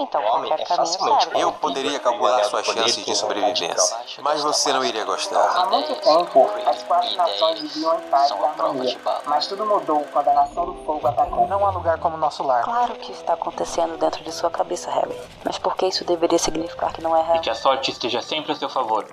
[0.00, 1.40] então qualquer caminho serve.
[1.40, 5.56] Eu poderia calcular suas chances de sobrevivência, mas você não iria gostar.
[5.56, 10.28] Há muito tempo, as quatro nações viviam em paz e harmonia, mas tudo mudou quando
[10.28, 11.46] a Nação do Fogo atacou.
[11.48, 12.64] Não há lugar como nosso lar.
[12.64, 15.16] Claro que está acontecendo dentro de sua cabeça, Harry.
[15.44, 17.40] Mas por que isso deveria significar que não é E real?
[17.40, 19.06] que a sorte esteja sempre a seu favor.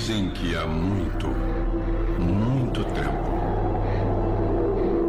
[0.00, 1.26] Dizem que há muito,
[2.18, 3.30] muito tempo,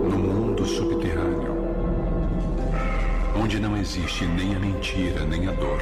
[0.03, 1.55] no mundo subterrâneo,
[3.41, 5.79] onde não existe nem a mentira nem a dor,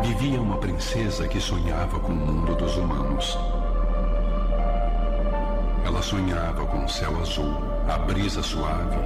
[0.00, 3.38] vivia uma princesa que sonhava com o mundo dos humanos.
[5.84, 7.54] Ela sonhava com o céu azul,
[7.86, 8.96] a brisa suave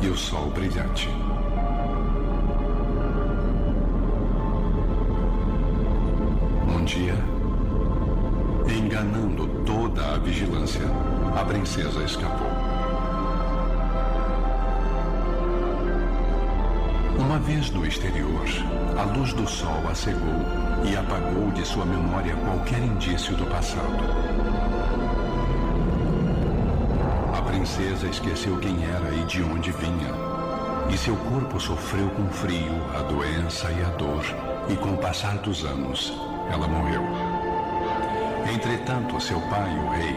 [0.00, 1.08] e o sol brilhante.
[6.68, 7.35] Um dia,
[8.96, 10.80] Enganando toda a vigilância,
[11.38, 12.48] a princesa escapou.
[17.18, 18.46] Uma vez no exterior,
[18.98, 20.40] a luz do sol a cegou
[20.90, 24.02] e apagou de sua memória qualquer indício do passado.
[27.36, 30.14] A princesa esqueceu quem era e de onde vinha,
[30.88, 34.24] e seu corpo sofreu com frio, a doença e a dor,
[34.70, 36.14] e com o passar dos anos,
[36.50, 37.25] ela morreu.
[38.52, 40.16] Entretanto, seu pai, o rei,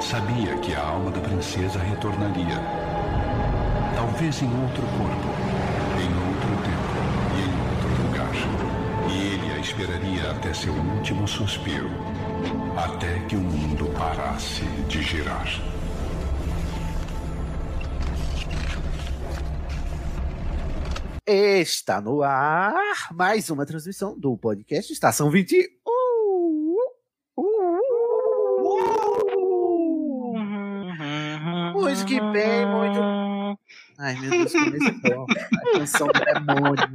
[0.00, 2.60] sabia que a alma da princesa retornaria.
[3.94, 5.28] Talvez em outro corpo,
[5.98, 6.92] em outro tempo
[7.34, 8.32] e em outro lugar.
[9.10, 11.90] E ele a esperaria até seu último suspiro,
[12.76, 15.46] até que o mundo parasse de girar.
[21.26, 22.74] Está no ar
[23.12, 25.81] mais uma transmissão do podcast Estação 21.
[32.06, 33.58] Que bem, muito.
[33.98, 35.26] Ai, meu Deus, como esse bom.
[35.74, 36.88] A canção do demônio.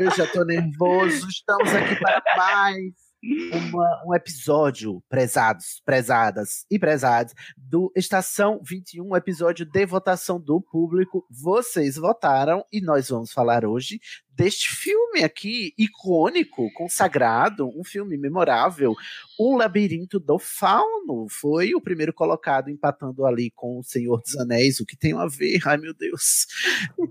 [0.00, 1.26] Eu já tô nervoso.
[1.28, 2.92] Estamos aqui para mais
[3.70, 11.24] uma- um episódio, prezados, prezadas e prezados, do Estação 21, episódio de votação do público.
[11.30, 14.00] Vocês votaram e nós vamos falar hoje
[14.34, 18.94] deste filme aqui, icônico, consagrado, um filme memorável,
[19.38, 21.26] O Labirinto do Fauno.
[21.28, 25.26] Foi o primeiro colocado, empatando ali com O Senhor dos Anéis, o que tem a
[25.26, 26.46] ver, ai meu Deus,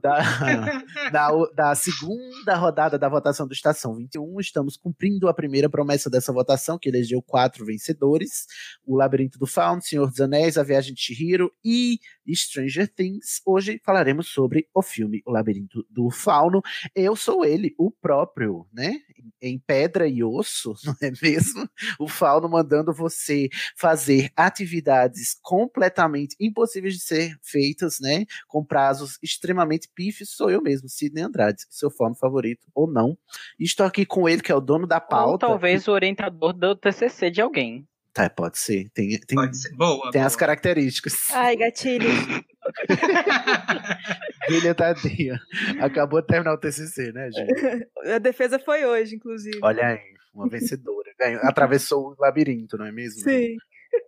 [0.02, 0.20] da,
[1.12, 4.40] da, da segunda rodada da votação do Estação 21.
[4.40, 8.48] Estamos cumprindo a primeira promessa dessa votação, que elegeu quatro vencedores:
[8.86, 12.00] O Labirinto do Fauno, Senhor dos Anéis, A Viagem de Chihiro e
[12.30, 13.42] Stranger Things.
[13.46, 16.62] Hoje falaremos sobre o filme O Labirinto do Fauno.
[16.96, 18.94] Eu sou ele, o próprio, né?
[19.41, 21.67] Em pedra e osso, não é mesmo?
[21.99, 28.25] O Fauno mandando você fazer atividades completamente impossíveis de ser feitas, né?
[28.47, 33.17] Com prazos extremamente pífios, sou eu mesmo, Sidney Andrade, seu Fauno favorito ou não.
[33.59, 35.47] Estou aqui com ele, que é o dono da Ou pauta.
[35.47, 37.88] talvez o orientador do TCC de alguém.
[38.13, 38.89] Tá, pode ser.
[38.93, 39.73] Tem, tem, Pode ser.
[39.75, 40.11] Boa.
[40.11, 40.25] tem boa.
[40.25, 41.29] as características.
[41.31, 42.09] Ai, gatilho.
[44.49, 45.39] Júlia Tadinha.
[45.79, 47.88] Acabou de terminar o TCC, né, Júlia?
[48.16, 49.59] A defesa foi hoje, inclusive.
[49.61, 49.99] Olha aí,
[50.33, 51.09] uma vencedora.
[51.44, 53.22] Atravessou o labirinto, não é mesmo?
[53.22, 53.55] Sim.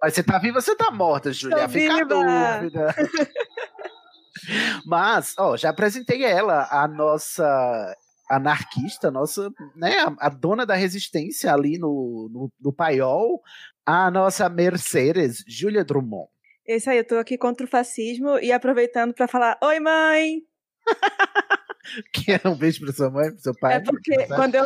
[0.01, 1.57] Mas você tá viva ou você tá morta, Júlia?
[1.57, 2.59] Tô Fica a viva!
[2.61, 2.95] dúvida.
[4.85, 7.95] Mas, ó, já apresentei ela, a nossa
[8.29, 13.41] anarquista, nossa, né, a, a dona da resistência ali no, no, no paiol,
[13.85, 16.32] a nossa Mercedes, Júlia Drummond.
[16.65, 20.41] Esse aí, eu tô aqui contra o fascismo e aproveitando pra falar: Oi, mãe!
[22.13, 23.73] Que é um beijo pra sua mãe, pro seu pai.
[23.75, 24.65] É porque quando eu.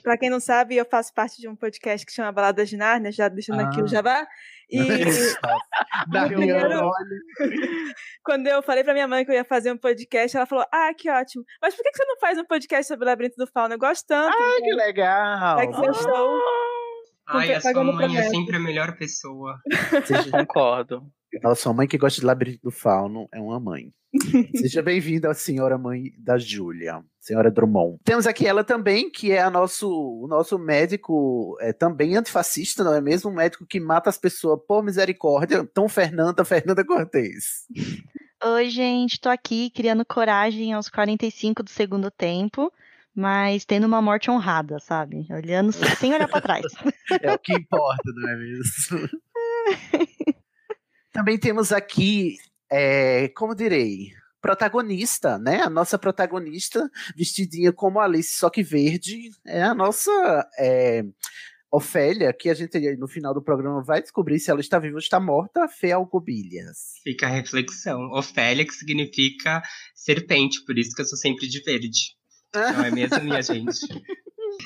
[0.00, 3.10] Pra quem não sabe, eu faço parte de um podcast que chama Balada de Nárnia,
[3.10, 3.82] já deixando aqui Ah.
[3.84, 4.26] o Jabá.
[4.70, 4.78] E
[6.28, 6.90] primeiro-
[8.22, 10.94] quando eu falei pra minha mãe que eu ia fazer um podcast, ela falou: Ah,
[10.96, 11.44] que ótimo.
[11.60, 13.74] Mas por que você não faz um podcast sobre o Labirinto do Fauno?
[13.74, 14.36] Eu gosto tanto.
[14.38, 15.58] Ai, que legal!
[15.58, 16.40] É que você estou.
[17.28, 18.30] Ai, a sua mãe é promessa.
[18.30, 19.58] sempre a melhor pessoa.
[20.30, 21.02] Concordo.
[21.42, 23.92] Nossa, sua mãe que gosta de Labirinto do Fauno é uma mãe.
[24.56, 27.98] Seja bem-vinda, senhora mãe da Júlia, senhora Drummond.
[28.04, 32.94] Temos aqui ela também, que é a nosso, o nosso médico, é, também antifascista, não
[32.94, 33.30] é mesmo?
[33.30, 35.66] Um médico que mata as pessoas por misericórdia.
[35.74, 37.66] Tom Fernanda, Fernanda Cortez.
[38.44, 42.72] Oi, gente, tô aqui criando coragem aos 45 do segundo tempo,
[43.16, 45.26] mas tendo uma morte honrada, sabe?
[45.30, 46.62] Olhando sem olhar pra trás.
[47.22, 49.08] É o que importa, não é mesmo?
[51.12, 52.36] Também temos aqui,
[52.70, 54.10] é, como direi,
[54.40, 55.62] protagonista, né?
[55.62, 60.10] A nossa protagonista, vestidinha como Alice, só que verde, é a nossa
[60.58, 61.04] é,
[61.70, 64.98] Ofélia, que a gente no final do programa vai descobrir se ela está viva ou
[64.98, 66.94] está morta, Fé Alcobilhas.
[67.04, 68.10] Fica a reflexão.
[68.12, 69.62] Ofélia, que significa
[69.94, 72.15] serpente, por isso que eu sou sempre de verde.
[72.56, 73.86] Não é mesmo, minha gente?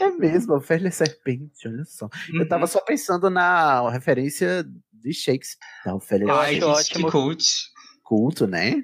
[0.01, 2.09] É mesmo, Ofélia é serpente, olha só.
[2.33, 5.59] Eu tava só pensando na referência de Shakespeare.
[5.85, 7.11] Da Ofélia Ai, que ótimo.
[7.11, 7.45] Cult.
[8.03, 8.75] Culto, né?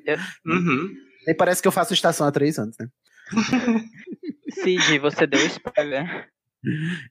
[0.44, 0.94] Uhum.
[1.26, 2.88] Nem parece que eu faço estação há três anos, né?
[4.50, 6.30] Cid, você deu spoiler.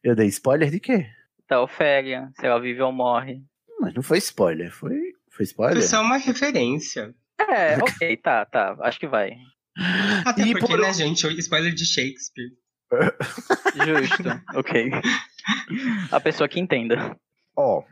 [0.04, 1.08] Eu dei spoiler de quê?
[1.48, 3.44] Da Ofélia, se ela vive ou morre.
[3.80, 5.78] Mas não foi spoiler, foi, foi spoiler?
[5.78, 7.14] Foi só uma referência.
[7.38, 8.78] É, ok, tá, tá.
[8.80, 9.36] Acho que vai.
[10.26, 12.52] Até E porque, por- né, gente, o spoiler de Shakespeare.
[13.76, 14.92] Justo, ok.
[16.12, 17.18] A pessoa que entenda.
[17.56, 17.84] Ó.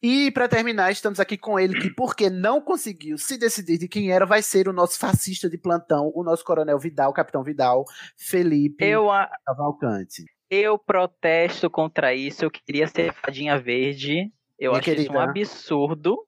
[0.00, 4.12] E pra terminar, estamos aqui com ele que, porque não conseguiu se decidir de quem
[4.12, 7.84] era, vai ser o nosso fascista de plantão, o nosso coronel Vidal, capitão Vidal,
[8.16, 10.24] Felipe Eu, a- Cavalcante.
[10.48, 12.44] eu protesto contra isso.
[12.44, 14.32] Eu queria ser fadinha verde.
[14.58, 15.22] Eu Minha acho isso um querida.
[15.24, 16.18] absurdo.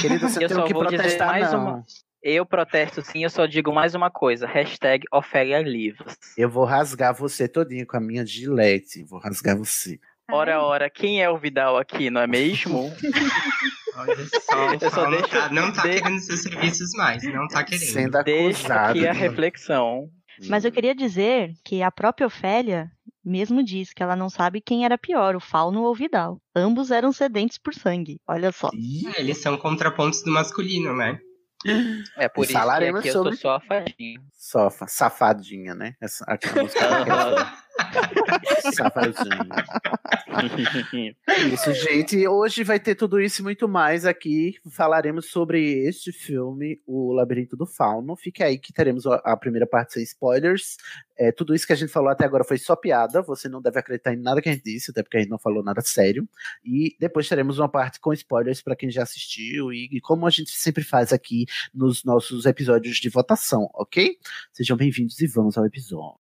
[0.00, 1.60] Querida, você eu tem só que vou dizer protestar, mais não.
[1.60, 1.84] uma.
[2.28, 4.48] Eu protesto sim, eu só digo mais uma coisa.
[4.48, 6.16] Hashtag Ofélia Livros.
[6.36, 9.04] Eu vou rasgar você todinho com a minha gilete.
[9.04, 10.00] Vou rasgar você.
[10.28, 12.92] Ora, ora, quem é o Vidal aqui, não é mesmo?
[13.96, 17.62] Olha só, Eu só deixo- tá, não tá de- querendo seus serviços mais, não tá
[17.62, 17.86] querendo.
[17.92, 20.08] Sendo Deixa aqui a de- reflexão.
[20.48, 22.90] Mas eu queria dizer que a própria Ofélia
[23.24, 26.40] mesmo disse que ela não sabe quem era pior, o Fauno ou o Vidal.
[26.56, 28.18] Ambos eram sedentes por sangue.
[28.28, 28.68] Olha só.
[29.16, 31.20] É, eles são contrapontos do masculino, né?
[32.16, 32.58] É por E isso que
[32.98, 34.20] aqui eu sou só a fadinha.
[34.32, 35.94] Sofa, safadinha, né?
[36.00, 36.80] Essa, aquela música.
[38.72, 39.46] safadinha.
[41.28, 42.26] É isso, gente.
[42.26, 44.54] Hoje vai ter tudo isso e muito mais aqui.
[44.70, 48.16] Falaremos sobre este filme, O Labirinto do Fauno.
[48.16, 50.76] Fique aí que teremos a a primeira parte sem spoilers.
[51.18, 53.22] É, tudo isso que a gente falou até agora foi só piada.
[53.22, 55.38] Você não deve acreditar em nada que a gente disse, até porque a gente não
[55.38, 56.28] falou nada sério.
[56.64, 60.30] E depois teremos uma parte com spoilers para quem já assistiu e, e como a
[60.30, 64.16] gente sempre faz aqui nos nossos episódios de votação, ok?
[64.52, 66.25] Sejam bem-vindos e vamos ao episódio.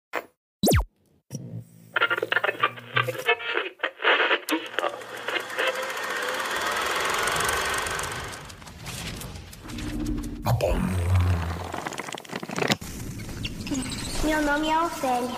[14.23, 15.29] Meu nome é Ofélia.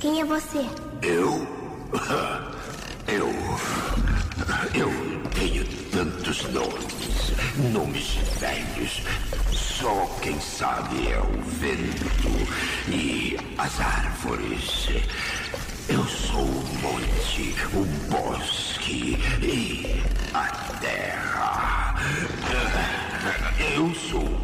[0.00, 0.58] Quem é você?
[1.02, 1.46] Eu?
[3.08, 3.28] Eu.
[4.74, 4.90] Eu
[5.30, 7.32] tenho tantos nomes.
[7.72, 9.02] Nomes velhos.
[9.52, 12.28] Só quem sabe é o vento
[12.88, 14.88] e as árvores.
[15.88, 20.02] Eu sou o monte, o bosque e
[20.34, 20.46] a
[20.80, 21.94] terra.
[23.74, 24.40] Eu sou.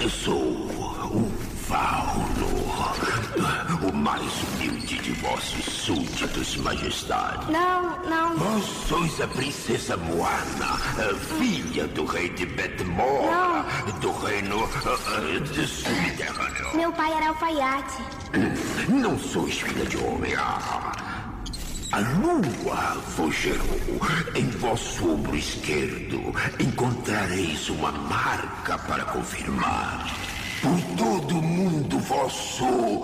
[0.00, 1.32] Eu sou o
[1.68, 2.48] Fauno,
[3.88, 4.32] o mais
[5.02, 7.50] de vossos súditos, majestade.
[7.50, 8.36] Não, não.
[8.36, 13.66] Vós sois a princesa Moana, a filha do rei de Betmora,
[14.00, 16.76] do reino ah, de subterrâneo.
[16.76, 18.02] Meu pai era alfaiate.
[18.88, 20.34] Não sois filha de homem.
[20.36, 23.80] A lua vos gerou.
[24.36, 30.06] Em vosso ombro esquerdo encontrareis uma marca para confirmar.
[30.62, 33.02] Por todo o mundo, vosso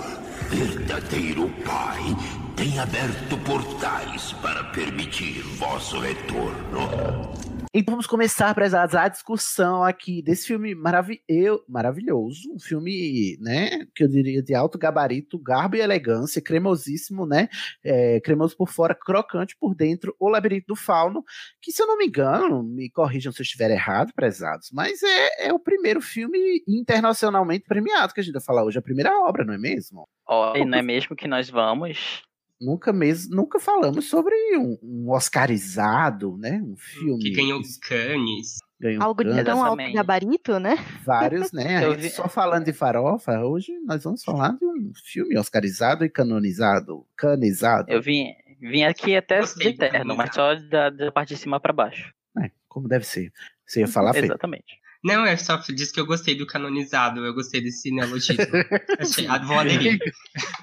[0.50, 2.16] verdadeiro pai
[2.56, 7.57] tem aberto portais para permitir vosso retorno.
[7.78, 13.86] Então vamos começar, prezados, a discussão aqui desse filme maravi eu- maravilhoso, um filme, né,
[13.94, 17.48] que eu diria de alto gabarito, garbo e elegância, cremosíssimo, né,
[17.84, 21.22] é, cremoso por fora, crocante por dentro, O Labirinto do Fauno,
[21.62, 25.46] que se eu não me engano, me corrijam se eu estiver errado, prezados, mas é,
[25.46, 29.44] é o primeiro filme internacionalmente premiado que a gente vai falar hoje, a primeira obra,
[29.44, 30.08] não é mesmo?
[30.26, 32.26] Olha, não é mesmo que nós vamos?
[32.60, 36.60] Nunca mesmo, nunca falamos sobre um, um Oscarizado, né?
[36.62, 38.58] Um filme Que ganhou Cannes.
[38.80, 40.76] ganhou Algo de Cannes, tão alto gabarito, né?
[41.04, 41.78] vários, né?
[41.86, 46.10] A gente Só falando de farofa, hoje nós vamos falar de um filme oscarizado e
[46.10, 51.36] canonizado, canizado, Eu vim, vim aqui até de terno, mas só da, da parte de
[51.36, 52.12] cima pra baixo.
[52.34, 52.50] né?
[52.68, 53.32] Como deve ser.
[53.64, 54.24] Você ia falar, Fê?
[54.24, 54.80] Exatamente.
[55.04, 58.44] Não, eu só disse que eu gostei do canonizado, eu gostei desse neologismo.
[58.98, 59.98] Achei, vou aderir.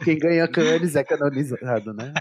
[0.04, 2.14] Quem ganha Cannes é canonizado, né?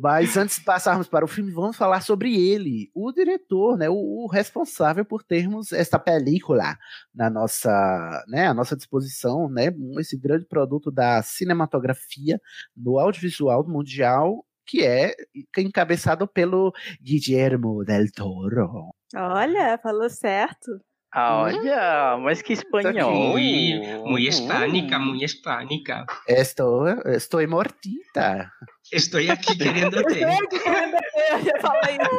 [0.00, 3.94] Mas antes de passarmos para o filme, vamos falar sobre ele, o diretor, né, o,
[3.94, 6.76] o responsável por termos esta película
[7.14, 9.68] na nossa, né, à nossa disposição, né,
[9.98, 12.38] esse grande produto da cinematografia
[12.76, 15.14] no audiovisual mundial, que é
[15.56, 18.94] encabeçado pelo Guillermo del Toro.
[19.14, 20.80] Olha, falou certo.
[21.12, 23.32] Ah, olha, mas que espanhol.
[23.32, 26.04] Muy, muy hispánica, muy hispánica.
[26.28, 28.52] Estou, estou mortita.
[28.92, 30.22] Estou aqui querendo ter.
[30.22, 32.10] Eu que querendo ter, eu ia falar isso.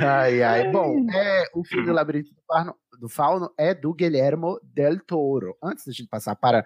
[0.00, 0.70] Ai, ai.
[0.70, 5.56] Bom, é, o filme do Labirinto do Fauno, do Fauno é do Guilhermo Del Toro.
[5.62, 6.64] Antes da gente passar para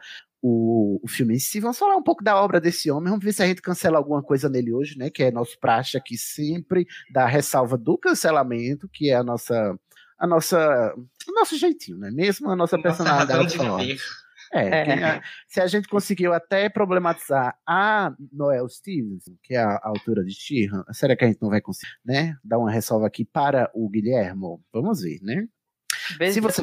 [0.49, 3.11] o, o filme em si, vamos falar um pouco da obra desse homem.
[3.11, 5.11] Vamos ver se a gente cancela alguma coisa nele hoje, né?
[5.11, 9.77] Que é nosso praxe aqui sempre da ressalva do cancelamento, que é a nossa.
[10.19, 10.95] A nossa,
[11.29, 12.49] o nosso jeitinho, não é mesmo?
[12.49, 13.49] A nossa, Nossa personalidade.
[13.49, 14.01] de.
[14.53, 14.69] É,
[15.17, 15.23] É.
[15.49, 20.85] se a gente conseguiu até problematizar a Noel Stevens, que é a, autora de Sheehan,
[20.93, 22.37] será que a gente não vai conseguir, né?
[22.43, 24.63] Dar uma ressalva aqui para o Guilhermo?
[24.73, 25.47] Vamos ver, né?
[26.33, 26.63] Se você,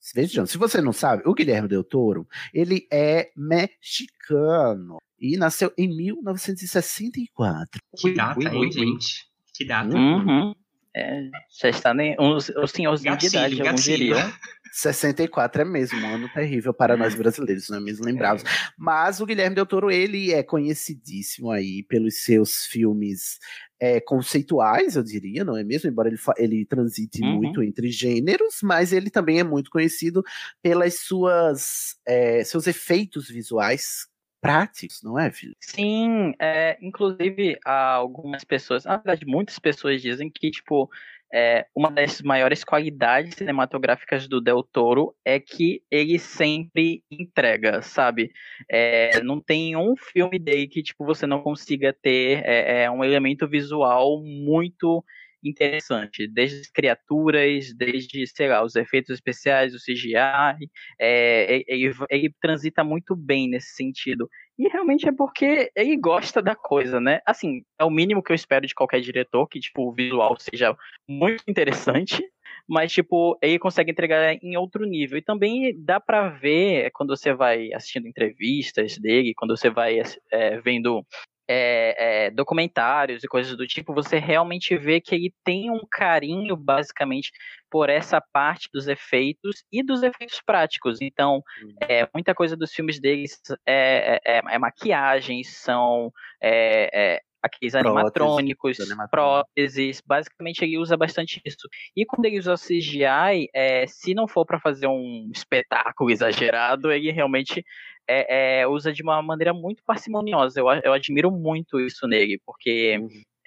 [0.00, 7.80] se você não sabe, o Guilherme Del Toro, ele é mexicano e nasceu em 1964.
[7.96, 9.28] Que data, hein, gente?
[9.54, 9.94] Que data.
[9.94, 10.54] Uhum.
[10.96, 11.28] É,
[11.60, 14.14] já está nem uns, os senhorzinhos de Gatilho, idade, alguns gatilho.
[14.16, 14.32] diriam.
[14.72, 18.04] 64 é mesmo um ano terrível para nós brasileiros, não é mesmo?
[18.04, 18.44] Lembramos.
[18.78, 23.38] Mas o Guilherme Del Toro, ele é conhecidíssimo aí pelos seus filmes
[23.80, 25.88] é, conceituais, eu diria, não é mesmo?
[25.90, 27.34] Embora ele, ele transite Uhum.
[27.36, 30.22] muito entre gêneros, mas ele também é muito conhecido
[30.62, 34.06] pelas suas é, seus efeitos visuais
[34.40, 35.54] práticos, não é, filho?
[35.60, 40.88] Sim, é, inclusive algumas pessoas, na verdade muitas pessoas dizem que tipo
[41.32, 48.32] é, uma das maiores qualidades cinematográficas do Del Toro é que ele sempre entrega, sabe?
[48.68, 53.04] É, não tem um filme dele que tipo você não consiga ter é, é, um
[53.04, 55.04] elemento visual muito
[55.44, 60.68] interessante, desde as criaturas, desde, sei lá, os efeitos especiais, o CGI,
[60.98, 64.28] é, ele, ele transita muito bem nesse sentido.
[64.58, 67.20] E realmente é porque ele gosta da coisa, né?
[67.26, 70.76] Assim, é o mínimo que eu espero de qualquer diretor, que, tipo, o visual seja
[71.08, 72.22] muito interessante,
[72.68, 75.16] mas, tipo, ele consegue entregar em outro nível.
[75.18, 80.60] E também dá pra ver, quando você vai assistindo entrevistas dele, quando você vai é,
[80.60, 81.04] vendo
[81.52, 86.56] é, é, documentários e coisas do tipo, você realmente vê que ele tem um carinho,
[86.56, 87.32] basicamente,
[87.68, 91.00] por essa parte dos efeitos e dos efeitos práticos.
[91.00, 91.42] Então,
[91.88, 97.96] é, muita coisa dos filmes deles é, é, é maquiagem, são é, é, aqueles Próteses,
[97.96, 98.78] animatrônicos,
[99.10, 101.68] próteses, basicamente ele usa bastante isso.
[101.96, 106.10] E quando ele usa CGI, é, se não for para fazer um espetáculo
[106.50, 107.64] exagerado, ele realmente
[108.06, 110.60] é, é, usa de uma maneira muito parcimoniosa.
[110.60, 112.98] Eu, eu admiro muito isso nele, porque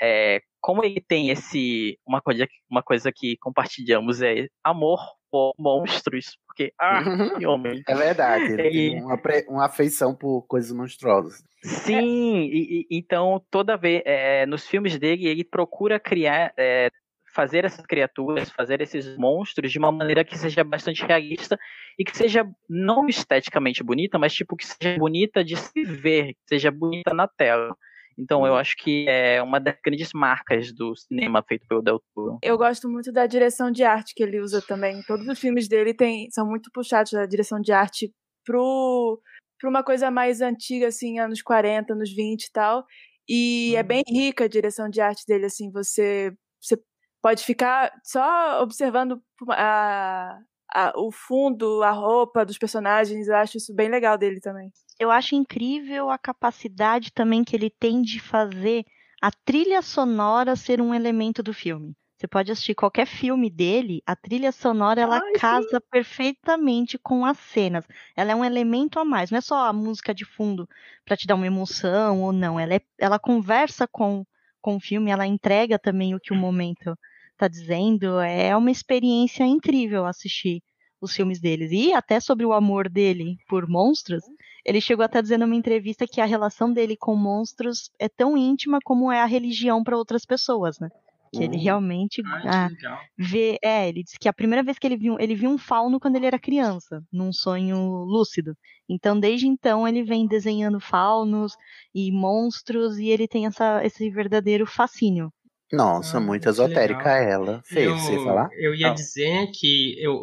[0.01, 4.97] é, como ele tem esse uma coisa, uma coisa que compartilhamos é amor
[5.29, 7.03] por monstros, porque ah,
[7.37, 7.83] que homem.
[7.85, 11.43] É verdade, ele uma, uma afeição por coisas monstruosas.
[11.61, 16.89] Sim, e- e- então toda vez é, nos filmes dele ele procura criar, é,
[17.35, 21.59] fazer essas criaturas, fazer esses monstros de uma maneira que seja bastante realista
[21.99, 26.41] e que seja não esteticamente bonita, mas tipo que seja bonita de se ver, que
[26.47, 27.75] seja bonita na tela.
[28.17, 32.39] Então eu acho que é uma das grandes marcas do cinema feito pelo Del Toro.
[32.41, 35.01] Eu gosto muito da direção de arte que ele usa também.
[35.03, 38.13] Todos os filmes dele tem, são muito puxados da direção de arte
[38.45, 39.19] pro,
[39.59, 42.85] pra uma coisa mais antiga, assim, anos 40, anos 20 e tal.
[43.27, 46.77] E é bem rica a direção de arte dele, assim, você, você
[47.21, 50.37] pode ficar só observando a,
[50.73, 53.27] a, o fundo, a roupa dos personagens.
[53.27, 54.71] Eu acho isso bem legal dele também.
[54.99, 58.85] Eu acho incrível a capacidade também que ele tem de fazer
[59.21, 61.95] a trilha sonora ser um elemento do filme.
[62.17, 67.85] Você pode assistir qualquer filme dele, a trilha sonora ela casa perfeitamente com as cenas.
[68.15, 70.67] Ela é um elemento a mais, não é só a música de fundo
[71.03, 72.57] para te dar uma emoção ou não.
[72.57, 74.25] Ela, é, ela conversa com,
[74.61, 76.97] com o filme, ela entrega também o que o momento
[77.43, 78.19] está dizendo.
[78.19, 80.61] É uma experiência incrível assistir
[81.01, 81.71] os filmes deles.
[81.71, 84.23] E até sobre o amor dele por monstros,
[84.65, 88.79] ele chegou até dizer numa entrevista que a relação dele com monstros é tão íntima
[88.83, 90.89] como é a religião para outras pessoas, né?
[91.33, 91.63] Que ele Uhum.
[91.63, 92.69] realmente Ah, ah,
[93.17, 93.57] vê.
[93.63, 96.15] É, ele disse que a primeira vez que ele viu, ele viu um fauno quando
[96.15, 98.55] ele era criança, num sonho lúcido.
[98.87, 101.53] Então, desde então, ele vem desenhando faunos
[101.93, 105.31] e monstros e ele tem essa, esse verdadeiro fascínio
[105.73, 107.61] Nossa, muito esotérica ela.
[107.65, 108.49] Fê, Eu, você ia falar?
[108.59, 108.93] eu ia Ah.
[108.93, 110.13] dizer que eu,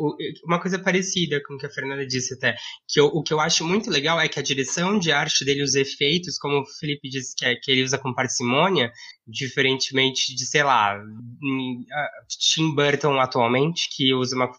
[0.45, 2.55] uma coisa parecida com o que a Fernanda disse até,
[2.89, 5.63] que eu- o que eu acho muito legal é que a direção de arte dele,
[5.65, 8.93] os efeitos, como o Felipe disse que, é- que ele usa com parcimônia,
[9.27, 14.51] diferentemente de, sei lá, ah, Tim Burton atualmente, que usa uma.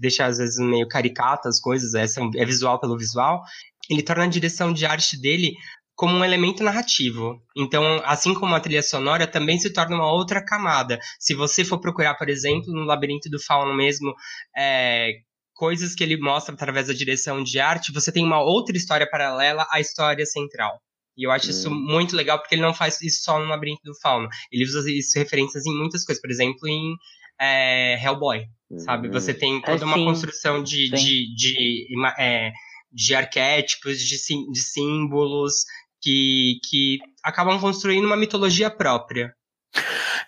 [0.00, 2.04] deixa às vezes meio caricata as coisas, é,
[2.36, 3.42] é visual pelo visual,
[3.90, 5.54] ele torna a direção de arte dele
[5.98, 7.42] como um elemento narrativo.
[7.56, 10.96] Então, assim como a trilha sonora, também se torna uma outra camada.
[11.18, 14.14] Se você for procurar, por exemplo, no Labirinto do Fauno mesmo,
[14.56, 15.10] é,
[15.52, 19.66] coisas que ele mostra através da direção de arte, você tem uma outra história paralela
[19.72, 20.78] à história central.
[21.16, 21.74] E eu acho isso Hum.
[21.74, 24.28] muito legal, porque ele não faz isso só no Labirinto do Fauno.
[24.52, 26.22] Ele usa isso referências em muitas coisas.
[26.22, 26.94] Por exemplo, em
[27.40, 28.44] é, Hellboy,
[28.84, 29.08] sabe?
[29.08, 30.04] Você tem toda É, uma sim.
[30.04, 32.52] construção de, de, de, ima- é,
[32.92, 35.54] de arquétipos, de, sim- de símbolos,
[36.00, 39.34] que, que acabam construindo uma mitologia própria.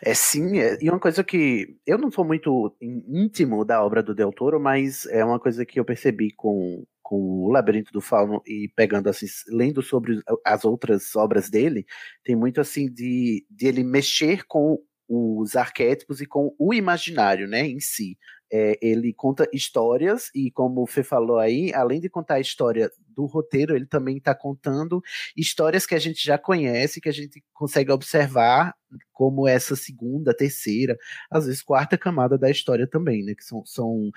[0.02, 4.14] É sim, é- e uma coisa que eu não sou muito íntimo da obra do
[4.14, 8.42] Del Toro, mas é uma coisa que eu percebi com, com o Labirinto do Fauno
[8.46, 11.84] e pegando assim, lendo sobre as outras obras dele,
[12.24, 17.66] tem muito assim de, de ele mexer com os arquétipos e com o imaginário, né,
[17.66, 18.16] em si.
[18.52, 22.90] É, ele conta histórias e como o Fê falou aí, além de contar a história
[23.14, 25.02] do roteiro, ele também está contando
[25.36, 28.74] histórias que a gente já conhece, que a gente consegue observar
[29.12, 30.96] como essa segunda, terceira,
[31.30, 33.34] às vezes quarta camada da história também, né?
[33.34, 34.10] Que são, são,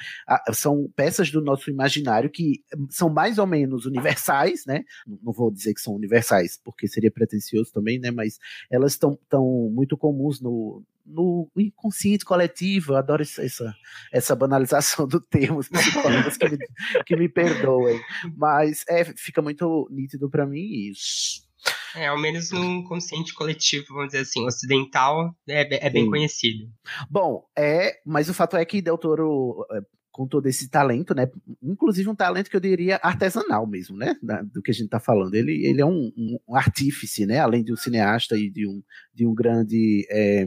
[0.54, 4.84] são peças do nosso imaginário que são mais ou menos universais, né?
[5.06, 8.12] Não não vou dizer que são universais, porque seria pretencioso também, né?
[8.12, 8.38] Mas
[8.72, 12.94] elas estão tão muito comuns no, no inconsciente coletivo.
[12.94, 13.74] Eu adoro essa,
[14.12, 16.58] essa, banalização do termo, os psicólogos que me,
[17.06, 18.00] que me perdoem.
[18.36, 21.44] Mas é, fica muito nítido para mim isso.
[21.96, 26.10] É, ao menos no consciente coletivo, vamos dizer assim, ocidental, é, é bem Sim.
[26.10, 26.70] conhecido.
[27.10, 29.80] Bom, é, mas o fato é que Del Toro, é,
[30.12, 31.30] com todo esse talento, né?
[31.62, 34.16] Inclusive um talento que eu diria artesanal mesmo, né?
[34.52, 35.34] do que a gente tá falando.
[35.34, 37.40] Ele, ele é um, um- um artífice, né?
[37.40, 38.84] Além de um cineasta e de um,
[39.14, 40.46] de um grande é,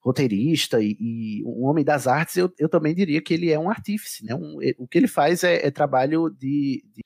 [0.00, 3.70] roteirista e, e um homem das artes, eu, eu também diria que ele é um
[3.70, 4.34] artífice, né?
[4.34, 7.04] Um- o que ele faz é, é trabalho de, de-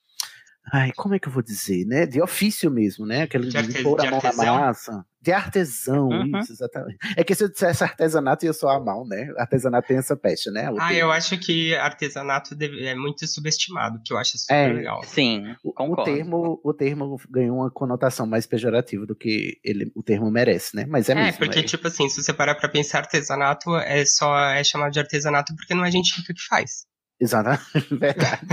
[0.73, 2.07] Ai, como é que eu vou dizer, né?
[2.07, 3.23] De ofício mesmo, né?
[3.23, 5.05] Aquele De de, pôr a mão na massa.
[5.23, 6.39] De artesão, Uhum.
[6.41, 6.97] isso, exatamente.
[7.17, 9.31] É que se eu dissesse artesanato, ia soar mal, né?
[9.37, 10.71] Artesanato tem essa peste, né?
[10.71, 14.73] O Ah, eu acho que artesanato é muito subestimado, que eu acho super É.
[14.73, 15.03] legal.
[15.05, 20.31] Sim, O termo, o termo ganhou uma conotação mais pejorativa do que ele, o termo
[20.31, 20.87] merece, né?
[20.89, 21.39] Mas é, É, mesmo.
[21.39, 21.63] porque, é.
[21.63, 25.75] tipo assim, se você parar pra pensar artesanato, é só é chamado de artesanato porque
[25.75, 26.87] não é gente rica que faz.
[27.21, 27.63] Exatamente,
[27.95, 28.47] verdade.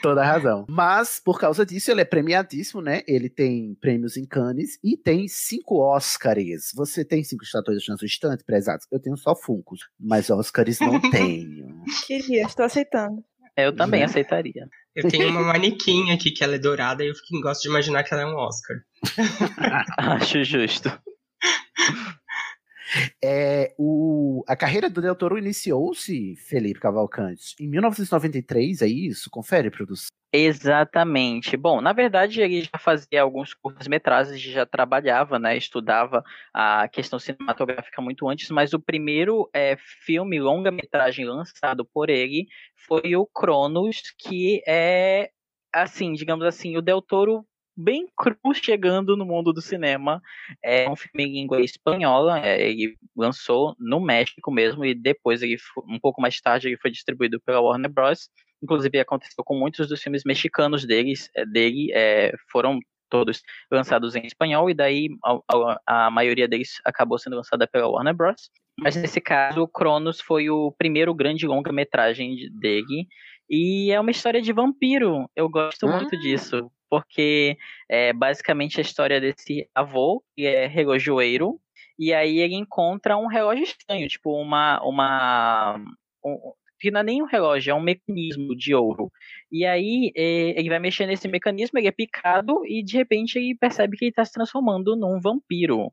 [0.00, 0.64] Toda a razão.
[0.68, 3.02] Mas, por causa disso, ele é premiadíssimo, né?
[3.06, 6.70] Ele tem prêmios em Cannes e tem cinco Oscars.
[6.74, 8.86] Você tem cinco estatuetas na sua estante, prezados?
[8.90, 11.82] Eu tenho só Funcos, mas Oscars não tenho.
[12.06, 13.22] Queria, estou aceitando.
[13.56, 14.06] Eu também Né?
[14.06, 14.68] aceitaria.
[14.94, 18.02] Eu tenho uma manequim aqui que ela é dourada e eu fico- gosto de imaginar
[18.04, 18.76] que ela é um Oscar.
[19.98, 20.88] Acho justo.
[23.22, 29.30] É, o, a carreira do Del Toro iniciou-se, Felipe Cavalcante, em 1993, é isso?
[29.30, 30.08] Confere, produção.
[30.32, 31.56] Exatamente.
[31.56, 36.22] Bom, na verdade, ele já fazia alguns curtas-metragens, já trabalhava, né, estudava
[36.52, 42.46] a questão cinematográfica muito antes, mas o primeiro é, filme longa-metragem lançado por ele
[42.86, 45.30] foi o Cronos, que é,
[45.72, 47.46] assim, digamos assim, o Del Toro
[47.76, 50.20] bem cru chegando no mundo do cinema.
[50.62, 55.56] É um filme em língua espanhola, é, ele lançou no México mesmo, e depois, ele,
[55.88, 58.28] um pouco mais tarde, ele foi distribuído pela Warner Bros.,
[58.62, 64.26] Inclusive aconteceu com muitos dos filmes mexicanos deles, eh, dele, eh, foram todos lançados em
[64.26, 68.50] espanhol e daí a, a- maioria deles acabou sendo lançada pela Warner Bros.
[68.78, 73.06] Mas nesse caso, o Cronos foi o primeiro grande longa-metragem de- dele
[73.48, 75.30] e é uma história de vampiro.
[75.36, 77.56] Eu gosto muito disso porque
[77.88, 81.60] é basicamente a história desse avô que é relojoeiro
[81.98, 85.76] e aí ele encontra um relógio estranho, tipo uma uma
[86.24, 89.10] um- que não é nem um relógio, é um mecanismo de ouro.
[89.50, 93.56] E aí eh, ele vai mexer nesse mecanismo, ele é picado e de repente ele
[93.58, 95.90] percebe que ele está se transformando num vampiro.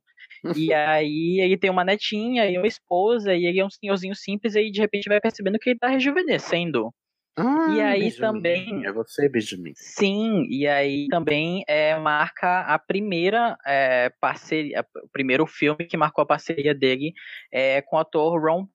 [0.54, 4.56] E aí ele tem uma netinha e uma esposa, e ele é um senhorzinho simples,
[4.56, 6.94] e aí de repente vai percebendo que ele tá rejuvenescendo.
[7.38, 8.86] E Ah, aí Benjamin, também.
[8.86, 9.74] É você, Benjamin.
[9.76, 16.22] Sim, e aí também é, marca a primeira é, parceria, o primeiro filme que marcou
[16.22, 17.12] a parceria dele
[17.52, 18.68] é, com o ator Ron,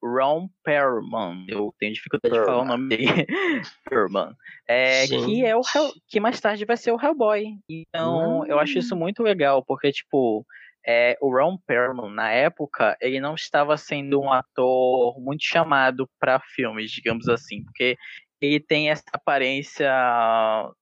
[0.00, 1.44] Ron Perlman.
[1.48, 3.04] Eu tenho dificuldade de falar o nome dele.
[3.90, 4.32] Perlman.
[4.68, 5.62] É, que é o
[6.08, 7.44] que mais tarde vai ser o Hellboy.
[7.68, 10.46] Então, eu acho isso muito legal, porque, tipo,
[10.86, 16.40] é, o Ron Perlman, na época, ele não estava sendo um ator muito chamado para
[16.40, 17.96] filmes, digamos assim, porque
[18.40, 19.90] ele tem essa aparência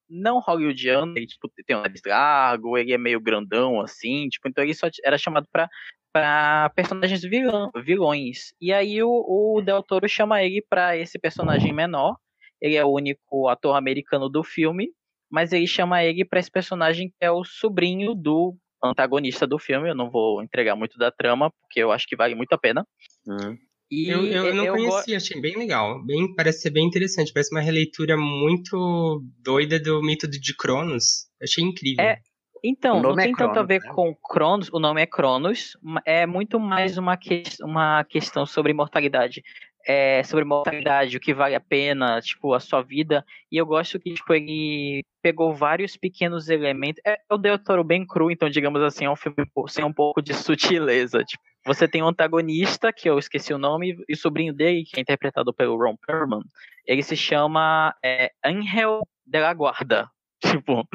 [0.09, 4.63] não hollywoodiana, ele tipo, tem um nariz largo, ele é meio grandão, assim, tipo, então
[4.63, 5.69] ele só era chamado para
[6.13, 8.53] para personagens vilão, vilões.
[8.61, 12.15] E aí o, o Del Toro chama ele para esse personagem menor.
[12.61, 14.91] Ele é o único ator americano do filme,
[15.27, 19.89] mas ele chama ele para esse personagem que é o sobrinho do antagonista do filme.
[19.89, 22.85] Eu não vou entregar muito da trama, porque eu acho que vale muito a pena.
[23.27, 23.57] Uhum.
[23.91, 26.03] E eu, eu não eu conhecia, achei bem legal.
[26.03, 27.31] Bem, parece ser bem interessante.
[27.31, 31.27] Parece uma releitura muito doida do mito de Cronos.
[31.41, 32.03] Achei incrível.
[32.03, 32.17] É,
[32.63, 33.91] então, não tem é tanto a ver né?
[33.93, 39.43] com Cronos, o nome é Cronos, é muito mais uma, que, uma questão sobre imortalidade.
[39.85, 43.25] É, sobre mortalidade, o que vale a pena, tipo, a sua vida.
[43.51, 47.01] E eu gosto que, tipo, ele pegou vários pequenos elementos.
[47.05, 49.35] É, o Del Toro bem cru, então, digamos assim, é um filme
[49.67, 51.23] sem um pouco de sutileza.
[51.23, 54.97] Tipo, você tem um antagonista, que eu esqueci o nome, e o sobrinho dele, que
[54.97, 56.41] é interpretado pelo Ron Perlman,
[56.85, 60.09] ele se chama é, Angel de la Guarda.
[60.43, 60.85] Tipo,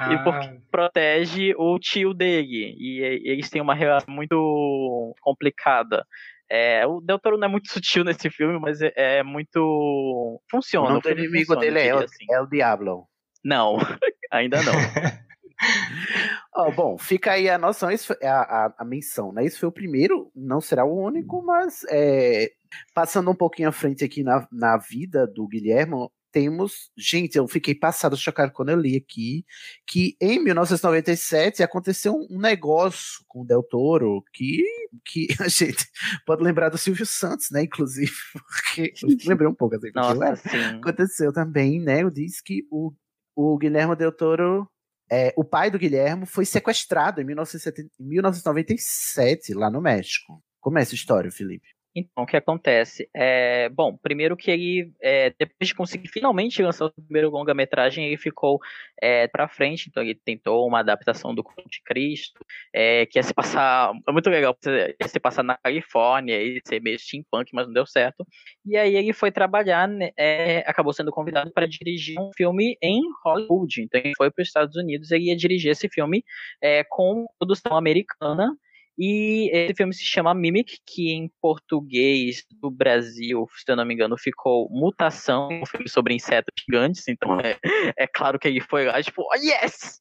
[0.00, 0.14] ah.
[0.14, 2.74] e porque protege o tio dele.
[2.78, 6.06] E eles têm uma relação muito complicada.
[6.50, 10.40] É, o Del Toro não é muito sutil nesse filme, mas é, é muito.
[10.50, 10.94] Funciona.
[10.94, 12.26] O, o inimigo funciona, dele é o, assim.
[12.30, 13.06] é o Diablo.
[13.44, 13.76] Não,
[14.30, 14.72] ainda não.
[16.56, 19.44] oh, bom, fica aí a noção, a, a, a, menção, né?
[19.44, 22.50] Isso foi o primeiro, não será o único, mas é,
[22.94, 26.90] passando um pouquinho à frente aqui na, na vida do Guilherme, temos.
[26.96, 29.44] Gente, eu fiquei passado, chocado quando eu li aqui
[29.86, 34.64] que em 1997 aconteceu um negócio com o Del Toro que,
[35.04, 35.86] que a gente
[36.26, 37.62] pode lembrar do Silvio Santos, né?
[37.62, 38.92] Inclusive, porque
[39.26, 39.90] lembrei um pouco assim.
[39.94, 40.42] Nossa,
[40.76, 42.02] aconteceu também, né?
[42.02, 42.92] Eu disse que o,
[43.34, 44.68] o Guilherme Del Toro.
[45.10, 50.44] É, o pai do Guilherme foi sequestrado em 1997, lá no México.
[50.60, 51.77] Como é essa história, Felipe?
[51.98, 53.08] Então, o que acontece?
[53.14, 58.16] É, bom, primeiro que ele, é, depois de conseguir finalmente lançar o primeiro longa-metragem, ele
[58.16, 58.58] ficou
[59.00, 62.40] é, para frente, então ele tentou uma adaptação do Conto de Cristo,
[62.72, 66.80] é, que ia se passar, é muito legal, ia se passar na Califórnia, ia ser
[66.80, 68.26] meio steampunk, mas não deu certo.
[68.64, 73.02] E aí ele foi trabalhar, né, é, acabou sendo convidado para dirigir um filme em
[73.24, 76.24] Hollywood, então ele foi para os Estados Unidos e ia dirigir esse filme
[76.62, 78.54] é, com produção americana,
[78.98, 83.94] e esse filme se chama Mimic, que em português do Brasil, se eu não me
[83.94, 87.06] engano, ficou Mutação, um filme sobre insetos gigantes.
[87.06, 87.56] Então é,
[87.96, 90.00] é claro que ele foi lá, tipo, oh, yes!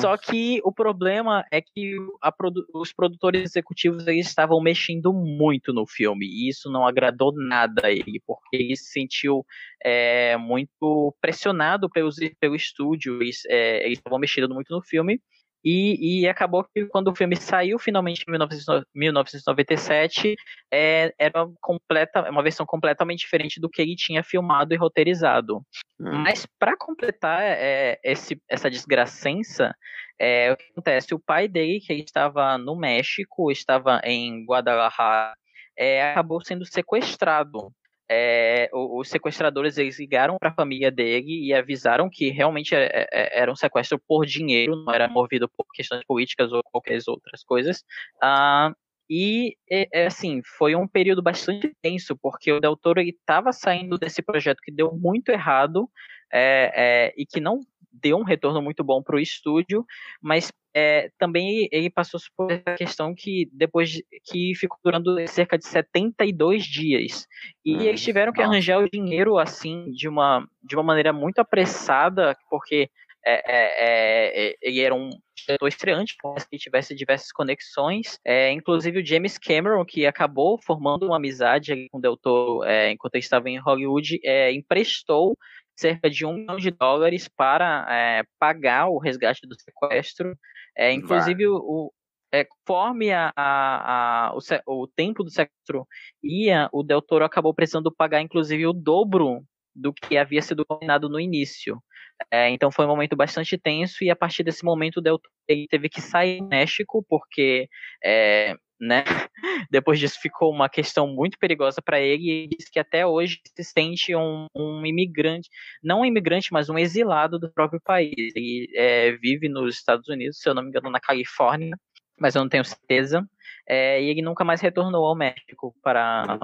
[0.00, 1.96] Só que o problema é que
[2.38, 7.86] produ os produtores executivos eles estavam mexendo muito no filme, e isso não agradou nada
[7.86, 9.44] a ele, porque ele se sentiu
[9.84, 15.20] é, muito pressionado pelos, pelo estúdio, eles, é, estavam mexendo muito no filme,
[15.64, 20.36] e, e, acabou que quando o filme saiu finalmente em 1997,
[20.70, 25.64] é, era completa, uma versão completamente diferente do que ele tinha filmado e roteirizado.
[25.98, 26.22] Hum.
[26.22, 29.74] Mas para completar é, esse, essa desgracença,
[30.18, 31.14] é, o que acontece?
[31.14, 35.34] O pai dele, que estava no México, estava em Guadalajara,
[35.76, 37.72] é, acabou sendo sequestrado
[38.10, 43.08] é, os sequestradores eles ligaram para a família dele e avisaram que realmente é, é,
[43.12, 47.42] é, era um sequestro por dinheiro, não era movido por questões políticas ou qualquer outras
[47.42, 47.84] coisas.
[48.22, 48.72] Ah,
[49.08, 54.22] e, é, assim, foi um período bastante tenso, porque o Del Toro estava saindo desse
[54.22, 55.88] projeto que deu muito errado
[56.34, 57.60] é, é, e que não
[57.92, 59.86] deu um retorno muito bom para o estúdio,
[60.20, 65.56] mas é, também ele passou por essa questão que depois de, que ficou durando cerca
[65.56, 67.28] de 72 dias.
[67.64, 71.38] E hum, eles tiveram que arranjar o dinheiro assim de uma de uma maneira muito
[71.38, 72.90] apressada porque
[73.24, 75.10] é, é, é ele era um
[75.46, 76.16] diretor estreante,
[76.50, 81.98] que tivesse diversas conexões, é, inclusive o James Cameron, que acabou formando uma amizade com
[81.98, 85.36] o Del Toro é, enquanto ele estava em Hollywood, é, emprestou
[85.76, 90.36] cerca de um milhão de dólares para é, pagar o resgate do sequestro.
[90.76, 91.92] É, inclusive, o,
[92.32, 94.34] é, conforme a, a, a,
[94.66, 95.86] o, o tempo do sequestro
[96.22, 99.42] ia, o Del Toro acabou precisando pagar, inclusive, o dobro
[99.74, 101.82] do que havia sido combinado no início.
[102.30, 105.34] É, então foi um momento bastante tenso e a partir desse momento o Del Toro
[105.68, 107.68] teve que sair do México porque
[108.02, 109.04] é, né?
[109.70, 113.64] Depois disso ficou uma questão muito perigosa para ele e diz que até hoje se
[113.64, 115.48] sente um, um, imigrante,
[115.82, 118.32] não um imigrante, mas um exilado do próprio país.
[118.34, 121.76] Ele é, vive nos Estados Unidos, se eu não me engano, na Califórnia,
[122.18, 123.26] mas eu não tenho certeza.
[123.66, 126.38] É, e ele nunca mais retornou ao México para,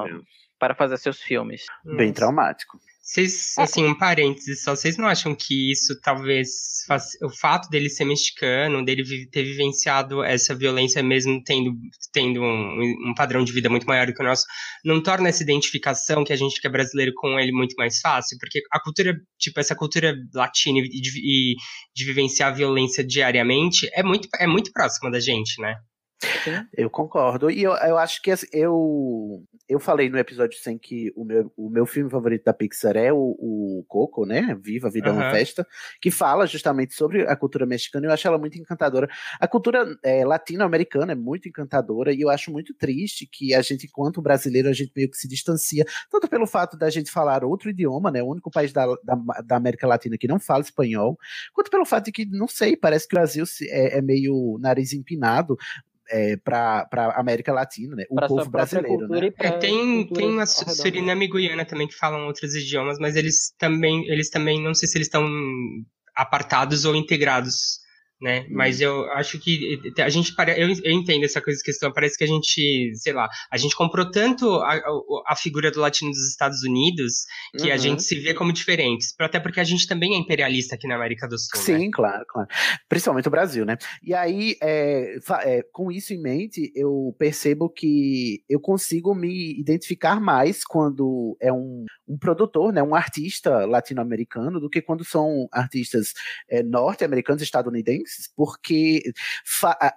[0.58, 1.66] para fazer seus filmes.
[1.84, 2.78] Bem traumático.
[3.02, 7.88] Vocês, assim, um parênteses só, vocês não acham que isso talvez, faz- o fato dele
[7.88, 11.72] ser mexicano, dele ter vivenciado essa violência mesmo tendo,
[12.12, 14.44] tendo um, um padrão de vida muito maior do que o nosso,
[14.84, 18.36] não torna essa identificação que a gente que é brasileiro com ele muito mais fácil?
[18.38, 21.54] Porque a cultura, tipo, essa cultura latina e de, e
[21.94, 25.74] de vivenciar a violência diariamente é muito, é muito próxima da gente, né?
[26.76, 27.50] Eu concordo.
[27.50, 31.52] E eu, eu acho que assim, eu, eu falei no episódio 100 que o meu,
[31.56, 34.56] o meu filme favorito da Pixar é o, o Coco, né?
[34.60, 35.30] Viva a Vida é uma.
[35.30, 35.66] Festa,
[36.00, 38.06] que fala justamente sobre a cultura mexicana.
[38.06, 39.08] e Eu acho ela muito encantadora.
[39.38, 43.86] A cultura é, latino-americana é muito encantadora e eu acho muito triste que a gente,
[43.86, 47.70] enquanto brasileiro, a gente meio que se distancia, tanto pelo fato da gente falar outro
[47.70, 48.22] idioma, né?
[48.22, 51.16] O único país da, da, da América Latina que não fala espanhol,
[51.54, 54.92] quanto pelo fato de que, não sei, parece que o Brasil é, é meio nariz
[54.92, 55.56] empinado
[56.10, 58.04] é, para a América Latina, né?
[58.10, 59.30] O Pra povo brasileiro, né?
[59.38, 64.06] É, tem, tem a Suriname e Guiana também que falam outros idiomas, mas eles também,
[64.08, 65.26] eles também, não sei se eles estão
[66.14, 67.80] apartados ou integrados,
[68.20, 68.46] né?
[68.50, 72.24] Mas eu acho que a gente, pare- eu, eu entendo essa coisa questão, parece que
[72.24, 74.82] a gente, sei lá, a gente comprou tanto a, a,
[75.28, 77.24] a figura do latino dos Estados Unidos
[77.58, 77.80] que a Uhum.
[77.80, 81.26] gente se vê como diferentes, até porque a gente também é imperialista aqui na América
[81.26, 81.78] do Sul, né?
[81.78, 82.48] Sim, claro, claro.
[82.88, 83.76] Principalmente o Brasil, né?
[84.02, 90.20] E aí, é, é, com isso em mente, eu percebo que eu consigo me identificar
[90.20, 96.12] mais quando é um, um produtor, né, um artista latino-americano, do que quando são artistas
[96.48, 99.02] é, norte-americanos, estadunidenses, porque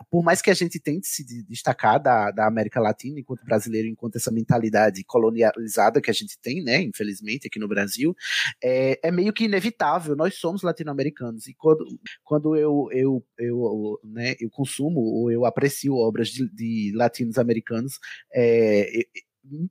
[0.10, 3.88] por mais que a gente tente se de- destacar da, da América Latina enquanto brasileiro,
[3.88, 8.16] enquanto essa mentalidade colonializada que a gente tem, né, infelizmente, aqui no Brasil,
[8.64, 10.16] é, é meio que inevitável.
[10.16, 11.86] Nós somos latino-americanos e quando,
[12.24, 18.00] quando eu, eu, eu, né, eu consumo ou eu aprecio obras de, de latinos americanos,
[18.34, 19.04] é,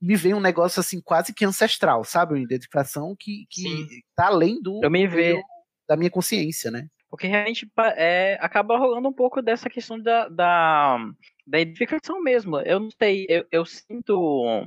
[0.00, 2.34] me vem um negócio assim quase que ancestral, sabe?
[2.34, 3.64] Uma identificação que, que
[4.14, 5.42] tá além do, Eu me do ve- meu-
[5.88, 6.88] da minha consciência, né?
[7.12, 10.96] Porque realmente é, acaba rolando um pouco dessa questão da, da,
[11.46, 12.58] da identificação mesmo.
[12.60, 14.66] Eu não sei, eu, eu sinto.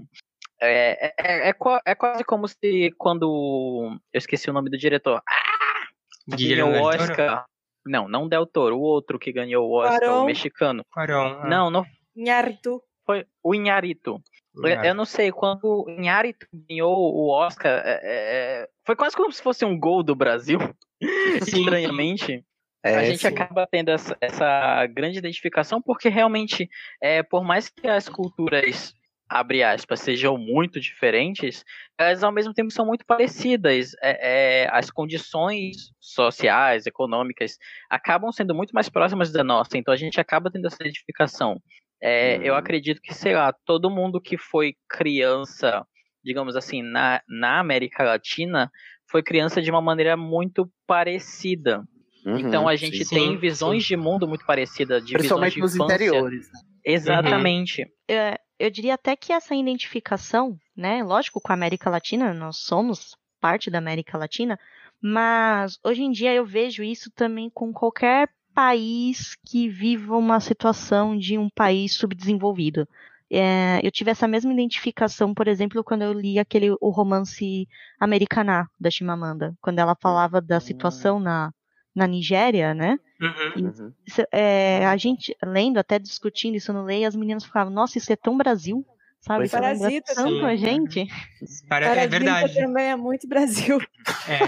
[0.62, 1.54] É, é, é,
[1.88, 4.00] é quase como se quando.
[4.14, 5.24] Eu esqueci o nome do diretor.
[5.28, 6.36] Ah!
[6.38, 6.84] Ganhou o?
[6.84, 7.46] Oscar.
[7.84, 10.22] Não, não Del Toro, o outro que ganhou o Oscar, Cuarón.
[10.22, 10.86] o mexicano.
[10.94, 11.48] Cuarón, ah.
[11.48, 11.84] Não, não
[12.16, 12.80] Inhárritu.
[13.08, 14.22] foi o Inharito.
[14.56, 14.86] Eu, Inharito.
[14.88, 19.41] eu não sei, quando o Inharito ganhou o Oscar, é, é, foi quase como se
[19.41, 20.60] fosse um gol do Brasil.
[21.41, 22.44] Estranhamente.
[22.84, 23.28] É, a gente sim.
[23.28, 26.70] acaba tendo essa, essa grande identificação porque realmente,
[27.02, 28.94] é, por mais que as culturas,
[29.28, 31.65] abre aspas, sejam muito diferentes,
[31.98, 33.94] elas ao mesmo tempo são muito parecidas.
[34.02, 37.58] É, é, as condições sociais, econômicas,
[37.89, 41.60] acabam sendo muito mais próximas da nossa, então a gente acaba tendo essa identificação.
[42.08, 45.86] É, Eu acredito que, sei lá, todo mundo que foi criança,
[46.24, 48.72] digamos assim, na, na América Latina,
[49.10, 51.84] foi criança de uma maneira muito parecida.
[52.26, 53.15] Uhum, então a gente sim.
[53.15, 55.96] tem Sim, visões de mundo muito parecidas, de Principalmente visões de nos infância.
[55.96, 56.48] interiores.
[56.48, 56.60] Né?
[56.86, 57.88] Exatamente.
[58.08, 61.04] É, eu diria até que essa identificação, né?
[61.04, 64.60] Lógico, com a América Latina, nós somos parte da América Latina,
[65.02, 71.18] mas hoje em dia eu vejo isso também com qualquer país que viva uma situação
[71.18, 72.88] de um país subdesenvolvido.
[73.30, 77.68] É, eu tive essa mesma identificação, por exemplo, quando eu li aquele o romance
[78.00, 81.52] Americaná da Chimamanda, quando ela falava da situação na,
[81.94, 82.98] na Nigéria, né?
[83.20, 83.91] Uhum.
[84.06, 88.13] Isso, é, a gente lendo, até discutindo isso no Lei, as meninas ficavam, nossa, isso
[88.13, 88.86] é tão Brasil,
[89.26, 89.40] sabe?
[89.40, 89.60] Pois Isso é.
[89.60, 91.08] Parasita, tanto a gente.
[91.68, 92.54] Para- é verdade.
[92.56, 93.78] também é muito Brasil.
[94.28, 94.40] É.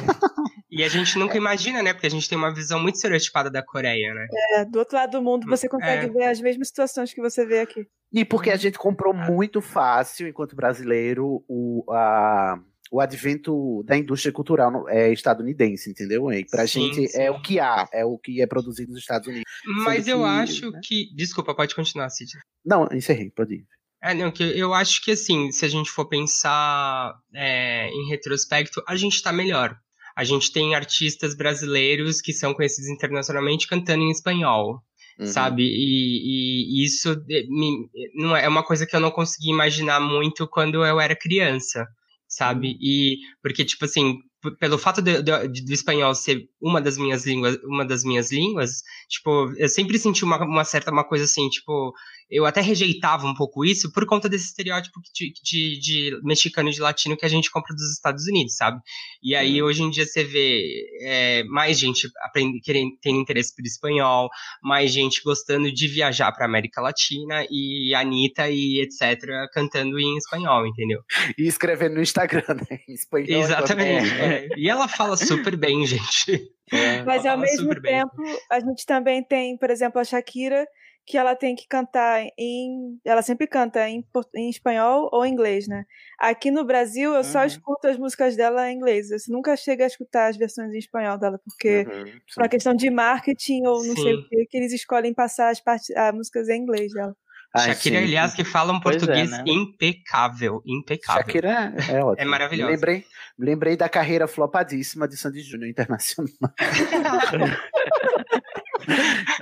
[0.72, 1.94] E a gente nunca imagina, né?
[1.94, 4.28] Porque a gente tem uma visão muito estereotipada da Coreia, né?
[4.54, 6.10] É, do outro lado do mundo você consegue É.
[6.10, 7.88] ver as mesmas situações que você vê aqui.
[8.13, 9.32] E porque a gente comprou Ah.
[9.32, 12.60] muito fácil, enquanto brasileiro, o, a,
[12.92, 16.32] o advento da indústria cultural é, estadunidense, entendeu?
[16.32, 17.20] E pra Sim, gente sim.
[17.22, 19.44] é o que há, é o que é produzido nos Estados Unidos.
[19.84, 20.80] Mas eu que, acho né?
[20.84, 21.13] que.
[21.16, 22.32] Desculpa, pode continuar, Cid.
[22.66, 23.66] Não, encerrei, pode ir.
[24.02, 28.82] É, não, que eu acho que assim, se a gente for pensar é, em retrospecto,
[28.88, 29.76] a gente tá melhor.
[30.16, 34.82] A gente tem artistas brasileiros que são conhecidos internacionalmente cantando em espanhol,
[35.20, 35.26] Uhum.
[35.26, 35.64] sabe?
[35.64, 37.10] E, e isso
[37.50, 41.16] me- não é é uma coisa que eu não consegui imaginar muito quando eu era
[41.16, 41.88] criança,
[42.28, 42.78] sabe?
[42.80, 44.18] E porque tipo assim,
[44.60, 48.82] pelo fato do, do, do espanhol ser uma das minhas línguas, uma das minhas línguas,
[49.10, 51.92] tipo, eu sempre senti uma, uma certa uma coisa assim, tipo,
[52.30, 56.74] eu até rejeitava um pouco isso por conta desse estereótipo de, de, de mexicano e
[56.74, 58.82] de latino que a gente compra dos Estados Unidos, sabe?
[59.24, 60.62] E aí, hoje em dia, você vê
[61.02, 64.30] é, mais gente aprende, querendo, tendo interesse por espanhol,
[64.62, 69.22] mais gente gostando de viajar para América Latina e Anitta e etc.
[69.54, 71.02] cantando em espanhol, entendeu?
[71.38, 72.80] E escrevendo no Instagram, né?
[72.88, 73.42] Em espanhol.
[73.42, 74.10] Exatamente.
[74.10, 74.48] É.
[74.58, 76.52] E ela fala super bem, gente.
[76.72, 77.04] É.
[77.04, 78.00] Mas ao mesmo super bem.
[78.00, 80.68] tempo, a gente também tem, por exemplo, a Shakira,
[81.08, 83.00] que ela tem que cantar em.
[83.06, 85.86] Ela sempre canta em, em espanhol ou em inglês, né?
[86.20, 87.24] Aqui no Brasil, eu Uhum.
[87.24, 89.10] só escuto as músicas dela em inglês.
[89.10, 92.04] Eu nunca chego a escutar as versões em espanhol dela, porque Uhum,
[92.36, 95.62] por uma questão de marketing ou não sei o que, que eles escolhem passar as,
[95.62, 97.15] partes, as músicas em inglês dela.
[97.56, 98.04] Ai, Shakira, sim.
[98.04, 99.43] aliás, que fala um Pois é, português né?
[99.48, 100.62] impecável.
[100.65, 101.24] Impecável.
[101.24, 102.22] Shakira é ótimo.
[102.22, 102.70] É maravilhosa.
[102.70, 103.06] Me lembrei,
[103.39, 106.34] lembrei da carreira flopadíssima de Sandy Júnior Internacional.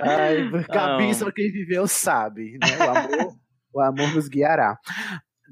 [0.00, 2.76] Ai, Gabi, só quem viveu sabe, né?
[2.78, 3.36] O amor,
[3.74, 4.78] o amor nos guiará.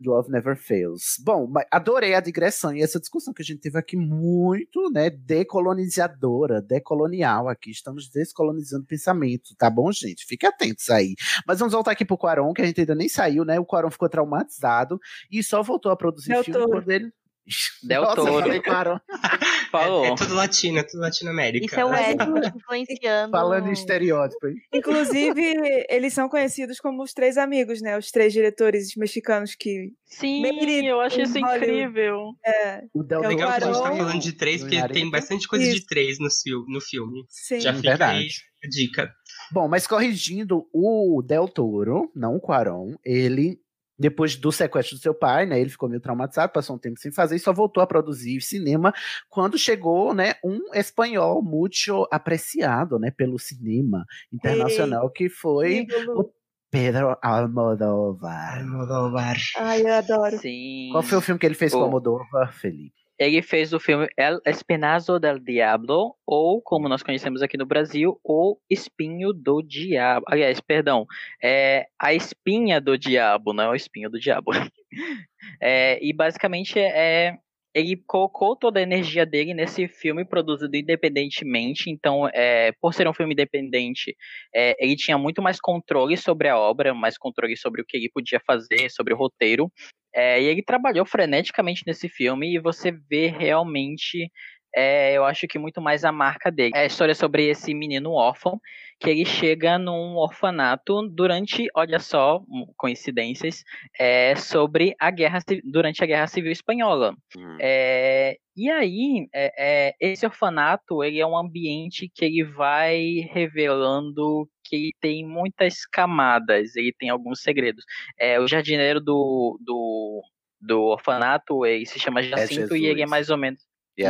[0.04, 1.16] Love Never Fails.
[1.24, 6.60] Bom, adorei a digressão e essa discussão que a gente teve aqui muito, né, decolonizadora,
[6.60, 7.70] decolonial aqui.
[7.70, 10.26] Estamos descolonizando pensamento, tá bom, gente?
[10.26, 11.14] Fiquem atentos aí.
[11.46, 13.58] Mas vamos voltar aqui pro Quaron, que a gente ainda nem saiu, né?
[13.60, 14.98] O Quaron ficou traumatizado
[15.30, 16.72] e só voltou a produzir Del filme Toro.
[16.72, 17.12] quando ele.
[17.82, 18.40] Del Nossa, Toro.
[18.40, 18.98] falei Quaron.
[19.70, 20.04] Falou.
[20.06, 21.66] É tudo latino, é tudo Latinoamérica.
[21.66, 22.16] Isso é o Ed
[22.56, 23.30] influenciando.
[23.32, 24.46] Falando em estereótipo?
[24.72, 27.98] Inclusive, eles são conhecidos como os três amigos, né?
[27.98, 29.92] Os três diretores mexicanos que.
[30.06, 30.44] Sim,
[30.86, 31.64] eu acho in isso Hollywood.
[31.64, 32.32] incrível.
[32.46, 35.10] É, O Del É o Legal que a gente tá falando de três, porque tem
[35.10, 35.74] bastante coisa Isso.
[35.80, 37.24] de três no, fil- no filme.
[37.28, 37.60] sim.
[37.60, 38.18] Já Sim, fica verdade.
[38.18, 38.28] aí
[38.64, 39.12] a dica.
[39.50, 43.58] Bom, mas corrigindo, o Del Toro, não o Quaron, ele,
[43.98, 47.12] depois do sequestro do seu pai, né, ele ficou meio traumatizado, passou um tempo sem
[47.12, 48.92] fazer e só voltou a produzir cinema
[49.30, 56.20] quando chegou, né, um espanhol muito apreciado, né, pelo cinema internacional, que foi Ídolo.
[56.22, 56.30] o
[56.70, 58.58] Pedro Almodóvar.
[58.58, 59.36] Almodóvar.
[59.56, 60.38] Ai, eu adoro.
[60.38, 60.88] Sim.
[60.90, 63.03] Qual foi o filme que ele fez com O- Almodóvar, Felipe?
[63.18, 68.18] Ele fez o filme El Espinazo del Diablo, ou como nós conhecemos aqui no Brasil,
[68.24, 70.26] O Espinho do Diabo.
[70.28, 71.06] Aliás, perdão,
[71.42, 74.50] é A Espinha do Diabo, não é o Espinho do Diabo.
[75.60, 77.36] É, e basicamente é
[77.74, 81.90] ele colocou toda a energia dele nesse filme produzido independentemente.
[81.90, 84.16] Então, é, por ser um filme independente,
[84.54, 88.08] é, ele tinha muito mais controle sobre a obra, mais controle sobre o que ele
[88.08, 89.70] podia fazer, sobre o roteiro.
[90.14, 94.30] É, e ele trabalhou freneticamente nesse filme e você vê realmente,
[94.74, 96.72] é, eu acho que muito mais a marca dele.
[96.74, 98.60] É a história sobre esse menino órfão
[98.98, 102.42] que ele chega num orfanato durante, olha só,
[102.76, 103.62] coincidências,
[103.98, 107.14] é, sobre a guerra durante a Guerra Civil Espanhola.
[107.60, 114.48] É, e aí, é, é, esse orfanato ele é um ambiente que ele vai revelando
[114.64, 117.84] que tem muitas camadas, ele tem alguns segredos.
[118.18, 120.22] É, o jardineiro do, do,
[120.60, 123.62] do orfanato ele se chama Jacinto e ele é mais ou menos.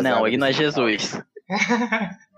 [0.03, 0.53] Não, ele não é?
[0.53, 1.21] Jesus.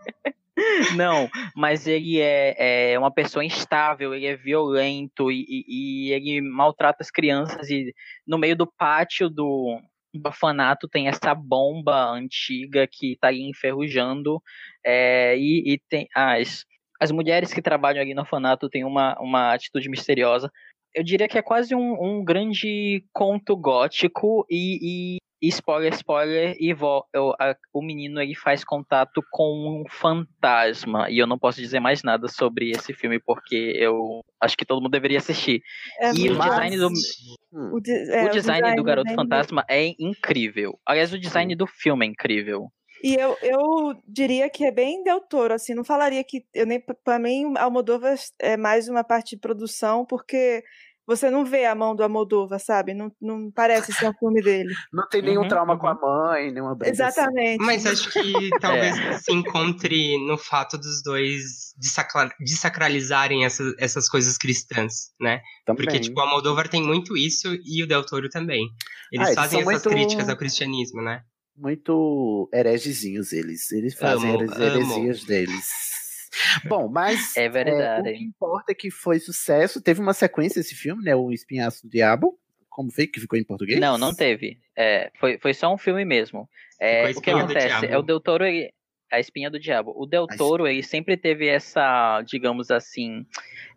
[0.96, 6.40] Não, mas ele é, é uma pessoa instável, ele é violento e, e- e ele
[6.40, 7.68] maltrata as crianças.
[7.68, 7.94] E
[8.26, 9.78] no meio do pátio do,
[10.14, 14.42] do orfanato tem essa bomba antiga que tá ali enferrujando.
[14.84, 16.64] é, e, e tem as,
[17.00, 20.50] as mulheres que trabalham ali no orfanato têm uma, uma atitude misteriosa.
[20.94, 26.72] Eu diria que é quase um, um grande conto gótico e- e spoiler, spoiler, e
[26.74, 31.10] vo- eu- a- o menino ele faz contato com um fantasma.
[31.10, 34.80] E eu não posso dizer mais nada sobre esse filme porque eu acho que todo
[34.80, 35.62] mundo deveria assistir.
[36.00, 36.88] É e o design do,
[37.52, 37.70] Hum.
[37.74, 40.78] O, de- é, o design do Garoto bem- Fantasma é incrível.
[40.86, 42.68] Aliás, o design do filme é incrível.
[43.02, 46.80] E eu, eu diria que é bem Del Toro, assim, não falaria que eu nem
[46.80, 50.62] para mim Almodóvar é mais uma parte de produção, porque
[51.06, 52.92] você não vê a mão do Almodóvar, sabe?
[52.94, 54.74] Não, não parece ser um filme dele.
[54.92, 57.20] Não tem nenhum Uhum, trauma com a mãe, nenhuma briga assim.
[57.20, 57.64] Exatamente.
[57.64, 58.22] Mas acho que
[58.60, 59.18] talvez É.
[59.18, 65.40] se encontre no fato dos dois desacra- desacralizarem essas, essas coisas cristãs, né?
[65.64, 65.84] Também.
[65.84, 68.66] Porque, tipo, o Almodóvar tem muito isso e o Del Toro também.
[69.12, 71.22] Eles Ah, fazem essas muito- críticas ao cristianismo, né?
[71.58, 73.72] muito heregezinhos eles.
[73.72, 75.66] Eles fazem Amo, as heresias deles.
[76.66, 78.10] Bom, mas É verdade.
[78.10, 79.80] o que importa é que foi sucesso.
[79.82, 81.14] Teve uma sequência esse filme, né?
[81.14, 82.38] O Espinhaço do Diabo.
[82.68, 83.80] Como foi que ficou em português?
[83.80, 84.58] Não, não teve.
[84.76, 86.48] É, foi, foi só um filme mesmo.
[86.78, 87.86] É, o que acontece?
[87.86, 88.70] É o Del Toro, ele-
[89.10, 89.94] a espinha do diabo.
[89.96, 93.24] O Del Toro, ele sempre teve essa, digamos assim,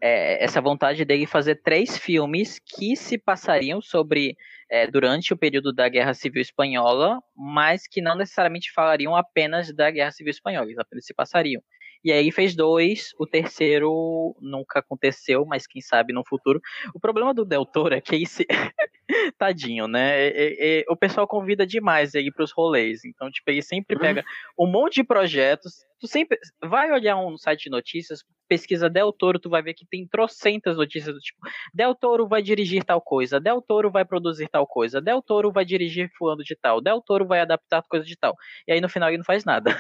[0.02, 4.36] é, essa vontade dele fazer três filmes que se passariam sobre
[4.72, 9.89] é, durante o período da Guerra Civil Espanhola, mas que não necessariamente falariam apenas da
[9.89, 11.62] Guerra Civil Espanhola, eles apenas se passariam.
[12.03, 16.62] E aí fez dois, o terceiro nunca aconteceu, mas quem sabe no futuro.
[16.93, 18.45] O problema do Del Toro é que esse.
[19.37, 20.27] Tadinho, né?
[20.27, 23.04] É, é, o pessoal convida demais ele para os rolês.
[23.04, 24.02] Então, tipo, ele sempre Uhum.
[24.02, 24.23] pega
[24.58, 25.85] um monte de projetos.
[26.00, 29.85] Tu sempre vai olhar um site de notícias, pesquisa Del Toro, tu vai ver que
[29.85, 31.39] tem trocentas notícias do tipo:
[31.73, 35.65] Del Toro vai dirigir tal coisa, Del Toro vai produzir tal coisa, Del Toro vai
[35.65, 38.35] dirigir fulano de tal, Del Toro vai adaptar coisa de tal.
[38.67, 39.75] E aí no final ele não faz nada.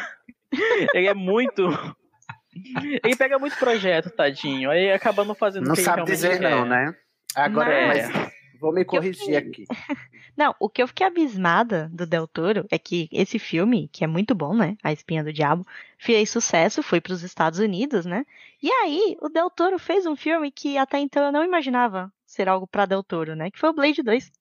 [0.95, 1.63] ele é muito.
[3.03, 4.69] Ele pega muito projeto, tadinho.
[4.71, 6.49] Aí acaba não fazendo Não sabe dizer quer.
[6.49, 6.93] não, né?
[7.35, 7.87] Agora, É.
[7.87, 9.65] mas vou me corrigir aqui.
[10.37, 14.07] Não, o que eu fiquei abismada do Del Toro é que esse filme, que é
[14.07, 14.77] muito bom, né?
[14.81, 15.65] A Espinha do Diabo,
[15.97, 18.25] fez sucesso, foi para os Estados Unidos, né?
[18.63, 22.47] E aí, o Del Toro fez um filme que até então eu não imaginava ser
[22.47, 23.51] algo para Del Toro, né?
[23.51, 24.31] Que foi o Blade 2.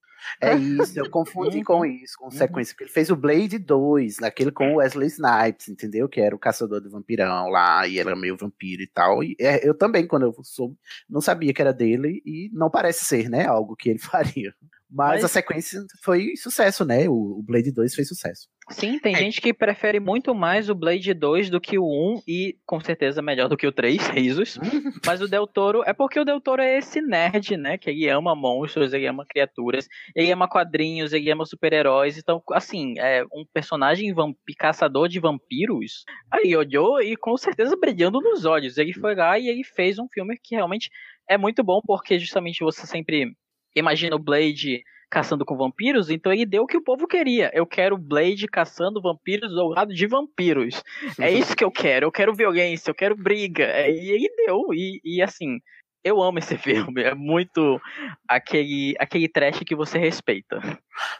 [0.41, 4.51] É isso, eu confundi com isso, com sequência, porque ele fez o Blade 2, naquele
[4.51, 6.07] com o Wesley Snipes, entendeu?
[6.07, 9.23] Que era o caçador do vampirão lá, e ele era meio vampiro e tal.
[9.23, 10.77] E é, eu também, quando eu soube,
[11.09, 13.45] não sabia que era dele, e não parece ser, né?
[13.45, 14.53] Algo que ele faria.
[14.91, 17.07] Mas, Mas- a sequência foi sucesso, né?
[17.07, 18.47] O, Blade 2 fez sucesso.
[18.71, 18.99] Sim, É.
[18.99, 22.79] tem gente que prefere muito mais o Blade 2 do que o 1 e com
[22.79, 24.57] certeza melhor do que o 3, risos.
[25.05, 27.77] Mas o Del Toro é porque o Del Toro é esse nerd, né?
[27.77, 32.17] Que ele ama monstros, ele ama criaturas, ele ama quadrinhos, ele ama super-heróis.
[32.17, 34.13] Então, assim, é um personagem
[34.57, 36.03] caçador de vampiros.
[36.31, 38.77] Aí olhou e com certeza brilhando nos olhos.
[38.77, 40.89] Ele foi lá e ele fez um filme que realmente
[41.29, 43.33] é muito bom porque justamente você sempre
[43.75, 47.49] imagina o Blade caçando com vampiros, então ele deu o que o povo queria.
[47.53, 50.83] Eu quero Blade caçando vampiros ao lado de vampiros.
[51.19, 52.05] É isso que eu quero.
[52.05, 53.63] Eu quero violência, eu quero briga.
[53.63, 54.73] É, E ele deu.
[54.73, 55.59] E, e, assim,
[56.03, 57.01] eu amo esse filme.
[57.01, 57.81] É muito
[58.27, 60.59] aquele, aquele trash que você respeita.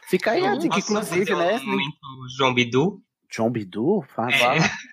[0.08, 1.56] Fica aí a dica, inclusive, né?
[1.56, 1.96] um momento
[2.38, 3.02] João Bidu?
[3.28, 4.02] João Bidu?
[4.14, 4.30] Fala.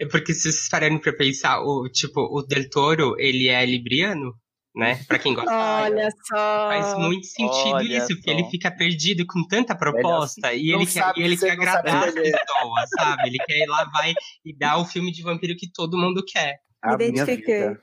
[0.00, 4.34] É porque se vocês pararem pra pensar, o, tipo, o Del Toro, ele é libriano,
[4.76, 5.02] né?
[5.08, 5.50] Pra quem gosta.
[5.50, 6.68] Olha só.
[6.68, 8.36] Faz muito sentido Olha isso, porque só.
[8.38, 12.14] ele fica perdido com tanta proposta e não ele quer, e ele quer agradar as
[12.14, 13.28] pessoas, sabe?
[13.28, 14.12] Ele quer ir lá, vai
[14.44, 16.58] e dar o filme de vampiro que todo mundo quer.
[16.82, 17.68] A minha Identifiquei.
[17.68, 17.80] vida.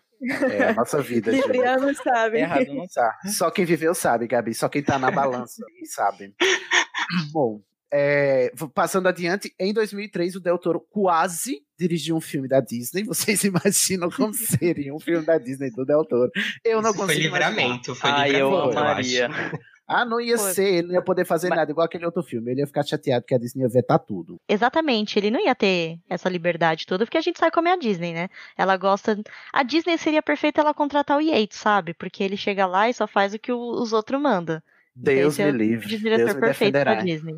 [0.54, 1.42] É a nossa vida, gente.
[1.48, 2.38] Libriano sabe.
[2.40, 3.12] Errado não Tá.
[3.26, 4.54] Só quem viveu sabe, Gabi.
[4.54, 5.62] Só quem tá na balança
[5.94, 6.34] sabe.
[7.32, 7.60] Bom,
[7.94, 13.04] é, passando adiante, em 2003 o Del Toro quase dirigiu um filme da Disney.
[13.38, 16.32] Vocês imaginam como seria um filme da Disney do Del Toro?
[16.66, 17.50] Eu não Isso foi consigo imaginar.
[17.52, 19.28] livramento, foi Ai, eu livramento, eu amaria.
[19.28, 19.58] acho.
[19.86, 20.54] Ah, não ia Foi.
[20.54, 22.50] ser, ele não ia poder fazer nada, igual aquele outro filme.
[22.50, 24.38] Ele ia ficar chateado que a Disney ia vetar tudo.
[24.48, 27.78] Exatamente, ele não ia ter essa liberdade toda, porque a gente sabe como é a
[27.78, 28.30] Disney, né?
[28.58, 29.22] Ela gosta.
[29.52, 31.94] A Disney seria perfeita ela contratar o Yates, sabe?
[31.94, 34.62] Porque ele chega lá e só faz o que o- os outros mandam.
[34.96, 35.88] Deus Esse é me livre.
[35.88, 37.04] de diretor Deus me perfeito pra defenderá.
[37.16, 37.38] Disney.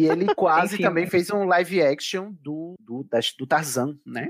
[0.00, 0.82] E ele quase Enfim.
[0.84, 4.28] também fez um live action do, do, da- do Tarzan, né?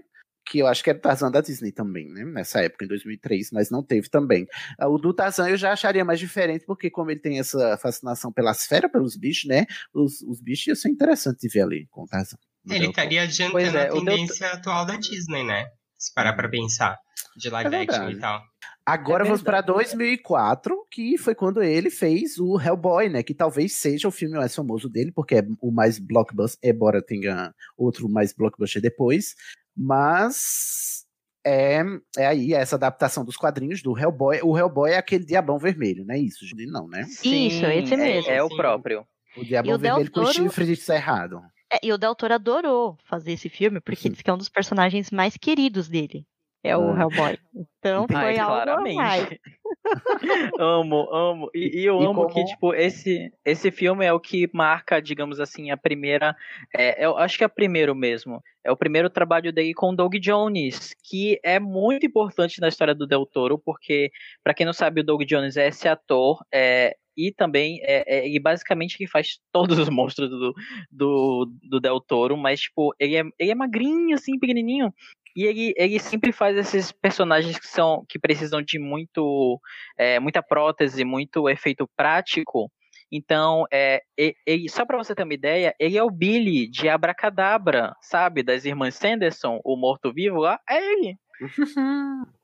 [0.49, 2.25] Que eu acho que era o Tarzan da Disney também, né?
[2.25, 4.47] Nessa época, em 2003, mas não teve também.
[4.79, 8.33] Ah, O do Tarzan eu já acharia mais diferente, porque como ele tem essa fascinação
[8.33, 9.67] pelas feras, pelos bichos, né?
[9.93, 12.37] Os, os bichos ia ser interessante de ver ali com o Tarzan.
[12.71, 15.67] Ele estaria adiantando Pois é, a tendência atual da Disney, né?
[15.99, 16.97] Se parar pra pensar.
[17.37, 18.41] De live É action e tal.
[18.87, 19.79] Agora É vamos para verdade.
[19.79, 23.21] 2004, que foi quando ele fez o Hellboy, né?
[23.23, 27.53] Que talvez seja o filme mais famoso dele, porque é o mais blockbuster, embora tenha
[27.77, 29.35] outro mais blockbuster depois.
[29.77, 31.05] Mas
[31.45, 31.81] é,
[32.17, 34.41] é aí essa adaptação dos quadrinhos do Hellboy.
[34.43, 36.45] O Hellboy é aquele diabão vermelho, não é isso?
[36.69, 37.03] Não, né?
[37.25, 38.31] Isso, esse é- mesmo.
[38.31, 38.57] É, o Sim.
[38.57, 39.05] próprio.
[39.37, 41.41] O diabão o vermelho com Toro- chifre de cerrado.
[41.73, 44.49] É, e o Del Toro adorou fazer esse filme, porque diz que é um dos
[44.49, 46.25] personagens mais queridos dele.
[46.67, 47.01] É o Hum.
[47.01, 47.39] Hellboy.
[47.79, 48.21] Então Entendi.
[48.21, 48.95] foi algo a mais.
[48.95, 49.41] claramente.
[50.59, 51.51] amo, amo.
[51.55, 55.01] E, e eu E amo que, como- tipo, esse, esse filme é o que marca,
[55.01, 56.37] digamos assim, a primeira.
[56.75, 58.43] É, eu acho que é o primeiro mesmo.
[58.65, 62.95] É o primeiro trabalho dele com o Doug Jones, que é muito importante na história
[62.95, 64.11] do Del Toro, porque,
[64.43, 66.45] pra quem não sabe, o Doug Jones é esse ator.
[66.53, 70.55] É, e também, é, é, ele basicamente que faz todos os monstros do,
[70.91, 74.93] do, do Del Toro, mas, tipo, ele é, ele é magrinho, assim, pequenininho.
[75.37, 79.61] E ele, ele sempre faz esses personagens que são que precisam de muito
[79.99, 82.71] é, muita prótese, muito efeito prático.
[83.13, 87.95] Então, é, ele, só para você ter uma ideia, ele é o Billy de Abracadabra,
[88.01, 88.43] sabe?
[88.43, 91.17] Das irmãs Sanderson, o morto-vivo lá, é ele.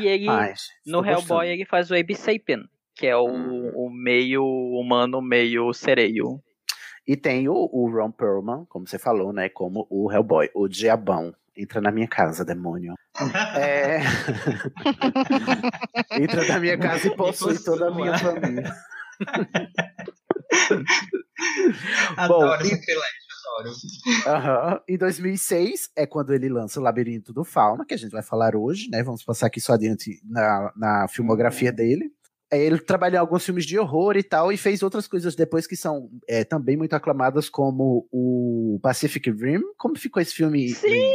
[0.00, 0.54] E ele, Ai,
[0.86, 1.44] no Hellboy, gostando.
[1.44, 2.62] ele faz o Abe Sapien,
[2.94, 6.40] que é o, o meio humano, meio sereio.
[7.10, 9.48] E tem o, o Ron Perlman, como você falou, né?
[9.48, 11.34] Como o Hellboy, o diabão.
[11.56, 12.94] Entra na minha casa, demônio.
[13.58, 13.98] É...
[16.22, 18.72] Entra na minha casa e possui toda a minha família.
[22.16, 22.80] Adoro Bom, e-.
[24.28, 24.80] Aham.
[24.88, 28.54] Em 2006 é quando ele lança o Labirinto do Fauno, que a gente vai falar
[28.54, 29.02] hoje, né?
[29.02, 32.12] Vamos passar aqui só adiante na, na filmografia dele.
[32.50, 35.66] É, Ele trabalhou em alguns filmes de horror e tal, e fez outras coisas depois
[35.66, 39.60] que são é, também muito aclamadas, como o Pacific Rim.
[39.78, 40.68] Como ficou esse filme?
[40.70, 41.14] Sim!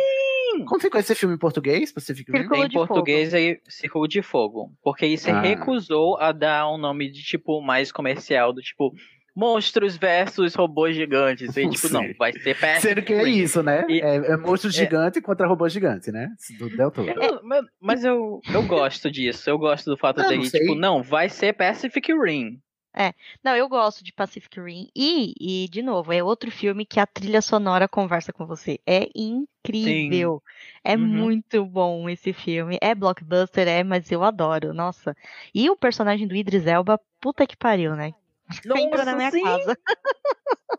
[0.67, 1.91] Como ficou esse filme em português?
[1.91, 2.47] Pacific Rim?
[2.63, 4.71] em português é Círculo de Fogo.
[4.81, 5.41] Porque ele se Ah.
[5.41, 8.93] recusou a dar um nome de tipo mais comercial, do tipo
[9.35, 11.55] monstros versus robôs gigantes.
[11.57, 12.13] E tipo, não, Sim.
[12.17, 13.85] vai ser Pacific Sendo que é isso, né?
[13.89, 16.29] E- É, é monstro é- gigante contra robô gigante, né?
[16.57, 17.09] Do Del Toro.
[17.21, 17.41] Eu-
[17.81, 19.49] mas- eu, eu gosto disso.
[19.49, 20.61] Eu gosto do fato não dele, sei.
[20.61, 22.59] tipo, não, vai ser Pacific Rim.
[22.97, 23.11] É,
[23.43, 24.87] não, eu gosto de Pacific Rim.
[24.95, 28.79] E, e, de novo, é outro filme que a trilha sonora conversa com você.
[28.87, 30.41] É incrível.
[30.81, 31.01] É Uhum.
[31.05, 32.77] muito bom esse filme.
[32.81, 34.73] É blockbuster, é, mas eu adoro.
[34.73, 35.13] Nossa.
[35.53, 38.13] E o personagem do Idris Elba, puta que pariu, né?
[38.75, 39.41] Entra na minha sim.
[39.41, 39.77] casa.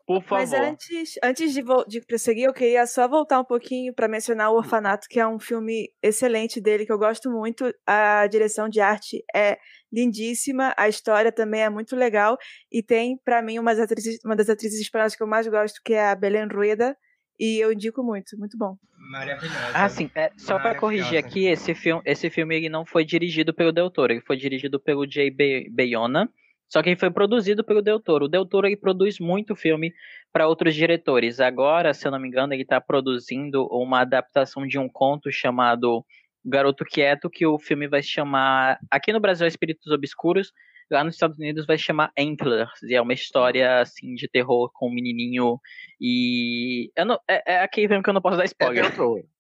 [0.07, 4.53] Por Mas antes, antes de, de prosseguir, eu queria só voltar um pouquinho para mencionar
[4.53, 7.75] O Orfanato, que é um filme excelente dele, que eu gosto muito.
[7.85, 9.59] A direção de arte é
[9.93, 12.39] lindíssima, a história também é muito legal.
[12.71, 15.81] E tem, para mim, uma das, atrizes, uma das atrizes espanholas que eu mais gosto,
[15.85, 16.97] que é a Belén Rueda.
[17.39, 18.77] E eu indico muito, muito bom.
[19.11, 19.73] Maravilhosa.
[19.75, 20.11] Ah, sim.
[20.15, 23.91] é, só pra corrigir aqui, esse filme, esse filme ele não foi dirigido pelo Del
[23.91, 26.31] Toro, ele foi dirigido pelo Jay Be- Bayona,
[26.69, 28.27] só que ele foi produzido pelo Del Toro.
[28.27, 29.93] O Del Toro ele produz muito filme
[30.33, 31.41] para outros diretores.
[31.41, 36.05] Agora, se eu não me engano, ele está produzindo uma adaptação de um conto chamado
[36.45, 38.79] Garoto Quieto, que o filme vai se chamar.
[38.91, 40.53] Aqui no Brasil é Espíritos Obscuros,
[40.91, 44.89] lá nos Estados Unidos vai chamar Antlers, e é uma história assim de terror com
[44.89, 45.59] um menininho
[46.01, 48.85] e eu não, é, é aquele filme que eu não posso dar spoiler.
[48.85, 49.36] Del Toro.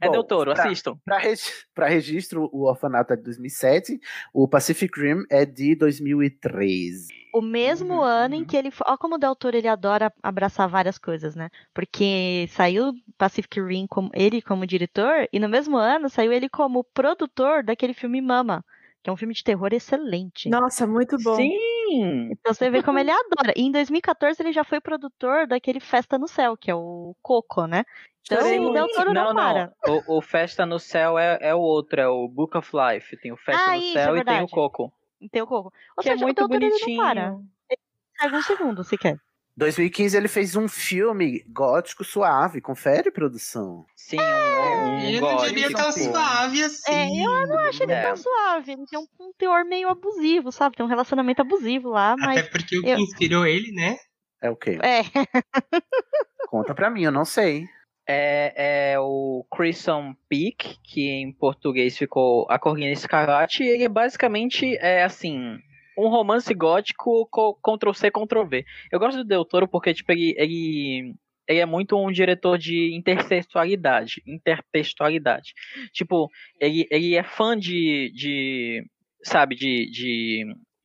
[0.00, 0.96] É Bom, Del Toro, pra- assistam.
[1.04, 4.00] Pra, regi- pra registro, o Orfanato é de 2007,
[4.32, 7.08] o Pacific Rim é de 2013.
[7.32, 8.70] O mesmo ano em que ele.
[8.86, 11.50] Olha como o Del Toro ele adora abraçar várias coisas, né?
[11.72, 16.84] Porque saiu Pacific Rim como ele como diretor, e no mesmo ano saiu ele como
[16.84, 18.64] produtor daquele filme Mama,
[19.04, 20.48] que é um filme de terror excelente.
[20.48, 21.36] Nossa, muito bom.
[21.36, 22.30] Sim!
[22.32, 23.52] Então você vê como ele adora.
[23.54, 27.66] E em 2014 ele já foi produtor daquele Festa no Céu, que é o Coco,
[27.66, 27.84] né?
[28.24, 29.72] Então o Del Toro não, não, para.
[29.86, 33.14] O, o Festa no Céu é, é o outro, é o Book of Life.
[33.18, 34.48] Tem o Festa Ah, no isso, Céu é e tem o.
[34.48, 34.90] Coco.
[35.30, 35.70] Tem o Coco.
[35.98, 36.96] Ou Que é seja, muito o Del Toro ele bonitinho.
[36.96, 37.36] não para.
[37.68, 37.80] Ele
[38.18, 39.18] segue um segundo, se quer.
[39.56, 43.84] 2015 ele fez um filme gótico suave, confere produção.
[43.94, 45.48] Sim, um, um Eu não gótico.
[45.54, 46.92] diria tão suave assim.
[46.92, 48.02] É, eu não acho ele É.
[48.02, 48.72] tão suave.
[48.72, 50.76] Ele tem um, um teor meio abusivo, sabe?
[50.76, 52.38] Tem um relacionamento abusivo lá, mas.
[52.40, 53.96] Até porque o que eu- inspirou ele, né?
[54.42, 54.78] É o quê?
[54.82, 55.02] É.
[56.48, 57.64] Conta pra mim, eu não sei.
[58.06, 64.76] É, é o Crimson Peak, que em português ficou A Corrida Escarlate, e ele basicamente
[64.76, 65.58] é assim.
[65.96, 68.64] Um romance gótico co- Ctrl-C, Ctrl-V.
[68.90, 71.14] Eu gosto do Del Toro porque, tipo, ele, ele,
[71.48, 74.22] ele é muito um diretor de intertextualidade.
[74.26, 75.52] Intertextualidade.
[75.92, 76.28] Tipo,
[76.60, 78.10] ele, ele é fã de.
[78.14, 78.84] de
[79.22, 80.44] sabe, de, de.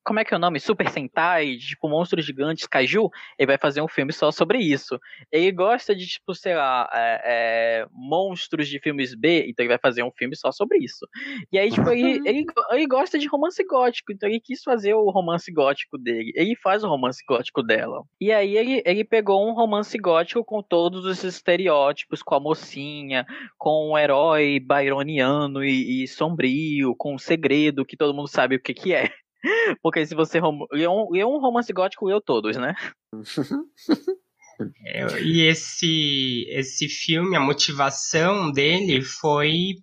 [0.09, 0.59] Como é que é o nome?
[0.59, 3.11] Super Sentai, tipo, monstros gigantes, kaiju.
[3.37, 4.99] Ele vai fazer um filme só sobre isso.
[5.31, 9.77] Ele gosta de, tipo, sei lá, é, é, monstros de filmes B, então ele vai
[9.77, 11.07] fazer um filme só sobre isso.
[11.51, 15.11] E aí, tipo, ele, ele, ele gosta de romance gótico, então ele quis fazer o
[15.11, 16.31] romance gótico dele.
[16.33, 18.01] Ele faz o romance gótico dela.
[18.19, 23.27] E aí ele, ele pegou um romance gótico com todos os estereótipos, com a mocinha,
[23.59, 28.59] com um herói byroniano e, e sombrio, com um segredo que todo mundo sabe o
[28.59, 29.13] que que é.
[29.81, 32.73] Porque se você rom- lê um, lê um romance gótico, leu todos, né?
[34.85, 39.75] É, E esse, esse filme, a motivação dele foi,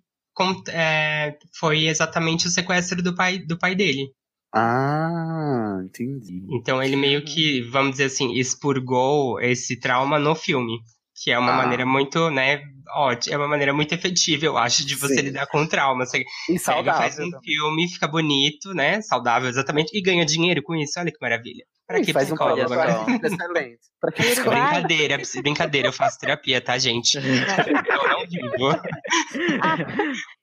[0.69, 4.11] é, foi exatamente o sequestro do pai, do pai dele.
[4.53, 6.43] Ah, entendi.
[6.51, 10.79] Então ele meio que, vamos dizer assim, expurgou esse trauma no filme.
[11.23, 11.57] Que é uma Ah.
[11.57, 12.61] maneira muito, né,
[12.95, 15.21] ótima, é uma maneira muito efetiva, eu acho, de você Sim.
[15.21, 16.05] lidar com o trauma.
[16.05, 17.39] Você E pega, saudável faz um também.
[17.43, 21.63] filme, fica bonito, né, saudável exatamente, e ganha dinheiro com isso, olha que maravilha.
[21.87, 23.19] Pra que faz um psicólogo, né?
[23.23, 23.79] excelente.
[23.99, 24.21] Pra que
[24.85, 27.15] Brincadeira, brincadeira, eu faço terapia, tá, gente?
[27.17, 28.67] Eu não vivo.
[29.61, 29.77] Ah,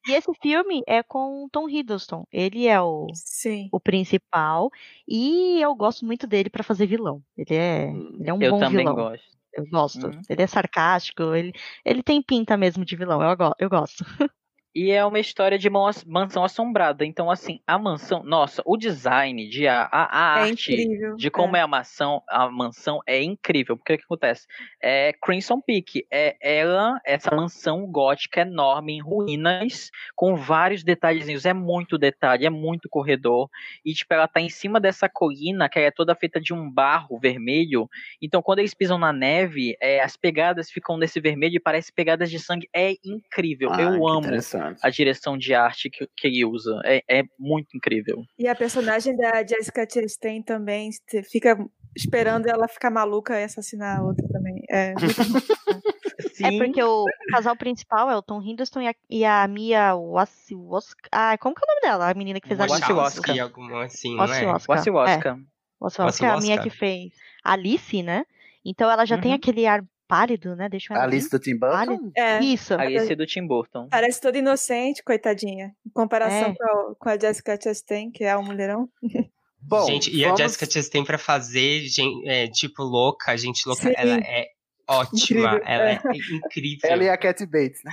[0.09, 2.25] e esse filme é com o Tom Hiddleston.
[2.33, 3.69] Ele é o, Sim.
[3.71, 4.71] o principal.
[5.07, 7.21] E eu gosto muito dele pra fazer vilão.
[7.37, 8.95] Ele é, ele é um Eu bom também vilão.
[8.95, 9.34] gosto.
[9.57, 10.07] Eu gosto.
[10.07, 10.21] Uhum.
[10.29, 11.53] Ele é sarcástico, ele,
[11.85, 13.23] ele tem pinta mesmo de vilão.
[13.23, 14.05] Eu, eu gosto.
[14.75, 17.05] E é uma história de mansão assombrada.
[17.07, 18.25] Então, assim, a mansão.
[18.25, 21.61] Nossa, o design, de a, a, a É arte incrível, de como é.
[21.61, 23.77] a mansão, a mansão é incrível.
[23.77, 24.47] Porque o que acontece?
[24.83, 26.05] É Crimson Peak.
[26.11, 31.47] É ela, essa mansão gótica enorme, em ruínas, com vários detalhezinhos.
[31.47, 33.49] É muito detalhe, é muito corredor.
[33.85, 36.69] E, tipo, ela tá em cima dessa colina, que ela é toda feita de um
[36.69, 37.89] barro vermelho.
[38.21, 42.29] Então, quando eles pisam na neve, é, as pegadas ficam nesse vermelho e parece pegadas
[42.29, 42.69] de sangue.
[42.75, 43.71] É incrível.
[43.73, 44.64] Ah, Eu amo interessante.
[44.83, 46.81] A direção de arte que, que ele usa.
[46.85, 48.23] É, é muito incrível.
[48.39, 51.57] E a personagem da Jessica Chastain também, você fica
[51.97, 54.63] esperando ela ficar maluca e assassinar a outra também.
[54.71, 55.05] É muito
[56.43, 61.09] É porque o casal principal é o Tom Hiddleston e a, e a Mia Wasikowska.
[61.13, 62.11] Ah, como que é o nome dela?
[62.11, 64.47] A menina que fez a Wachowski, alguma assim, não é?
[64.47, 65.39] Wasikowska.
[65.81, 66.25] Wasikowska.
[66.25, 66.29] É.
[66.29, 66.63] É a minha Wasikowska.
[66.63, 67.13] que fez
[67.45, 68.25] Alice, né?
[68.65, 69.37] Então ela já tem Uhum.
[69.37, 70.69] aquele ar pálido, né?
[70.69, 71.75] Deixa eu Alice do Tim Burton?
[71.77, 72.13] Pálido.
[72.17, 72.41] É.
[72.41, 72.75] Isso.
[72.75, 73.89] Alice do Tim Burton.
[73.91, 75.73] Parece toda inocente, coitadinha.
[75.87, 76.55] Em comparação É.
[76.55, 78.89] com, a, com a Jessica Chastain, que é um mulherão.
[79.67, 83.83] Bom, gente, e a vamos- Jessica Chastain pra fazer, gen- é, tipo, louca, gente louca,
[83.89, 83.95] Sim.
[83.97, 84.47] ela é
[84.87, 85.15] ótima,
[85.55, 86.17] Incrível, ela é, é.
[86.37, 86.91] incrível.
[86.91, 87.93] Ela e a Cat Bates, né?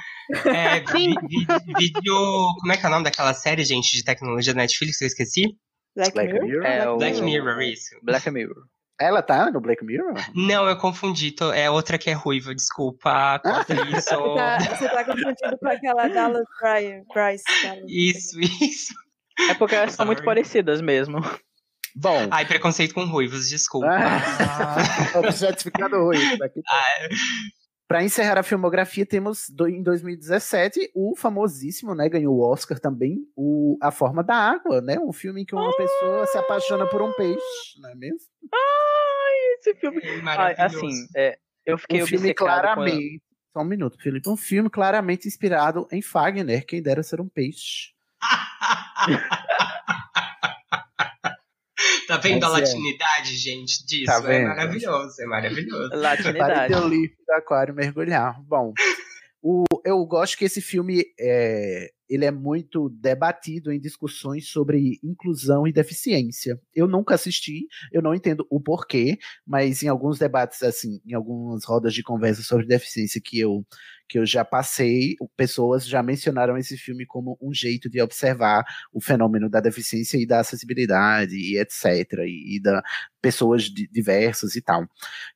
[0.54, 2.14] É, vi- vi- vídeo.
[2.60, 5.08] Como é que é o nome daquela série, gente, de tecnologia da Netflix que eu
[5.08, 5.58] esqueci?
[5.96, 6.46] Black, Black Mirror?
[6.50, 6.66] Mirror?
[6.66, 7.96] É o Black Mirror, isso.
[8.04, 8.64] Black Mirror.
[9.02, 10.14] Ela tá no Black Mirror?
[10.36, 11.32] Não, eu confundi.
[11.32, 13.40] tô- é outra que é ruiva, desculpa.
[13.44, 14.10] Corta isso.
[14.36, 17.44] Tá, você tá confundindo com aquela Dallas Bry- Bryce.
[17.64, 17.84] Dallas.
[17.88, 18.94] Isso, isso.
[19.50, 21.20] É porque elas são muito parecidas mesmo.
[21.96, 23.88] Bom, Ai, preconceito com ruivos, desculpa.
[23.90, 24.78] Ah.
[25.34, 26.38] certificado ruim.
[26.38, 26.62] Daqui.
[26.70, 27.08] Ah,
[27.92, 32.08] Pra encerrar a filmografia, temos do- em 2017 o famosíssimo, né?
[32.08, 34.98] Ganhou o Oscar também, o A Forma da Água, né?
[35.00, 37.42] Um filme em que uma pessoa se apaixona por um peixe,
[37.82, 38.20] não é mesmo?
[38.54, 40.02] Ai, esse filme.
[40.04, 40.78] Ai, maravilhoso.
[40.86, 43.22] assim, é, eu fiquei um filme claramente.
[43.54, 44.30] Só um minuto, Felipe.
[44.30, 47.92] Um filme claramente inspirado em Fagner, quem dera ser um peixe.
[52.08, 52.52] Tá vendo a é.
[52.52, 54.06] latinidade, gente, disso?
[54.06, 55.90] Tá É maravilhoso, é maravilhoso.
[55.90, 56.74] Para Latinidade.
[56.74, 58.36] teu livro do aquário mergulhar.
[58.44, 58.74] Bom,
[59.42, 65.66] o, eu gosto que esse filme é, ele é muito debatido em discussões sobre inclusão
[65.66, 66.60] e deficiência.
[66.76, 71.64] Eu nunca assisti, eu não entendo o porquê, mas em alguns debates, assim, em algumas
[71.64, 73.66] rodas de conversa sobre deficiência que eu,
[74.10, 79.00] que eu já passei, pessoas já mencionaram esse filme como um jeito de observar o
[79.00, 81.86] fenômeno da deficiência e da acessibilidade e etc.
[82.26, 82.84] E, e da
[83.22, 84.86] pessoas di- diversas e tal.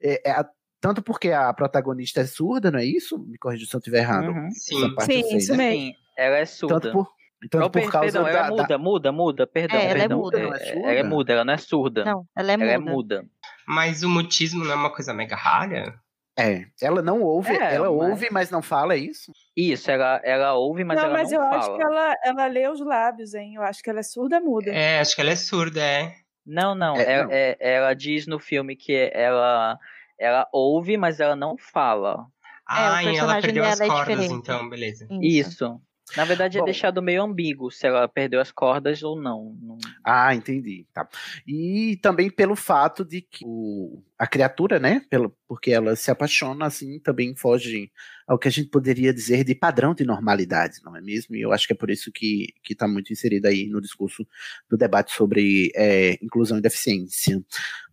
[0.02, 0.50] É, é a-
[0.82, 3.18] tanto porque a protagonista é surda, não é isso?
[3.18, 4.28] Me corrija se eu estiver errado.
[4.28, 4.52] Uhum.
[4.52, 4.76] Sim.
[5.00, 5.70] Sim, sei, isso né?
[5.70, 6.05] mesmo.
[6.18, 6.80] Ela é surda.
[6.80, 7.08] Tanto por,
[7.50, 9.92] tanto Oh, per- por causa perdão, da, ela da- muda, muda, muda, perdão, É, ela
[9.92, 10.18] é perdão.
[10.20, 12.06] muda, não é É, ela é muda, ela não é surda.
[12.06, 12.72] Não, ela é ela muda.
[12.74, 12.78] é
[13.22, 13.26] muda.
[13.68, 16.00] Mas o mutismo não é uma coisa mega rara?
[16.38, 19.32] É, ela não ouve, É, ela mas- ouve, mas não fala, é isso?
[19.56, 21.58] Isso, ela, ela ouve, mas não, ela mas não eu fala.
[21.58, 23.56] acho que ela, ela lê os lábios, hein?
[23.56, 24.70] Eu acho que ela é surda muda.
[24.70, 26.14] É, acho que ela é surda, é.
[26.46, 27.32] Não, não, É, ela, não.
[27.32, 29.80] é- ela diz no filme que ela,
[30.20, 32.26] ela ouve, mas ela não fala.
[32.68, 35.08] Ah, e ela perdeu as é cordas, então, beleza.
[35.22, 35.80] Isso.
[36.16, 36.66] Na verdade, é Bom.
[36.66, 39.58] deixado meio ambíguo se ela perdeu as cordas ou não.
[40.04, 40.86] Ah, entendi.
[40.94, 41.08] Tá.
[41.48, 45.02] E também pelo fato de que o- a criatura, né?
[45.10, 47.92] Pelo, porque ela se apaixona, assim, também foge
[48.28, 51.36] ao que a gente poderia dizer de padrão de normalidade, não é mesmo?
[51.36, 54.26] E eu acho que é por isso que está muito inserido aí no discurso
[54.70, 57.44] do debate sobre é, inclusão e deficiência.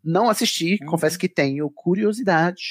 [0.04, 0.86] Não assisti, Uhum.
[0.88, 2.62] confesso que tenho curiosidade.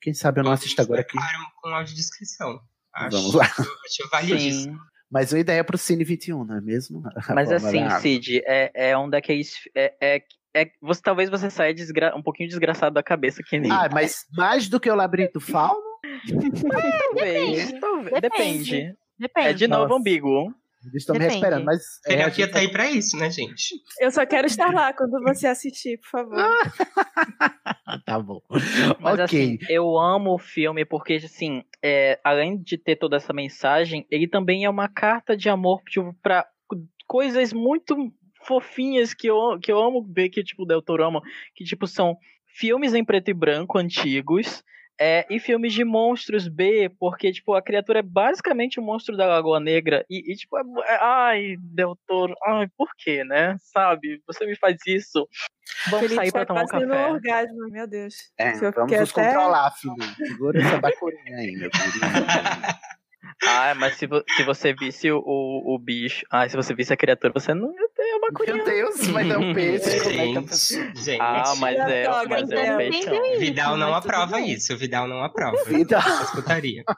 [0.00, 1.16] Quem sabe eu não assisto agora aqui.
[1.62, 2.60] Com audiodescrição.
[2.94, 3.44] Acho, Vamos lá.
[3.44, 4.74] Acho validíssimo.
[4.74, 4.78] Sim.
[5.10, 7.02] Mas uma ideia é pro Cine 21, não é mesmo?
[7.34, 8.00] Mas assim, água.
[8.00, 9.54] Cid, é, é um daqueles.
[9.74, 10.22] É, é,
[10.54, 13.70] é- você, talvez você saia desgra- um pouquinho desgraçado da cabeça que nem.
[13.70, 15.80] Ah, mas mais do que o labirinto fauno?
[17.12, 18.20] talvez, talvez.
[18.20, 18.94] Depende.
[19.18, 19.48] Depende.
[19.48, 20.00] É de novo Nossa.
[20.00, 20.54] ambíguo.
[20.84, 21.82] Eles estão me esperando, mas.
[22.06, 23.74] é, a Terapia gente tá aí pra isso, né, gente?
[24.00, 26.36] Eu só quero estar lá quando você assistir, por favor.
[28.06, 28.40] Tá bom.
[29.00, 29.24] Mas ok.
[29.24, 34.26] assim, eu amo o filme porque, assim, é, além de ter toda essa mensagem, ele
[34.26, 36.46] também é uma carta de amor tipo, pra
[37.06, 37.94] coisas muito
[38.46, 41.20] fofinhas que eu, que eu amo ver que, tipo, o Del Toro ama,
[41.54, 42.16] que, tipo, são
[42.46, 44.62] filmes em preto e branco antigos,
[45.02, 49.26] é, e filmes de monstros B, porque, tipo, a criatura é basicamente o monstro da
[49.26, 53.56] Lagoa Negra, e, e, tipo, é, é- ai, Del Toro, ai, por quê, né?
[53.60, 54.22] Sabe?
[54.26, 55.26] Você me faz isso.
[55.90, 57.08] Vamos Felipe sair pra tomar um café.
[57.08, 58.14] orgasmo, meu Deus.
[58.38, 59.94] É, Se eu vamos nos até- controlar, filho.
[60.28, 61.98] Segura essa bacurinha aí, meu querido.
[63.44, 66.24] Ah, mas se, vo- se você visse o, o, o bicho.
[66.30, 68.56] Ah, se você visse a criatura, você não ia ter uma curinha.
[68.56, 70.00] Meu Deus, mas é um peixe.
[70.00, 70.24] Como é.
[70.24, 71.20] Gente, gente.
[71.20, 73.38] Ah, mas é, Droga, mas é um peixão.
[73.38, 75.56] Vidal não aprova isso, Vidal não aprova.
[75.64, 76.00] Vidal.
[76.00, 76.84] Essa putaria.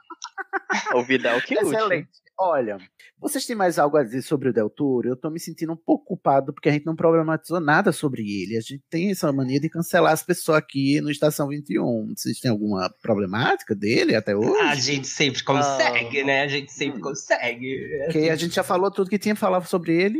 [0.93, 1.75] O Vidal que lute.
[1.75, 2.09] Excelente.
[2.37, 2.77] Olha,
[3.17, 5.07] vocês têm mais algo a dizer sobre o Del Toro?
[5.07, 8.57] Eu tô me sentindo um pouco culpado porque a gente não problematizou nada sobre ele.
[8.57, 12.13] A gente tem essa mania de cancelar as pessoas aqui no Estação 21.
[12.15, 14.59] Vocês têm alguma problemática dele até hoje?
[14.61, 16.41] A gente sempre consegue, né?
[16.43, 17.79] A gente sempre consegue.
[18.05, 20.19] Porque a gente já falou tudo que tinha falar sobre ele.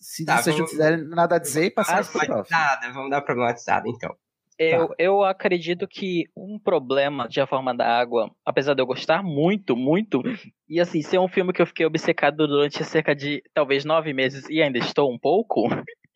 [0.00, 2.26] Se Tá, vocês não vamos- quiserem nada a dizer, passar pro próximo.
[2.26, 4.14] Problematizada, vamos dar problematizada, então.
[4.58, 9.22] Eu, eu acredito que um problema de A Forma da Água, apesar de eu gostar
[9.22, 10.22] muito, muito,
[10.68, 14.48] e assim, ser um filme que eu fiquei obcecado durante cerca de talvez nove meses
[14.48, 15.66] e ainda estou um pouco,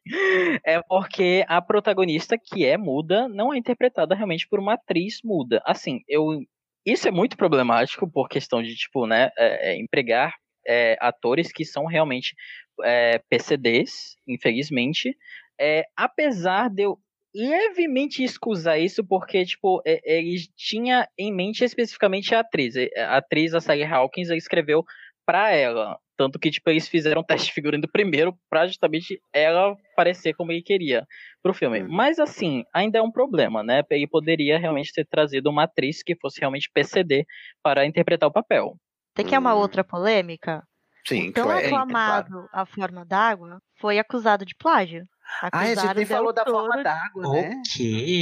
[0.65, 5.61] é porque a protagonista, que é muda, não é interpretada realmente por uma atriz muda.
[5.65, 6.41] Assim, eu.
[6.87, 10.33] Isso é muito problemático por questão de, tipo, né, é, é, empregar
[10.67, 12.35] é, atores que são realmente
[12.83, 15.15] é, PCDs, infelizmente.
[15.61, 16.99] É, apesar de eu
[17.39, 22.77] levemente escusar isso, porque, tipo, é- ele tinha em mente especificamente a atriz.
[22.77, 24.85] É, A atriz, a Sally Hawkins, ele escreveu
[25.27, 25.99] pra ela.
[26.17, 30.51] Tanto que, tipo, eles fizeram um teste de figurino primeiro pra justamente ela parecer como
[30.51, 31.07] ele queria
[31.43, 31.83] pro filme.
[31.85, 33.83] Mas, assim, ainda é um problema, né?
[33.91, 37.25] Ele poderia realmente ter trazido uma atriz que fosse realmente PCD
[37.63, 38.75] para interpretar o papel.
[39.15, 40.63] Tem que é uma outra polêmica?
[41.07, 45.05] Sim, O tão claro, aclamado A Forma d'Água foi acusado de plágio.
[45.41, 47.63] Ah, a gente Acusaram nem Del falou da forma d'água, né?
[47.77, 48.21] Que?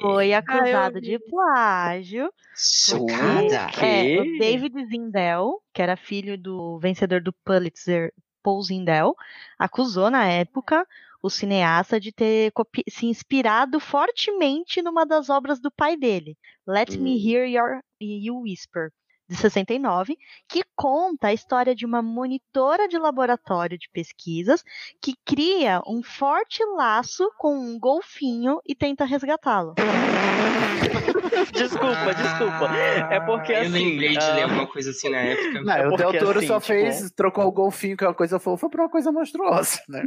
[0.00, 2.32] Foi Ah, acusado de plágio.
[2.54, 3.66] Chocada.
[3.68, 8.12] porque, É, o David Zindel, que era filho do vencedor do Pulitzer,
[8.42, 9.14] Paul Zindel,
[9.58, 10.86] acusou na época
[11.22, 12.52] o cineasta de ter
[12.88, 16.36] se inspirado fortemente numa das obras do pai dele,
[16.66, 18.90] Let Me Hear Your, You Whisper,
[19.28, 20.16] de 69,
[20.48, 24.64] que conta a história de uma monitora de laboratório de pesquisas
[25.00, 29.74] que cria um forte laço com um golfinho e tenta resgatá-lo.
[31.52, 32.76] desculpa, desculpa.
[33.10, 33.68] É porque eu assim.
[33.70, 35.62] lembrei de ah, ler uma coisa assim na época.
[35.62, 38.14] Não, É o Del Toro assim, só tipo- fez, trocou o golfinho, que é uma
[38.14, 40.02] coisa fofa, pra uma coisa monstruosa, né?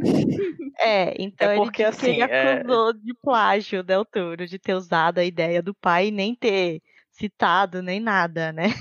[0.78, 4.58] É, então É ele porque, ele assim, é- acusou de plágio o Del Toro, de
[4.58, 8.74] ter usado a ideia do pai e nem ter citado nem nada, né?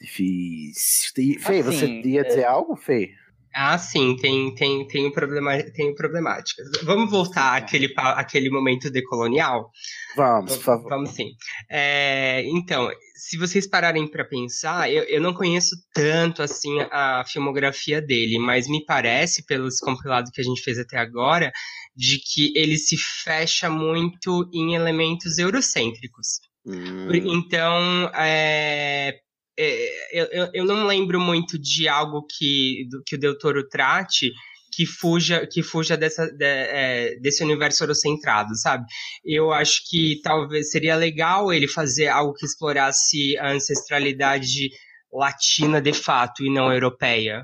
[0.00, 1.10] Difícil.
[1.40, 3.10] Fê, você Assim, ia dizer algo, Fê?
[3.54, 6.66] Ah, sim, tem, tem, tem, problema, tem problemáticas.
[6.84, 9.70] Vamos voltar àquele, pa- àquele momento decolonial?
[10.16, 10.88] Vamos, por favor.
[10.88, 11.30] Vamos sim.
[11.68, 18.00] É, então, se vocês pararem para pensar, eu, eu não conheço tanto assim a filmografia
[18.00, 21.50] dele, mas me parece, pelos compilados que a gente fez até agora,
[21.94, 26.38] de que ele se fecha muito em elementos eurocêntricos.
[26.64, 29.14] Por- Então, é,
[29.58, 34.30] é, eu, eu- não lembro muito de algo que, do, que o Del Toro trate
[34.72, 38.84] que fuja, que fuja dessa, de- é, desse universo eurocentrado, sabe?
[39.24, 44.70] Eu acho que talvez seria legal ele fazer algo que explorasse a ancestralidade
[45.12, 47.42] latina de fato e não europeia.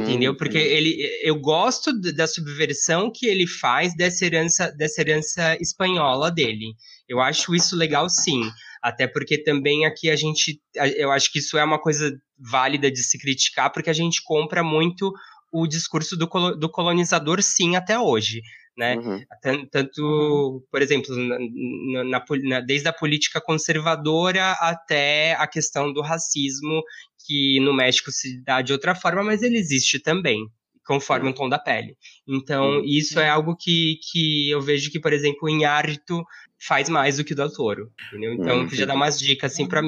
[0.00, 0.36] Entendeu?
[0.36, 6.74] Porque ele, eu gosto da subversão que ele faz dessa herança, dessa herança espanhola dele.
[7.08, 8.42] Eu acho isso legal, sim.
[8.82, 10.60] Até porque também aqui a gente,
[10.96, 14.62] eu acho que isso é uma coisa válida de se criticar, porque a gente compra
[14.62, 15.12] muito
[15.52, 18.42] o discurso do, do colonizador, sim, até hoje.
[18.76, 18.94] Né?
[19.42, 26.00] Tan- Tanto, por exemplo, na- na- na- desde a política conservadora até a questão do
[26.00, 26.82] racismo,
[27.26, 30.46] que no México se dá de outra forma, mas ele existe também,
[30.88, 31.98] conforme o tom da pele.
[32.26, 36.24] Então, isso é algo que, que eu vejo que, por exemplo, em Árito
[36.58, 38.32] faz mais do que o Toro, entendeu?
[38.32, 39.82] Então, Hum, podia dar umas dicas assim para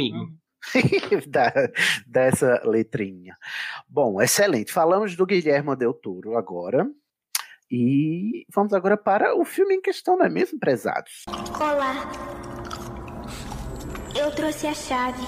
[1.26, 1.50] da,
[2.06, 3.34] dessa letrinha.
[3.88, 4.70] Bom, excelente.
[4.70, 6.86] Falamos do Guilherme Del Toro agora.
[7.70, 11.24] E vamos agora para o filme em questão, não é mesmo, prezados?
[11.58, 12.12] Olá.
[14.14, 15.22] Eu trouxe a chave.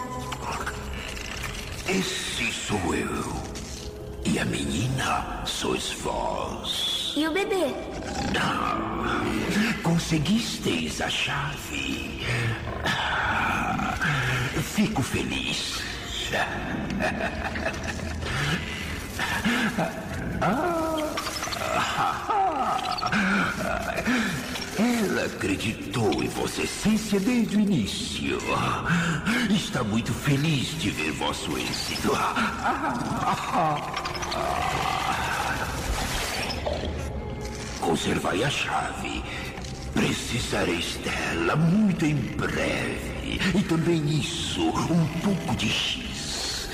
[1.88, 3.41] Esse sou eu.
[4.33, 7.12] E a menina sois vós.
[7.14, 7.66] E o bebê?
[8.33, 9.83] Não.
[9.83, 12.26] Conseguisteis a chave.
[12.83, 13.95] Ah,
[14.74, 15.83] Fico feliz.
[24.78, 28.38] Ela acreditou em vossa essência desde o início.
[29.50, 32.12] Está muito feliz de ver vosso êxito.
[37.80, 39.22] Conservai a chave.
[39.92, 43.40] Precisareis dela muito em breve.
[43.54, 46.68] E também isso, um pouco de X.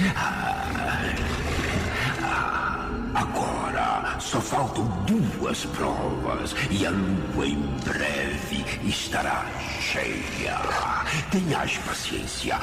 [3.14, 9.46] Agora só faltam duas provas e a lua em breve estará
[9.80, 10.58] cheia.
[11.30, 12.58] Tenhas paciência,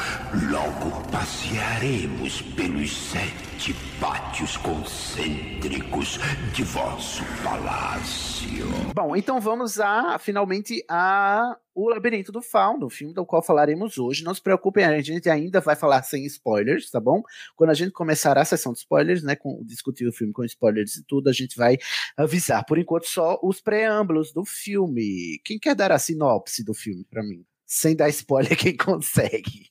[0.49, 3.54] logo passearemos pelos sete
[3.99, 6.19] pátios concêntricos
[6.53, 8.65] de vosso palácio.
[8.93, 13.97] Bom, então vamos a finalmente a o Labirinto do Fauno, o filme do qual falaremos
[13.97, 14.23] hoje.
[14.23, 17.21] Não se preocupem, a gente ainda vai falar sem spoilers, tá bom?
[17.55, 20.95] Quando a gente começar a sessão de spoilers, né, com discutir o filme com spoilers
[20.95, 21.77] e tudo, a gente vai
[22.17, 22.65] avisar.
[22.65, 25.39] Por enquanto só os preâmbulos do filme.
[25.43, 27.45] Quem quer dar a sinopse do filme para mim?
[27.65, 29.69] Sem dar spoiler, quem consegue?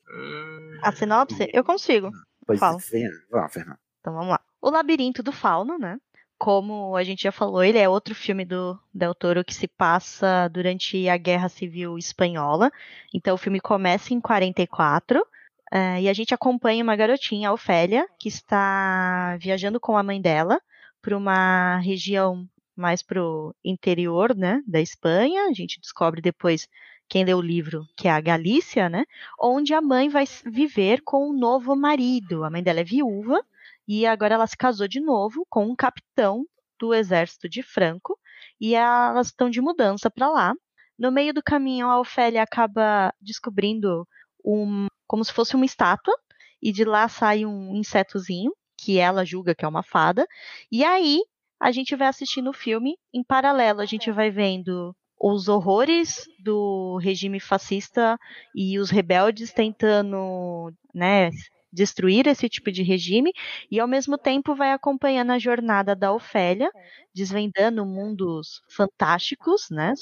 [0.82, 1.49] A sinopse?
[1.53, 2.11] Eu consigo.
[2.47, 2.78] Pois Fala.
[2.90, 3.78] vem, vamos, Fernando.
[4.01, 4.40] Então vamos lá.
[4.61, 5.99] O Labirinto do Fauno, né?
[6.38, 10.49] Como a gente já falou, ele é outro filme do Del Toro que se passa
[10.49, 12.70] durante a Guerra Civil Espanhola.
[13.12, 15.24] Então o filme começa em 44
[15.72, 20.20] eh, e a gente acompanha uma garotinha, a Ofélia, que está viajando com a mãe
[20.20, 20.61] dela
[21.01, 25.45] para uma região mais pro interior, né, da Espanha.
[25.45, 26.68] A gente descobre depois
[27.14, 29.04] quem lê o livro, que é a Galícia, né,
[29.38, 32.42] onde a mãe vai viver com um novo marido.
[32.42, 33.40] A mãe dela é viúva
[33.86, 36.44] e agora ela se casou de novo com um capitão
[36.76, 38.18] do exército de Franco
[38.60, 40.54] e elas estão de mudança para lá.
[40.98, 44.08] No meio do caminho, a Ofélia acaba descobrindo
[44.44, 46.14] um, como se fosse uma estátua
[46.60, 50.26] e de lá sai um insetozinho que ela julga que é uma fada.
[50.68, 51.20] E aí
[51.60, 56.98] a gente vai assistindo o filme em paralelo, a gente vai vendo os horrores do
[56.98, 58.18] regime fascista
[58.54, 61.30] e os rebeldes tentando, né,
[61.72, 63.32] destruir esse tipo de regime
[63.70, 66.70] e ao mesmo tempo vai acompanhando a jornada da Ofélia,
[67.14, 69.92] desvendando mundos fantásticos, né,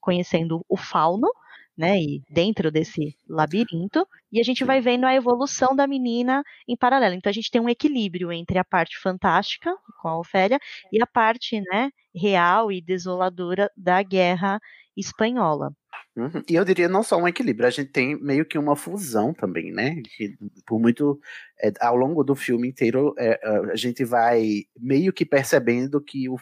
[0.00, 1.28] conhecendo o fauno,
[1.76, 6.76] né, e dentro desse labirinto, e a gente vai vendo a evolução da menina em
[6.76, 7.14] paralelo.
[7.14, 10.58] Então a gente tem um equilíbrio entre a parte fantástica com a Ofélia
[10.92, 14.60] e a parte, né, real e desoladora da guerra
[14.96, 15.72] espanhola.
[16.14, 16.42] Uhum.
[16.46, 19.72] E eu diria não só um equilíbrio, a gente tem meio que uma fusão também,
[19.72, 19.96] né?
[20.16, 20.36] Que
[20.66, 21.18] por muito
[21.58, 23.40] é, ao longo do filme inteiro é,
[23.72, 26.36] a gente vai meio que percebendo que o,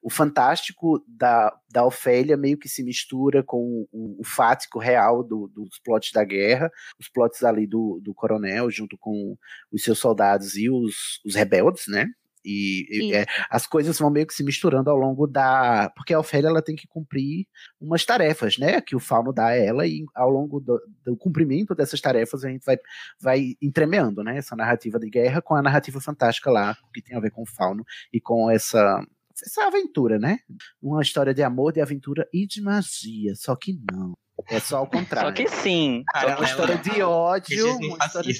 [0.00, 5.48] o fantástico da, da Ofélia meio que se mistura com o, o fático real do-
[5.48, 9.36] dos plots da guerra, os plots ali do, do coronel junto com
[9.72, 12.06] os seus soldados e os, os rebeldes, né?
[12.44, 15.90] E, e, é, as coisas vão meio que se misturando ao longo da.
[15.94, 17.46] Porque a Ofélia ela tem que cumprir
[17.80, 18.80] umas tarefas, né?
[18.80, 22.48] Que o Fauno dá a ela, e ao longo do, do cumprimento dessas tarefas a
[22.48, 22.78] gente vai,
[23.20, 24.38] vai entremeando, né?
[24.38, 27.46] Essa narrativa de guerra com a narrativa fantástica lá, que tem a ver com o
[27.46, 29.00] Fauno e com essa.
[29.40, 30.38] Essa aventura, né?
[30.82, 33.36] Uma história de amor, de aventura e de magia.
[33.36, 34.14] Só que não.
[34.48, 35.28] É só ao contrário.
[35.28, 36.04] Só que sim.
[36.14, 38.32] É uma história de ódio, uma história,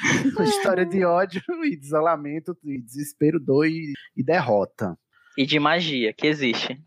[0.36, 4.96] uma história de ódio e de isolamento, e desespero, dor e, e derrota.
[5.36, 6.80] E de magia, que existe.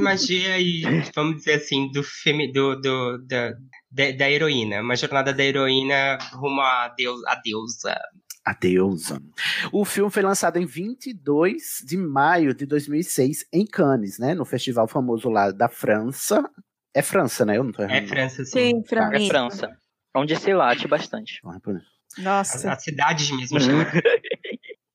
[0.00, 0.82] Magia e,
[1.14, 3.52] vamos dizer assim, do femi, do, do, da,
[3.90, 4.82] da, da heroína.
[4.82, 7.98] Uma jornada da heroína rumo a, Deus, a deusa.
[8.44, 9.22] A deusa.
[9.72, 14.34] O filme foi lançado em 22 de maio de 2006 em Cannes, né?
[14.34, 16.44] No festival famoso lá da França.
[16.92, 17.56] É França, né?
[17.56, 18.04] Eu não tô errando.
[18.04, 18.52] É França, sim.
[18.52, 19.16] Sim, França.
[19.16, 19.78] É França.
[20.14, 21.40] Onde se late bastante.
[22.18, 22.72] Nossa.
[22.72, 23.86] A cidade mesmo chama.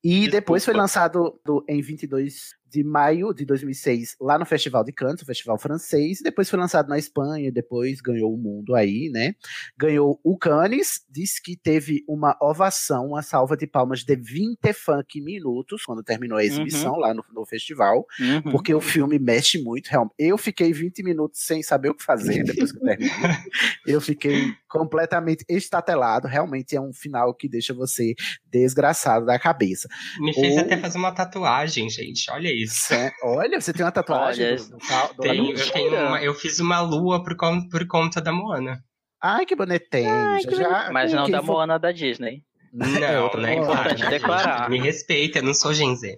[0.04, 4.92] E depois foi lançado do- em 22 de maio de 2006 lá no Festival de
[4.92, 6.20] Cannes, o festival francês.
[6.24, 9.34] Depois foi lançado na Espanha, depois ganhou o mundo aí, né?
[9.78, 15.22] Ganhou o Cannes, disse que teve uma ovação, uma salva de palmas de 20 funk
[15.22, 18.52] minutos quando terminou a exibição lá no, no festival, Uhum.
[18.52, 19.88] porque o filme mexe muito.
[19.88, 20.14] realmente.
[20.20, 23.10] Eu fiquei 20 minutos sem saber o que fazer depois que eu terminei.
[23.88, 26.28] Eu fiquei completamente estatelado.
[26.28, 28.14] Realmente é um final que deixa você
[28.52, 29.88] desgraçado da cabeça.
[30.20, 32.30] Me fez Ou- até fazer uma tatuagem, gente.
[32.30, 32.59] Olha isso.
[32.92, 35.60] É, Olha, você tem uma tatuagem Olha, do, do, do Labirinto?
[35.62, 37.36] eu, tenho uma- eu fiz uma lua por,
[37.70, 38.80] por conta da Moana.
[39.22, 40.40] Ai, que bonitinho.
[40.44, 42.42] já, já- Mas não da for- Moana da Disney.
[42.74, 43.20] Não, né?
[43.20, 43.32] Moana.
[43.32, 44.58] Claro, Importante né, declarar.
[44.60, 44.70] gente?
[44.70, 46.18] Me respeita, eu não sou Gen Z.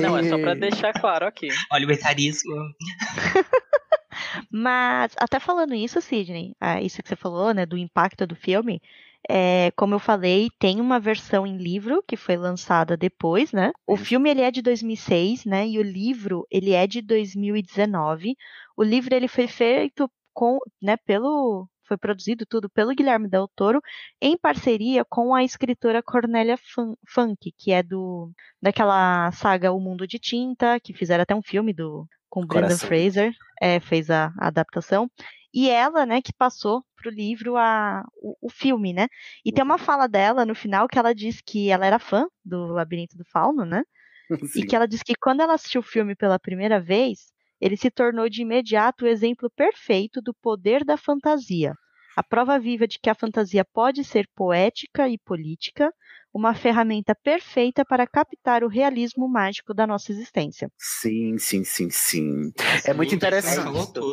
[0.00, 1.48] Não, é só pra deixar claro aqui.
[1.72, 2.54] Olha o etarismo.
[4.50, 8.80] Mas, até falando isso, Sidney, ah, isso que você falou, né, do impacto do filme,
[9.28, 13.72] é, como eu falei, tem uma versão em livro que foi lançada depois, né?
[13.86, 15.66] O filme ele é de 2006, né?
[15.68, 18.34] E o livro ele é de 2019.
[18.76, 23.80] O livro ele foi feito com, né, pelo foi produzido tudo pelo Guilherme Del Toro
[24.20, 30.06] em parceria com a escritora Cornélia Fun- Funk, que é do daquela saga O Mundo
[30.06, 32.88] de Tinta, que fizeram até um filme do com Brendan Coração.
[32.88, 35.10] Fraser, é, fez a, a adaptação.
[35.52, 39.08] E ela, né, que passou pro livro a, o, o filme, né?
[39.44, 42.66] E tem uma fala dela no final que ela diz que ela era fã do
[42.66, 43.82] Labirinto do Fauno, né?
[44.52, 44.60] Sim.
[44.60, 47.90] E que ela diz que quando ela assistiu o filme pela primeira vez, ele se
[47.90, 51.74] tornou de imediato o exemplo perfeito do poder da fantasia.
[52.16, 55.92] A prova viva de que a fantasia pode ser poética e política,
[56.32, 60.70] uma ferramenta perfeita para captar o realismo mágico da nossa existência.
[60.76, 62.52] Sim, sim, sim, sim.
[62.84, 63.56] é muito interessante.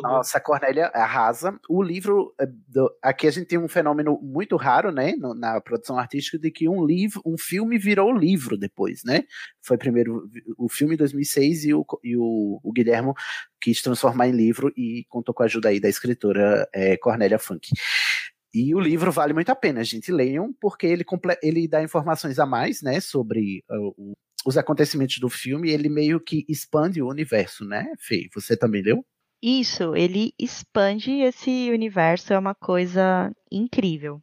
[0.02, 1.58] Nossa, a Cornélia arrasa.
[1.68, 5.60] O livro, eh, do- aqui a gente tem um fenômeno muito raro, né, no- na
[5.60, 9.24] produção artística, de que um livro, um filme virou livro depois, né?
[9.62, 13.14] Foi primeiro o filme em 2006 e o, e o, o Guilhermo
[13.60, 17.68] quis transformar em livro e contou com a ajuda aí da escritora eh, Cornélia Funk.
[18.54, 20.10] E o livro vale muito a pena, gente.
[20.10, 21.04] Leiam, porque ele,
[21.42, 24.14] ele dá informações a mais, né, sobre uh,
[24.46, 25.70] os acontecimentos do filme.
[25.70, 28.28] Ele meio que expande o universo, né, Fê?
[28.34, 29.04] Você também leu?
[29.42, 34.22] Isso, ele expande esse universo, é uma coisa incrível.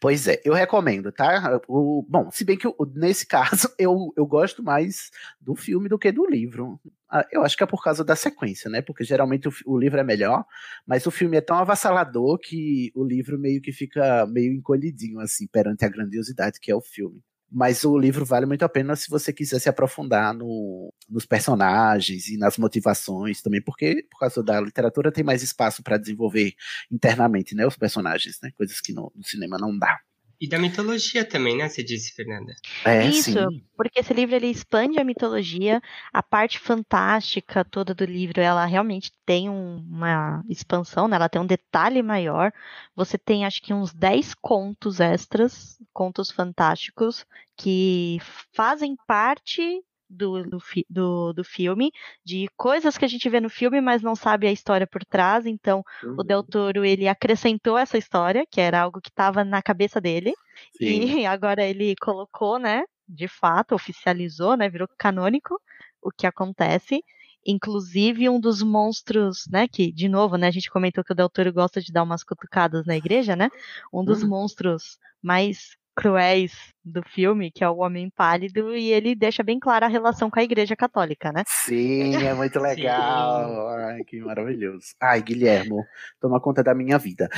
[0.00, 1.60] Pois é, eu recomendo, tá?
[1.68, 3.26] O, bom, se bem que o- nesse
[3.68, 5.10] caso eu, eu gosto mais
[5.40, 6.80] do filme do que do livro.
[7.10, 8.82] Ah, Eu acho que é por causa da sequência, né?
[8.82, 10.44] Porque geralmente o, o livro é melhor,
[10.86, 15.46] mas o filme é tão avassalador que o livro meio que fica meio encolhidinho, assim,
[15.46, 17.20] perante a grandiosidade que é o filme.
[17.50, 22.28] Mas o livro vale muito a pena se você quiser se aprofundar no- nos personagens
[22.28, 26.54] e nas motivações também, porque por causa da literatura tem mais espaço para desenvolver
[26.90, 29.98] internamente, né, os personagens, né, coisas que no, no cinema não dá.
[30.40, 31.68] E da mitologia também, né?
[31.68, 32.54] Você disse, Fernanda.
[32.84, 33.64] É, Isso, sim.
[33.76, 35.80] porque esse livro ele expande a mitologia,
[36.12, 41.16] a parte fantástica toda do livro, ela realmente tem um- uma expansão, né?
[41.16, 42.52] Ela tem um detalhe maior.
[42.94, 47.24] Você tem acho que uns 10 contos extras, contos fantásticos,
[47.56, 48.18] que
[48.52, 51.90] fazem parte do, do, do, do filme,
[52.24, 55.46] de coisas que a gente vê no filme, mas não sabe a história por trás.
[55.46, 55.82] Então,
[56.16, 60.32] o Del Toro ele acrescentou essa história, que era algo que estava na cabeça dele.
[60.70, 61.16] Sim.
[61.16, 62.84] E agora ele colocou, né?
[63.08, 64.68] De fato, oficializou, né?
[64.68, 65.60] Virou canônico
[66.02, 67.02] o que acontece.
[67.46, 69.68] Inclusive, um dos monstros, né?
[69.68, 70.48] Que, de novo, né?
[70.48, 73.48] A gente comentou que o Del Toro gosta de dar umas cutucadas na igreja, né?
[73.92, 74.28] Um dos Uhum.
[74.28, 76.52] monstros mais cruéis
[76.84, 80.38] do filme, que é o Homem Pálido, e ele deixa bem clara a relação com
[80.38, 81.42] a igreja católica, né?
[81.46, 83.68] Sim, é muito legal.
[83.70, 84.88] Ai, que maravilhoso.
[85.00, 85.84] Ai, Guilhermo,
[86.20, 87.28] toma conta da minha vida.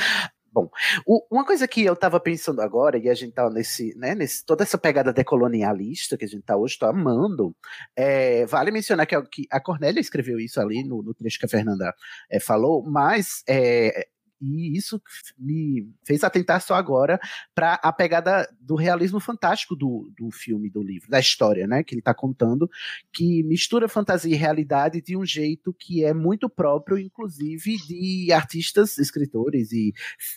[0.51, 0.69] Bom,
[1.07, 4.45] o- uma coisa que eu tava pensando agora, e a gente tá nesse, né, nesse,
[4.45, 7.55] toda essa pegada decolonialista que a gente tá hoje, tô amando,
[7.95, 11.47] é, vale mencionar que, a- que a Cornélia escreveu isso ali no, no trecho que
[11.47, 11.95] a Fernanda
[12.31, 14.09] é, falou, mas é,
[14.41, 15.01] e isso
[15.39, 17.19] me fez atentar só agora
[17.55, 21.95] para a pegada do realismo fantástico do, do filme, do livro, da história, né, que
[21.95, 22.69] ele está contando,
[23.13, 28.99] que mistura fantasia e realidade de um jeito que é muito próprio, inclusive, de artistas,
[28.99, 29.93] escritores e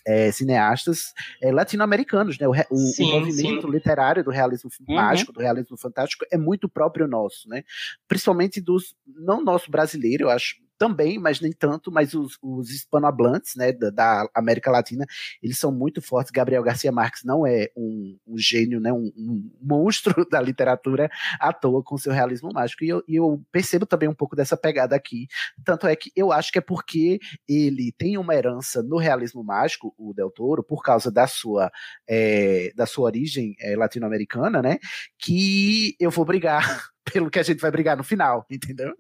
[0.06, 2.48] é, cineastas é, latino-americanos, né?
[2.48, 3.72] O, o- o movimento sim.
[3.72, 4.96] literário do realismo Uhum.
[4.96, 7.64] mágico, do realismo fantástico, é muito próprio nosso, né?
[8.08, 13.56] Principalmente dos, não nosso brasileiro, eu acho também, mas nem tanto, mas os, os hispanohablantes,
[13.56, 15.06] né, da, da América Latina,
[15.40, 16.32] eles são muito fortes.
[16.32, 21.08] Gabriel Garcia Marques não é um, um gênio, né, um, um monstro da literatura
[21.40, 22.84] à toa com seu realismo mágico.
[22.84, 25.28] E eu, eu percebo também um pouco dessa pegada aqui.
[25.64, 29.94] Tanto é que eu acho que é porque ele tem uma herança no realismo mágico,
[30.00, 31.72] o Del Toro, por causa da sua,
[32.10, 34.80] é, da sua origem é, latino-americana, né?
[35.20, 38.96] Que eu vou brigar pelo que a gente vai brigar no final, entendeu?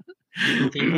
[0.61, 0.89] Entendi.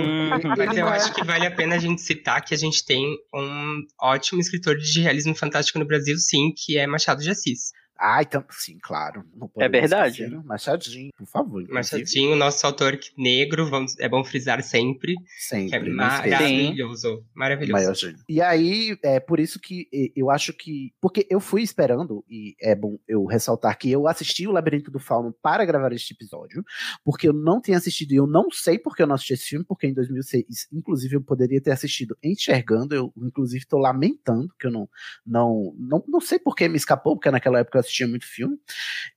[0.58, 3.82] Mas eu acho que vale a pena a gente citar que a gente tem um
[4.00, 7.72] ótimo escritor de realismo fantástico no Brasil, sim, que é Machado de Assis.
[8.06, 9.24] Ah, então, sim, claro.
[9.34, 10.24] Não É verdade.
[10.24, 11.62] esquecer, Machadinho, por favor.
[11.62, 11.74] inclusive.
[11.74, 15.70] Machadinho, nosso autor negro, vamos, é bom frisar sempre, Sempre.
[15.70, 16.30] que é não esqueça.
[16.42, 17.26] maravilhoso.
[17.34, 17.72] Maravilhoso.
[17.72, 18.20] Maior gênio.
[18.28, 20.92] E aí, é por isso que eu acho que.
[21.00, 25.00] Porque eu fui esperando, e é bom eu ressaltar que eu assisti o Labirinto do
[25.00, 26.64] Fauno para gravar este episódio,
[27.06, 29.66] porque eu não tinha assistido, e eu não sei porque eu não assisti esse filme,
[29.66, 34.72] porque em 2006, inclusive, eu poderia ter assistido enxergando, eu, inclusive, estou lamentando que eu
[34.72, 34.90] não,
[35.26, 36.04] não, não.
[36.08, 38.58] Não sei por que me escapou, porque naquela época eu assistia muito filme.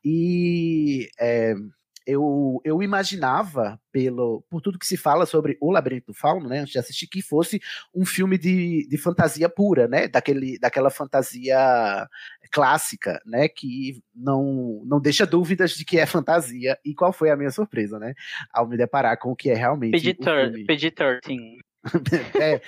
[0.04, 1.08] E.
[1.18, 1.54] é,
[2.06, 6.60] eu, eu imaginava, pelo, por tudo que se fala sobre o Labirinto do Fauno, né,
[6.60, 7.60] antes de assistir, que fosse
[7.92, 12.08] um filme de, de fantasia pura, né, daquele, daquela fantasia
[12.52, 16.78] clássica, né, que não, não deixa dúvidas de que é fantasia.
[16.84, 18.14] E qual foi a minha surpresa, né,
[18.52, 20.64] ao me deparar com o que é realmente o filme.
[20.64, 21.65] PG-13.
[22.40, 22.60] É.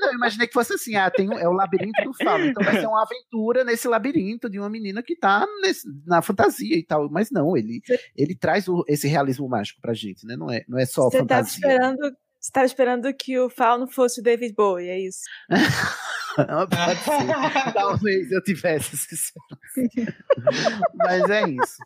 [0.00, 2.62] Não, eu imaginei que fosse assim, ah, tem, um- é o labirinto do fauno, então
[2.64, 6.82] vai ser uma aventura nesse labirinto de uma menina que tá nesse- na fantasia e
[6.84, 7.80] tal, mas não, ele,
[8.16, 11.18] ele traz o- esse realismo mágico pra gente, né, não é, não é só Você
[11.18, 11.58] tava fantasia.
[11.58, 12.16] esperando.
[12.40, 15.20] Você tava esperando que o Fauno fosse o David Bowie, é isso?
[16.36, 17.72] Pode ser.
[17.72, 19.32] Talvez eu tivesse esse
[20.94, 21.76] Mas é isso.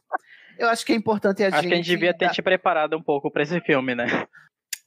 [0.59, 1.69] Eu acho que é importante a Acho gente.
[1.69, 4.27] que a gente devia ter te preparado um pouco pra esse filme, né?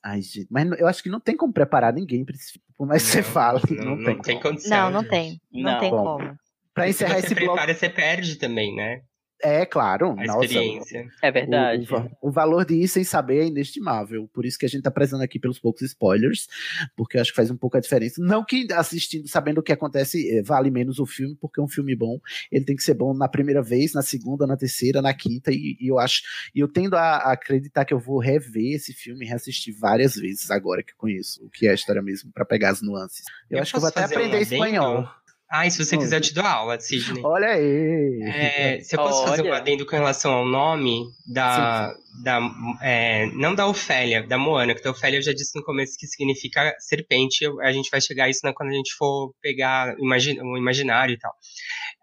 [0.03, 2.65] Ai, gente, mas eu acho que não tem como preparar ninguém pra esse filme.
[2.75, 4.15] Por mais que você fale, não, Não, tem.
[4.15, 4.69] não tem condição.
[4.91, 5.39] Não, não tem.
[5.51, 5.79] Não, Não.
[5.79, 6.35] tem Bom, como.
[6.73, 7.51] Pra encerrar você esse bloco.
[7.53, 9.01] prepara, você perde também, né?
[9.43, 10.11] É, claro.
[10.11, 11.07] A nossa, experiência.
[11.21, 11.87] É O, verdade.
[12.21, 14.29] o o valor de ir sem saber é inestimável.
[14.33, 16.47] Por isso que a gente tá prezando aqui pelos poucos spoilers,
[16.95, 18.21] porque eu acho que faz um pouco a diferença.
[18.23, 21.67] Não que assistindo, sabendo o que acontece, eh, vale menos o filme, porque é um
[21.67, 22.19] filme bom.
[22.51, 25.77] Ele tem que ser bom na primeira vez, na segunda, na terceira, na quinta, e,
[25.79, 26.21] e eu acho.
[26.53, 30.15] E eu tendo a, a acreditar que eu vou rever esse filme e reassistir várias
[30.15, 33.25] vezes agora que eu conheço o que é a história mesmo, pra pegar as nuances.
[33.49, 34.53] Eu, acho que eu vou até um aprender adendo?
[34.53, 35.09] espanhol.
[35.51, 37.21] Ah, e se você quiser, eu te dou aula, Sidney.
[37.25, 38.21] Olha aí!
[38.23, 41.93] É, se eu posso fazer um adendo com relação ao nome da.
[42.23, 42.39] da
[42.81, 46.07] é, não da Ofélia, da Moana, que da Ofélia eu já disse no começo que
[46.07, 47.45] significa serpente.
[47.63, 51.19] A gente vai chegar a isso né, quando a gente for pegar o imaginário e
[51.19, 51.33] tal.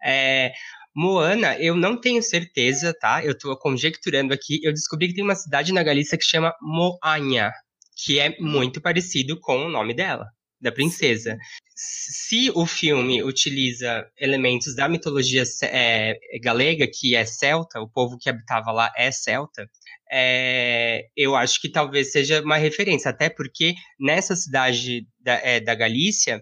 [0.05, 0.51] É,
[0.95, 3.25] Moana, eu não tenho certeza, tá?
[3.25, 4.59] Eu tô conjecturando aqui.
[4.63, 7.51] Eu descobri que tem uma cidade na Galícia que chama Moanha,
[8.05, 10.27] que é muito parecido com o nome dela,
[10.61, 11.37] da princesa.
[11.75, 18.29] Se o filme utiliza elementos da mitologia é, galega, que é celta, o povo que
[18.29, 19.69] habitava lá é celta,
[20.11, 25.75] é, eu acho que talvez seja uma referência, até porque nessa cidade da, é, da
[25.75, 26.41] Galícia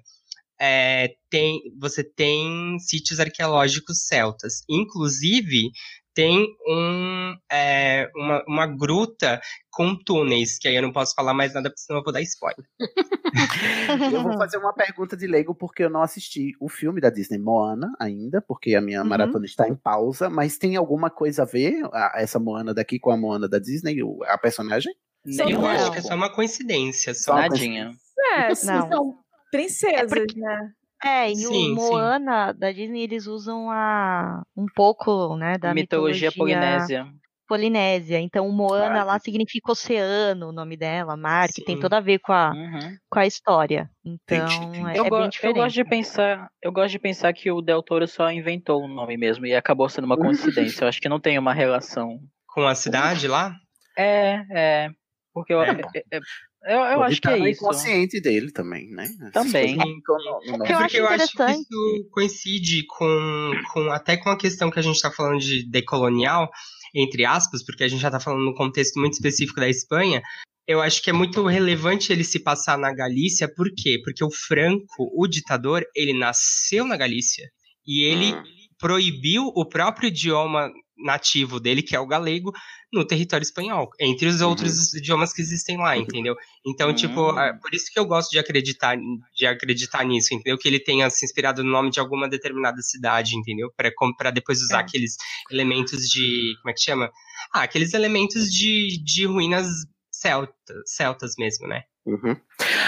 [0.59, 4.63] é, tem, você tem sítios arqueológicos celtas.
[4.69, 5.69] Inclusive,
[6.17, 9.39] tem um, é, uma, uma gruta
[9.69, 12.21] com túneis, que aí eu não posso falar mais nada, porque senão eu vou dar
[12.23, 12.65] spoiler.
[14.11, 17.37] Eu vou fazer uma pergunta de leigo porque eu não assisti o filme da Disney
[17.37, 19.07] Moana ainda, porque a minha Uhum.
[19.07, 23.11] maratona está em pausa, mas tem alguma coisa a ver a- essa Moana daqui com
[23.11, 24.91] a Moana da Disney, a personagem?
[25.29, 25.67] São eu não.
[25.67, 27.13] acho que é só uma coincidência.
[27.13, 27.35] Só.
[27.35, 27.91] Nadinha.
[28.33, 28.55] É, Não.
[28.89, 29.19] são
[29.51, 30.71] princesas, né?
[31.03, 31.75] É, e Sim, o sim.
[31.75, 37.07] Moana da Disney, eles usam a, um pouco, né, da mitologia, polinésia.
[37.47, 38.19] polinésia.
[38.19, 41.81] Então, Moana Ah, lá significa oceano, o nome dela, mar, que tem Sim.
[41.81, 42.97] tudo a ver com a, Uhum.
[43.09, 43.89] com a história.
[44.03, 47.31] Então, Entendi, é, Eu, é go- bem eu gosto de pensar, eu gosto de pensar
[47.31, 50.83] que o Del Toro só inventou o nome mesmo e acabou sendo uma coincidência.
[50.83, 52.19] Eu acho que não tem uma relação.
[52.47, 53.55] Com a cidade lá?
[53.97, 54.89] É, é,
[55.33, 55.71] porque eu, É.
[55.71, 56.19] é- é-
[56.67, 57.61] eu, eu acho que estar é no isso.
[57.63, 59.07] inconsciente dele também, né?
[59.33, 59.73] Também.
[59.73, 62.85] Essas coisas ficam no- no que nosso- eu acho Porque eu acho que isso coincide
[62.87, 66.49] com, com até com a questão que a gente está falando de decolonial,
[66.95, 70.21] entre aspas, porque a gente já está falando num contexto muito específico da Espanha.
[70.67, 73.99] Eu acho que é muito relevante ele se passar na Galícia, por quê?
[74.03, 77.47] Porque o Franco, o ditador, ele nasceu na Galícia
[77.85, 78.35] e ele
[78.77, 82.51] proibiu o próprio idioma nativo dele, que é o galego,
[82.91, 86.35] no território espanhol, entre os outros idiomas que existem lá, entendeu?
[86.65, 87.37] Então, tipo, Uhum.
[87.37, 88.97] ah, por isso que eu gosto de acreditar,
[89.35, 90.57] de acreditar nisso, entendeu?
[90.57, 93.71] Que ele tenha se inspirado no nome de alguma determinada cidade, entendeu?
[93.75, 94.81] Para para depois usar É.
[94.81, 95.15] aqueles
[95.51, 97.11] elementos de, como é que chama?
[97.53, 99.67] Ah, aqueles elementos de, de ruínas
[100.11, 101.83] celtas, celtas mesmo, né?
[102.05, 102.35] Uhum.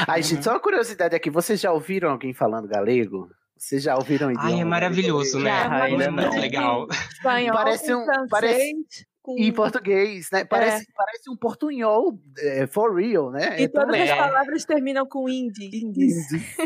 [0.07, 3.29] Ai, gente, só uma curiosidade aqui, vocês já ouviram alguém falando galego?
[3.59, 5.51] Vocês já ouviram o Ai, é idioma maravilhoso, né?
[5.51, 6.87] Ainda é muito legal.
[7.11, 8.73] Espanhol, Parece um- francês, parece-
[9.21, 9.37] com...
[9.37, 10.45] Em português, né?
[10.45, 13.59] Parece, parece um portunhol é, for real, né?
[13.59, 15.69] E É todas as palavras terminam com indi.
[15.73, 16.15] Indies.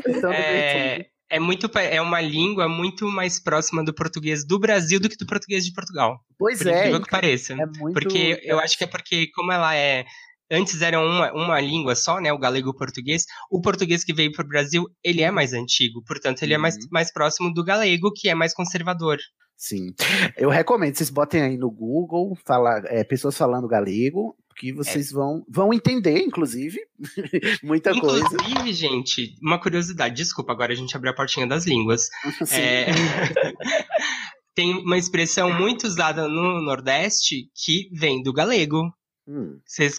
[0.07, 5.09] Então, É, é muito é uma língua muito mais próxima do português do Brasil do
[5.09, 6.19] que do português de Portugal.
[6.37, 7.53] Pois por é, incrível que pareça.
[7.53, 7.93] é muito.
[7.93, 10.05] Porque eu acho que é porque, como ela é.
[10.53, 12.31] Antes era uma, uma língua só, né?
[12.31, 13.25] O galego e o português.
[13.49, 16.03] O português que veio para o Brasil, ele é mais antigo.
[16.05, 16.87] Portanto, ele é mais, Uhum.
[16.91, 19.17] mais próximo do galego, que é mais conservador.
[19.57, 19.93] Sim.
[20.37, 25.43] Eu recomendo, vocês botem aí no Google, fala, é, pessoas falando galego, que vocês vão,
[25.49, 26.77] vão entender, inclusive,
[27.63, 28.25] muita coisa.
[28.25, 30.15] Inclusive, gente, uma curiosidade.
[30.15, 32.09] Desculpa, agora a gente abriu a portinha das línguas.
[32.45, 32.61] Sim.
[32.61, 32.85] É,
[34.55, 38.83] Tem uma expressão muito usada no Nordeste que vem do galego.
[39.27, 39.97] Hum, Vocês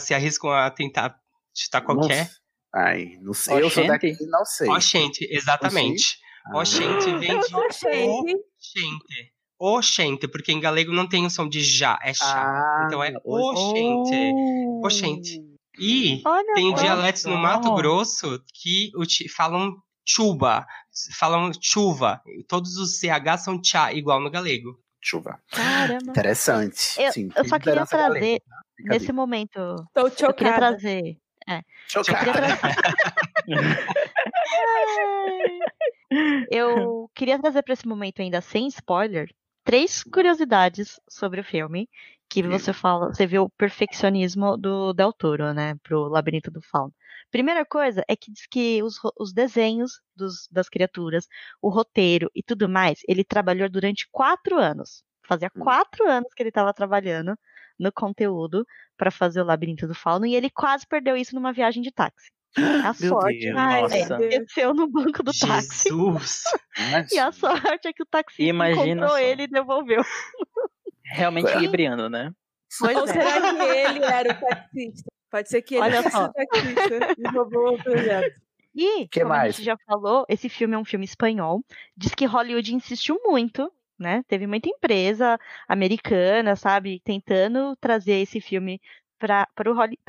[0.00, 1.16] se arriscam a tentar
[1.54, 2.24] chutar qualquer?
[2.24, 2.46] nossa.
[2.74, 3.54] Ai, não sei.
[3.54, 3.88] Eu sou Oxente?
[3.88, 4.68] daqui, não sei.
[4.68, 6.18] Oxente, exatamente.
[6.46, 6.58] Ah.
[6.58, 8.36] Oxente vem de Oxente.
[8.58, 9.32] oxente.
[9.58, 12.24] Oxente, porque em galego não tem o som de já, é chá.
[12.26, 13.24] Ah, então é oxente.
[13.24, 14.32] oxente.
[14.34, 14.86] Oh.
[14.86, 15.56] Oxente.
[15.78, 18.90] E Olha tem dialetos no Mato Grosso que
[19.34, 19.74] falam
[20.06, 20.66] chuva,
[21.18, 22.20] falam chuva.
[22.48, 24.78] Todos os CH são tchá, igual no galego.
[25.02, 25.40] Chuva.
[25.52, 26.10] Caramba.
[26.10, 27.00] Interessante.
[27.00, 28.56] Eu, Sim, eu só queria trazer, tá?
[28.78, 29.58] Nesse momento,
[29.94, 30.56] Tô eu queria chocada.
[30.56, 31.18] trazer.
[31.48, 31.62] É,
[31.94, 32.56] eu queria Chocada.
[32.56, 32.76] trazer.
[36.50, 39.28] Eu queria trazer para esse momento ainda sem spoiler
[39.64, 41.88] três curiosidades sobre o filme
[42.28, 46.92] que você fala, você vê o perfeccionismo do Del Toro, né, pro Labirinto do Fauno.
[47.30, 51.26] Primeira coisa é que diz que os, os desenhos dos- das criaturas,
[51.60, 55.02] o roteiro e tudo mais, ele trabalhou durante quatro anos.
[55.26, 55.60] Fazia Hum.
[55.60, 57.36] quatro anos que ele estava trabalhando
[57.78, 58.66] no conteúdo
[58.96, 62.30] para fazer o Labirinto do Fauno e ele quase perdeu isso numa viagem de táxi.
[62.56, 63.56] A Meu sorte Deus.
[63.58, 64.14] Ai, Nossa.
[64.22, 65.88] ele desceu no banco do táxi.
[65.90, 66.42] Jesus!
[67.12, 69.18] E a sorte é que o taxista Imagina encontrou só.
[69.18, 70.02] ele e devolveu.
[71.04, 72.32] Realmente libriando, né?
[72.78, 73.06] Pois Ou é.
[73.06, 75.10] será que ele era o taxista?
[75.30, 76.26] Pode ser que ele Olha fosse só.
[76.26, 78.40] o taxista e roubou o projeto.
[78.74, 79.56] E, Que como a mais?
[79.56, 81.62] gente já falou, esse filme é um filme espanhol.
[81.96, 84.22] Diz que Hollywood insistiu muito, né?
[84.28, 88.80] Teve muita empresa americana, sabe, tentando trazer esse filme
[89.18, 89.46] para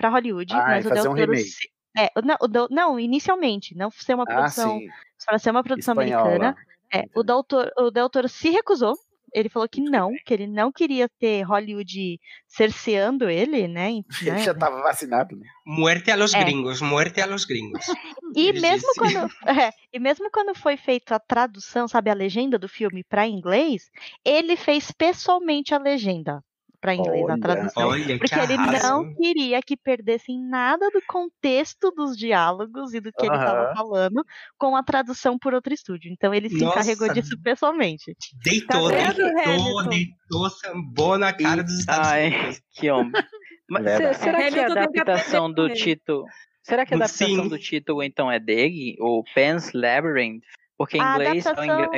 [0.10, 1.44] Hollywood, Ah, mas o Del um Toro remake.
[1.50, 4.88] se- é, o- não, não, inicialmente, não ser uma Ah, produção, sim.
[5.26, 6.26] para ser uma produção Espanhola.
[6.28, 6.56] americana.
[6.94, 8.96] É, o Del Toro, o Del Toro se recusou.
[9.38, 13.92] Ele falou que não, que ele não queria ter Hollywood cerceando ele, né?
[14.22, 14.40] Ele né?
[14.44, 15.46] já tava vacinado, né?
[15.66, 16.44] Muerte a los É.
[16.44, 17.86] gringos, muerte a los gringos.
[18.36, 19.00] E Ele mesmo, disse.
[19.00, 23.28] quando, é, e mesmo quando foi feita a tradução, sabe, a legenda do filme para
[23.28, 23.90] inglês,
[24.26, 26.44] ele fez pessoalmente a legenda
[26.80, 27.88] para inglês, a Olha, tradução.
[27.90, 28.88] Olha, que Porque ele arraso.
[28.90, 34.24] não queria que perdessem nada do contexto dos diálogos e do que ele estava falando
[34.58, 36.12] com a tradução por outro estúdio.
[36.12, 36.80] Então ele se Nossa.
[36.80, 38.16] encarregou disso pessoalmente.
[38.44, 39.90] Deitou, Tá vendo, deitou, Hamilton?
[39.90, 42.62] deitou, sambou na cara dos Estados Ai, Unidos.
[42.74, 43.12] que homem.
[43.70, 44.18] Mas Verdade.
[44.18, 46.26] será que a adaptação do título.
[46.64, 47.50] Será que a adaptação Sim.
[47.50, 48.96] do título então é dele?
[49.00, 50.44] O Pan's Labyrinth?
[50.78, 51.46] Porque em A inglês.
[51.48, 51.90] adaptação-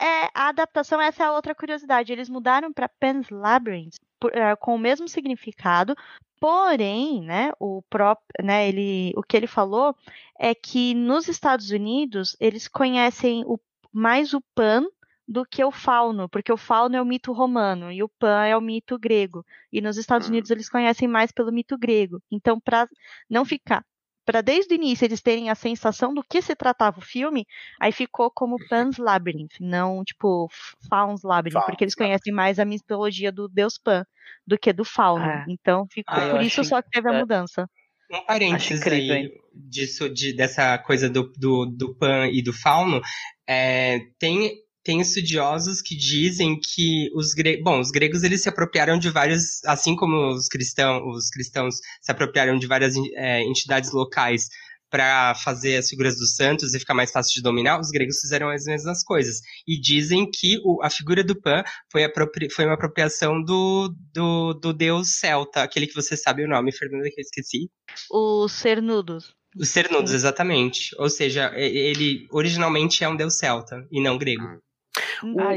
[0.00, 2.12] é- É, a adaptação, essa é a outra curiosidade.
[2.12, 5.94] Eles mudaram para Pan's Labyrinth por- eh, com o mesmo significado,
[6.40, 9.94] porém, né, o próprio, né, ele, o que ele falou
[10.38, 13.58] é que nos Estados Unidos eles conhecem o,
[13.92, 14.84] mais o Pan
[15.28, 18.56] do que o fauno, porque o fauno é o mito romano e o pan é
[18.56, 19.46] o mito grego.
[19.72, 20.30] E nos Estados Hum.
[20.32, 22.20] Unidos eles conhecem mais pelo mito grego.
[22.30, 22.88] Então, para
[23.28, 23.84] não ficar,
[24.24, 27.46] para desde o início eles terem a sensação do que se tratava o filme,
[27.80, 30.48] aí ficou como Pan's Labyrinth, não tipo
[30.88, 34.04] Faun's Labyrinth, porque eles conhecem mais a mitologia do deus Pan
[34.46, 35.24] do que do fauno.
[35.24, 35.44] Ah.
[35.48, 37.18] Então ficou Ah, por isso só que teve a é.
[37.20, 37.68] mudança.
[38.12, 43.00] Um parênteses incrível, aí disso, de, dessa coisa do, do, do pan e do fauno.
[43.46, 44.52] É, tem,
[44.90, 47.62] tem estudiosos que dizem que os gregos.
[47.62, 49.62] Bom, os gregos eles se apropriaram de vários.
[49.64, 54.48] Assim como os cristãos, os cristãos se apropriaram de várias é, entidades locais
[54.90, 58.48] para fazer as figuras dos santos e ficar mais fácil de dominar, os gregos fizeram
[58.50, 59.36] as mesmas coisas.
[59.64, 61.62] E dizem que o- a figura do Pan
[61.92, 66.48] foi, apropri- foi uma apropriação do, do, do deus celta, aquele que você sabe o
[66.48, 67.70] nome, Fernanda, que eu esqueci.
[68.10, 69.32] Os cernudos.
[69.56, 70.90] Os Cernudos, exatamente.
[70.98, 74.42] Ou seja, ele originalmente é um deus celta e não grego.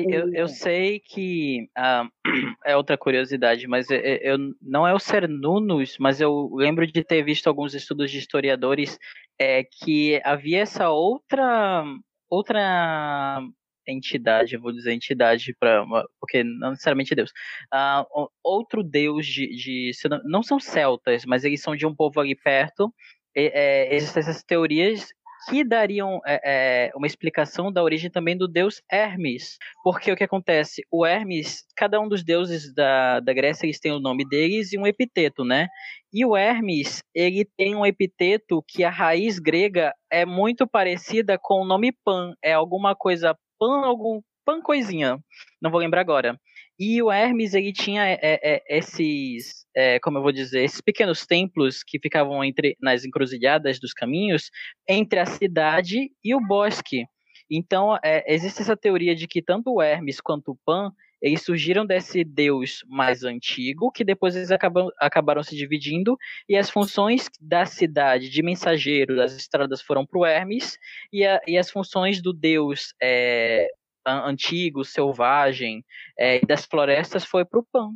[0.10, 2.08] Eu, eu sei que ah,
[2.66, 7.24] é outra curiosidade, mas eu, eu- não é o Cernunnos, mas eu lembro de ter
[7.24, 8.98] visto alguns estudos de historiadores
[9.40, 11.84] é, que havia essa outra
[12.30, 13.42] outra
[13.88, 15.86] entidade, vou dizer entidade para
[16.20, 17.32] porque não necessariamente Deus,
[17.72, 18.06] ah,
[18.44, 22.36] outro Deus de, de não, não são celtas, mas eles são de um povo ali
[22.36, 22.94] perto.
[23.36, 25.08] É, existem essas teorias
[25.50, 29.58] que dariam é, é, uma explicação da origem também do deus Hermes.
[29.84, 30.84] Porque o que acontece?
[30.92, 34.78] O Hermes, cada um dos deuses da, da Grécia, eles têm o nome deles e
[34.78, 35.68] um epiteto, né?
[36.14, 41.62] E o Hermes, ele tem um epiteto que a raiz grega é muito parecida com
[41.62, 42.34] o nome Pan.
[42.44, 45.18] É alguma coisa Pan, algum Pan coisinha.
[45.62, 46.38] Não vou lembrar agora.
[46.80, 51.26] E o Hermes, ele tinha é, é, esses, é, como eu vou dizer, esses pequenos
[51.26, 54.50] templos que ficavam entre nas encruzilhadas dos caminhos
[54.88, 57.06] entre a cidade e o bosque.
[57.50, 60.92] Então, existe essa teoria de que tanto o Hermes quanto o Pan,
[61.24, 66.18] eles surgiram desse deus mais antigo, que depois eles acabam, acabaram se dividindo,
[66.50, 70.78] e as funções da cidade, de mensageiro, das estradas foram para o Hermes,
[71.14, 73.70] e, a, e as funções do deus é,
[74.06, 75.84] antigo, selvagem,
[76.18, 77.90] é, e das florestas foi para o Pan.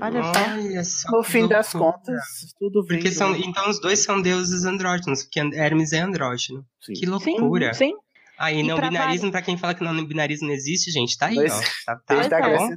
[0.00, 0.52] Olha só.
[0.52, 1.10] Olha só.
[1.12, 1.98] No fim das loucura.
[1.98, 2.98] contas, tudo vem.
[2.98, 6.64] Porque são, então os dois são deuses andrógenos, porque Hermes é andrógeno.
[6.80, 6.94] Sim.
[6.94, 7.72] Que loucura.
[7.74, 7.94] Sim,
[8.38, 11.26] Aí, E não pra binarismo, pra quem fala que não binarismo não existe, gente, tá
[11.26, 11.60] aí, ó.
[11.84, 12.68] Tá, tá, tá bom?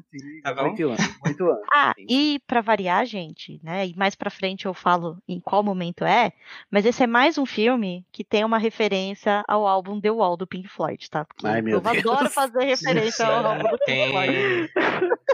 [0.43, 0.63] Tá bom?
[0.63, 1.19] muito antes.
[1.23, 1.63] Muito antes.
[1.71, 3.87] Ah, e pra variar, gente, né?
[3.87, 6.33] E mais pra frente eu falo em qual momento é,
[6.71, 10.47] mas esse é mais um filme que tem uma referência ao álbum The Wall do
[10.47, 11.25] Pink Floyd, tá?
[11.25, 12.33] Porque Ai, meu eu adoro Deus.
[12.33, 14.33] fazer referência ao álbum do Pink Floyd.
[14.33, 14.69] Tem.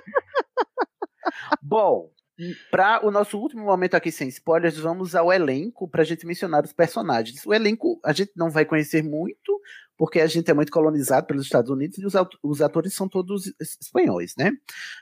[1.62, 2.10] Bom,
[2.70, 6.64] Para o nosso último momento aqui sem spoilers, vamos ao elenco para a gente mencionar
[6.64, 7.46] os personagens.
[7.46, 9.60] O elenco a gente não vai conhecer muito,
[9.98, 12.06] porque a gente é muito colonizado pelos Estados Unidos e
[12.44, 13.52] os, atores são todos
[13.82, 14.52] espanhóis, né?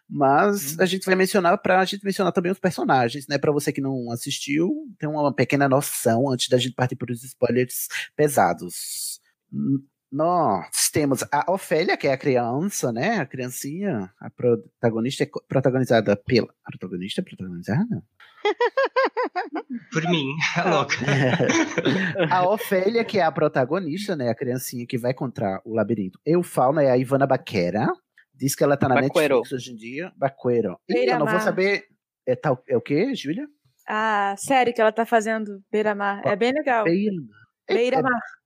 [0.09, 3.37] Mas a gente vai mencionar para a gente mencionar também os personagens, né?
[3.37, 7.23] Para você que não assistiu, tem uma pequena noção antes da gente partir para os
[7.23, 9.19] spoilers pesados.
[10.15, 13.19] Nós temos a Ofélia, que é a criança, né?
[13.19, 16.47] A criancinha, a protagonista é protagonizada pela.
[16.63, 18.01] A protagonista é protagonizada?
[19.91, 20.95] Por mim, é louca.
[22.31, 24.29] a Ofélia, que é a protagonista, né?
[24.29, 26.17] A criancinha que vai contra o labirinto.
[26.25, 27.85] Eu Fauna é a Ivana Baquera.
[28.33, 29.39] Diz que ela tá na Baquero.
[29.39, 30.13] Netflix hoje em dia.
[30.15, 30.79] Baquero.
[30.87, 31.87] Eu não vou saber.
[32.25, 33.49] É, tal, é o quê, Júlia?
[33.85, 36.21] A série que ela tá fazendo, Beira-Mar.
[36.25, 36.85] É bem legal.
[36.85, 38.13] Beira-Mar.
[38.13, 38.44] É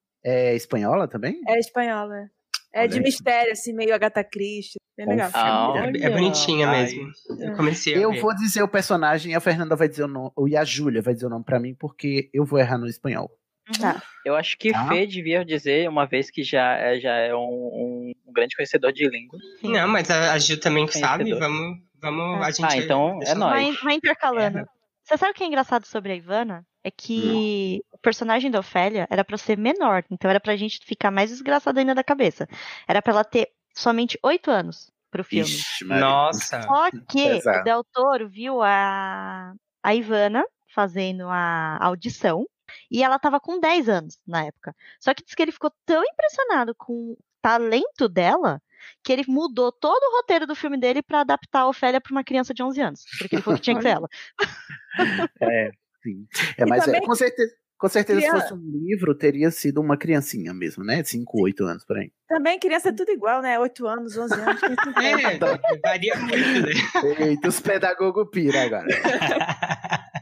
[0.56, 1.42] espanhola também?
[1.48, 2.30] É espanhola.
[2.74, 3.04] É Olha de aí.
[3.04, 4.80] mistério, assim, meio Agatha Christie.
[4.96, 5.78] Bem legal.
[5.78, 7.10] É, é bonitinha mesmo.
[7.40, 8.20] Eu comecei a Eu ver.
[8.22, 11.14] vou dizer o personagem e a Fernanda vai dizer o nome, e a Júlia vai
[11.14, 13.32] dizer o nome pra mim, porque eu vou errar no espanhol.
[13.80, 14.02] Tá.
[14.26, 14.88] Eu acho que Tá.
[14.88, 19.08] Fê devia dizer, uma vez que já é, já é um, um grande conhecedor de
[19.08, 19.40] língua.
[19.64, 22.66] Não, mas a, a Gil também que sabe, vamos, vamos, a gente...
[22.66, 24.66] Ah, então é deixa- Vai, vai intercalando.
[25.10, 26.64] Você sabe o que é engraçado sobre a Ivana?
[26.84, 31.10] É que o personagem da Ofélia era pra ser menor, então era pra gente ficar
[31.10, 32.48] mais desgraçado ainda da cabeça.
[32.88, 35.50] Era pra ela ter somente oito anos pro filme.
[35.50, 35.84] Ixi.
[35.86, 36.62] Nossa.
[36.62, 40.46] Só que o Del Toro viu a, a Ivana
[40.76, 42.46] fazendo a audição
[42.92, 44.76] e ela tava com 10 anos na época.
[45.00, 48.62] Só que diz que ele ficou tão impressionado com o talento dela
[49.04, 52.24] que ele mudou todo o roteiro do filme dele pra adaptar a Ofélia pra uma
[52.24, 53.04] criança de 11 anos.
[53.20, 54.08] Porque ele falou que tinha que ser ela.
[55.42, 55.72] É,
[56.04, 56.28] sim.
[56.58, 59.80] É, mas é, também- com certeza, com certeza se Criança- fosse um livro, teria sido
[59.80, 61.02] uma criancinha mesmo, né?
[61.04, 62.12] 5, 8 anos por aí.
[62.28, 63.58] Também criança é tudo igual, né?
[63.58, 64.60] 8 anos, 11 anos.
[64.62, 65.02] se?
[65.02, 67.26] É, varia muito, né?
[67.28, 68.88] Eita, os pedagogos pira agora.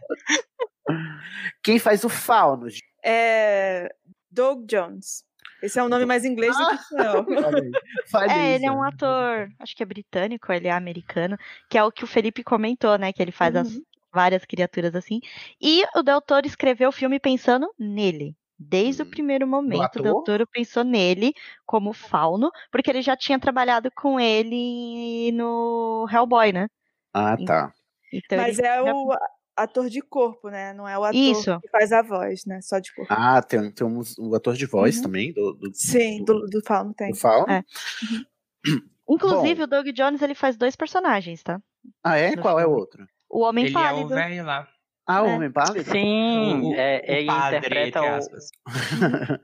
[1.63, 2.67] Quem faz o fauno?
[3.03, 3.89] É
[4.31, 5.23] Doug Jones.
[5.61, 6.77] Esse é um nome mais inglês do que.
[8.11, 11.37] Fale É, ele é um ator, acho que é britânico, ele é americano,
[11.69, 13.11] que é o que o Felipe comentou, né?
[13.11, 13.69] Que ele faz as
[14.13, 15.19] várias criaturas assim.
[15.61, 18.35] E o Del Toro escreveu o filme pensando nele.
[18.59, 20.23] Desde o primeiro momento, o Del?
[20.23, 21.31] Toro pensou nele
[21.65, 26.67] como fauno, porque ele já tinha trabalhado com ele no Hellboy, né?
[27.13, 27.71] Ah, tá.
[28.11, 29.13] Então Mas é já- o
[29.57, 30.71] ator de corpo, né?
[30.73, 31.59] Não é o ator Isso.
[31.61, 32.61] que faz a voz, né?
[32.61, 33.11] Só de corpo.
[33.13, 35.01] Ah, tem, tem um, um ator de voz Uhum.
[35.03, 37.11] também, do, do, Sim, do, do Fauno tem.
[37.11, 37.51] do fauno.
[37.51, 37.63] É.
[39.09, 41.61] Inclusive, o Doug Jones ele faz dois personagens, tá?
[42.03, 42.35] Ah, é?
[42.35, 42.79] No Qual é o filme.
[42.81, 43.07] outro?
[43.29, 44.09] O Homem Ele é o Pálido.
[44.09, 44.67] velho lá.
[45.09, 45.35] Ah, o É.
[45.35, 45.89] Homem Pálido?
[45.89, 48.05] Sim, O- é, o ele padre, interpreta o.
[48.05, 48.49] aspas.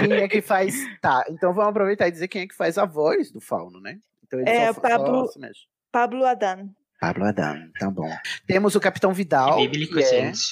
[0.00, 0.74] Quem é que faz.
[1.00, 3.98] Tá, então vamos aproveitar e dizer quem é que faz a voz do fauno, né?
[4.26, 5.60] Então ele É, só, o só Pablo- mexe.
[5.92, 6.68] Pablo Adan,
[7.00, 8.10] Pablo Adam, tá bom.
[8.46, 10.42] Temos o Capitão Vidal, Bíblico, que é, gente.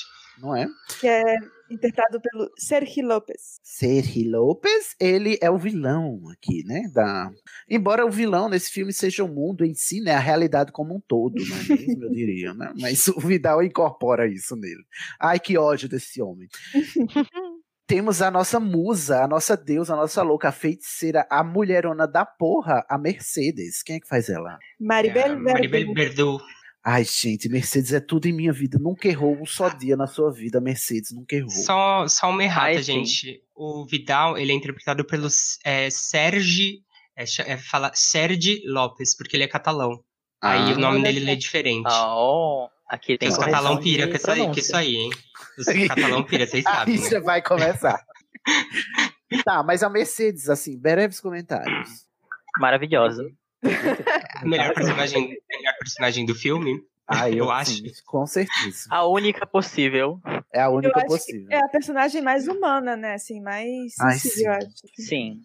[0.41, 0.67] não é?
[0.99, 1.23] que é
[1.71, 3.61] interpretado pelo Sergi Lopes.
[3.63, 6.89] Sergi Lopes, ele é o vilão aqui, né?
[6.93, 7.31] Da...
[7.69, 10.13] Embora o vilão nesse filme seja o mundo em si, né?
[10.13, 12.05] A realidade como um todo, não é mesmo?
[12.05, 12.73] Eu diria, né?
[12.81, 14.83] Mas o Vidal incorpora isso nele.
[15.21, 16.49] Ai, que ódio desse homem.
[17.89, 22.27] Temos a nossa musa, a nossa deusa, a nossa louca, a feiticeira, a mulherona da
[22.27, 23.83] porra, a Mercedes.
[23.83, 24.59] Quem é que faz ela?
[24.79, 26.39] Maribel, É, Maribel Verdú.
[26.85, 28.79] Ai, gente, Mercedes é tudo em minha vida.
[28.79, 31.13] Nunca errou um só dia na sua vida, Mercedes.
[31.15, 31.49] Nunca errou.
[31.51, 33.05] Só, só uma errata, Ai, sim.
[33.07, 33.41] gente.
[33.57, 35.29] O Vidal, ele é interpretado pelo
[35.65, 36.83] é, Sergi...
[37.17, 39.99] É, é, fala Sergi Lopes, porque ele é catalão.
[40.43, 40.77] Aí Ah.
[40.77, 41.87] o nome dele é diferente.
[41.89, 45.28] Ah, ó, aqui tem Os correção catalão pira com isso, aí, com
[45.61, 45.83] isso hein?
[45.83, 47.21] Os catalão pira, vocês Aí sabem, você né?
[47.21, 48.05] vai começar.
[49.45, 52.07] tá, mas a Mercedes, assim, breves comentários.
[52.59, 53.31] Maravilhosa.
[54.45, 57.73] Melhor personagem, melhor personagem do filme, Ah, eu, eu, acho.
[57.73, 58.87] sim, com certeza.
[58.91, 60.21] A única possível.
[60.53, 61.47] É a Eu única acho possível.
[61.49, 63.15] que é a personagem mais humana, né?
[63.15, 64.45] Assim, mais Ai, sensível, sim.
[64.47, 64.69] eu acho.
[64.97, 65.41] Sim.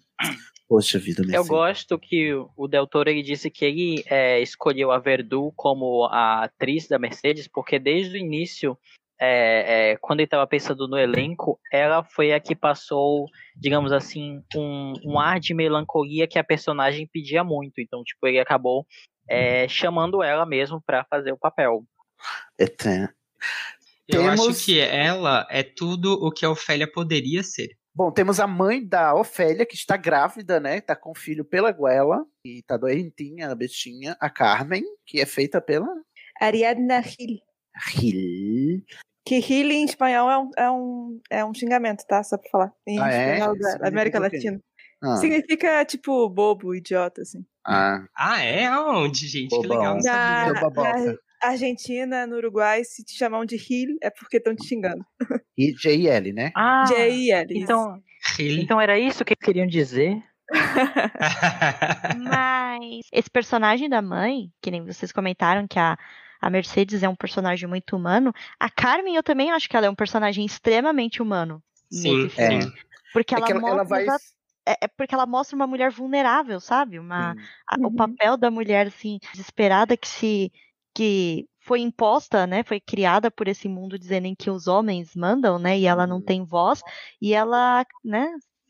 [0.68, 1.36] Poxa vida, Mercedes.
[1.36, 6.06] Eu gosto que o Del Toro ele disse que ele é, escolheu a Verdu como
[6.06, 8.78] a atriz da Mercedes, porque desde o início,
[9.20, 13.26] é, é, quando ele estava pensando no elenco, ela foi a que passou,
[13.56, 17.80] digamos assim, um, um ar de melancolia que a personagem pedia muito.
[17.80, 18.86] Então, tipo, ele acabou
[19.30, 21.84] é, chamando ela mesmo para fazer o papel.
[22.60, 23.10] Eterno.
[24.08, 27.70] Eu Temos- acho que ela é tudo o que a Ofélia poderia ser.
[27.96, 30.82] Bom, temos a mãe da Ofélia, que está grávida, né?
[30.82, 32.26] Tá com o filho pela goela.
[32.44, 34.18] E tá doentinha, a bestinha.
[34.20, 35.88] A Carmen, que é feita pela
[36.42, 37.40] Ariadna Gil.
[37.92, 38.82] Gil.
[39.26, 42.22] Que Gil em espanhol é um, é um, é um xingamento, tá?
[42.24, 42.74] Só pra falar.
[42.88, 43.34] Em Ah, é?
[43.36, 44.20] espanhol da Significa América?
[44.20, 44.60] Latina.
[45.02, 47.46] Ah, Significa, tipo, bobo, idiota, assim.
[47.66, 48.66] ah, Ah, é?
[48.66, 49.50] Aonde, gente?
[49.50, 49.78] Que Bobão.
[49.78, 54.56] legal, não Na, na Argentina, no Uruguai, se te chamam de Hil, é porque estão
[54.56, 55.06] te xingando.
[55.58, 56.52] E J-I-L, né?
[56.56, 57.58] Ah, J-I-L.
[57.58, 58.02] então,
[58.40, 60.24] então era isso que eles queriam dizer?
[62.18, 65.98] Mas esse personagem da mãe, que nem vocês comentaram que a,
[66.46, 69.90] a Mercedes é um personagem muito humano, a Carmen eu também acho que ela é
[69.90, 72.66] um personagem extremamente humano Sim, nesse filme.
[72.66, 72.84] É.
[73.14, 74.06] Porque É ela ela- mostra ela vai-
[74.66, 77.00] é, é porque ela mostra uma mulher vulnerável, sabe?
[77.00, 77.36] Uma,
[77.68, 77.86] a- Uhum.
[77.88, 80.52] O papel da mulher assim desesperada que se
[80.96, 82.62] que foi imposta, né?
[82.64, 85.80] Foi criada por esse mundo dizendo em que os homens mandam, né?
[85.80, 86.22] E ela não Uhum.
[86.22, 86.82] tem voz
[87.22, 88.28] e ela, né?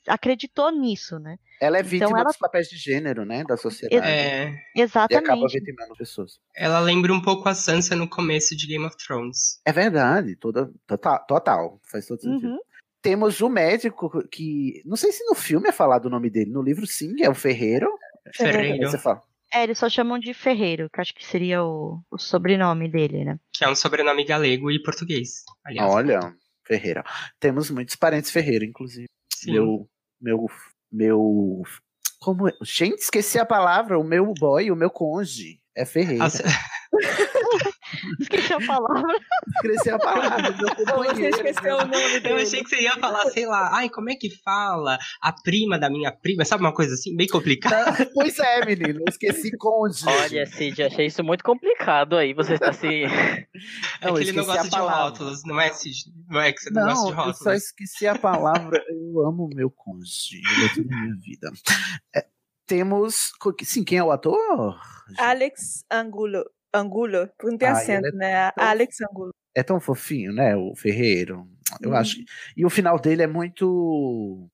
[0.08, 1.38] Acreditou nisso, né?
[1.64, 3.44] Ela é Então vítima ela- dos papéis de gênero, né?
[3.44, 4.06] Da sociedade.
[4.06, 5.53] É, E acaba Exatamente.
[5.60, 6.40] vitimando pessoas.
[6.56, 9.60] ela lembra um pouco a Sansa no começo de Game of Thrones.
[9.65, 11.80] É verdade, toda, total, total.
[11.90, 12.52] Faz todo sentido.
[12.52, 12.60] Uhum.
[13.02, 14.81] Temos o médico que.
[14.85, 16.52] Não sei se no filme é falado o nome dele.
[16.52, 17.90] No livro, sim, é o Ferreiro.
[18.35, 18.90] Ferreiro.
[18.90, 19.22] Você fala.
[19.53, 23.38] É, eles só chamam de Ferreiro, que acho que seria o, o sobrenome dele, né?
[23.53, 25.44] Que é um sobrenome galego e português.
[25.64, 25.91] Aliás.
[25.94, 26.19] Olha,
[26.65, 27.03] Ferreira.
[27.40, 29.06] Temos muitos parentes Ferreira, inclusive.
[29.34, 29.52] Sim.
[29.52, 29.88] Meu.
[30.19, 30.48] Meu.
[30.94, 31.64] Meu.
[32.20, 32.53] Como é?
[32.64, 33.98] Gente, esqueci a palavra.
[33.99, 35.60] O meu boy, o meu conge.
[35.76, 36.26] É Ferreira.
[36.26, 36.40] As-
[38.19, 39.15] Esqueci a palavra.
[39.56, 40.52] Esqueci a palavra.
[40.52, 42.41] Você esqueceu o nome Eu dele.
[42.41, 45.90] achei que você ia falar, sei lá, ai, como é que fala a prima da
[45.90, 46.45] minha prima?
[46.45, 48.10] Sabe uma coisa assim, bem complicada?
[48.14, 48.99] Pois é, menino.
[49.02, 50.03] Eu esqueci conge.
[50.07, 52.34] Olha, Cid, achei isso muito complicado aí.
[52.34, 53.03] Você está se.
[54.02, 56.06] É Não, que eu ele não gosta de rótulos, não é, Cid?
[56.27, 57.64] Não é que você não, Não, gosta de eu só rótulos.
[57.64, 58.84] esqueci a palavra.
[58.90, 60.41] Eu amo meu cônjuge.
[60.57, 61.52] Ele é tudo na minha vida.
[62.15, 62.26] É,
[62.68, 63.31] temos.
[63.64, 64.80] Sim, quem é o ator?
[65.18, 66.44] Alex Angulo.
[66.74, 68.52] Angulo, porque não tem Ah, acento, é né?
[68.52, 69.32] tão- Alex Angulo.
[69.56, 70.56] É tão fofinho, né?
[70.56, 71.48] O Ferreiro.
[71.82, 71.95] Eu Uhum.
[71.95, 72.16] acho.
[72.18, 72.26] que-
[72.58, 74.48] E o final dele é muito.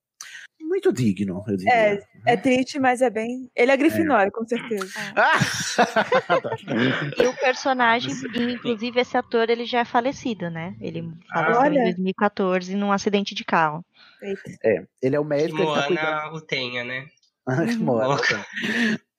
[0.62, 1.74] Muito digno, eu diria.
[1.74, 3.50] É, é triste, mas é bem.
[3.56, 4.86] Ele é Grifinória, com certeza.
[5.16, 5.40] Ah!
[7.18, 10.76] E o personagem, e, inclusive esse ator, ele já é falecido, né?
[10.80, 11.80] Ele faleceu Olha.
[11.80, 13.84] em 2014 num acidente de carro.
[14.22, 14.42] Eita.
[14.64, 15.58] É, ele é o Que médico.
[15.60, 16.06] Ele tá cuidando...
[16.06, 17.06] Moana o tenha, né?
[17.82, 18.18] Moana.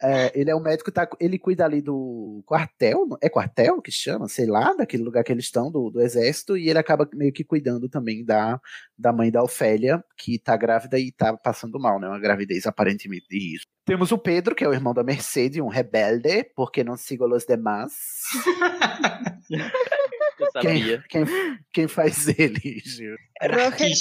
[0.03, 4.29] É, ele é o médico, tá, ele cuida ali do quartel, é quartel que chama,
[4.29, 7.45] sei lá, daquele lugar que eles estão, do, do exército, e ele acaba meio que
[7.45, 8.59] cuidando também da,
[8.99, 12.09] da mãe da Ofélia, que tá grávida e tá passando mal, né?
[12.09, 13.71] Uma gravidez aparentemente de risco.
[13.85, 17.45] Temos o Pedro, que é o irmão da Mercedes, um rebelde, porque não sigo los
[17.45, 17.93] demás.
[20.41, 21.05] Eu Quem, sabia.
[21.09, 21.25] quem,
[21.73, 23.15] quem faz ele, Gil?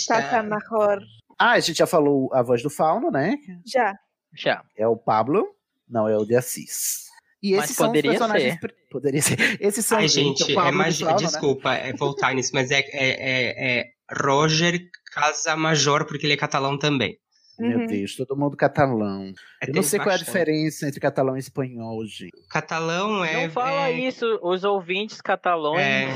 [0.08, 1.00] Takamahor.
[1.38, 3.36] Ah, a gente já falou a voz do Fauno, né?
[3.66, 3.94] Já.
[4.34, 4.64] Já.
[4.78, 5.46] É o Pablo,
[5.90, 7.08] não é o de Assis.
[7.42, 8.60] E Mas esses são os poderia personagens.
[8.60, 8.76] ser.
[8.92, 9.38] Poderia ser.
[9.62, 11.00] Esses são Ai, gente, é mais.
[11.00, 11.14] Né?
[11.16, 13.86] Desculpa é voltar nisso, mas é, é, é, é
[14.22, 14.78] Roger
[15.14, 17.18] Casamajor, porque ele é catalão também.
[17.58, 17.88] Meu Uhum.
[17.88, 19.34] Deus, todo mundo catalão.
[19.62, 22.32] É, Eu não sei qual é a diferença entre catalão e espanhol, gente.
[22.50, 23.46] Catalão é.
[23.48, 25.82] Não fala é- isso, os ouvintes catalões.
[25.82, 26.08] É,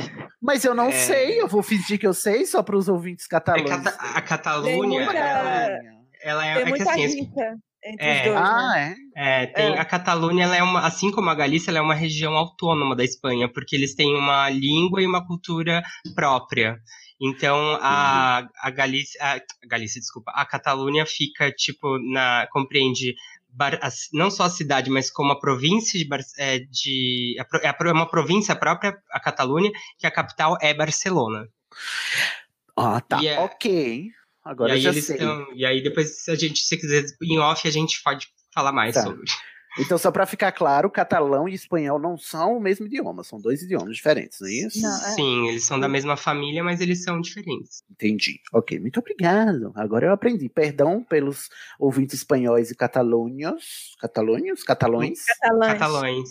[0.41, 0.91] Mas eu não É.
[0.93, 3.69] sei, eu vou fingir que eu sei só para os ouvintes é catalães.
[3.69, 5.79] cata- a Tem Catalunha, muita- ela,
[6.21, 7.55] ela é, Tem é que muita assim, as- rixa
[7.85, 8.17] entre É.
[8.19, 8.37] os dois.
[8.37, 8.95] Ah, né?
[9.15, 9.43] é?
[9.43, 9.79] É, tem É.
[9.79, 13.03] a Catalunha, ela é uma, assim como a Galícia, ela é uma região autônoma da
[13.03, 15.83] Espanha, porque eles têm uma língua e uma cultura
[16.15, 16.79] própria.
[17.21, 23.15] Então a, a Galícia, a, a Galícia, desculpa, a Catalunha fica tipo na compreende
[23.55, 23.79] Bar-
[24.11, 27.43] não só a cidade, mas como a província de, Bar- é, de é
[27.87, 31.47] é uma província própria, a Catalunha, que a capital é Barcelona.
[32.75, 33.21] Ah, tá.
[33.21, 34.07] E é- Ok.
[34.43, 35.17] Agora e aí já eles sei.
[35.17, 38.71] tão- e aí depois se a gente se quiser em off a gente pode falar
[38.71, 39.03] mais Tá.
[39.03, 39.23] sobre.
[39.79, 43.63] Então, só para ficar claro, catalão e espanhol não são o mesmo idioma, são dois
[43.63, 44.79] idiomas diferentes, não é isso?
[44.83, 45.09] Não, é.
[45.15, 47.81] Sim, eles são da mesma família, mas eles são diferentes.
[47.89, 48.39] Entendi.
[48.53, 49.71] Ok, muito obrigado.
[49.75, 50.47] Agora eu aprendi.
[50.47, 51.49] Perdão pelos
[51.79, 53.95] ouvintes espanhóis e catalônios.
[53.99, 54.61] Catalônios?
[54.63, 55.25] Catalões?
[55.25, 55.73] Catalães.
[55.73, 56.29] Catalões.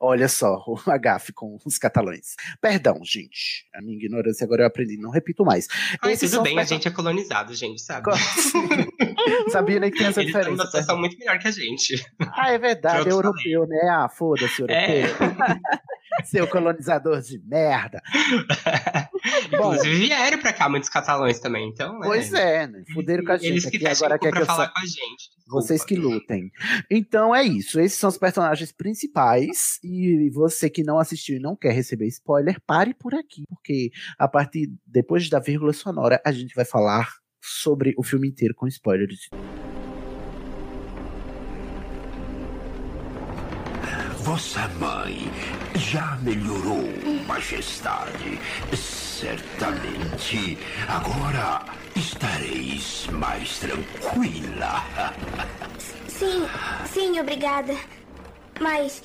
[0.00, 2.34] Olha só, o agafe com os catalães.
[2.60, 3.66] Perdão, gente.
[3.74, 5.66] A minha ignorância agora eu aprendi, não repito mais.
[6.02, 8.10] Ai, Esses tudo bem, a gente é colonizado, gente, sabe?
[9.50, 10.50] Sabia nem que tem essa Eles diferença.
[10.50, 12.04] numa situação muito melhor que a gente.
[12.32, 13.80] Ah, é verdade, é europeu, né?
[13.90, 15.02] Ah, foda-se, É.
[15.06, 15.26] europeu.
[16.24, 18.00] Seu colonizador de merda.
[19.50, 21.98] Bom, Inclusive vieram pra cá muitos catalães também, então.
[22.00, 22.84] pois é, né?
[22.92, 24.86] Fuderam com a gente Eles que aqui, agora quer que eu falar sa- com a
[24.86, 25.34] gente.
[25.48, 26.50] Vocês que lutem.
[26.90, 27.80] Então é isso.
[27.80, 29.13] Esses são os personagens principais.
[29.82, 33.44] E você que não assistiu e não quer receber spoiler, pare por aqui.
[33.48, 37.08] Porque a partir depois da vírgula sonora, a gente vai falar
[37.42, 39.28] sobre o filme inteiro com spoilers.
[44.18, 45.18] Vossa mãe
[45.76, 46.88] já melhorou,
[47.26, 48.38] Majestade.
[48.74, 50.58] Certamente.
[50.88, 51.64] Agora
[51.94, 54.82] estareis mais tranquila.
[56.08, 56.46] Sim,
[56.86, 57.74] sim, obrigada.
[58.60, 59.02] Mas.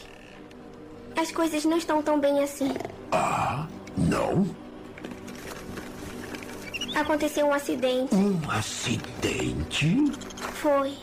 [1.17, 2.73] As coisas não estão tão bem assim.
[3.11, 3.67] Ah,
[3.97, 4.47] não?
[6.95, 8.13] Aconteceu um acidente.
[8.15, 10.11] Um acidente?
[10.53, 10.93] Foi.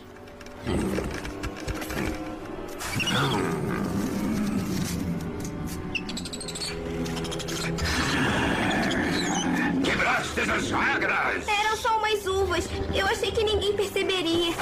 [9.84, 11.48] Quebraste as regras!
[11.48, 12.68] Eram só umas uvas.
[12.94, 14.54] Eu achei que ninguém perceberia.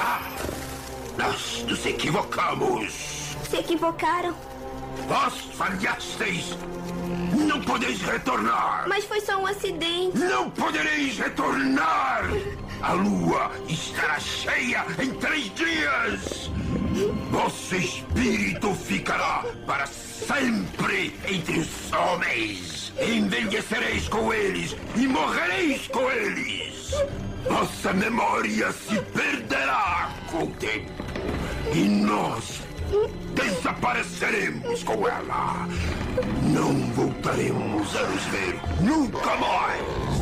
[1.17, 3.14] Nós nos equivocamos!
[3.49, 4.35] Se equivocaram.
[5.07, 6.57] Vós falhasteis!
[7.47, 8.85] Não podeis retornar!
[8.87, 10.17] Mas foi só um acidente.
[10.17, 12.23] Não podereis retornar!
[12.81, 16.49] A lua estará cheia em três dias!
[17.29, 22.93] Vosso espírito ficará para sempre entre os homens!
[22.99, 26.91] Envelhecereis com eles e morrereis com eles!
[27.47, 30.91] Vossa memória se perderá com o tempo!
[31.73, 32.64] E nós
[33.33, 35.67] desapareceremos com ela!
[36.53, 40.15] Não voltaremos a nos ver nunca mais!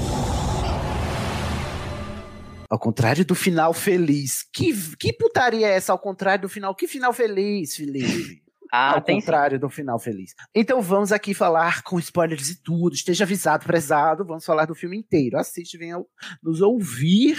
[2.70, 4.48] Ao contrário do final feliz.
[4.52, 6.74] Que, que putaria é essa ao contrário do final?
[6.74, 8.42] Que final feliz, Felipe?
[8.72, 10.34] Ah, ao tem contrário do final feliz.
[10.56, 12.96] Então vamos aqui falar com spoilers e tudo.
[12.96, 14.26] Esteja avisado, prezado.
[14.26, 15.38] Vamos falar do filme inteiro.
[15.38, 16.04] Assiste, venha
[16.42, 17.38] nos ouvir.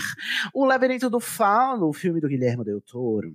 [0.54, 3.34] O Labirinto do Fauno, o filme do Guilherme Del Toro.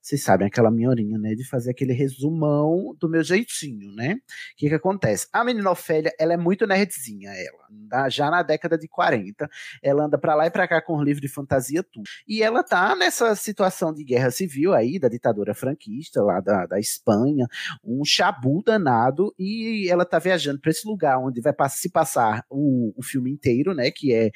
[0.00, 1.34] Vocês sabem aquela minha horinha, né?
[1.34, 4.14] De fazer aquele resumão do meu jeitinho, né?
[4.14, 5.28] O que que acontece?
[5.32, 7.67] A menina Ofélia, ela é muito nerdzinha, ela.
[8.10, 9.48] Já na década de 40.
[9.82, 12.04] Ela anda pra lá e pra cá com livro de fantasia, tudo.
[12.26, 16.78] E ela tá nessa situação de guerra civil aí, da ditadura franquista, lá da, da
[16.78, 17.46] Espanha.
[17.84, 19.34] Um chabu danado.
[19.38, 23.74] E ela tá viajando pra esse lugar onde vai se passar o, o filme inteiro,
[23.74, 23.90] né?
[23.90, 24.30] Que é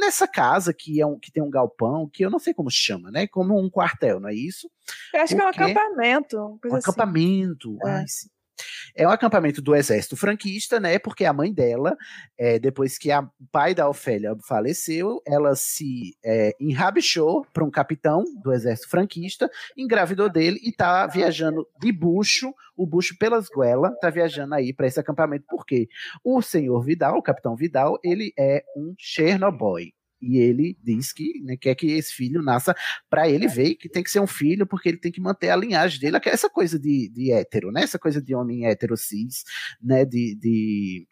[0.00, 3.10] nessa casa que, é um, que tem um galpão, que eu não sei como chama,
[3.10, 3.26] né?
[3.26, 4.70] Como um quartel, não é isso?
[5.14, 6.36] Eu acho que é um Porque- acampamento.
[6.38, 6.76] Um assim.
[6.78, 7.78] acampamento.
[7.84, 7.90] É.
[7.90, 8.28] ai, sim.
[8.94, 10.98] É um acampamento do exército franquista, né?
[10.98, 11.96] Porque a mãe dela,
[12.38, 17.70] é, depois que a- o pai da Ofélia faleceu, ela se é, enrabixou para um
[17.70, 23.92] capitão do exército franquista, engravidou dele e tá viajando de bucho, o bucho pelas goelas,
[24.00, 25.44] tá viajando aí para esse acampamento.
[25.48, 25.88] Por quê?
[26.24, 29.92] O senhor Vidal, o capitão Vidal, ele é um Chernobyl.
[30.22, 32.74] E ele diz que né, quer que esse filho nasça
[33.10, 35.56] para ele ver que tem que ser um filho, porque ele tem que manter a
[35.56, 36.18] linhagem dele.
[36.24, 37.82] Essa coisa de, de hétero, né?
[37.82, 39.42] Essa coisa de homem hétero cis,
[39.82, 40.04] né?
[40.04, 41.06] De, de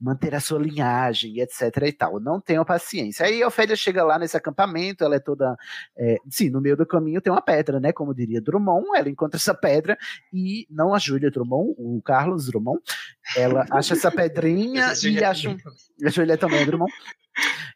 [0.00, 1.62] manter a sua linhagem, etc.
[1.86, 2.20] e tal.
[2.20, 3.24] Não tenho paciência.
[3.26, 5.56] Aí a Ofélia chega lá nesse acampamento, ela é toda.
[5.96, 7.92] é, sim, no meio do caminho tem uma pedra, né?
[7.92, 9.96] Como diria Drummond, ela encontra essa pedra
[10.32, 12.80] e não a Júlia Drummond, o Carlos Drummond,
[13.36, 15.50] ela acha essa pedrinha Essa e acha.
[15.50, 15.56] um-
[16.04, 16.92] A Júlia também é Drummond.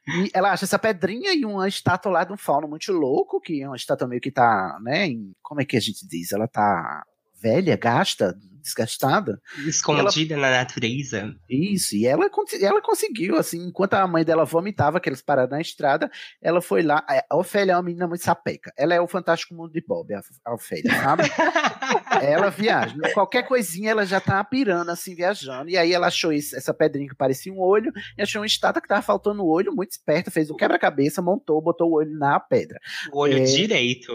[0.06, 3.62] E ela acha essa pedrinha e uma estátua lá de um fauno muito louco, que
[3.62, 5.06] é uma estátua meio que tá, né?
[5.06, 6.32] em- como é que a gente diz?
[6.32, 7.02] Ela tá
[7.44, 9.38] velha, gasta, desgastada.
[9.66, 11.34] Escondida na natureza.
[11.50, 12.30] Isso, e ela,
[12.62, 16.10] ela conseguiu, assim, enquanto a mãe dela vomitava, que eles pararam na estrada,
[16.40, 17.04] ela foi lá.
[17.30, 18.72] A Ofélia é uma menina muito sapeca.
[18.78, 21.24] Ela é o fantástico mundo de Bob, a Ofélia, sabe?
[22.24, 22.94] ela viaja.
[23.12, 25.68] Qualquer coisinha ela já tá pirando, assim, viajando.
[25.68, 28.80] E aí ela achou esse- essa pedrinha que parecia um olho, e achou uma estátua
[28.80, 32.40] que tava faltando o olho, muito esperta, fez um quebra-cabeça, montou, botou o olho na
[32.40, 32.78] pedra.
[33.12, 34.12] O olho É, direito.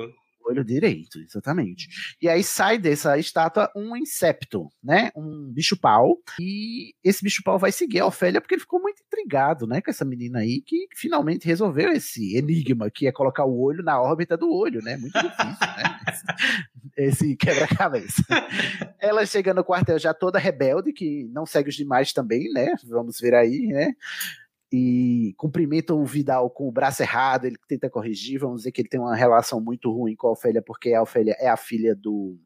[0.50, 1.88] Olho direito, exatamente.
[2.20, 5.12] E aí sai dessa estátua um insepto, né?
[5.16, 6.18] Um bicho-pau.
[6.40, 9.80] E esse bicho-pau vai seguir a Ofélia porque ele ficou muito intrigado, né?
[9.80, 14.02] Com essa menina aí que finalmente resolveu esse enigma, que é colocar o olho na
[14.02, 14.98] órbita do olho, né?
[14.98, 16.00] Muito difícil, né?
[16.08, 16.26] Esse,
[17.30, 18.24] esse quebra-cabeça.
[19.00, 22.74] Ela chega no quartel já toda rebelde, que não segue os demais também, né?
[22.88, 23.94] Vamos ver aí, né?
[24.72, 28.90] E cumprimenta o Vidal com o braço errado, ele tenta corrigir, vamos dizer que ele
[28.90, 32.38] tem uma relação muito ruim com a Ofélia, porque a Ofélia é a filha do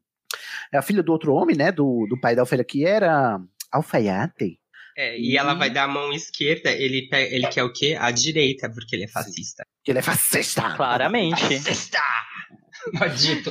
[0.72, 3.40] é a filha do outro homem, né, do, do pai da Ofélia, que era
[3.70, 4.58] alfaiate.
[4.96, 7.96] É, e ela vai dar a mão esquerda, ele, ele quer o quê?
[7.98, 9.66] A direita, porque ele é fascista.
[9.82, 10.70] Que ele é fascista.
[10.76, 11.40] Claramente.
[11.40, 11.98] Fascista!
[12.92, 13.50] Maldito.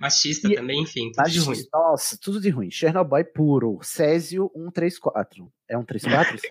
[0.00, 1.58] Machista também, enfim, tudo de ruim.
[1.72, 2.70] Nossa, tudo de ruim.
[2.70, 3.78] Chernobyl puro.
[3.82, 5.52] Césio 134.
[5.68, 6.38] É 134?
[6.38, 6.50] Césio?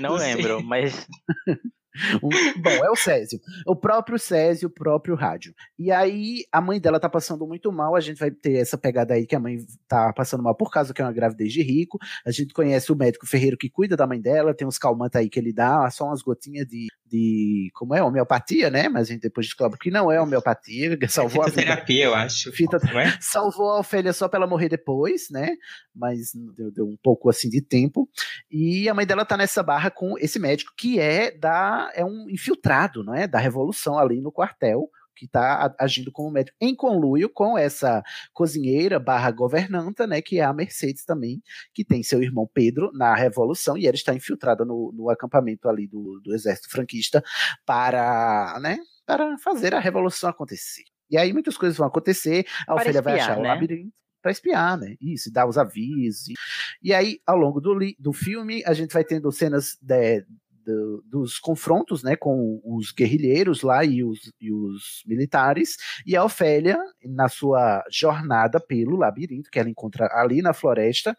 [0.00, 1.06] Não, não lembro, mas
[2.62, 3.40] bom, é o Césio.
[3.66, 5.54] O próprio Césio, o próprio rádio.
[5.78, 7.94] E aí, a mãe dela tá passando muito mal.
[7.94, 10.92] A gente vai ter essa pegada aí que a mãe tá passando mal por causa
[10.92, 11.98] que é uma gravidez de rico.
[12.24, 14.54] A gente conhece o médico ferreiro que cuida da mãe dela.
[14.54, 18.02] Tem uns calmantes aí que ele dá, só umas gotinhas de, de como é?
[18.02, 18.88] Homeopatia, né?
[18.88, 20.98] Mas a gente depois descobre que não é homeopatia.
[21.08, 21.60] Salvou a vida.
[21.60, 22.52] Fitoterapia, eu acho.
[22.52, 23.16] Fita- é?
[23.20, 25.56] salvou a Ofélia só pra ela morrer depois, né?
[25.94, 28.08] Mas deu, deu um pouco assim de tempo.
[28.50, 32.28] E a mãe dela tá nessa barra com esse médico que é da é um
[32.28, 33.26] infiltrado, não é?
[33.26, 38.02] Da revolução ali no quartel, que está agindo como médico em conluio com essa
[38.32, 41.42] cozinheira barra governanta, né, que é a Mercedes também,
[41.74, 45.88] que tem seu irmão Pedro na Revolução, e ela está infiltrada no, no acampamento ali
[45.88, 47.22] do, do exército franquista
[47.64, 50.84] para, né, para fazer a revolução acontecer.
[51.10, 53.48] E aí muitas coisas vão acontecer, a Para Ofélia vai achar o né?
[53.48, 53.94] labirinto
[54.26, 54.96] para espiar, né?
[55.00, 56.34] Isso, dar os avisos.
[56.82, 60.26] E, aí, ao longo do, do filme, a gente vai tendo cenas de-
[60.66, 65.76] do- dos confrontos, né, com os guerrilheiros lá e os, e os militares,
[66.06, 71.16] e a Ofélia, na sua jornada pelo labirinto, que ela encontra ali na floresta,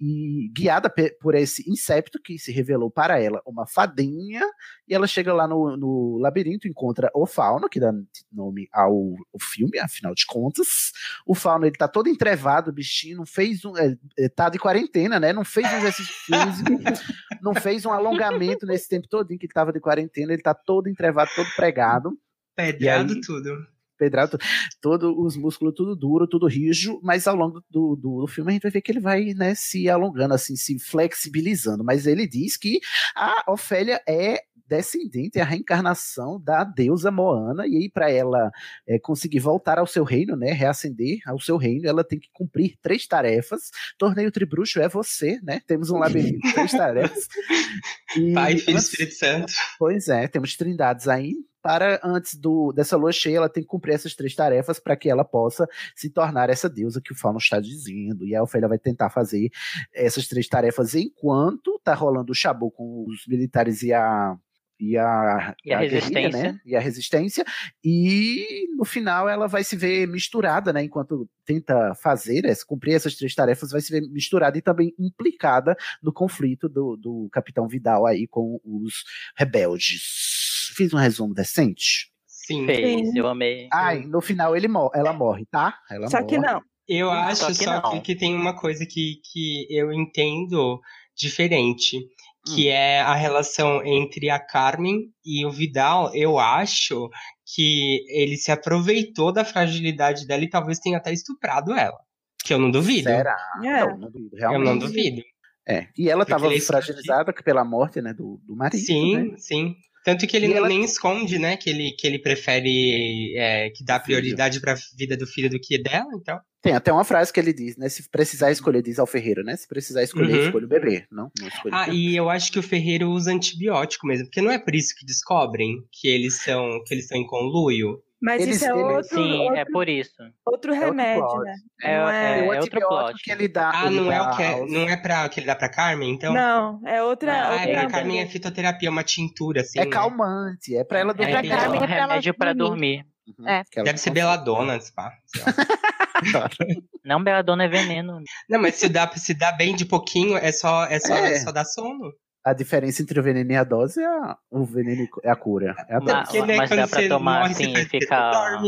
[0.00, 4.42] e guiada por esse incepto que se revelou para ela uma fadinha,
[4.88, 7.92] e ela chega lá no, no labirinto, encontra o Fauno, que dá
[8.32, 10.92] nome ao, ao filme, afinal de contas.
[11.26, 13.76] O Fauno, ele tá todo entrevado, o bichinho, não fez um.
[13.76, 15.32] é, é, tá de quarentena, né?
[15.32, 16.70] Não fez um exercício físico,
[17.40, 20.88] não fez um alongamento nesse tempo todo que ele tava de quarentena, ele tá todo
[20.88, 22.18] entrevado, todo pregado.
[22.56, 23.73] Pedrado aí- tudo.
[23.96, 24.38] Pedrado,
[24.80, 28.52] todos os músculos tudo duro, tudo rijo, mas ao longo do, do, do filme a
[28.54, 31.84] gente vai ver que ele vai né, se alongando, assim, se flexibilizando.
[31.84, 32.80] Mas ele diz que
[33.14, 38.50] a Ofélia é descendente, é a reencarnação da deusa Moana, e aí para ela
[38.86, 42.76] é, conseguir voltar ao seu reino, né, reacender ao seu reino, ela tem que cumprir
[42.80, 43.70] três tarefas.
[43.98, 45.60] Torneio Tribruxo é você, né?
[45.66, 47.28] Temos um labirinto de três tarefas.
[48.16, 49.52] E Pai, Filho Espírito Santo.
[49.76, 51.34] Pois é, temos trindades aí.
[51.64, 55.08] Para antes do, dessa lua cheia, ela tem que cumprir essas três tarefas para que
[55.08, 55.66] ela possa
[55.96, 58.26] se tornar essa deusa que o Fauno está dizendo.
[58.26, 59.48] E a Ofélia vai tentar fazer
[59.94, 64.36] essas três tarefas enquanto tá rolando o chabu com os militares e a
[64.78, 66.42] e a, E a guerrilha, resistência.
[66.42, 66.60] né?
[66.66, 67.44] E a resistência.
[67.82, 70.82] E no final ela vai se ver misturada, né?
[70.82, 76.12] Enquanto tenta fazer, cumprir essas três tarefas, vai se ver misturada e também implicada no
[76.12, 79.04] conflito do, do Capitão Vidal aí com os
[79.34, 80.53] rebeldes.
[80.74, 82.10] Fiz um resumo decente?
[82.26, 82.66] Sim.
[82.66, 83.68] Fez, eu amei.
[83.72, 85.78] Ai, no final ele mor ela morre, tá?
[85.90, 86.60] Ela morre.
[86.86, 88.02] Eu acho Só só, que que, não.
[88.02, 90.78] que tem uma coisa que, que eu entendo
[91.16, 91.98] diferente,
[92.46, 96.14] que é a relação entre a Carmen e o Vidal.
[96.14, 97.08] Eu acho
[97.54, 101.98] que ele se aproveitou da fragilidade dela e talvez tenha até estuprado ela.
[102.44, 103.08] Que eu não duvido.
[103.08, 103.36] Será?
[103.64, 103.80] É.
[103.86, 104.66] Não, não duvido, Eu realmente.
[104.68, 105.22] não duvido.
[105.66, 109.34] É, e ela estava é fragilizada pela morte, né, do, do marido, Sim, né?
[109.38, 109.74] sim.
[110.04, 111.56] Tanto que ele não ela- nem esconde, né?
[111.56, 115.78] Que ele, que ele prefere é, que dá prioridade pra vida do filho do que
[115.78, 116.38] dela, então.
[116.62, 119.54] Tem até uma frase que ele diz, né, se precisar escolher, diz ao Ferreira, né,
[119.54, 120.44] se precisar escolher, Uhum.
[120.46, 121.30] escolha o bebê, não?
[121.38, 124.74] Não Ah, e eu acho que o Ferreiro usa antibiótico mesmo, porque não é por
[124.74, 128.00] isso que descobrem que eles são que eles estão em conluio.
[128.24, 130.14] Mas Eles- isso é ele- outro, Sim, outro, é por isso.
[130.46, 131.44] outro outro remédio, plot.
[131.44, 131.54] né?
[131.82, 133.22] É- não é- é, o outro antibiótico plot.
[133.22, 133.70] que ele dá...
[133.74, 135.68] Ah, ele não é dá o que é, não é para que ele dá pra
[135.68, 136.32] Carmen, então?
[136.32, 137.32] Não, é outra.
[137.34, 139.78] Ah, outra é pra Carmen é fitoterapia, uma tintura assim.
[139.78, 139.90] É né?
[139.90, 141.32] calmante, é pra ela É, dormir.
[141.32, 143.04] pra é Carmen, um é pra ela remédio pra dormir.
[143.26, 143.38] dormir.
[143.38, 143.62] Uhum, É.
[143.82, 145.12] Deve ser beladona, pá.
[147.04, 148.20] Não, beladona é veneno.
[148.48, 151.34] Não, mas se dá, se dá bem de pouquinho, é só, é só, É.
[151.34, 152.12] é só dar sono.
[152.44, 155.74] A diferença entre o veneno e a dose é a, o veneno é a cura.
[155.88, 156.42] É a Ma- dose.
[156.56, 158.60] Mas dá pra tomar morre, assim e ficar.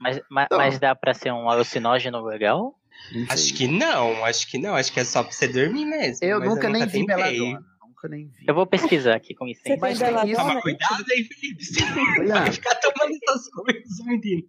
[0.00, 2.74] Mas, mas, mas dá pra ser um alucinógeno legal?
[3.30, 6.18] Acho que não, acho que não, acho que é só pra você dormir mesmo.
[6.26, 7.06] Eu mas nunca nem vi tentei.
[7.16, 7.64] Beladona.
[7.86, 8.44] Nunca nem vi.
[8.48, 9.78] Eu vou pesquisar aqui com Você licença.
[9.80, 10.32] Mas tem Beladona?
[10.32, 10.40] isso.
[10.42, 11.64] Toma cuidado aí, Felipe.
[11.64, 11.84] Você
[12.26, 14.42] vai ficar tomando essas coisas, menino.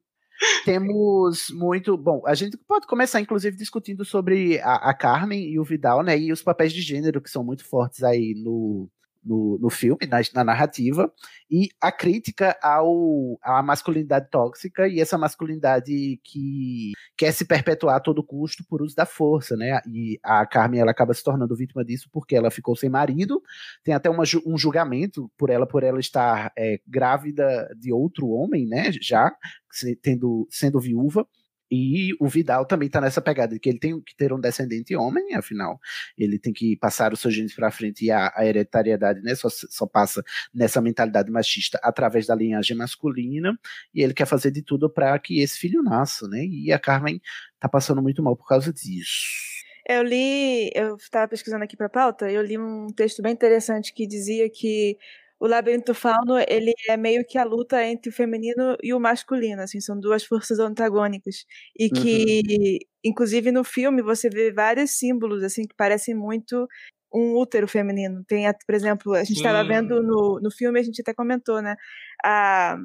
[0.66, 1.98] Temos muito.
[1.98, 6.18] Bom, a gente pode começar, inclusive, discutindo sobre a, a Carmen e o Vidal, né?
[6.18, 8.90] E os papéis de gênero que são muito fortes aí no,
[9.28, 11.12] no, no filme, na, na narrativa,
[11.50, 18.00] e a crítica ao, à masculinidade tóxica e essa masculinidade que quer se perpetuar a
[18.00, 19.80] todo custo por uso da força, né?
[19.88, 23.42] E a Carmen ela acaba se tornando vítima disso porque ela ficou sem marido,
[23.84, 28.66] tem até uma um julgamento por ela por ela estar é, grávida de outro homem,
[28.68, 28.92] né?
[29.02, 29.36] Já
[29.72, 31.28] se- tendo, sendo viúva.
[31.70, 34.96] E o Vidal também tá nessa pegada de que ele tem que ter um descendente
[34.96, 35.80] homem, afinal,
[36.18, 39.50] ele tem que passar os seus genes para frente e a, a hereditariedade né, só,
[39.50, 40.24] só passa
[40.54, 43.58] nessa mentalidade machista através da linhagem masculina,
[43.94, 46.46] e ele quer fazer de tudo para que esse filho nasça, né?
[46.46, 47.22] E a Carmen
[47.60, 49.58] tá passando muito mal por causa disso.
[49.90, 54.06] Eu li, eu estava pesquisando aqui para pauta, eu li um texto bem interessante que
[54.06, 54.98] dizia que
[55.40, 59.62] o labirinto fauno ele é meio que a luta entre o feminino e o masculino,
[59.62, 61.46] assim, são duas forças antagônicas
[61.78, 66.68] e que, inclusive no filme você vê vários símbolos assim que parecem muito
[67.14, 68.24] um útero feminino.
[68.28, 71.76] Tem, por exemplo, a gente estava vendo no, no filme, a gente até comentou, né?
[72.24, 72.78] A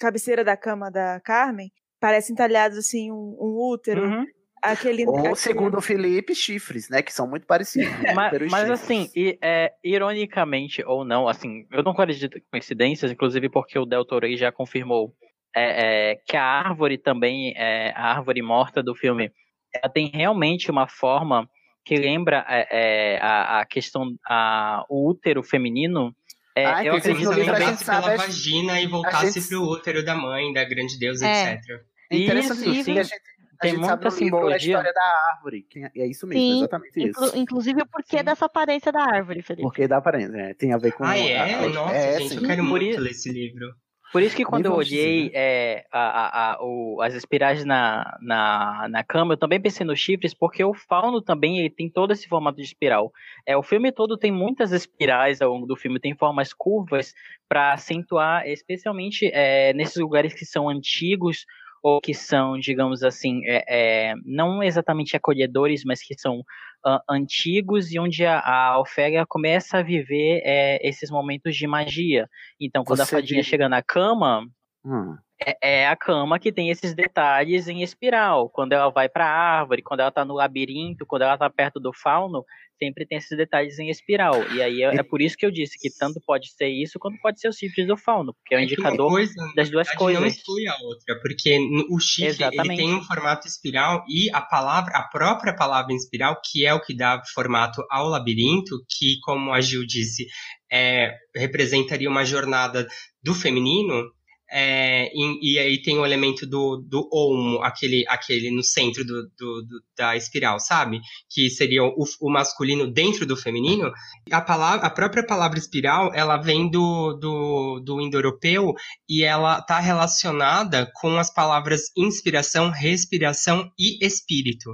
[0.00, 4.02] cabeceira da cama da Carmen parece entalhados assim um, um útero.
[4.02, 4.26] Uhum.
[4.62, 7.02] Aquele, Ou, aquele- segundo o Felipe, chifres, né?
[7.02, 7.92] Que são muito parecidos.
[8.14, 8.70] Mas, e mas chifres.
[8.70, 13.86] assim, e, é, ironicamente ou não, assim, eu não acredito em coincidências, inclusive porque o
[13.86, 15.14] Del Toro aí já confirmou
[15.54, 19.32] é, é, que a árvore também, é, a árvore morta do filme,
[19.74, 21.48] ela tem realmente uma forma
[21.84, 26.14] que lembra é, é, a, a, questão, a, o útero feminino.
[26.54, 29.48] É, ah, eu acredito que pela vagina e voltasse gente...
[29.48, 31.82] para o útero da mãe, da grande deusa, etc.
[32.10, 32.98] É interessante isso, sim.
[32.98, 33.20] A gente,
[33.60, 34.54] tem gente muita simbologia.
[34.54, 35.66] a história da árvore.
[35.96, 37.36] É isso mesmo, Sim, exatamente inclu isso.
[37.36, 38.24] Inclusive o porquê sim.
[38.24, 39.62] dessa aparência da árvore, Felipe.
[39.62, 41.04] Porquê da aparência, é, tem a ver com...
[41.04, 41.54] Ah, é?
[41.54, 41.68] A...
[41.68, 43.74] Nossa, é, gente, eu quero muito ler esse livro.
[44.10, 45.30] Por isso que quando eu olhei né?
[45.34, 50.00] é, a, a, a, o, as espirais na, na, na cama, eu também pensei nos
[50.00, 53.12] chifres, porque o fauno também ele tem todo esse formato de espiral.
[53.46, 57.12] É, o filme todo tem muitas espirais ao longo do filme, tem formas curvas
[57.46, 61.44] para acentuar, especialmente é, nesses lugares que são antigos
[61.82, 66.40] ou que são, digamos assim, é, é, não exatamente acolhedores, mas que são
[66.86, 72.28] uh, antigos e onde a, a Ofélia começa a viver é, esses momentos de magia.
[72.60, 73.48] Então, quando Você a fadinha diz...
[73.48, 74.46] chega na cama,
[74.84, 75.16] hum.
[75.44, 78.50] É, é, a cama que tem esses detalhes em espiral.
[78.50, 81.78] Quando ela vai para a árvore, quando ela está no labirinto, quando ela está perto
[81.78, 82.44] do fauno,
[82.78, 84.34] sempre tem esses detalhes em espiral.
[84.52, 87.20] E aí é, é, por isso que eu disse que tanto pode ser isso quanto
[87.20, 90.20] pode ser os chifres do fauno, porque é um é indicador coisa, das duas coisas.
[90.20, 91.58] Não exclui a outra, porque
[91.90, 96.64] o chifre ele tem um formato espiral e a palavra, a própria palavra espiral, que
[96.64, 100.26] é o que dá formato ao labirinto, que como a Gil disse,
[100.70, 102.86] é, representaria uma jornada
[103.22, 104.10] do feminino,
[104.50, 109.22] é, e, e, aí tem o elemento do, do olmo, aquele, aquele no centro do,
[109.36, 111.00] do, do da espiral, sabe?
[111.30, 113.92] Que seria o, o, masculino dentro do feminino.
[114.30, 118.72] A, palavra, a própria palavra espiral, ela vem do, do, do indo-europeu
[119.08, 124.70] e ela está relacionada com as palavras inspiração, respiração e espírito.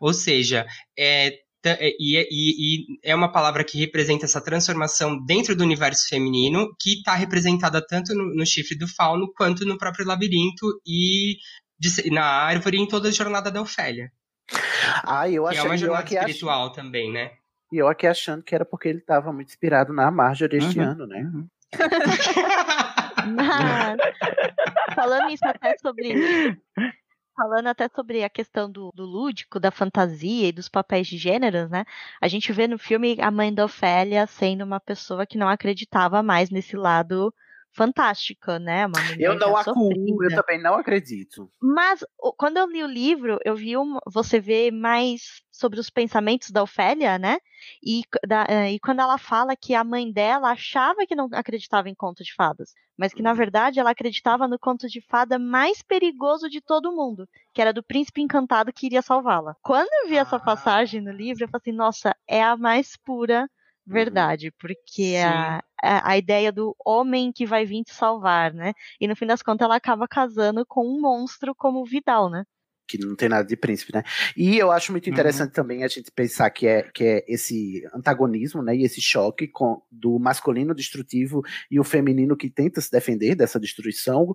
[0.00, 0.66] Ou seja,
[0.98, 1.32] é,
[1.64, 6.94] e, e, e, é uma palavra que representa essa transformação dentro do universo feminino, que
[6.94, 11.36] está representada tanto no, no, chifre do fauno quanto no próprio labirinto e
[11.78, 14.10] de, na árvore em toda a jornada da Ofélia.
[15.04, 16.74] Ah, eu achei, que é uma jornada espiritual ach...
[16.74, 17.30] também, né?
[17.72, 20.84] E eu aqui achando que era porque ele estava muito inspirado na Marjorie este uhum.
[20.84, 21.20] ano, né?
[21.20, 21.48] Uhum.
[23.36, 23.98] Mas,
[24.94, 26.14] falando isso até sobre
[27.40, 31.70] falando até sobre a questão do, do, lúdico, da fantasia e dos papéis de gêneros,
[31.70, 31.86] né?
[32.20, 36.22] A gente vê no filme a mãe da Ofélia sendo uma pessoa que não acreditava
[36.22, 37.32] mais nesse lado
[37.72, 38.86] fantástico, né?
[38.86, 39.92] Uma eu não acuo,
[40.24, 41.50] eu também não acredito.
[41.60, 42.04] Mas
[42.36, 43.74] quando eu li o livro, eu vi
[44.06, 47.38] você vê mais sobre os pensamentos da Ofélia, né?
[47.84, 51.88] E, da, eh, e quando ela fala que a mãe dela achava que não acreditava
[51.88, 53.36] em conto de fadas, mas que na uhum.
[53.36, 57.82] verdade ela acreditava no conto de fada mais perigoso de todo mundo, que era do
[57.82, 59.54] príncipe encantado que iria salvá-la.
[59.62, 60.40] Quando eu vi essa ah.
[60.40, 63.48] passagem no livro, eu falei assim, nossa, é a mais pura.
[63.92, 68.72] Verdade, porque a, a, a, ideia do homem que vai vir te salvar, né?
[69.00, 72.44] E no fim das contas ela acaba casando com um monstro como Vidal, né?
[72.90, 74.02] que não tem nada de príncipe, né?
[74.36, 75.12] E eu acho muito uhum.
[75.12, 75.54] interessante uhum.
[75.54, 78.74] também a gente pensar que é, que é esse antagonismo, né?
[78.74, 81.40] E esse choque com, do masculino destrutivo
[81.70, 84.34] e o feminino que tenta se defender dessa destruição.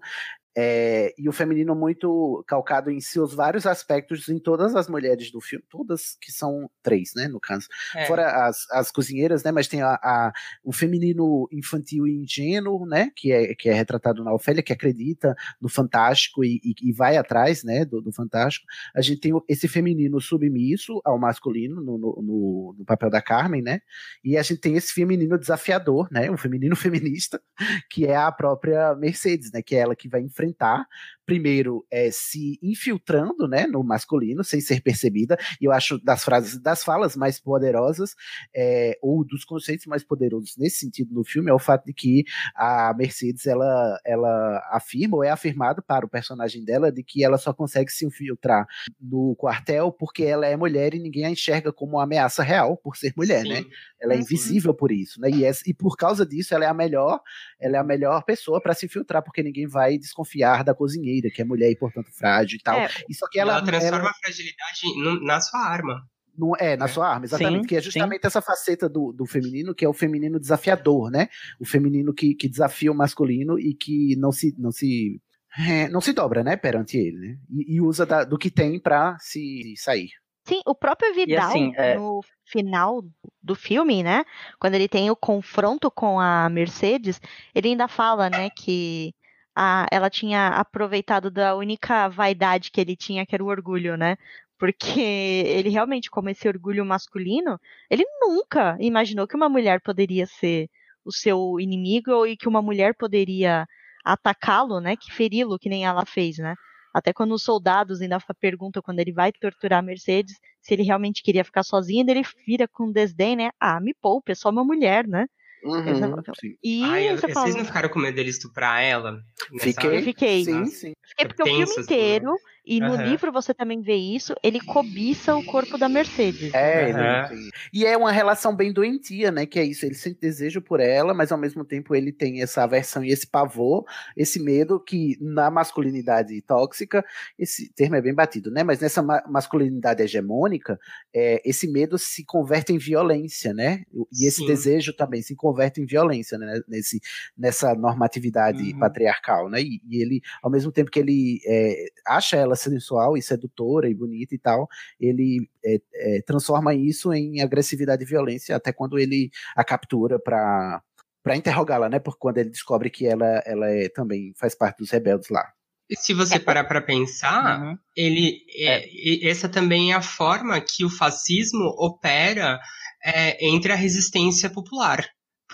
[0.57, 5.41] É, e o feminino muito calcado em seus vários aspectos em todas as mulheres do
[5.41, 7.67] filme, todas que são três, né, no caso.
[7.93, 8.05] É.
[8.05, 10.31] Fora as, as cozinheiras, né, mas tem a, a,
[10.63, 15.35] o feminino infantil e ingênuo, né, que é, que é retratado na Ofélia, que acredita
[15.59, 18.65] no fantástico e, e, e vai atrás, né, do, do, fantástico.
[18.95, 23.81] A gente tem esse feminino submisso ao masculino no, no, no, papel da Carmen, né,
[24.23, 27.41] e a gente tem esse feminino desafiador, né, um feminino feminista,
[27.89, 30.85] que é a própria Mercedes, né, que é ela que vai enfrentar enfrentar,
[31.25, 36.61] primeiro é, se infiltrando né, no masculino, sem ser percebida, e eu acho das frases,
[36.61, 38.15] das falas mais poderosas,
[38.55, 42.23] é, ou dos conceitos mais poderosos nesse sentido no filme, é o fato de que
[42.55, 47.37] a Mercedes, ela, ela afirma, ou é afirmado para o personagem dela, de que ela
[47.37, 48.67] só consegue se infiltrar
[49.01, 52.95] no quartel porque ela é mulher e ninguém a enxerga como uma ameaça real por
[52.95, 53.57] ser mulher, né?
[53.57, 53.63] Sim.
[53.63, 53.69] né?
[53.99, 54.21] Ela é uhum.
[54.21, 55.29] invisível por isso, né?
[55.31, 57.19] E, é, e por causa disso, ela é a melhor,
[57.59, 61.41] ela é a melhor pessoa para se infiltrar, porque ninguém vai desconfiar da cozinheira, que
[61.41, 62.79] é mulher e, portanto, frágil e tal.
[62.79, 64.09] É, e só que ela, ela transforma ela...
[64.09, 66.07] a fragilidade na sua arma.
[66.37, 66.87] No, é, na é.
[66.87, 67.61] sua arma, exatamente.
[67.61, 68.27] Sim, que é justamente sim.
[68.27, 71.29] essa faceta do, do feminino, que é o feminino desafiador, né?
[71.59, 75.21] O feminino que, que desafia o masculino e que não se, não se,
[75.57, 77.37] é, não se dobra, né, perante ele, né?
[77.49, 80.09] E, e usa da, do que tem para se sair.
[80.47, 81.95] Sim, o próprio Vidal, assim, é...
[81.95, 83.03] no final
[83.41, 84.23] do filme, né?
[84.59, 87.19] Quando ele tem o confronto com a Mercedes,
[87.53, 89.13] ele ainda fala, né, que
[89.55, 94.17] a, ela tinha aproveitado da única vaidade que ele tinha, que era o orgulho, né?
[94.57, 97.59] Porque ele realmente, como esse orgulho masculino,
[97.89, 100.69] ele nunca imaginou que uma mulher poderia ser
[101.03, 103.67] o seu inimigo e que uma mulher poderia
[104.03, 106.55] atacá-lo, né, que feri-lo, que nem ela fez, né?
[106.93, 111.21] Até quando os soldados ainda perguntam quando ele vai torturar a Mercedes se ele realmente
[111.21, 113.51] queria ficar sozinho, ele vira com desdém, né?
[113.59, 115.27] Ah, me poupe, é só uma mulher, né?
[115.65, 116.21] Uhum,
[116.63, 119.19] e Ai, eu- você fala, vocês não ficaram com medo dele estuprar ela?
[119.51, 119.89] nessa Fiquei.
[119.89, 119.99] hora?
[119.99, 120.43] Eu fiquei.
[120.45, 120.93] Sim, sim.
[121.07, 123.03] Fiquei porque o Tenso, filme assim, inteiro, e no Aham.
[123.09, 126.53] livro você também vê isso, ele cobiça o corpo da Mercedes.
[126.53, 127.27] É, ele Aham.
[127.29, 129.45] tem- e é uma relação bem doentia, né?
[129.45, 132.63] Que é isso, ele sente desejo por ela, mas ao mesmo tempo ele tem essa
[132.63, 133.85] aversão e esse pavor,
[134.17, 137.05] esse medo que na masculinidade tóxica,
[137.37, 138.63] esse termo é bem batido, né?
[138.63, 140.77] Mas nessa ma- masculinidade hegemônica,
[141.13, 143.83] é, esse medo se converte em violência, né?
[144.11, 144.47] E esse Sim.
[144.47, 146.61] desejo também se converte em violência, né?
[146.67, 146.99] Nesse,
[147.37, 148.79] nessa normatividade Uhum.
[148.79, 149.61] patriarcal, né?
[149.61, 153.93] E, e ele, ao mesmo tempo que ele é, acha ela sensual e sedutora e
[153.93, 154.67] bonita e tal,
[154.99, 160.81] ele é, é, transforma isso em agressividade e violência até quando ele a captura para
[161.23, 161.97] para interrogá-la, né?
[161.99, 165.43] Porque quando ele descobre que ela ela é, também faz parte dos rebeldes lá.
[165.89, 167.77] E se você parar pra pensar, Uhum.
[167.95, 172.59] ele é, e- essa também é a forma que o fascismo opera
[173.03, 175.05] é, entre a resistência popular.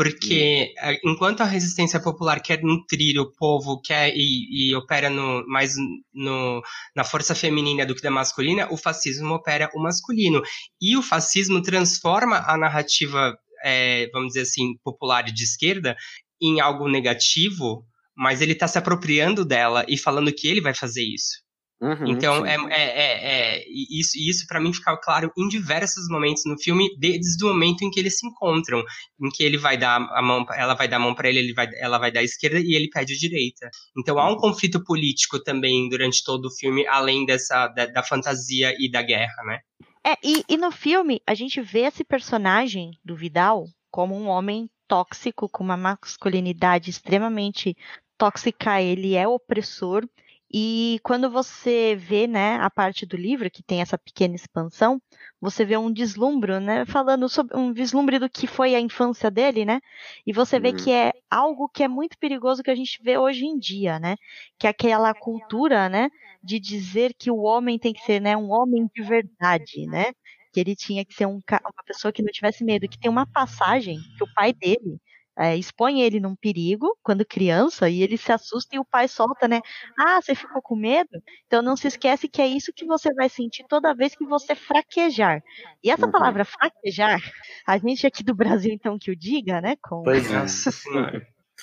[0.02, 5.45] Porque é, enquanto a resistência popular quer nutrir o povo quer e, e opera no,
[5.48, 5.76] mais
[6.11, 6.60] no,
[6.95, 10.41] na força feminina do que da masculina, o fascismo opera o masculino.
[10.82, 15.95] E o fascismo transforma a narrativa, é, vamos dizer assim, popular de esquerda
[16.41, 17.86] em algo negativo,
[18.18, 21.44] mas ele está se apropriando dela e falando que ele vai fazer isso.
[21.81, 26.43] Uhum, Então, é, é, é, é- isso, isso para mim fica claro em diversos momentos
[26.45, 28.83] no filme, desde o momento em que eles se encontram,
[29.19, 31.53] em que ele vai dar a mão, ela vai dar a mão para ele, ele
[31.53, 33.67] vai, ela vai dar a esquerda e ele pede a direita.
[33.97, 38.75] Então há um conflito político também durante todo o filme, além dessa da, da fantasia
[38.79, 39.59] e da guerra, né?
[40.05, 44.69] É, e, e no filme a gente vê esse personagem do Vidal como um homem
[44.87, 47.75] tóxico, com uma masculinidade extremamente
[48.17, 50.07] tóxica, ele é opressor.
[50.53, 55.02] E quando você vê, né, a parte do livro que tem essa pequena expansão,
[55.40, 59.64] você vê um deslumbro, né, falando sobre um vislumbre do que foi a infância dele,
[59.65, 59.80] né?
[60.26, 60.73] E você vê Uhum.
[60.73, 64.15] que é algo que é muito perigoso que a gente vê hoje em dia, né?
[64.60, 66.10] Que é aquela cultura, né,
[66.44, 70.11] de dizer que o homem tem que ser, né, um homem de verdade, né?
[70.53, 73.26] Que ele tinha que ser um, uma pessoa que não tivesse medo, que tem uma
[73.26, 74.99] passagem que o pai dele
[75.41, 79.47] é, expõe ele num perigo quando criança e ele se assusta e o pai solta,
[79.47, 79.61] né?
[79.99, 81.09] Ah, você ficou com medo?
[81.47, 84.55] Então não se esquece que é isso que você vai sentir toda vez que você
[84.55, 85.41] fraquejar.
[85.84, 86.11] E essa Uhum.
[86.11, 87.19] palavra fraquejar,
[87.68, 89.76] a gente aqui do Brasil então que o diga, né?
[89.81, 90.45] Com Pois é.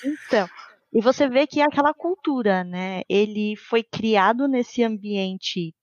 [0.03, 0.49] Então,
[0.93, 3.01] e você vê que é aquela cultura, né?
[3.09, 5.73] Ele foi criado nesse ambiente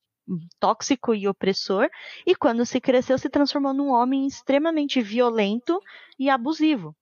[0.58, 1.88] tóxico e opressor,
[2.26, 5.80] e quando se cresceu, se transformou num homem extremamente violento
[6.18, 6.96] e abusivo.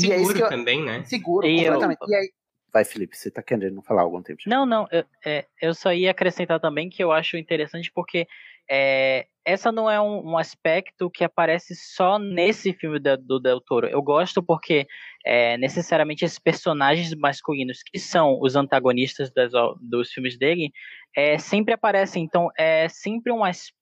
[0.00, 1.04] E é isso que eu- também, né?
[1.04, 2.10] Seguro, E eu- completamente.
[2.10, 2.30] E aí...
[2.72, 4.42] Vai, Felipe, você tá querendo falar algum tempo?
[4.46, 8.26] Não, não, eu, é, eu só ia acrescentar também que eu acho interessante porque
[8.70, 13.62] é, essa não é um, um aspecto que aparece só nesse filme da- do Del
[13.62, 13.86] Toro.
[13.88, 14.86] Eu gosto porque
[15.24, 20.70] é, necessariamente esses personagens masculinos que são os antagonistas das dos filmes dele
[21.16, 22.22] é, sempre aparecem.
[22.22, 23.77] Então é sempre um aspecto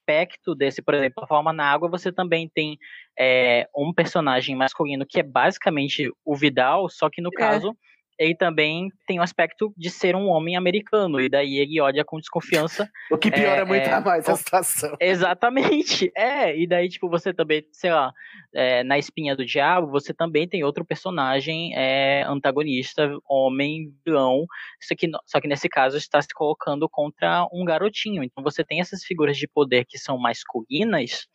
[0.57, 2.78] desse, por exemplo, a forma na água você também tem
[3.19, 7.37] é, um personagem masculino que é basicamente o Vidal, só que no É.
[7.37, 7.77] caso
[8.18, 12.18] ele também tem o aspecto de ser um homem americano, e daí ele olha com
[12.18, 12.88] desconfiança.
[13.10, 14.97] O que piora é, muito é, mais a situação.
[15.01, 18.12] Exatamente, é, e daí, tipo, você também, sei lá,
[18.55, 24.44] é, na Espinha do Diabo, você também tem outro personagem é, antagonista, homem, vilão,
[24.80, 28.80] só que, só que nesse caso está se colocando contra um garotinho, então você tem
[28.80, 31.26] essas figuras de poder que são masculinas,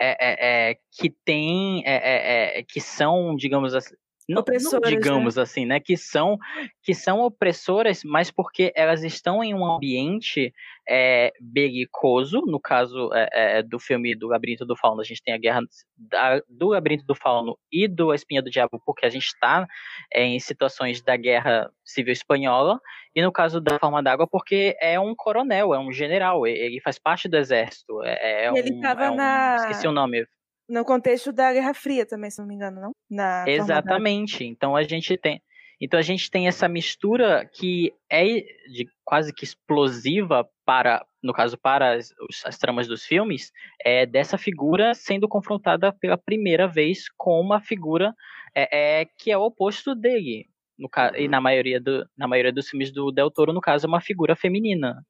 [0.00, 3.94] é, é, é, que tem, é, é, é, que são, digamos assim,
[4.28, 4.42] não,
[4.80, 4.96] né?
[5.04, 6.38] digamos assim, né, que são,
[6.82, 10.52] que são opressoras, mas porque elas estão em um ambiente
[10.88, 15.34] é, belicoso, no caso é, é, do filme do Labirinto do Fauno, a gente tem
[15.34, 15.60] a guerra
[15.96, 19.66] da- do Labirinto do Fauno e do Espinha do Diabo, porque a gente está
[20.14, 22.80] em situações da Guerra Civil Espanhola,
[23.14, 26.98] e no caso da Forma d'Água, porque é um coronel, é um general, ele faz
[26.98, 30.26] parte do exército, é, é ele um, tava é um- na- esqueci o nome,
[30.72, 32.92] No contexto da Guerra Fria também, se não me engano, não?
[33.10, 34.42] Na da- Exatamente.
[34.42, 35.42] Então a gente tem,
[35.78, 41.58] então a gente tem essa mistura que é de quase que explosiva para, no caso
[41.58, 42.14] para as,
[42.46, 43.52] as tramas dos filmes,
[43.84, 48.14] é dessa figura sendo confrontada pela primeira vez com uma figura
[48.54, 50.46] é, é, que é o oposto dele.
[50.78, 53.88] No, e na maioria, do, na maioria dos filmes do Del Toro, no caso, é
[53.88, 55.04] uma figura feminina.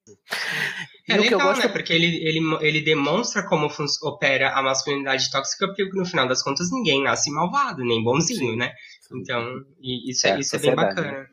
[1.13, 1.69] É E o que eu legal, gosto- né?
[1.73, 3.69] Porque ele, ele, ele demonstra como
[4.03, 8.73] opera a masculinidade tóxica, porque no final das contas ninguém nasce malvado, nem bonzinho, né?
[9.15, 9.45] Então,
[9.83, 11.19] isso é, É, isso é bem sociedade, bacana.
[11.21, 11.27] né?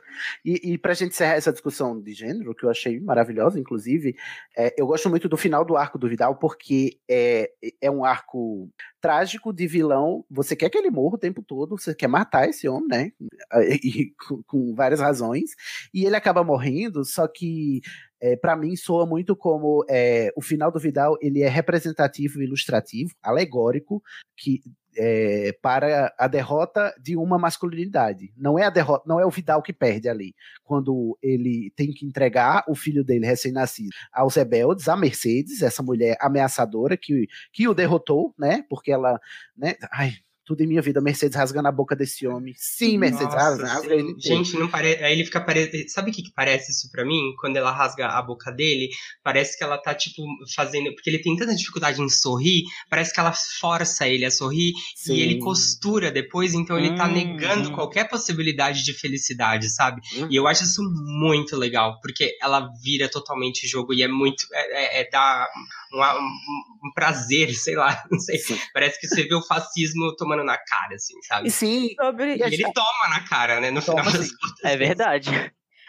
[0.44, 4.18] E, e pra gente encerrar essa discussão de gênero, que eu achei maravilhosa, inclusive,
[4.58, 7.50] é, eu gosto muito do final do arco do Vidal, porque é,
[7.82, 8.70] é um arco
[9.00, 10.26] trágico de vilão.
[10.30, 13.12] Você quer que ele morra o tempo todo, você quer matar esse homem, né?
[13.82, 15.52] E, com, com várias razões.
[15.94, 17.80] E ele acaba morrendo, só que
[18.22, 23.14] é, para mim soa muito como é, o final do Vidal ele é representativo, ilustrativo,
[23.22, 24.02] alegórico,
[24.38, 24.62] que
[24.98, 28.34] é, para a derrota de uma masculinidade.
[28.36, 32.06] Não é a derrota, não é o Vidal que perde ali, quando ele tem que
[32.06, 37.74] entregar o filho dele recém-nascido aos rebeldes, a Mercedes, essa mulher ameaçadora que, que o
[37.74, 38.66] derrotou, né?
[38.70, 39.20] Porque ela,
[39.56, 39.76] né?
[39.92, 40.14] Ai,
[40.50, 42.56] tudo em minha vida, Mercedes rasgando a boca desse homem.
[42.58, 43.94] Sim, Mercedes, Nossa, rasga, rasga sim.
[43.94, 44.44] ele inteiro.
[44.44, 45.04] Gente, não parece.
[45.04, 45.88] Aí ele fica pare...
[45.88, 47.36] Sabe o que, que parece isso pra mim?
[47.40, 48.90] Quando ela rasga a boca dele,
[49.24, 50.24] parece que ela tá, tipo,
[50.56, 50.92] fazendo.
[50.96, 55.14] Porque ele tem tanta dificuldade em sorrir, parece que ela força ele a sorrir Sim.
[55.14, 57.74] e ele costura depois, então ele tá Hum, negando hum.
[57.74, 60.02] qualquer possibilidade de felicidade, sabe?
[60.16, 60.28] Uhum.
[60.32, 64.48] E eu acho isso muito legal, porque ela vira totalmente jogo e é muito.
[64.52, 65.48] É, é, é dá
[65.94, 68.40] um, um- um prazer, sei lá, não sei.
[68.74, 71.48] Parece que você vê o fascismo tomando na cara, assim, sabe?
[71.48, 73.72] E sim, Sobre, E ele toma na cara, né?
[73.72, 74.64] No final das contas.
[74.66, 75.30] É verdade.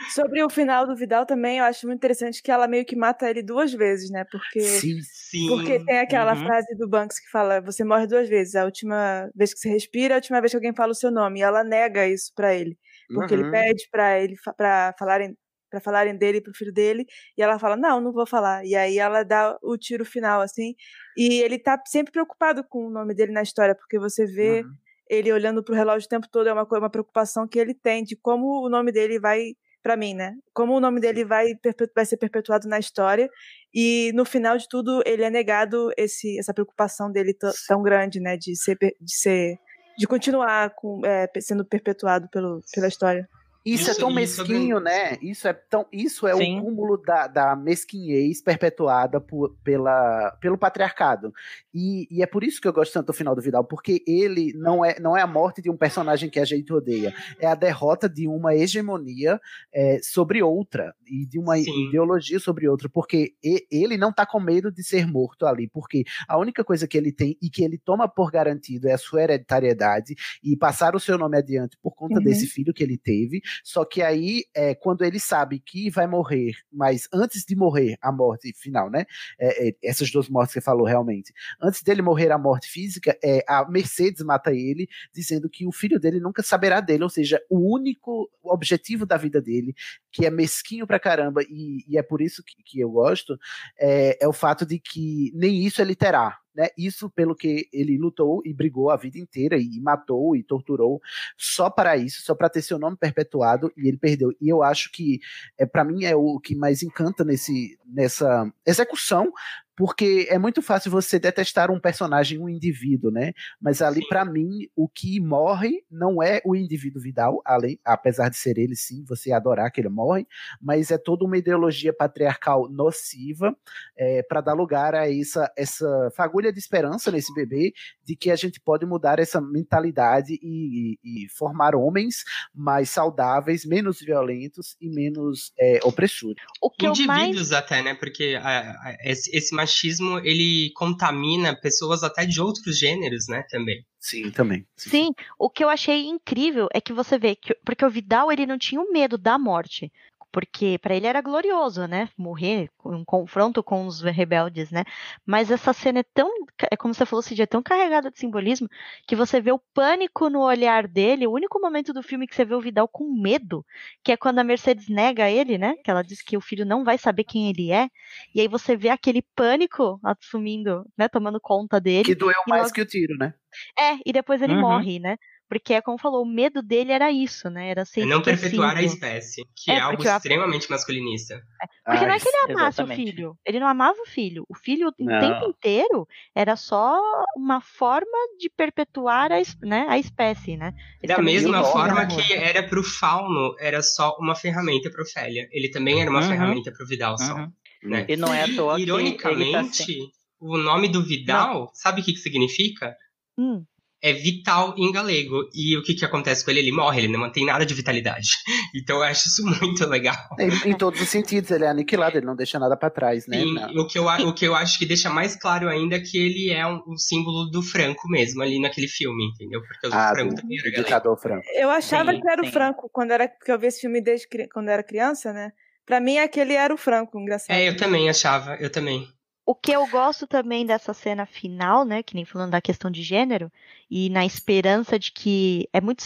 [0.09, 3.29] sobre o final do Vidal também, eu acho muito interessante que ela meio que mata
[3.31, 4.25] ele duas vezes, né?
[4.25, 5.47] Porque, Sim, Sim.
[5.49, 6.39] porque tem aquela Uhum.
[6.39, 8.55] frase do Banks que fala: você morre duas vezes.
[8.57, 11.41] A última vez que você respira, a última vez que alguém fala o seu nome.
[11.41, 12.79] E ela nega isso pra ele.
[13.15, 13.51] Porque ele Uhum.
[13.51, 15.37] pede pra ele pra falarem
[15.71, 17.07] para falarem dele e pro filho dele,
[17.39, 18.65] e ela fala: "Não, não vou falar".
[18.67, 20.75] E aí ela dá o tiro final assim,
[21.21, 24.73] e ele tá sempre preocupado com o nome dele na história, porque você vê Uhum.
[25.09, 28.03] ele olhando pro relógio o tempo todo, é uma coisa, uma preocupação que ele tem
[28.05, 30.35] de como o nome dele vai pra mim, né?
[30.55, 31.47] Como o nome dele vai
[31.95, 33.29] vai ser perpetuado na história
[33.75, 37.35] e no final de tudo ele é negado esse essa preocupação dele
[37.69, 39.57] tão, grande, né, de ser de ser
[39.99, 43.29] de continuar com, é, sendo perpetuado pelo, pela história.
[43.65, 45.19] Isso, é Isso- tão e sobre- mesquinho, né?
[45.21, 46.59] Isso é tão, isso é Sim.
[46.59, 51.33] o cúmulo da, da mesquinhez perpetuada por, pela, pelo patriarcado.
[51.75, 54.53] E, e é por isso que eu gosto tanto do final do Vidal, porque ele
[54.55, 57.55] não é, não é a morte de um personagem que a gente odeia, é a
[57.55, 59.41] derrota de uma hegemonia
[59.73, 61.89] é, sobre outra e de uma Sim.
[61.89, 63.35] ideologia sobre outra, porque
[63.71, 67.13] ele não tá com medo de ser morto ali, porque a única coisa que ele
[67.13, 71.19] tem e que ele toma por garantido é a sua hereditariedade e passar o seu
[71.19, 72.25] nome adiante por conta Uhum.
[72.25, 73.41] desse filho que ele teve.
[73.63, 78.13] Só que aí, é, quando ele sabe que vai morrer, mas antes de morrer a
[78.13, 79.07] morte final, né?
[79.39, 81.33] é, é, essas duas mortes que você falou realmente.
[81.61, 85.99] Antes dele morrer a morte física, é, a Mercedes mata ele, dizendo que o filho
[85.99, 89.75] dele nunca saberá dele, ou seja, o único objetivo da vida dele,
[90.13, 93.39] que é mesquinho pra caramba, e, e é por isso que, que eu gosto,
[93.79, 96.39] é, é o fato de que nem isso ele terá.
[96.55, 96.69] Né?
[96.77, 101.01] Isso pelo que ele lutou e brigou a vida inteira e matou e torturou
[101.37, 104.33] só para isso, só para ter seu nome perpetuado e ele perdeu.
[104.41, 105.21] E eu acho que
[105.57, 109.33] é para mim é o que mais encanta nesse nessa execução,
[109.81, 113.33] porque é muito fácil você detestar um personagem, um indivíduo, né?
[113.59, 118.37] Mas ali para mim o que morre não é o indivíduo Vidal, além, apesar de
[118.37, 120.27] ser ele sim, você adorar que ele morre,
[120.61, 123.57] mas é toda uma ideologia patriarcal nociva
[123.97, 127.73] é, para dar lugar a essa, essa fagulha de esperança nesse bebê
[128.05, 132.17] de que a gente pode mudar essa mentalidade e, e- e formar homens
[132.55, 136.37] mais saudáveis, menos violentos e menos é, opressores.
[136.61, 137.95] O que eu mais Indivíduos até, né?
[137.95, 143.45] Porque a- a- esse, esse machismo, ele contamina pessoas até de outros gêneros, né?
[143.49, 143.85] Também.
[143.99, 144.67] Sim, também.
[144.77, 148.47] Sim, o que eu achei incrível é que você vê que porque o Vidal ele
[148.47, 149.93] não tinha o medo da morte,
[150.33, 152.09] porque para ele era glorioso, né?
[152.17, 154.85] Morrer com um confronto com os rebeldes, né?
[155.27, 156.31] Mas essa cena é tão,
[156.71, 158.69] é como você falou, Cid, é tão carregada de simbolismo
[159.07, 161.27] que você vê o pânico no olhar dele.
[161.27, 163.65] O único momento do filme que você vê o Vidal com medo,
[164.03, 165.75] que é quando a Mercedes nega ele, né?
[165.85, 167.89] Que ela diz que o filho não vai saber quem ele é,
[168.35, 171.09] e aí você vê aquele pânico assumindo, né?
[171.09, 172.05] Tomando conta dele.
[172.05, 173.35] Que doeu e mais logo- que o tiro, né?
[173.79, 174.61] é, e depois ele Uhum.
[174.61, 175.17] morre, né?
[175.51, 177.71] Porque é como falou, o medo dele era isso, né?
[177.71, 181.43] Era ser É não perpetuar a espécie, que É, é, algo extremamente masculinista.
[181.85, 183.03] Porque não Ai, é que ele amasse exatamente.
[183.03, 184.47] o filho, ele não amava o filho.
[184.49, 185.19] O filho o Não.
[185.19, 186.07] tempo inteiro
[186.37, 186.97] era só
[187.37, 190.73] uma forma de perpetuar a, né, a espécie, né?
[191.03, 195.49] Ele Da mesma forma que era pro Fauno, era só uma ferramenta pro Ofélia.
[195.51, 196.29] Ele também era uma Uhum.
[196.29, 197.35] ferramenta pro Vidal só.
[197.35, 197.53] Uhum.
[197.83, 198.07] Né?
[198.09, 198.99] E não é à toa que ele tá
[199.33, 199.99] Ironicamente, assim.
[200.39, 202.95] o nome do Vidal, sabe o que, que significa?
[203.39, 203.65] Hum,
[204.03, 205.49] é vital em galego.
[205.55, 206.61] E o que, que acontece com ele?
[206.61, 208.29] Ele morre, ele não mantém nada de vitalidade.
[208.75, 210.15] Então eu acho isso muito legal.
[210.39, 213.43] Em, em todos os sentidos, ele é aniquilado, ele não deixa nada para trás, né?
[213.77, 216.51] O, que eu, o que eu acho que deixa mais claro ainda é que ele
[216.51, 219.61] é um, um símbolo do Franco mesmo, ali naquele filme, entendeu?
[219.63, 220.85] Porque o Ah, Franco do, também era galego.
[220.85, 221.43] ditador franco.
[221.57, 222.49] Eu achava Sim, que era sim.
[222.49, 225.51] o Franco quando era porque eu vi esse filme desde quando era criança, né?
[225.85, 227.57] Pra mim aquele era o Franco, engraçado.
[227.57, 229.09] É, eu também achava, eu também.
[229.51, 233.03] O que eu gosto também dessa cena final, né, que nem falando da questão de
[233.03, 233.51] gênero,
[233.91, 236.05] e na esperança de que é muito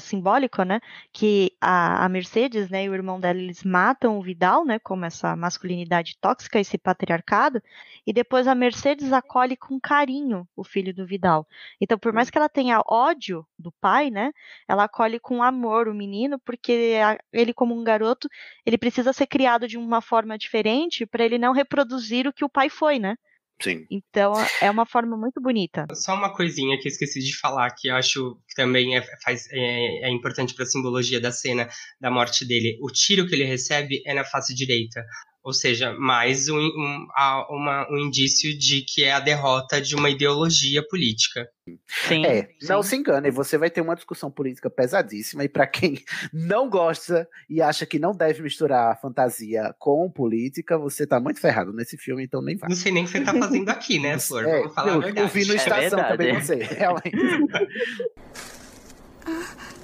[0.00, 0.80] simbólico, né,
[1.12, 5.04] que a, a Mercedes, né, e o irmão dela, eles matam o Vidal, né, como
[5.04, 7.62] essa masculinidade tóxica, esse patriarcado,
[8.06, 11.46] e depois a Mercedes acolhe com carinho o filho do Vidal.
[11.80, 14.30] Então, por mais que ela tenha ódio do pai, né,
[14.68, 16.98] ela acolhe com amor o menino, porque
[17.32, 18.28] ele como um garoto,
[18.64, 22.48] ele precisa ser criado de uma forma diferente para ele não reproduzir o que o
[22.48, 23.16] pai foi, né?
[23.60, 23.86] Sim.
[23.90, 25.86] Então é uma forma muito bonita.
[25.94, 29.48] Só uma coisinha que eu esqueci de falar, que eu acho que também é, faz,
[29.50, 31.68] é, é importante para a simbologia da cena
[32.00, 32.78] da morte dele.
[32.82, 35.04] O tiro que ele recebe é na face direita.
[35.46, 37.06] Ou seja, mais um, um,
[37.50, 41.48] uma- um indício de que é a derrota de uma ideologia política.
[41.86, 46.02] Sim, É, não se engane, você vai ter uma discussão política pesadíssima e para quem
[46.34, 51.72] não gosta e acha que não deve misturar fantasia com política, você tá muito ferrado
[51.72, 52.68] nesse filme, então nem vai.
[52.68, 54.48] Não sei nem o que você tá fazendo aqui, né, Flor?
[54.48, 55.28] É, Vamos falar eu, a verdade.
[55.28, 56.08] eu vi no É Estação verdade.
[56.08, 57.16] também, não sei, realmente.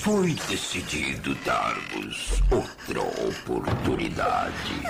[0.00, 4.80] Foi decidido dar-vos outra oportunidade.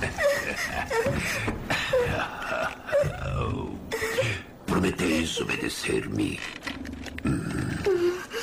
[4.66, 6.40] Prometeis obedecer-me.
[7.26, 7.38] Hum,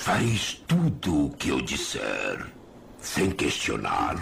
[0.02, 2.46] Fareis tudo o que eu disser,
[3.00, 4.16] sem questionar.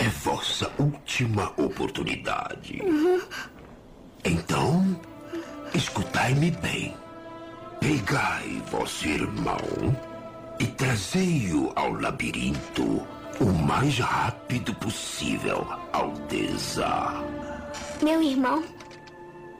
[0.00, 2.82] É vossa última oportunidade.
[4.24, 5.00] Então,
[5.74, 6.96] escutai-me bem.
[7.80, 9.96] Pegai vosso irmão
[10.58, 13.06] e trazei-o ao labirinto
[13.40, 16.88] o mais rápido possível, Aldeza.
[18.02, 18.62] Meu irmão,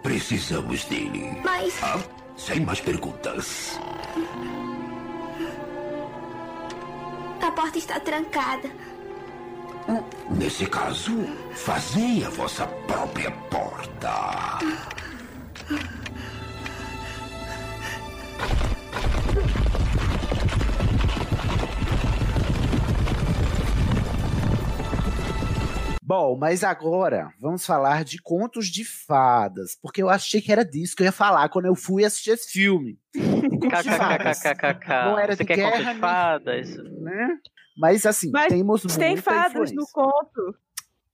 [0.02, 1.40] Precisamos dele.
[1.44, 1.98] mas Ah,
[2.36, 3.78] sem mais perguntas.
[7.42, 8.68] a porta está trancada.
[10.30, 11.12] Nesse caso,
[11.52, 14.58] fazei a vossa própria porta.
[26.02, 30.96] Bom, mas agora vamos falar de contos de fadas, porque eu achei que era disso
[30.96, 32.98] que eu ia falar quando eu fui assistir esse filme.
[33.14, 34.88] KKKKKK.
[35.04, 36.76] Não era Você de quer guerra, conto de nem- fadas?
[37.02, 37.28] né?
[37.76, 39.76] Mas assim, Mas temos tem fadas influência.
[39.76, 40.56] no conto.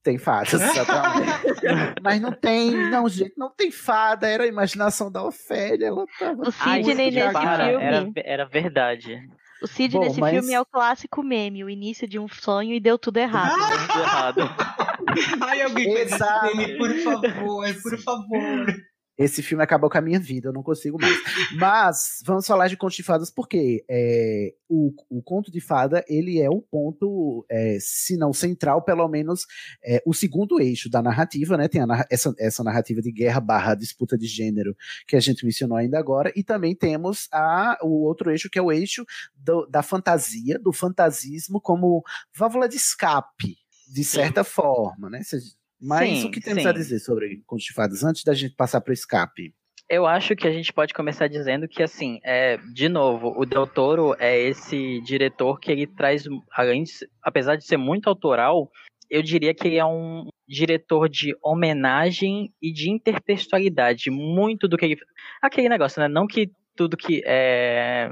[0.05, 1.99] Tem fadas, exatamente.
[1.99, 6.43] Mas não tem, não, gente, não tem fada, era a imaginação da Ofélia, ela tava
[6.47, 7.81] O Sidney nesse filme.
[7.83, 9.19] Era, era verdade.
[9.63, 12.71] O Cid Bom, nesse mas- filme é o clássico meme, o início de um sonho
[12.75, 13.49] e deu tudo errado.
[13.87, 14.41] Tudo errado.
[15.41, 18.75] Ai, alguém conhece esse meme, por favor, por favor.
[19.17, 21.15] Esse filme acabou com a minha vida, eu não consigo mais.
[21.57, 26.39] Mas vamos falar de contos de fadas porque é, o, o conto de fada ele
[26.41, 29.45] é o ponto, é, se não central, pelo menos
[29.83, 31.67] é, o segundo eixo da narrativa, né?
[31.67, 34.75] Tem a essa, essa narrativa de guerra barra disputa de gênero
[35.07, 38.61] que a gente mencionou ainda agora, e também temos a, o outro eixo que é
[38.61, 39.05] o eixo
[39.35, 42.03] do- da fantasia, do fantasismo como
[42.37, 43.55] válvula de escape,
[43.87, 45.23] de certa forma, né?
[45.23, 46.69] Cês- Mas Sim, o que temos sim.
[46.69, 49.53] a dizer sobre contos de fadas antes da gente passar para o escape?
[49.87, 53.67] Eu acho que a gente pode começar dizendo que, assim, é, de novo, o Del
[53.67, 58.71] Toro é esse diretor que ele traz, além de, ser- apesar de ser muito autoral,
[59.11, 64.09] eu diria que ele é um diretor de homenagem e de intertextualidade.
[64.09, 64.97] Muito do que ele.
[65.39, 66.07] Aquele negócio, né?
[66.07, 68.09] Não que tudo que é.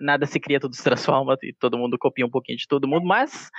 [0.00, 3.06] Nada se cria, tudo se transforma e todo mundo copia um pouquinho de todo mundo,
[3.06, 3.50] mas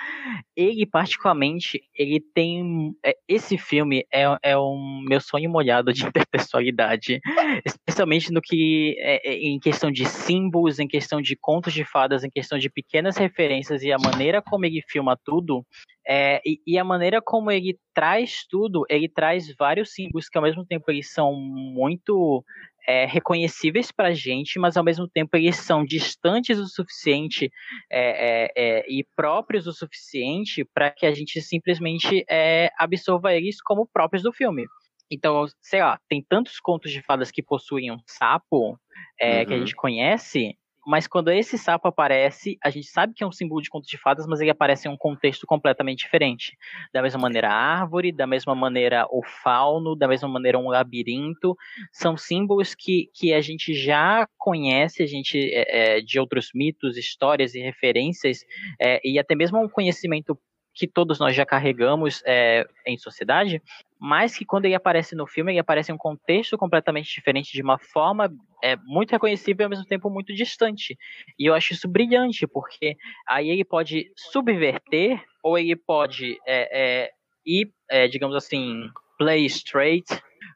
[0.56, 2.94] ele, particularmente, ele tem.
[3.04, 7.20] é, Esse filme é, é um meu sonho molhado de intertextualidade,
[7.64, 8.96] especialmente no que.
[8.98, 12.70] é, é, em questão de símbolos, em questão de contos de fadas, em questão de
[12.70, 15.64] pequenas referências e a maneira como ele filma tudo.
[16.06, 20.42] É, e, e a maneira como ele traz tudo, ele traz vários símbolos que ao
[20.42, 22.44] mesmo tempo eles são muito
[22.90, 27.50] é, reconhecíveis pra gente, mas ao mesmo tempo eles são distantes o suficiente
[27.90, 33.60] é, é, é, e próprios o suficiente para que a gente simplesmente é, absorva eles
[33.62, 34.66] como próprios do filme.
[35.10, 38.78] Então, sei lá, tem tantos contos de fadas que possuem um sapo
[39.20, 39.58] é, que a Uhum.
[39.58, 40.56] gente conhece,
[40.86, 43.98] Mas quando esse sapo aparece, a gente sabe que é um símbolo de conto de
[43.98, 46.56] fadas, mas ele aparece em um contexto completamente diferente.
[46.92, 51.56] Da mesma maneira a árvore, da mesma maneira o fauno, da mesma maneira um labirinto,
[51.92, 56.96] são símbolos que, que a gente já conhece, a gente é, é, de outros mitos,
[56.96, 58.44] histórias e referências,
[58.80, 60.38] é, e até mesmo um conhecimento
[60.74, 63.62] que todos nós já carregamos é, em sociedade,
[63.98, 67.62] mas que quando ele aparece no filme, ele aparece em um contexto completamente diferente, de
[67.62, 68.32] uma forma
[68.62, 70.96] é, muito reconhecível e ao mesmo tempo muito distante.
[71.38, 72.96] E eu acho isso brilhante, porque
[73.28, 77.10] aí ele pode subverter, ou ele pode é, é,
[77.44, 78.88] ir, é, digamos assim,
[79.18, 80.06] play straight,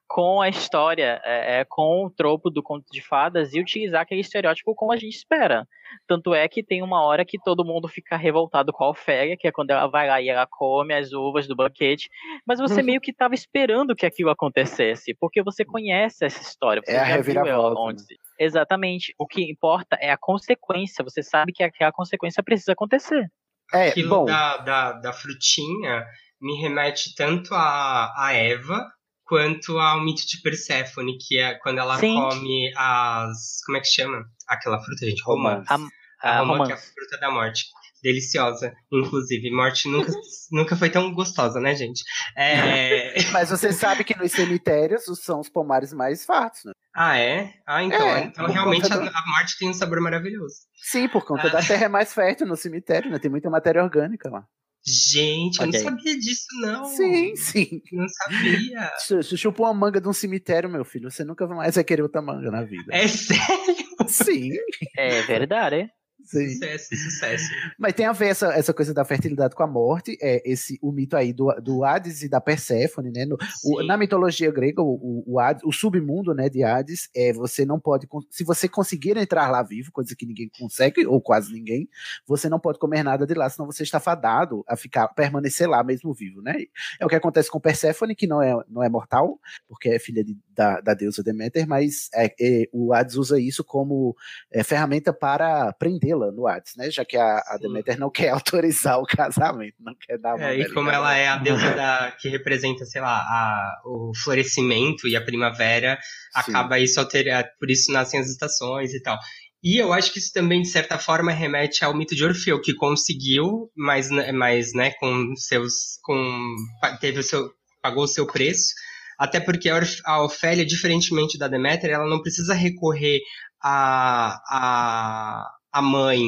[0.06, 4.20] com a história, é, é, com o tropo do conto de fadas e utilizar aquele
[4.20, 5.66] estereótipo como a gente espera.
[6.06, 9.46] Tanto é que tem uma hora que todo mundo fica revoltado com a Ofélia, que
[9.46, 12.08] é quando ela vai lá e ela come as uvas do banquete,
[12.46, 12.86] mas você uhum.
[12.86, 16.82] meio que estava esperando que aquilo acontecesse, porque você conhece essa história.
[16.84, 17.80] Você é a reviravolta.
[17.80, 18.02] Onde...
[18.02, 18.16] Né?
[18.38, 19.14] Exatamente.
[19.18, 21.04] O que importa é a consequência.
[21.04, 23.30] Você sabe que aquela consequência precisa acontecer.
[23.72, 24.24] É, Aquilo bom.
[24.24, 26.04] Da, da, da frutinha
[26.40, 28.86] me remete tanto a, a Eva
[29.24, 32.14] quanto ao mito de Perséfone, que é quando ela Sim.
[32.14, 33.60] come as.
[33.64, 34.24] Como é que chama?
[34.48, 35.22] Aquela fruta, gente?
[35.24, 35.64] Romã.
[35.68, 35.76] A,
[36.22, 37.64] a, a romã, que é a fruta da morte.
[38.02, 39.50] Deliciosa, inclusive.
[39.50, 40.12] Morte nunca,
[40.52, 42.02] nunca foi tão gostosa, né, gente?
[42.36, 43.14] É...
[43.32, 46.72] Mas você sabe que nos cemitérios são os pomares mais fartos, né?
[46.94, 47.54] Ah, é?
[47.66, 48.06] Ah, então.
[48.06, 48.96] É, então realmente da...
[48.96, 50.54] a morte tem um sabor maravilhoso.
[50.82, 51.50] Sim, por conta ah.
[51.50, 53.18] da terra é mais fértil no cemitério, né?
[53.18, 54.44] Tem muita matéria orgânica lá.
[54.86, 55.80] Gente, okay.
[55.80, 56.84] eu não sabia disso, não.
[56.84, 57.82] Sim, sim.
[57.90, 58.92] Não sabia.
[59.22, 62.20] Se chupou uma manga de um cemitério, meu filho, você nunca mais vai querer outra
[62.20, 62.94] manga na vida.
[62.94, 63.86] É sério?
[64.06, 64.50] Sim.
[64.96, 65.90] É verdade.
[66.24, 66.48] Sim.
[66.48, 67.50] Sucesso, sucesso.
[67.78, 70.90] Mas tem a ver essa, essa coisa da fertilidade com a morte, é esse o
[70.90, 73.26] mito aí do, do Hades e da Perséfone, né?
[73.26, 77.66] No, o, na mitologia grega, o, o, Hades, o submundo, né, de Hades, é você
[77.66, 81.88] não pode, se você conseguir entrar lá vivo, coisa que ninguém consegue ou quase ninguém,
[82.26, 85.84] você não pode comer nada de lá, senão você está fadado a ficar permanecer lá
[85.84, 86.54] mesmo vivo, né?
[86.98, 89.38] É o que acontece com Perséfone, que não é, não é mortal,
[89.68, 93.62] porque é filha de, da, da deusa Deméter, mas é, é, o Hades usa isso
[93.62, 94.16] como
[94.50, 96.90] é, ferramenta para prender la no Hades, né?
[96.90, 100.72] Já que a, a Demeter não quer autorizar o casamento, não quer dar é, E
[100.72, 105.24] como ela é a deusa da, que representa, sei lá, a, o florescimento e a
[105.24, 106.52] primavera, Sim.
[106.52, 109.18] acaba isso alterar, por isso nascem as estações e tal.
[109.64, 112.74] E eu acho que isso também, de certa forma, remete ao mito de Orfeu, que
[112.74, 115.98] conseguiu, mas, mas né, com seus.
[116.02, 116.54] Com,
[117.00, 117.50] teve o seu,
[117.80, 118.74] pagou o seu preço.
[119.18, 119.70] Até porque
[120.04, 123.20] a Ofélia, diferentemente da Deméter, ela não precisa recorrer
[123.62, 126.22] a, a, a mãe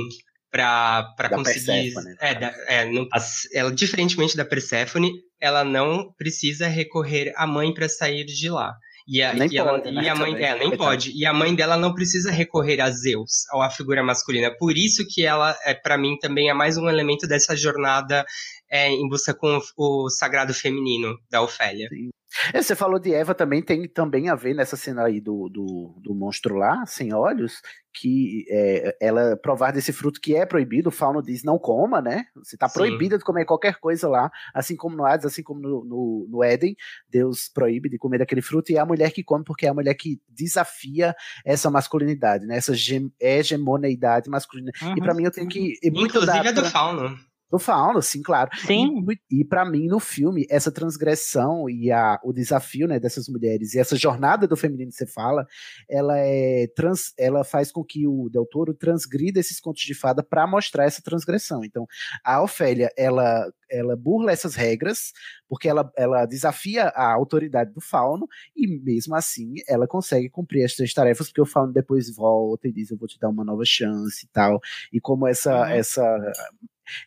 [0.51, 1.93] para conseguir.
[1.93, 3.07] Perséfone, é, da, é não,
[3.53, 8.75] ela, diferentemente da Perséfone, ela não precisa recorrer à mãe para sair de lá.
[9.09, 11.13] E a, nem e pode, ela, né, e a mãe dela nem pode.
[11.15, 14.51] E a mãe dela não precisa recorrer a Zeus, ou à figura masculina.
[14.59, 18.25] Por isso que ela, é, para mim, também é mais um elemento dessa jornada
[18.69, 21.89] é, em busca com o, o sagrado feminino da Ofélia.
[21.89, 22.11] Sim.
[22.53, 25.95] É, você falou de Eva também, tem também a ver nessa cena aí do, do,
[26.01, 27.61] do monstro lá, sem olhos,
[27.93, 32.27] que é, ela provar desse fruto que é proibido, o fauno diz não coma, né?
[32.37, 35.85] Você está proibida de comer qualquer coisa lá, assim como no Hades, assim como no,
[35.85, 36.77] no, no, Éden,
[37.09, 39.75] Deus proíbe de comer aquele fruto, e é a mulher que come, porque é a
[39.75, 41.15] mulher que desafia
[41.45, 42.57] essa masculinidade, né?
[42.57, 42.73] Essa
[43.19, 44.71] hegemoneidade masculina.
[44.83, 44.95] Uhum.
[44.97, 45.79] E para mim eu tenho que.
[45.83, 47.19] Inclusive é do fauno.
[47.51, 48.51] Do Fauno, sim, claro.
[48.59, 49.05] Sim.
[49.31, 53.73] E, e para mim, no filme, essa transgressão e a, o desafio né, dessas mulheres
[53.73, 55.47] e essa jornada do feminino que você fala,
[55.89, 60.25] ela é trans, ela faz com que o Del Toro transgrida esses contos de fada
[60.25, 61.65] para mostrar essa transgressão.
[61.65, 61.87] Então,
[62.25, 65.13] a Ofélia, ela, ela burla essas regras,
[65.49, 70.75] porque ela, ela desafia a autoridade do Fauno, e mesmo assim ela consegue cumprir as
[70.75, 73.63] três tarefas, porque o Fauno depois volta e diz: Eu vou te dar uma nova
[73.65, 74.61] chance e tal.
[74.93, 75.67] E como essa, uhum.
[75.67, 76.33] essa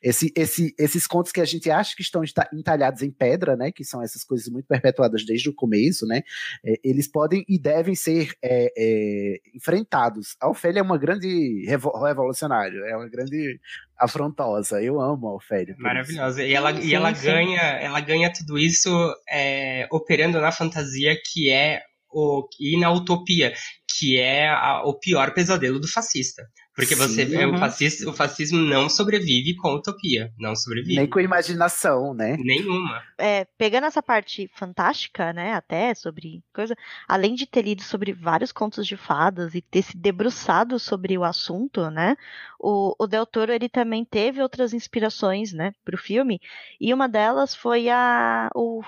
[0.01, 2.21] esse, esse, esses contos que a gente acha que estão
[2.53, 6.21] entalhados em pedra, né, que são essas coisas muito perpetuadas desde o começo, né,
[6.65, 10.35] é, eles podem e devem ser é, é, enfrentados.
[10.39, 13.59] A Ofélia é uma grande revo revolucionária, é uma grande
[13.97, 14.81] afrontosa.
[14.81, 15.75] Eu amo a Ofélia.
[15.77, 16.43] Maravilhosa.
[16.43, 18.89] E ela, sim, e ela ganha, ela ganha tudo isso
[19.29, 21.81] é, operando na fantasia que é
[22.11, 23.53] o, e na utopia,
[23.97, 26.43] que é a, o pior pesadelo do fascista.
[26.79, 27.55] Porque você Sim, uhum.
[27.55, 30.95] o, fascismo, o fascismo não sobrevive com utopia, não sobrevive.
[30.95, 32.37] Nem com imaginação, né?
[32.37, 33.03] Nenhuma.
[33.17, 36.75] É, pegando essa parte fantástica, né, até sobre coisa,
[37.07, 41.23] além de ter lido sobre vários contos de fadas e ter se debruçado sobre o
[41.23, 42.15] assunto, né,
[42.57, 46.39] o, o Del Toro ele também teve outras inspirações, né, para o filme,
[46.79, 48.81] e uma delas foi a o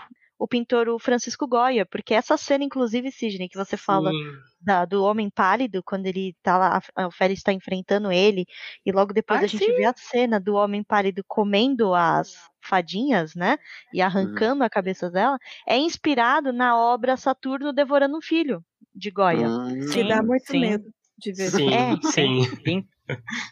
[0.43, 4.11] o pintor o Francisco Goya, porque essa cena, inclusive, Sidney, que você fala
[4.59, 8.45] da, do Homem Pálido, quando ele tá lá, a Ofélia está enfrentando ele,
[8.84, 9.76] e logo depois Ah, a gente sim.
[9.76, 13.57] vê a cena do Homem Pálido comendo as fadinhas, né?
[13.93, 15.38] E arrancando a cabeça dela,
[15.68, 18.63] é inspirado na obra Saturno Devorando um Filho,
[18.95, 19.47] de Goya.
[19.93, 21.51] Que dá muito medo de ver.
[21.51, 21.95] Sim, É.
[22.01, 22.88] sim.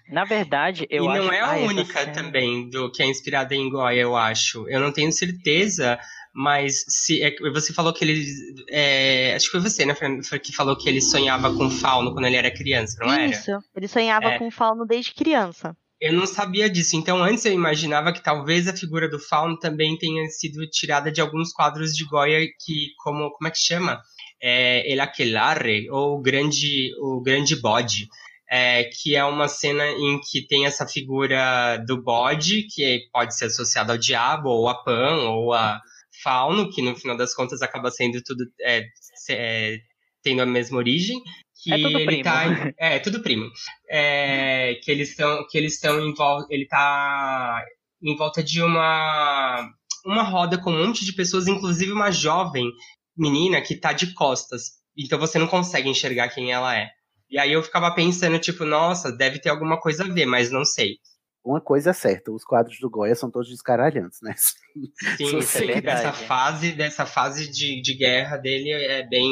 [0.09, 3.05] Na verdade, eu e acho não é a Ah, única cena- também do que é
[3.05, 4.67] inspirada em Goya, eu acho.
[4.69, 5.99] Eu não tenho certeza,
[6.33, 8.25] mas se é você falou que ele.
[8.69, 9.93] é, acho que foi você, né,
[10.41, 13.25] que falou que ele sonhava com fauno quando ele era criança, não era?
[13.25, 14.37] Isso, ele sonhava É.
[14.39, 15.75] com fauno desde criança.
[16.01, 16.95] Eu não sabia disso.
[16.95, 21.19] Então, antes eu imaginava que talvez a figura do fauno também tenha sido tirada de
[21.19, 24.01] alguns quadros de Goya que, como, como é que chama?
[24.41, 28.07] É, El Aquelarre, ou o Grande, o grande Bode.
[28.51, 33.45] É, que é uma cena em que tem essa figura do bode, que pode ser
[33.45, 35.79] associada ao diabo, ou a Pan, ou a
[36.23, 38.85] Fauno, que no final das contas acaba sendo tudo é,
[39.29, 39.77] é,
[40.23, 41.21] tendo a mesma origem.
[41.61, 42.23] Que É tudo ele primo.
[42.23, 42.43] tá
[42.77, 43.51] é, tudo primo.
[43.89, 47.63] É, que eles estão que eles estão em volta ele tá
[48.01, 49.69] em volta de uma
[50.05, 52.71] uma roda com um monte de pessoas inclusive uma jovem
[53.17, 56.89] menina que tá de costas então você não consegue enxergar quem ela é
[57.29, 60.63] e aí eu ficava pensando tipo nossa deve ter alguma coisa a ver mas não
[60.65, 60.97] sei
[61.43, 64.33] Uma coisa é certa, os quadros do Goya são todos descaralhantes, né?
[65.17, 65.81] sim isso é você verdade.
[66.03, 69.31] dessa fase dessa fase de, de guerra dele é bem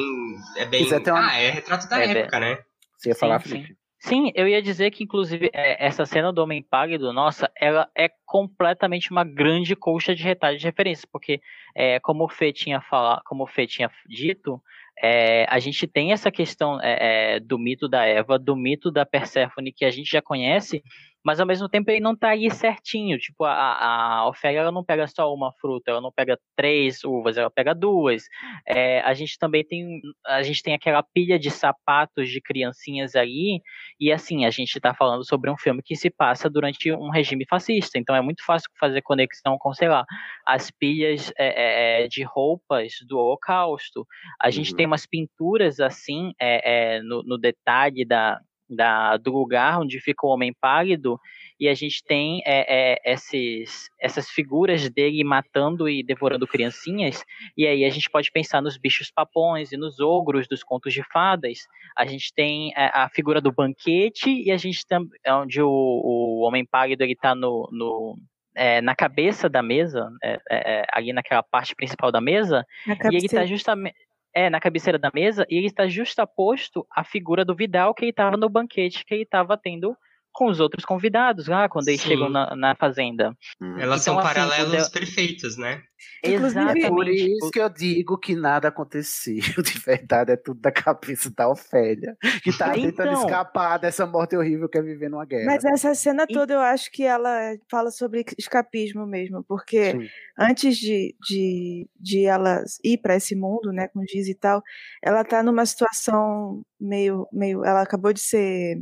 [0.57, 2.57] é bem ter uma- ah é retrato da É, época né
[2.97, 3.67] Você ia falar, sim, Felipe?
[3.67, 3.75] sim.
[3.99, 8.07] Sim, eu ia dizer que, inclusive, é, essa cena do Homem Pálido, nossa, ela é
[8.27, 11.41] completamente uma grande colcha de retalho de referência, porque,
[11.75, 14.61] é, como o Fê tinha falado, como o Fê tinha dito,
[15.01, 19.05] é, a gente tem essa questão é, é, do mito da Eva, do mito da
[19.05, 20.83] Perséfone, que a gente já conhece,
[21.27, 23.17] mas ao mesmo tempo ele não tá aí certinho.
[23.17, 27.35] Tipo, a, a Ofélia ela não pega só uma fruta, ela não pega três uvas,
[27.35, 28.23] ela pega duas.
[28.65, 33.61] É, a gente também tem a gente tem aquela pilha de sapatos de criancinhas ali,
[33.99, 37.45] e assim, a gente tá falando sobre um filme que se passa durante um regime
[37.45, 40.05] fascista, então é muito fácil fazer conexão com, sei lá,
[40.45, 44.07] as pilhas é, é, de roupas do Holocausto.
[44.41, 48.39] A gente tem umas pinturas assim, é, é, no, no detalhe da,
[48.69, 51.19] da, do lugar onde fica o homem pálido,
[51.59, 57.23] e a gente tem é, é, esses, essas figuras dele matando e devorando criancinhas,
[57.57, 61.03] e aí a gente pode pensar nos bichos papões e nos ogros dos contos de
[61.11, 61.59] fadas.
[61.97, 66.41] A gente tem é, a figura do banquete, e a gente tem onde o, o
[66.41, 68.17] homem pálido ele tá no, no
[68.55, 73.27] é, na cabeça da mesa, é, é, ali naquela parte principal da mesa, e ele
[73.27, 73.95] está justamente
[74.37, 78.11] é, na cabeceira da mesa, e ele está justaposto à figura do Vidal que ele
[78.11, 79.97] estava no banquete que ele estava tendo
[80.37, 82.09] com os outros convidados lá quando eles Sim.
[82.09, 83.35] chegam na, na fazenda.
[83.79, 85.81] elas Então, são assim, paralelos Del- perfeitos né
[86.23, 86.87] Exatamente.
[86.89, 89.33] Por isso que eu digo que nada aconteceu,
[89.63, 93.21] de verdade, é tudo da cabeça da Ofélia, que tá tentando Então.
[93.25, 95.45] escapar dessa morte horrível que é viver numa guerra.
[95.45, 100.07] Mas essa cena toda eu acho que ela fala sobre escapismo mesmo, porque Sim.
[100.37, 104.61] antes de, de, de ela ir para esse mundo, né, com Giz e tal,
[105.03, 107.63] ela tá numa situação meio, meio.
[107.65, 108.81] Ela acabou de ser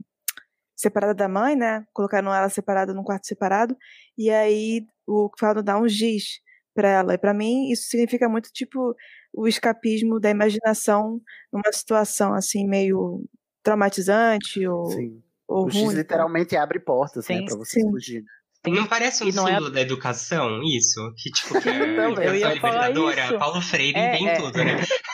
[0.75, 1.85] separada da mãe, né?
[1.93, 3.77] Colocaram ela separada num quarto separado,
[4.17, 6.39] e aí o Fauno dá um giz
[6.73, 7.13] para ela.
[7.13, 8.95] E para mim isso significa muito tipo
[9.33, 11.21] o escapismo da imaginação
[11.51, 13.23] numa situação assim meio
[13.63, 15.23] traumatizante ou, Sim.
[15.47, 15.95] ou O ruim.
[15.95, 17.89] literalmente abre portas, né, Sim, pra você sim.
[17.89, 18.23] fugir.
[18.71, 21.13] Não parece um é- símbolo da educação, isso?
[21.17, 23.37] Que tipo, que a eu ia educação falar libertadora, isso.
[23.37, 24.33] Paulo Freire É, tem é.
[24.35, 24.81] tudo, né?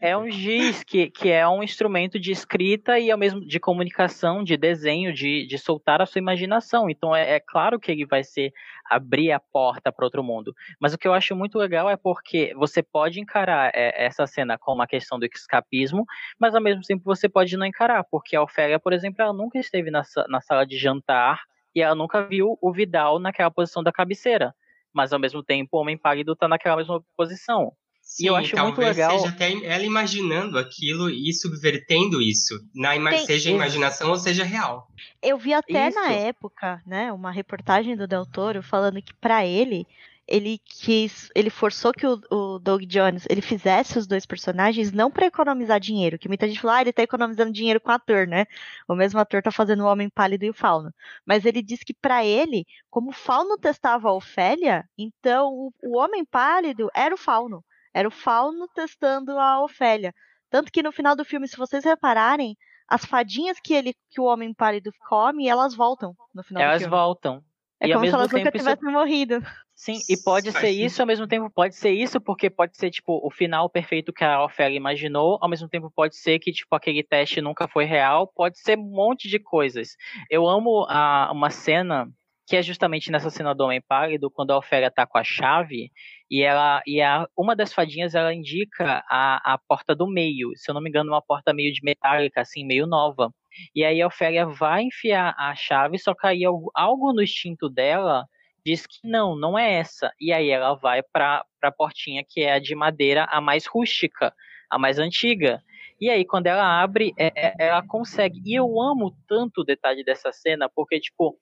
[0.00, 4.42] É um giz que, que é um instrumento de escrita e ao mesmo de comunicação,
[4.42, 6.90] de desenho, de, de soltar a sua imaginação.
[6.90, 8.52] Então é, é claro que ele vai ser
[8.90, 10.54] abrir a porta para outro mundo.
[10.80, 14.58] Mas o que eu acho muito legal é porque você pode encarar é, essa cena
[14.58, 16.04] como uma questão do escapismo,
[16.38, 19.58] mas ao mesmo tempo você pode não encarar, porque a Ofélia, por exemplo, ela nunca
[19.58, 21.40] esteve na, na sala de jantar
[21.74, 24.54] e ela nunca viu o Vidal naquela posição da cabeceira.
[24.92, 27.72] Mas ao mesmo tempo o Homem Pálido está naquela mesma posição.
[28.00, 29.18] Sim, e eu acho muito legal.
[29.18, 34.44] seja até ela imaginando aquilo e subvertendo isso, na ima Tem- seja imaginação ou seja
[34.44, 34.88] real.
[35.22, 36.20] Eu vi até na Isso.
[36.26, 39.86] época, né, uma reportagem do Del Toro falando que pra ele
[40.28, 45.10] ele quis, ele forçou que o, o Doug Jones ele fizesse os dois personagens não
[45.10, 48.26] pra economizar dinheiro, que muita gente fala, ah, ele tá economizando dinheiro com o ator,
[48.26, 48.46] né?
[48.86, 50.92] O mesmo ator tá fazendo o Homem Pálido e o Fauno.
[51.24, 55.96] Mas ele disse que pra ele, como o Fauno testava a Ofélia, então o, o
[55.98, 57.64] Homem Pálido era o Fauno.
[57.94, 60.14] Era o Fauno testando a Ofélia.
[60.50, 62.56] Tanto que no final do filme, se vocês repararem,
[62.88, 66.82] as fadinhas que ele que o Homem Pálido come, elas voltam no final do Elas
[66.82, 66.90] filme.
[66.96, 67.44] voltam.
[67.80, 69.42] É E ao como se mesmo elas nunca tempo isso- tivessem morrido.
[69.74, 70.86] Sim, e pode Faz ser sentido.
[70.86, 74.24] isso, ao mesmo tempo pode ser isso, porque pode ser, tipo, o final perfeito que
[74.24, 78.26] a Ofélia imaginou, ao mesmo tempo pode ser que, tipo, aquele teste nunca foi real,
[78.34, 79.90] pode ser um monte de coisas.
[80.28, 82.08] Eu amo a, uma cena,
[82.48, 85.92] que é justamente nessa cena do Homem Pálido, quando a Ofélia tá com a chave,
[86.28, 90.68] e ela e a, uma das fadinhas, ela indica a, a porta do meio, se
[90.68, 93.30] eu não me engano, uma porta meio de metálica, assim, meio nova.
[93.74, 96.42] E aí a Ofélia vai enfiar a chave, só que aí
[96.74, 98.24] algo, no instinto dela
[98.64, 100.12] diz que não, não é essa.
[100.20, 104.34] E aí ela vai para a portinha que é a de madeira, a mais rústica,
[104.70, 105.62] a mais antiga.
[106.00, 108.40] E aí quando ela abre, é- é- ela consegue.
[108.44, 111.36] E eu amo tanto o detalhe dessa cena, porque tipo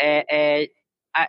[0.00, 0.24] é,
[0.62, 0.68] é,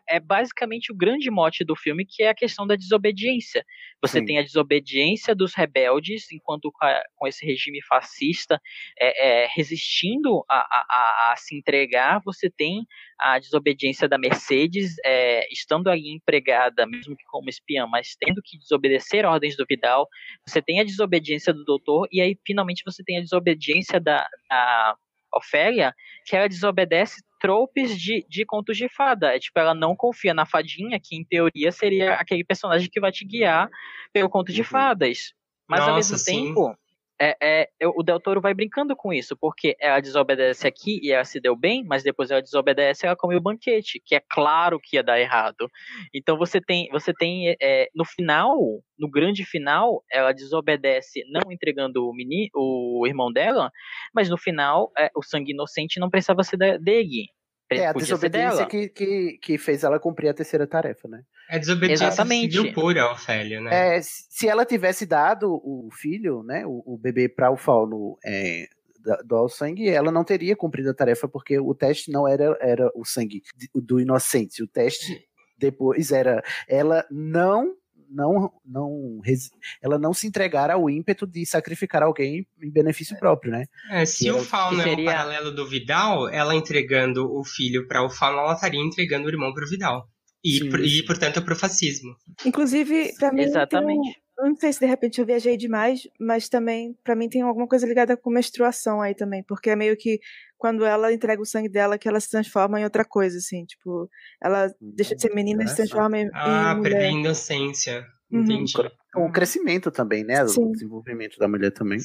[0.08, 3.66] é basicamente o grande mote do filme, que é a questão da desobediência.
[4.02, 4.26] Você Sim.
[4.26, 6.72] tem a desobediência dos rebeldes, enquanto
[7.16, 8.60] com, esse regime fascista
[9.00, 12.86] é, é, resistindo a, a- a- a se entregar, você tem
[13.20, 18.58] a desobediência da Mercedes, é, estando ali empregada, mesmo que como espiã, mas tendo que
[18.58, 20.08] desobedecer ordens do Vidal.
[20.48, 24.96] Você tem a desobediência do doutor, e aí finalmente você tem a desobediência da, da
[25.34, 25.94] Ofélia,
[26.26, 29.36] que ela desobedece tropes de, de contos de fada.
[29.36, 33.12] É tipo, ela não confia na fadinha, que em teoria seria aquele personagem que vai
[33.12, 33.70] te guiar
[34.14, 35.34] pelo conto de fadas.
[35.68, 36.48] Mas ao Nossa, mesmo sim.
[36.48, 36.76] tempo,
[37.22, 41.24] é, é, o Del Toro vai brincando com isso, porque ela desobedece aqui e ela
[41.24, 44.80] se deu bem, mas depois ela desobedece e ela come o banquete, que é claro
[44.80, 45.70] que ia dar errado.
[46.12, 48.58] Então você tem, você tem é, no final,
[48.98, 53.72] no grande final, ela desobedece não entregando o, meni, o irmão dela,
[54.14, 57.28] mas no final é, o sangue inocente não precisava ser dele.
[57.72, 61.24] É a podia ser desobediência que, que, que fez ela cumprir a terceira tarefa, né?
[61.50, 62.56] É desobediência Exatamente.
[62.56, 63.98] civil pura, Ofélia, né?
[63.98, 68.68] É, se ela tivesse dado o filho, né, o, o bebê para o fauno é,
[69.26, 72.92] doar o sangue, ela não teria cumprido a tarefa, porque o teste não era, era
[72.96, 73.42] o sangue
[73.74, 74.64] do inocente.
[74.64, 75.28] O teste
[75.58, 77.76] depois era ela não
[78.14, 79.20] não não
[79.82, 83.66] ela não se entregar ao ímpeto de sacrificar alguém em benefício próprio, né?
[83.90, 87.44] É, se Que o era- Fauno que é seria- paralelo do Vidal, ela entregando o
[87.44, 90.08] filho para o Fauno, ela estaria entregando o irmão para o Vidal.
[90.44, 91.06] E, Sim, por- e sim.
[91.06, 92.16] portanto, para o fascismo.
[92.46, 93.44] Inclusive, pra mim.
[93.44, 94.02] Exatamente.
[94.02, 94.14] Tem um,
[94.50, 97.86] não sei se de repente eu viajei demais, mas também, pra mim, tem alguma coisa
[97.86, 99.44] ligada com menstruação aí também.
[99.44, 100.20] Porque é meio que
[100.58, 103.66] quando ela entrega o sangue dela que ela se transforma em outra coisa, assim.
[103.66, 104.10] Tipo,
[104.42, 107.20] ela deixa de ser menina e se transforma em, Ah, em perder a mulher.
[107.20, 108.06] inocência.
[108.32, 108.42] Uhum.
[108.44, 108.74] Entendi.
[109.16, 110.48] O crescimento também, né?
[110.48, 110.64] Sim.
[110.64, 112.00] O desenvolvimento da mulher também.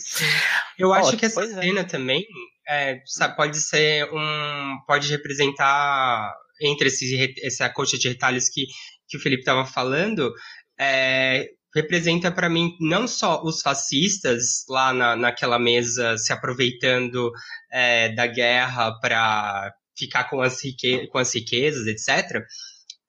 [0.79, 2.25] Eu acho que essa cena também
[2.69, 4.77] é, sabe, pode ser um.
[4.89, 8.67] pode representar entre esse, re- essa coxa de retalhos que,
[9.09, 10.33] que o Felipe estava falando.
[10.79, 17.31] é, representa para mim não só os fascistas lá na, naquela mesa se aproveitando
[17.71, 22.43] é, da guerra para ficar com as, rique, com as riquezas, etc.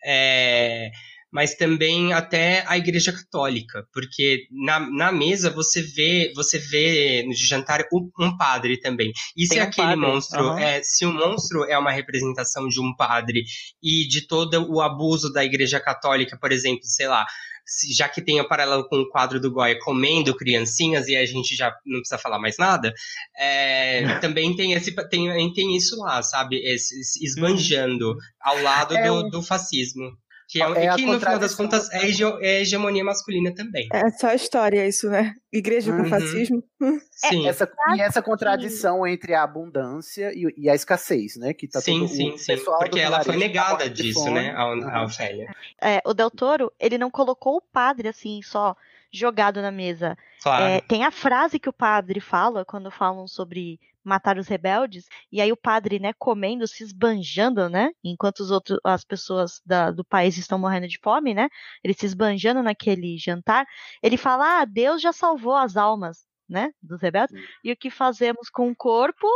[0.06, 0.92] É,
[1.32, 7.34] mas também até a Igreja Católica, porque na, na mesa você vê você vê no
[7.34, 9.12] jantar um, um padre também.
[9.36, 10.60] E se Tem um aquele monstro aham.
[10.60, 13.44] é se o monstro é uma representação de um padre
[13.84, 17.26] e de todo o abuso da Igreja Católica, por exemplo, sei lá,
[17.66, 21.26] se- já que tem o paralelo com o quadro do Goya comendo criancinhas e a
[21.26, 22.94] gente já não precisa falar mais nada,
[23.38, 26.58] é, também tem esse tem, tem isso lá, sabe?
[26.66, 30.12] Esse, esse esbanjando ao lado É do, do fascismo.
[30.50, 33.54] Que, é, É e a que no final das contas é, hege- é hegemonia masculina
[33.54, 33.90] também.
[33.92, 35.34] É só história isso, né?
[35.52, 36.10] Igreja com Uhum.
[36.10, 36.64] fascismo.
[37.12, 41.54] Sim, Essa, e essa contradição entre a abundância e, e a escassez, né?
[41.54, 42.56] Que tá sim, sim, o sim.
[42.80, 45.04] Porque ela foi tá negada disso, né, a, a Uhum.
[45.06, 45.48] Ofélia.
[45.82, 48.76] É, o Del Toro, ele não colocou o padre assim, só
[49.18, 50.16] jogado na mesa.
[50.42, 50.78] Claro.
[50.78, 55.42] É, tem a frase que o padre fala quando falam sobre matar os rebeldes, e
[55.42, 60.04] aí o padre, né, comendo, se esbanjando, né, enquanto os outros, as pessoas da- do
[60.06, 61.50] país estão morrendo de fome, né,
[61.84, 63.66] ele se esbanjando naquele jantar,
[64.02, 68.50] ele fala, ah, Deus já salvou as almas, né, dos rebeldes, e o que fazemos
[68.50, 69.28] com o corpo,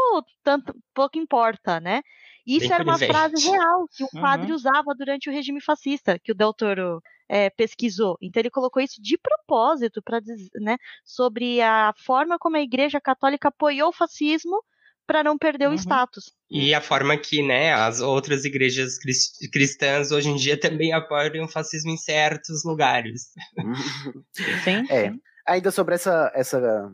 [0.42, 2.02] tanto, pouco importa, né,
[2.46, 4.20] isso Bem era uma frase real que o Uhum.
[4.20, 7.02] padre usava durante o regime fascista, que o Del Toro
[7.34, 8.18] é, pesquisou.
[8.22, 10.20] Então ele colocou isso de propósito para
[10.56, 10.76] né,
[11.06, 14.62] sobre a forma como a Igreja Católica apoiou o fascismo
[15.08, 15.72] para não perder Uhum.
[15.74, 16.34] o status.
[16.50, 21.46] E a forma que, né, as outras igrejas cris- cristãs hoje em dia também apoiam
[21.46, 23.30] o fascismo em certos lugares.
[24.64, 25.14] Sim, É.
[25.48, 26.94] Ainda sobre essa, essa,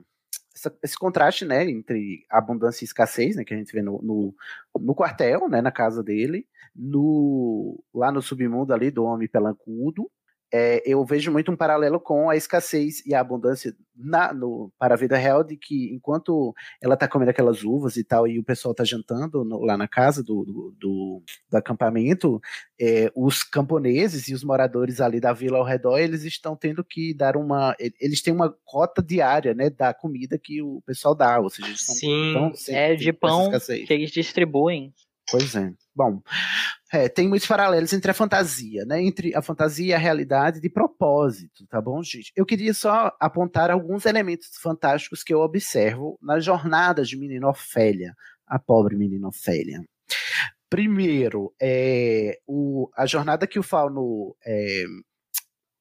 [0.56, 4.36] essa- esse contraste, né, entre abundância e escassez, né, que a gente vê no, no,
[4.80, 10.10] no quartel, né, na casa dele, no lá no submundo ali do homem pelancudo,
[10.54, 14.94] é, eu vejo muito um paralelo com a escassez e a abundância na, no, para
[14.94, 18.44] a vida real de que enquanto ela está comendo aquelas uvas e tal, e o
[18.44, 22.40] pessoal está jantando no, lá na casa do, do, do, do acampamento,
[22.80, 27.14] é, os camponeses e os moradores ali da vila ao redor, eles estão tendo que
[27.14, 27.76] dar uma.
[28.00, 31.82] Eles têm uma cota diária, né, da comida que o pessoal dá, ou seja, eles
[31.82, 33.50] Sim, é de pão
[33.86, 34.94] que eles distribuem.
[35.30, 35.74] Pois é.
[35.94, 36.22] Bom,
[36.92, 39.02] é, tem muitos paralelos entre a fantasia, né?
[39.02, 42.32] Entre a fantasia e a realidade de propósito, tá bom, gente?
[42.36, 48.16] Eu queria só apontar alguns elementos fantásticos que eu observo na jornada de menina Ofélia,
[48.46, 49.84] a pobre menina Ofélia.
[50.70, 54.84] Primeiro, é, o, a jornada que o Fauno é,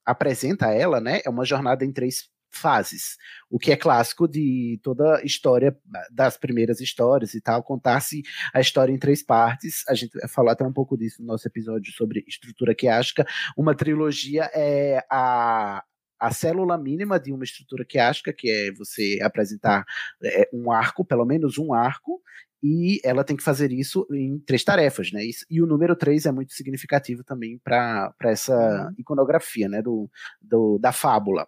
[0.04, 1.20] apresenta a ela, né?
[1.24, 3.16] É uma jornada em três fases,
[3.50, 5.76] o que é clássico de toda história,
[6.10, 8.22] das primeiras histórias e tal, contar-se
[8.52, 9.84] a história em três partes.
[9.88, 13.26] A gente falou até um pouco disso no nosso episódio sobre estrutura quiástica.
[13.56, 15.84] Uma trilogia é a,
[16.18, 19.84] a célula mínima de uma estrutura quiástica, que é você apresentar
[20.22, 22.20] é, um arco, pelo menos um arco,
[22.62, 25.20] e ela tem que fazer isso em três tarefas, né?
[25.48, 28.94] E o número três é muito significativo também para essa uhum.
[28.98, 29.82] iconografia, né?
[29.82, 30.10] Do,
[30.40, 31.46] do, da fábula.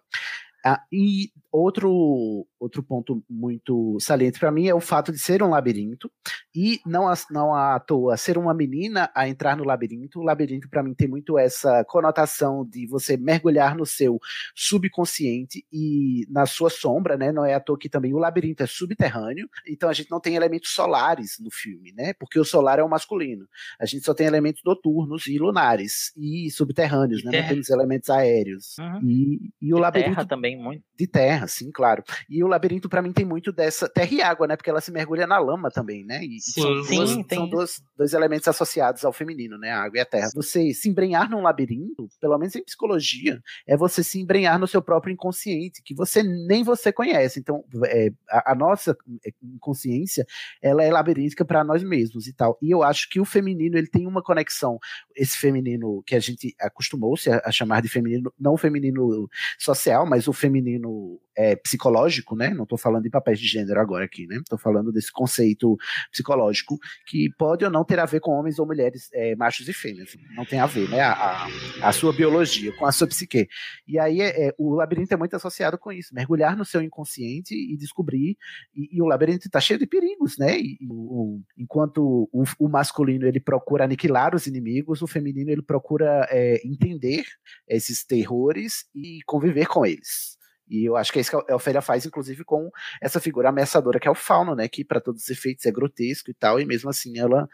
[0.63, 5.49] Ah, e outro, outro ponto muito saliente para mim é o fato de ser um
[5.49, 6.11] labirinto
[6.53, 10.19] e não, não à toa ser uma menina a entrar no labirinto.
[10.19, 14.19] O labirinto para mim tem muito essa conotação de você mergulhar no seu
[14.55, 17.31] subconsciente e na sua sombra, né?
[17.31, 20.35] Não é à toa que também o labirinto é subterrâneo, então a gente não tem
[20.35, 22.13] elementos solares no filme, né?
[22.13, 23.47] Porque o solar é o masculino.
[23.79, 27.41] A gente só tem elementos noturnos e lunares e subterrâneos, né?
[27.41, 28.77] Não temos elementos aéreos.
[28.79, 29.01] Uhum.
[29.03, 30.83] E, e o de labirinto terra também muito.
[30.97, 32.03] De terra, sim, claro.
[32.29, 34.55] E o labirinto para mim tem muito dessa terra e água, né?
[34.55, 36.23] Porque ela se mergulha na lama também, né?
[36.23, 37.37] E sim, são, sim, duas, tem.
[37.39, 39.71] são dois, dois elementos associados ao feminino, né?
[39.71, 40.29] A água e a terra.
[40.35, 44.81] Você se embrenhar num labirinto, pelo menos em psicologia, é você se embrenhar no seu
[44.81, 47.39] próprio inconsciente, que você nem você conhece.
[47.39, 48.95] Então, é, a, a, nossa
[49.41, 50.25] inconsciência,
[50.61, 52.57] ela é labiríntica para nós mesmos e tal.
[52.61, 54.79] E eu acho que o feminino, ele tem uma conexão,
[55.15, 60.05] esse feminino que a gente acostumou-se a, a chamar de feminino, não o feminino social,
[60.05, 62.49] mas o feminino é, psicológico, né?
[62.49, 64.35] Não estou falando de papéis de gênero agora aqui, né?
[64.35, 65.77] Estou falando desse conceito
[66.11, 69.71] psicológico que pode ou não ter a ver com homens ou mulheres, é, machos e
[69.71, 70.17] fêmeas.
[70.35, 70.99] Não tem a ver, né?
[70.99, 71.47] A, a,
[71.81, 73.47] a sua biologia, com a sua psique.
[73.87, 77.55] E aí é, é, o labirinto é muito associado com isso, mergulhar no seu inconsciente
[77.55, 78.35] e descobrir.
[78.75, 80.59] E, e o labirinto está cheio de perigos, né?
[80.59, 85.61] E, e o, enquanto o, o, masculino ele procura aniquilar os inimigos, o feminino ele
[85.61, 87.23] procura é, entender
[87.65, 90.38] esses terrores e conviver com eles.
[90.69, 92.69] E eu acho que é isso que a Ofélia faz, inclusive, com
[93.01, 94.67] essa figura ameaçadora que é o Fauno, né?
[94.67, 97.49] Que para todos os efeitos é grotesco e tal, e mesmo assim ela,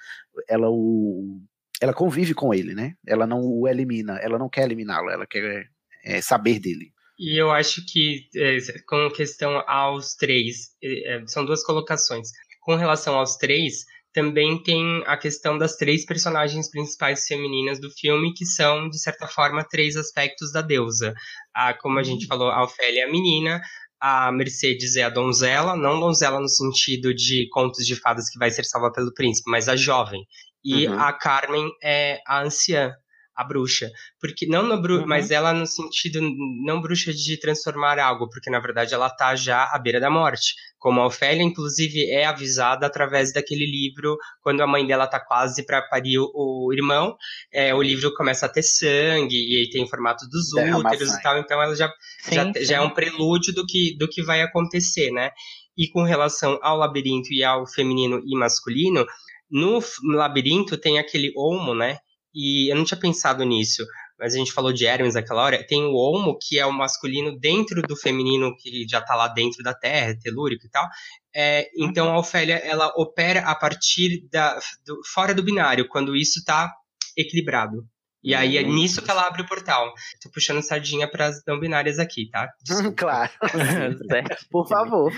[0.48, 1.42] ela o,
[1.82, 2.96] ela convive com ele, né?
[3.06, 5.70] Ela não o elimina, ela não quer eliminá-lo, ela quer
[6.04, 6.94] é, saber dele.
[7.18, 12.30] E eu acho que, é, com questão aos três, é, são duas colocações.
[12.62, 13.86] Com relação aos três,
[14.16, 19.28] também tem a questão das três personagens principais femininas do filme, que são, de certa
[19.28, 21.14] forma, três aspectos da deusa.
[21.54, 22.30] A, como a gente uhum.
[22.30, 23.62] falou, a Ofélia é a menina,
[24.00, 28.50] a Mercedes é a donzela, não donzela no sentido de contos de fadas que vai
[28.50, 30.26] ser salva pelo príncipe, mas a jovem.
[30.64, 30.98] E uhum.
[30.98, 32.94] a Carmen é a anciã,
[33.36, 33.91] a bruxa.
[34.20, 35.07] Porque não no bru uhum.
[35.07, 36.20] mas ela no sentido
[36.66, 40.53] não bruxa de transformar algo, porque na verdade ela tá já à beira da morte.
[40.78, 45.66] Como a Ofélia, inclusive, é avisada através daquele livro, quando a mãe dela tá quase
[45.66, 47.16] para parir o, o irmão,
[47.52, 51.22] é, o livro começa a ter sangue, e aí tem o formato dos úteros e
[51.24, 51.91] tal, então ela já,
[52.22, 52.66] sim, já, sim.
[52.66, 55.32] já é um prelúdio do que, do que vai acontecer, né?
[55.76, 59.06] E com relação ao labirinto e ao feminino e masculino,
[59.49, 61.98] no labirinto tem aquele olmo, né?
[62.36, 63.86] E eu não tinha pensado nisso,
[64.20, 65.66] mas a gente falou de Hermes naquela hora.
[65.66, 69.64] Tem o Homo, que é o masculino dentro do feminino, que já está lá dentro
[69.64, 70.86] da Terra, telúrico e tal.
[71.34, 74.60] É, então a Ofélia, ela opera a partir da.
[74.86, 76.72] Do, fora do binário, quando isso está
[77.18, 77.88] equilibrado.
[78.26, 78.73] E aí é uhum.
[78.73, 79.93] nisso que ela abre o portal.
[80.19, 82.52] Tô puxando sardinha para as não binárias aqui, tá?
[82.97, 83.31] claro.
[84.49, 85.14] Por favor.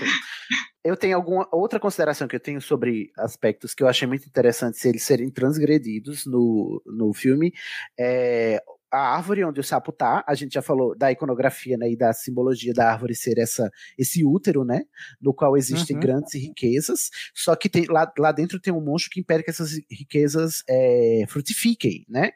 [0.84, 4.76] Eu tenho alguma outra consideração que eu tenho sobre aspectos que eu achei muito interessante
[4.76, 7.52] se eles serem transgredidos no, no filme.
[7.98, 11.96] É, a árvore onde o sapo tá, a gente já falou da iconografia, né, e
[11.96, 14.82] da simbologia da árvore ser essa, esse útero, né,
[15.20, 16.02] no qual existem uhum.
[16.02, 19.72] grandes riquezas, só que tem, lá, lá dentro tem um monstro que impede que essas
[19.90, 22.30] riquezas é, frutifiquem, né,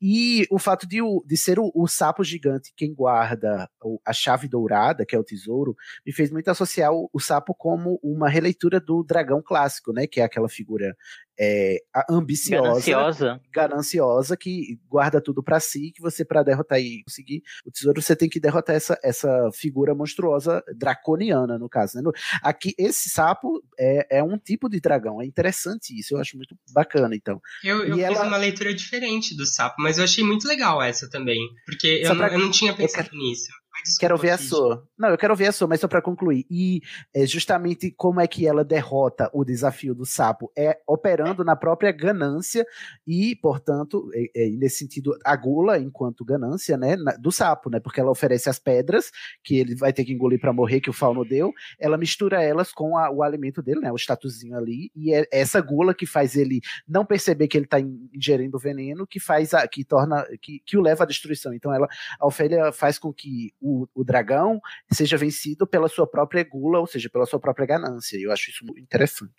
[0.00, 3.68] e o fato de, de ser o, o sapo gigante quem guarda
[4.04, 5.74] a chave dourada, que é o tesouro,
[6.06, 10.20] me fez muito associar o, o sapo como uma releitura do dragão clássico, né, que
[10.20, 10.96] é aquela figura
[11.40, 11.76] é,
[12.10, 13.40] ambiciosa, Gananciosa.
[13.52, 18.16] gananciosa, que guarda tudo para si, que você para derrotar e conseguir o tesouro, você
[18.16, 21.96] tem que derrotar essa, essa figura monstruosa draconiana, no caso.
[21.96, 22.02] Né?
[22.02, 22.12] No,
[22.42, 26.56] aqui, esse sapo é, é um tipo de dragão, é interessante isso, eu acho muito
[26.72, 27.40] bacana, então.
[27.62, 30.82] Eu, eu E fiz ela- uma leitura diferente do sapo, mas eu achei muito legal
[30.82, 31.38] essa também.
[31.66, 33.48] Porque eu, pra- eu não tinha eu pensado nisso.
[33.84, 34.88] Desculpa, Quero ver a sua.
[34.98, 36.44] Não, eu quero ver a sua, mas só para concluir.
[36.50, 36.80] E
[37.14, 41.92] é, justamente como é que ela derrota o desafio do sapo é operando na própria
[41.92, 42.66] ganância
[43.06, 47.80] e, portanto, é- é, nesse sentido, a gula enquanto ganância, né, na- do sapo, né?
[47.80, 49.10] Porque ela oferece as pedras
[49.42, 51.52] que ele vai ter que engolir para morrer que o fauno deu.
[51.78, 55.60] Ela mistura elas com a- o alimento dele, né, o estatuzinho ali, e é essa
[55.60, 59.84] gula que faz ele não perceber que ele está ingerindo veneno, que faz a, que
[59.84, 61.52] torna que, que o leva à destruição.
[61.54, 61.88] Então ela
[62.18, 64.60] a Ofélia faz com que o, o dragão
[64.92, 68.16] seja vencido pela sua própria gula, ou seja, pela sua própria ganância.
[68.16, 69.32] E eu acho isso muito interessante.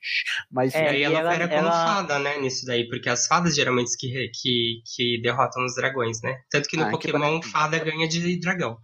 [0.51, 3.56] Mas É, e ela, ela- opera como ela- fada, né, nisso daí, porque as fadas
[3.56, 6.41] geralmente que, que, que derrotam os dragões, né?
[6.49, 8.77] Tanto que no Ah, que Pokémon, fada ganha de dragão.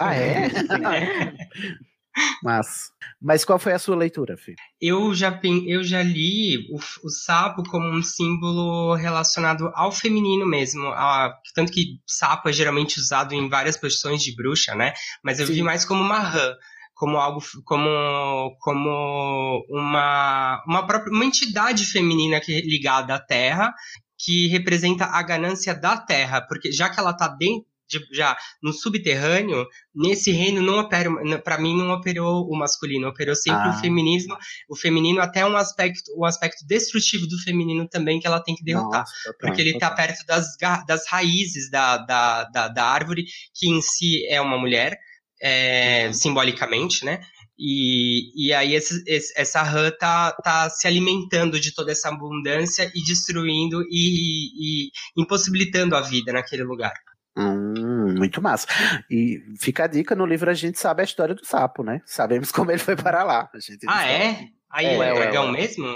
[0.00, 0.48] Ah, é?
[2.42, 2.90] Mas,
[3.20, 4.54] mas qual foi a sua leitura, Fih?
[4.80, 10.86] Eu já, eu já li o, o sapo como um símbolo relacionado ao feminino mesmo.
[10.88, 14.92] a- tanto que sapo é geralmente usado em várias posições de bruxa, né?
[15.22, 15.62] Mas eu vi Sim.
[15.62, 16.54] mais como uma rã,
[16.94, 23.74] como algo, como, como uma, uma própria uma entidade feminina que ligada à terra,
[24.18, 28.72] que representa a ganância da terra, porque já que ela está dentro de- já no
[28.72, 31.10] subterrâneo, nesse reino não opera,
[31.42, 33.70] para mim não operou o masculino, operou sempre Ah.
[33.76, 34.36] o feminismo,
[34.68, 38.64] o feminino até um aspecto, um aspecto destrutivo do feminino também que ela tem que
[38.64, 40.46] derrotar, Nossa, porque ele está perto das,
[40.86, 44.96] das raízes da, da, da, da árvore, que em si é uma mulher,
[45.40, 47.20] é, simbolicamente, né?
[47.58, 52.90] E, e aí esse- esse- essa rã tá, tá se alimentando de toda essa abundância
[52.94, 56.92] e destruindo e, e impossibilitando a vida naquele lugar.
[57.36, 58.66] Hum, muito massa.
[59.10, 62.00] E fica a dica, no livro a gente sabe a história do sapo, né?
[62.06, 63.50] Sabemos como ele foi para lá.
[63.52, 64.48] A gente Ah, é?
[64.70, 65.52] Aí É, é, é, dragão é.
[65.52, 65.86] mesmo?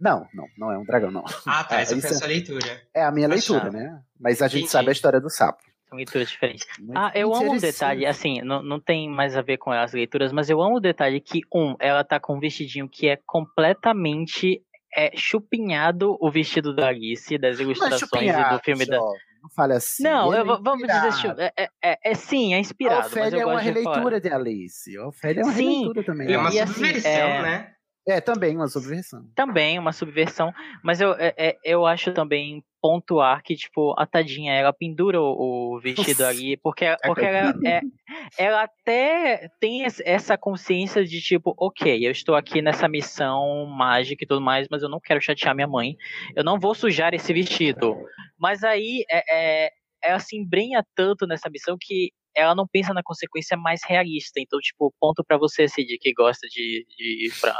[0.00, 1.24] Não, não, não é um dragão, não.
[1.46, 2.82] Ah, tá, É, essa foi a sua leitura.
[2.94, 4.00] É a minha leitura, né?
[4.20, 4.72] Mas a gente Entendi.
[4.72, 5.62] sabe a história do sapo.
[5.88, 6.66] São leituras diferentes.
[6.78, 7.72] Muito Ah, eu amo interessante.
[7.72, 10.80] detalhe, assim, não, não tem mais a ver com as leituras, mas eu amo o
[10.80, 14.62] detalhe que, um, ela tá com um vestidinho que é completamente
[14.96, 18.98] é, chupinhado o vestido da Alice, das é ilustrações e do filme da.
[19.44, 20.02] Não fale assim.
[20.02, 21.12] Não, eu é vou- vamos dizer.
[21.12, 23.02] chu- É, é, é, é sim, é A inspirado.
[23.02, 24.96] mas Ofélia eu é uma gosto de releitura de Alice.
[24.96, 26.32] A Ofélia é uma Sim, releitura também.
[26.32, 27.73] É uma E assim, subversão, é- né?
[28.06, 29.24] É, também uma subversão.
[29.34, 30.52] Também, uma subversão.
[30.82, 35.76] Mas eu, é- é- eu acho também pontuar que, tipo, a tadinha, ela pendura o,
[35.76, 36.28] o vestido Nossa.
[36.28, 37.80] ali, porque, porque ela, é,
[38.38, 44.22] ela até tem es- essa consciência de, tipo, ok, eu estou aqui nessa missão mágica
[44.22, 45.96] e tudo mais, mas eu não quero chatear minha mãe.
[46.36, 47.96] Eu não vou sujar esse vestido.
[48.38, 49.70] Mas aí, é, é,
[50.02, 54.40] ela se embrenha tanto nessa missão que ela não pensa na consequência mais realista.
[54.40, 57.54] Então, tipo, ponto pra você, Cid, que gosta de, de ir pra,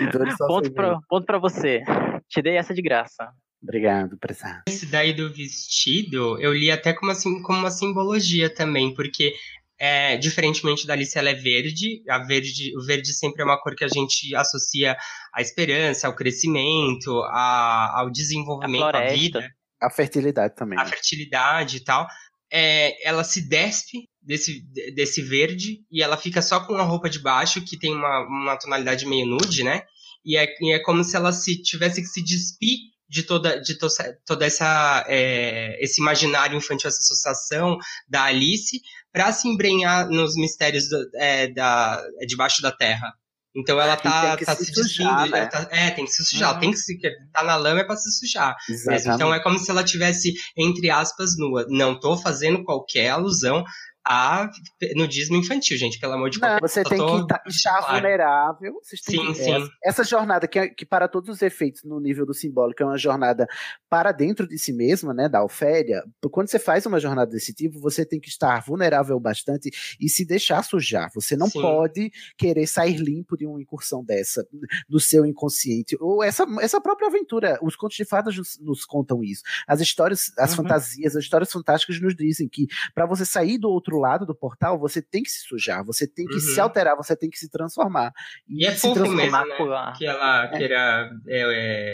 [0.00, 1.82] E dor e ponto, pra, ponto pra você.
[2.28, 3.30] Te dei essa de graça.
[3.62, 4.62] Obrigado, prezado.
[4.68, 9.32] Esse daí do vestido, eu li até como, assim, como uma simbologia também, porque
[9.78, 12.02] é, diferentemente da Alice, ela é verde.
[12.08, 12.76] A verde.
[12.76, 14.96] O verde sempre é uma cor que a gente associa
[15.32, 19.48] à esperança, ao crescimento, a- ao desenvolvimento, à vida.
[19.80, 20.78] A fertilidade também.
[20.78, 22.06] a fertilidade e tal,
[22.52, 24.60] é, ela se despe desse,
[24.94, 28.56] desse verde e ela fica só com a roupa de baixo, que tem uma, uma
[28.56, 29.82] tonalidade meio nude, né?
[30.24, 33.76] E é, e é como se ela se tivesse que se despir de toda, de
[33.76, 33.88] to,
[34.26, 38.80] toda essa é, esse imaginário infantil, essa associação da Alice,
[39.10, 43.12] para se embrenhar nos mistérios do, é, da, debaixo da terra.
[43.54, 45.46] Então ela E tá, tá se se, sujar, né?
[45.46, 46.54] tá- é, tem que se sujar.
[46.54, 46.60] Uhum.
[46.60, 46.98] Tem que se.
[47.32, 48.56] Tá na lama é pra se sujar.
[48.68, 49.08] Exatamente.
[49.14, 51.66] Então é como se ela tivesse, entre aspas, nua.
[51.68, 53.62] Não tô fazendo qualquer alusão
[54.04, 54.50] a
[54.96, 56.58] nudismo infantil, gente, pelo amor de Deus.
[56.60, 57.92] você tem que tá- estar claro.
[57.94, 58.74] vulnerável.
[58.82, 59.52] Sim, que- sim.
[59.54, 62.86] Essa, essa jornada, que, é- que para todos os efeitos, no nível do simbólico, é
[62.86, 63.46] uma jornada
[63.88, 65.28] para dentro de si mesma, né?
[65.28, 66.02] Da Ofélia.
[66.30, 69.70] Quando você faz uma jornada desse tipo, você tem que estar vulnerável bastante
[70.00, 71.10] e se deixar sujar.
[71.14, 71.60] Você não Sim.
[71.60, 74.44] pode querer sair limpo de uma incursão dessa,
[74.88, 75.96] no seu inconsciente.
[76.00, 77.58] Ou essa, essa própria aventura.
[77.62, 79.42] Os contos de fadas nos, nos contam isso.
[79.66, 80.56] As histórias, as Uhum.
[80.58, 84.78] fantasias, as histórias fantásticas nos dizem que para você sair do outro lado do portal,
[84.78, 86.40] você tem que se sujar, você tem que Uhum.
[86.40, 88.12] se alterar, você tem que se transformar.
[88.48, 89.92] E é se fofo transformar- mesmo, né?
[89.96, 91.40] Que ela queira, é,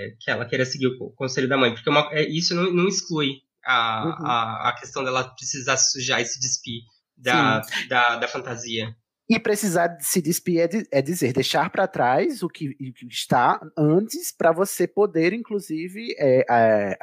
[0.06, 2.88] é, que ela queira seguir o conselho da mãe, porque uma- é, isso não, não
[2.88, 3.28] exclui
[3.64, 4.26] a, Uhum.
[4.26, 6.80] a, a questão dela precisar se sujar e se despir
[7.16, 8.94] da, da, da fantasia.
[9.30, 10.68] E precisar se despir é,
[10.98, 16.14] é dizer, deixar para trás o que, o que, está antes para você poder, inclusive,
[16.18, 16.98] é, é,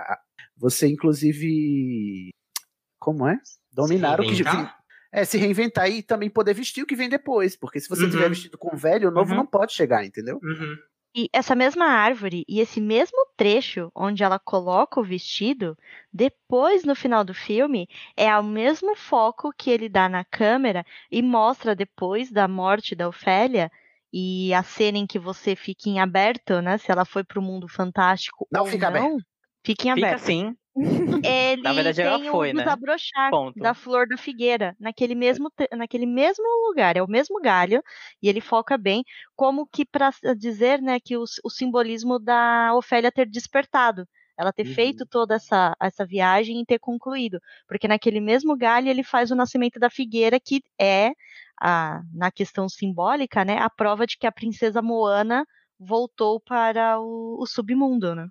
[0.57, 2.32] você inclusive,
[2.99, 3.38] como é?
[3.72, 4.41] Dominar o que
[5.15, 8.09] é se reinventar e também poder vestir o que vem depois, porque se você uhum.
[8.09, 9.37] tiver vestido com o velho, o novo uhum.
[9.37, 10.41] não pode chegar, entendeu?
[10.43, 10.77] Uhum.
[11.15, 15.77] E essa mesma árvore e esse mesmo trecho onde ela coloca o vestido,
[16.11, 17.87] depois no final do filme,
[18.17, 23.07] é o mesmo foco que ele dá na câmera e mostra depois da morte da
[23.07, 23.71] Ofélia
[24.11, 26.77] e a cena em que você fica em aberto, né?
[26.77, 28.99] Se ela foi para o mundo fantástico não ou fica não.
[28.99, 29.25] Aberto.
[29.65, 30.19] Fica em aberto.
[30.19, 30.55] Fica sim.
[31.23, 32.63] Ele Na verdade, ela tem foi, o né?
[32.63, 33.59] desabrochar Ponto.
[33.59, 37.81] da flor da figueira, naquele mesmo, naquele mesmo lugar, é o mesmo galho,
[38.21, 39.03] e ele foca bem,
[39.35, 44.05] como que para dizer né, que o, o simbolismo da Ofélia ter despertado,
[44.37, 49.03] ela ter feito toda essa, essa viagem e ter concluído, porque naquele mesmo galho ele
[49.03, 51.11] faz o nascimento da figueira, que é,
[51.61, 55.45] a, na questão simbólica, né, a prova de que a princesa Moana
[55.79, 58.27] voltou para o, o submundo, né?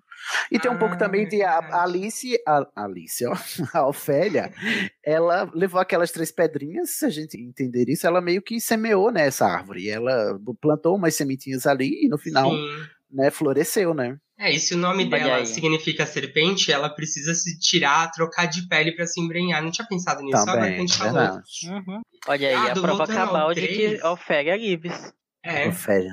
[0.51, 3.33] E tem um pouco também de a, a Alice, a, Alice, ó,
[3.73, 4.51] a Ofélia,
[5.05, 9.45] ela levou aquelas três pedrinhas, se a gente entender isso, ela meio que semeou nessa
[9.45, 9.89] árvore.
[9.89, 12.67] Ela plantou umas sementinhas ali e no final, Sim.
[13.11, 14.17] né, floresceu, né?
[14.37, 15.45] É, e se o nome Olha dela aí.
[15.45, 19.63] significa serpente, ela precisa se tirar, trocar de pele pra se embrenhar.
[19.63, 21.13] Não tinha pensado nisso, só agora que a Também, gente falou.
[21.13, 21.43] verdade.
[21.69, 22.01] Uhum.
[22.27, 25.13] Olha aí, Ah, a prova cabal de que Ofélia é Lives.
[25.41, 25.67] É.
[25.69, 26.11] Ofélia.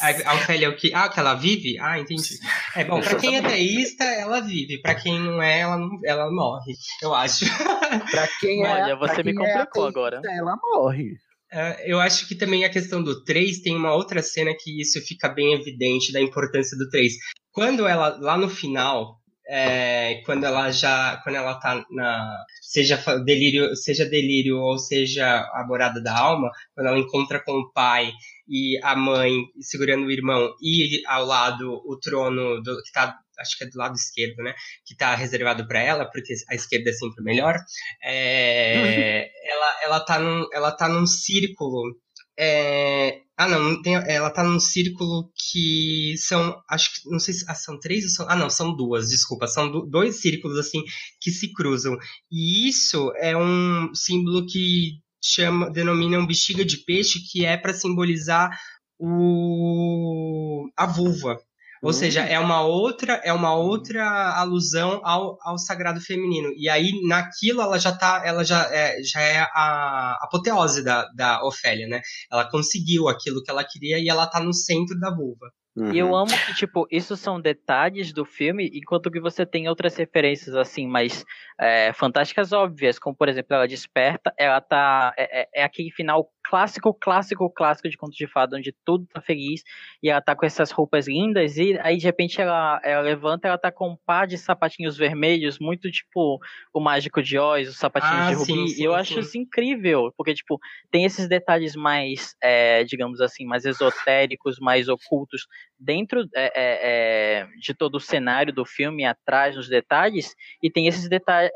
[0.00, 0.92] A, Ofélia é o que?
[0.94, 1.78] Ah, que ela vive?
[1.80, 2.38] Ah, entendi.
[2.74, 4.80] É bom, pra quem é teísta, ela vive.
[4.80, 7.44] Pra quem não é, ela, não, ela morre, eu acho.
[8.10, 10.20] Pra quem é, Olha, você me é complicou ateísta, agora.
[10.24, 11.16] Ela morre.
[11.50, 15.00] É, eu acho que também a questão do 3 tem uma outra cena que isso
[15.00, 17.14] fica bem evidente da importância do 3.
[17.50, 19.16] Quando ela, lá no final,
[19.48, 25.64] é, quando ela já, quando ela tá na, seja delírio, seja delírio ou seja a
[25.66, 28.12] morada da alma, quando ela encontra com o pai
[28.48, 33.56] e a mãe segurando o irmão e ao lado o trono do, que tá, acho
[33.58, 34.54] que é do lado esquerdo, né,
[34.84, 37.56] que tá reservado para ela, porque a esquerda é sempre melhor,
[38.02, 41.96] é, ela, ela, tá num, ela tá num círculo.
[42.38, 47.34] é, ah, não, não tem, ela tá num círculo que são, acho que, não sei
[47.34, 50.58] se ah, são três ou são, ah, não, são duas, desculpa, são do- dois círculos,
[50.58, 50.82] assim,
[51.20, 51.96] que se cruzam.
[52.30, 55.00] E isso é um símbolo que
[55.34, 58.50] chama, denominam bexiga de peixe, que é para simbolizar
[58.98, 61.38] o, a vulva.
[61.82, 61.92] Ou Hum.
[61.92, 64.04] seja, é uma outra, é uma outra
[64.36, 66.50] alusão ao, ao sagrado feminino.
[66.56, 71.44] E aí, naquilo, ela já tá, ela já é, já é a apoteose da, da
[71.46, 72.00] Ofélia, né?
[72.32, 75.46] Ela conseguiu aquilo que ela queria e ela tá no centro da vulva.
[75.92, 79.96] E eu amo que, tipo, isso são detalhes do filme, enquanto que você tem outras
[79.96, 81.24] referências, assim, mais
[81.58, 85.12] é, fantásticas óbvias, como, por exemplo, ela desperta, ela tá.
[85.16, 89.20] É, é- é aquele final clássico, clássico, clássico de conto de fada, onde tudo tá
[89.20, 89.62] feliz,
[90.02, 93.58] e ela tá com essas roupas lindas, e aí, de repente, ela, ela levanta, ela
[93.58, 96.38] tá com um par de sapatinhos vermelhos, muito tipo
[96.72, 98.98] o Mágico de Oz, os sapatinhos Ah, de sim, rubi, sim, e eu sim.
[98.98, 100.58] acho isso incrível, porque, tipo,
[100.90, 105.46] tem esses detalhes mais, é, digamos assim, mais esotéricos, mais ocultos,
[105.78, 110.86] dentro é, é, é, de todo o cenário do filme, atrás nos detalhes, e tem
[110.86, 111.50] esses detalhes,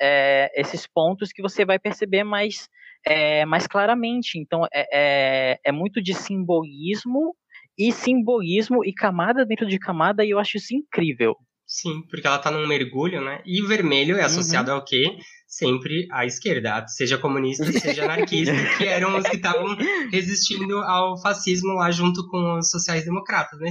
[0.54, 2.68] esses pontos que você vai perceber mais,
[3.06, 4.38] é, mais claramente.
[4.38, 7.34] Então, é, é, é muito de simbolismo
[7.78, 11.36] e simbolismo e camada dentro de camada, e eu acho isso incrível.
[11.74, 13.40] Sim, porque ela tá num mergulho, né?
[13.46, 15.16] E o vermelho é associado ao quê?
[15.48, 19.74] Sempre à esquerda, seja comunista, seja anarquista, que eram os que estavam
[20.10, 23.70] resistindo ao fascismo lá junto com os sociais-democratas, né?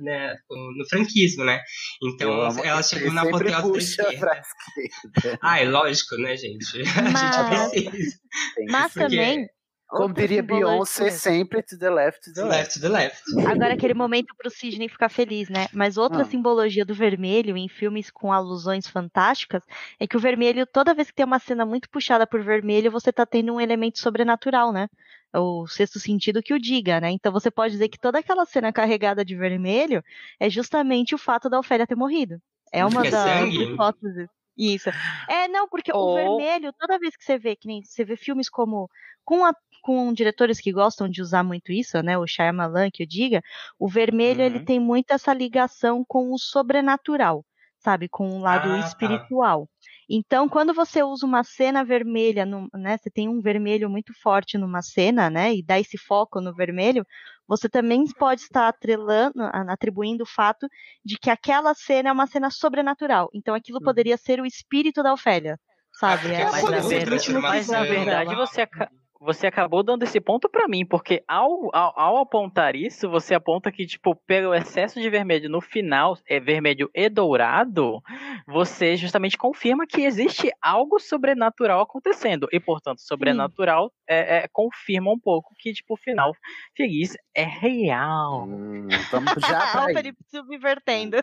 [0.00, 1.60] Né, No franquismo, né?
[2.02, 4.42] Então amo ela chegou na apoteose da esquerda.
[5.10, 5.38] esquerda.
[5.42, 6.82] Ah, é lógico, né, gente?
[7.12, 8.16] Mas- A gente precisa.
[8.70, 9.46] Mas Porque- também.
[9.90, 12.56] Como diria Beyoncé, sempre to the left, to the left.
[12.58, 13.22] Left to the left.
[13.46, 15.66] Agora aquele momento pro Sidney ficar feliz, né?
[15.72, 16.24] Mas outra Ah.
[16.24, 19.62] simbologia do vermelho em filmes com alusões fantásticas
[19.98, 23.12] é que o vermelho, toda vez que tem uma cena muito puxada por vermelho, você
[23.12, 24.88] tá tendo um elemento sobrenatural, né?
[25.34, 27.10] O sexto sentido que o diga, né?
[27.10, 30.02] Então você pode dizer que toda aquela cena carregada de vermelho
[30.38, 32.40] é justamente o fato da Ofélia ter morrido.
[32.72, 33.62] É uma É das sangue?
[33.72, 34.28] hipóteses.
[34.62, 34.90] Isso.
[35.28, 38.48] É, não, porque o vermelho, toda vez que você vê, que nem você vê filmes
[38.50, 38.88] como
[39.24, 42.18] com, a- com diretores que gostam de usar muito isso, né?
[42.18, 43.42] O Shyamalan que o diga,
[43.78, 44.60] o vermelho ele Uhum.
[44.60, 47.44] tem muito essa ligação com o sobrenatural,
[47.78, 48.08] sabe?
[48.08, 49.30] Com o lado Ah, tá.
[49.30, 49.68] espiritual.
[50.08, 52.98] Então, quando você usa uma cena vermelha, num- né?
[52.98, 55.54] Você tem um vermelho muito forte numa cena, né?
[55.54, 57.06] E dá esse foco no vermelho,
[57.50, 60.68] você também pode estar atrelando, atribuindo o fato
[61.04, 63.28] de que aquela cena é uma cena sobrenatural.
[63.34, 65.58] Então, aquilo poderia ser o espírito da Ofélia,
[65.98, 66.28] sabe?
[66.28, 68.34] porque É a Mas na, Essa verdade, mas na é verdade.
[68.36, 68.68] Você,
[69.20, 73.70] você acabou dando esse ponto pra mim, porque ao, ao, ao apontar isso, você aponta
[73.70, 78.00] que, tipo, pelo excesso de vermelho no final, é vermelho e dourado,
[78.46, 82.48] você justamente confirma que existe algo sobrenatural acontecendo.
[82.50, 86.32] E, portanto, sobrenatural é, é, confirma um pouco que, tipo, o final
[86.74, 88.48] feliz é real.
[89.10, 89.94] vamos já pra o aí.
[89.94, 91.18] Felipe subvertendo.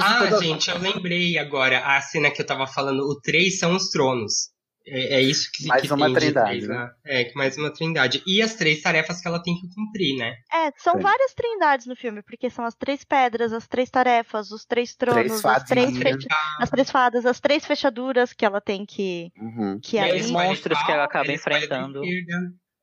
[0.00, 3.00] ah, gente, eu lembrei agora a cena que eu tava falando.
[3.00, 4.55] O três são os tronos.
[4.88, 6.74] É, é isso que Mais que uma trindade, três, né?
[6.76, 6.90] né?
[7.04, 8.22] É, que mais uma trindade.
[8.26, 10.36] E as três tarefas que ela tem que cumprir, né?
[10.52, 11.00] É, são Sim.
[11.00, 15.44] várias trindades no filme, porque são as três pedras, as três tarefas, os três tronos,
[15.44, 16.22] as três, fadinhas.
[16.22, 16.28] fe-
[16.60, 19.32] as três fadas, as três fechaduras que ela tem que.
[19.36, 19.80] Uhum.
[19.82, 22.00] Que E ali- os monstros que ela acaba enfrentando.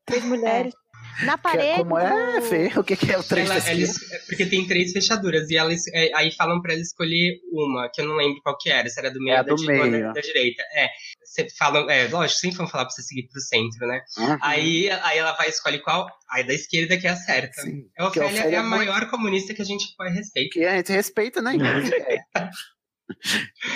[0.06, 0.74] Três mulheres.
[1.24, 1.78] Na parede.
[1.78, 2.72] Como é, Fê?
[2.78, 5.72] O que, que é o três Ela- ela é porque tem três fechaduras e ela,
[5.72, 8.98] é, aí falam pra ela escolher uma, que eu não lembro qual que era, se
[8.98, 10.12] era do meio É da, do da- meio.
[10.12, 10.62] da direita.
[10.74, 10.88] É,
[11.24, 14.00] você falam, é, lógico, sempre vão falar pra você seguir pro centro, né?
[14.18, 14.38] Uhum.
[14.42, 17.60] Aí, aí ela vai escolher qual, aí da esquerda que é a certa.
[17.62, 20.14] a porque a Ofélia Ofélia é é a muito- maior comunista que a gente pode
[20.14, 20.50] respeitar.
[20.52, 21.52] Que a gente respeita, né?
[22.36, 22.50] É.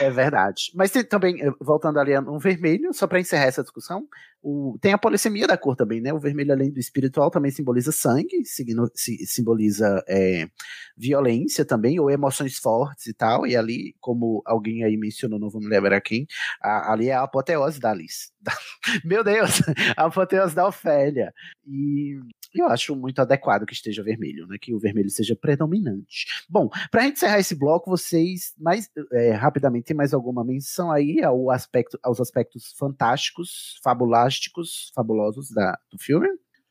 [0.01, 0.71] É verdade.
[0.75, 4.07] Mas também, eh, voltando ali no vermelho, só para encerrar essa discussão,
[4.43, 6.13] o- tem a polissemia da cor também, né?
[6.13, 10.49] O vermelho, além do espiritual, também simboliza sangue, signo- si- simboliza eh,
[10.97, 13.47] violência também, ou emoções fortes e tal.
[13.47, 16.27] E ali, como alguém aí mencionou, não vou me lembrar quem,
[16.63, 18.31] a- ali é a apoteose da Alice.
[18.41, 18.53] Da-
[19.05, 19.61] Meu Deus!
[19.97, 21.33] A apoteose da Ofélia.
[21.67, 22.19] E
[22.55, 24.57] eu acho muito adequado que esteja vermelho, né?
[24.61, 26.27] Que o vermelho seja predominante.
[26.49, 30.91] Bom, para a gente encerrar esse bloco, vocês mais é, rapidamente tem mais alguma menção
[30.91, 36.29] aí ao aspecto, aos aspectos fantásticos, fabulásticos, fabulosos da, do filme?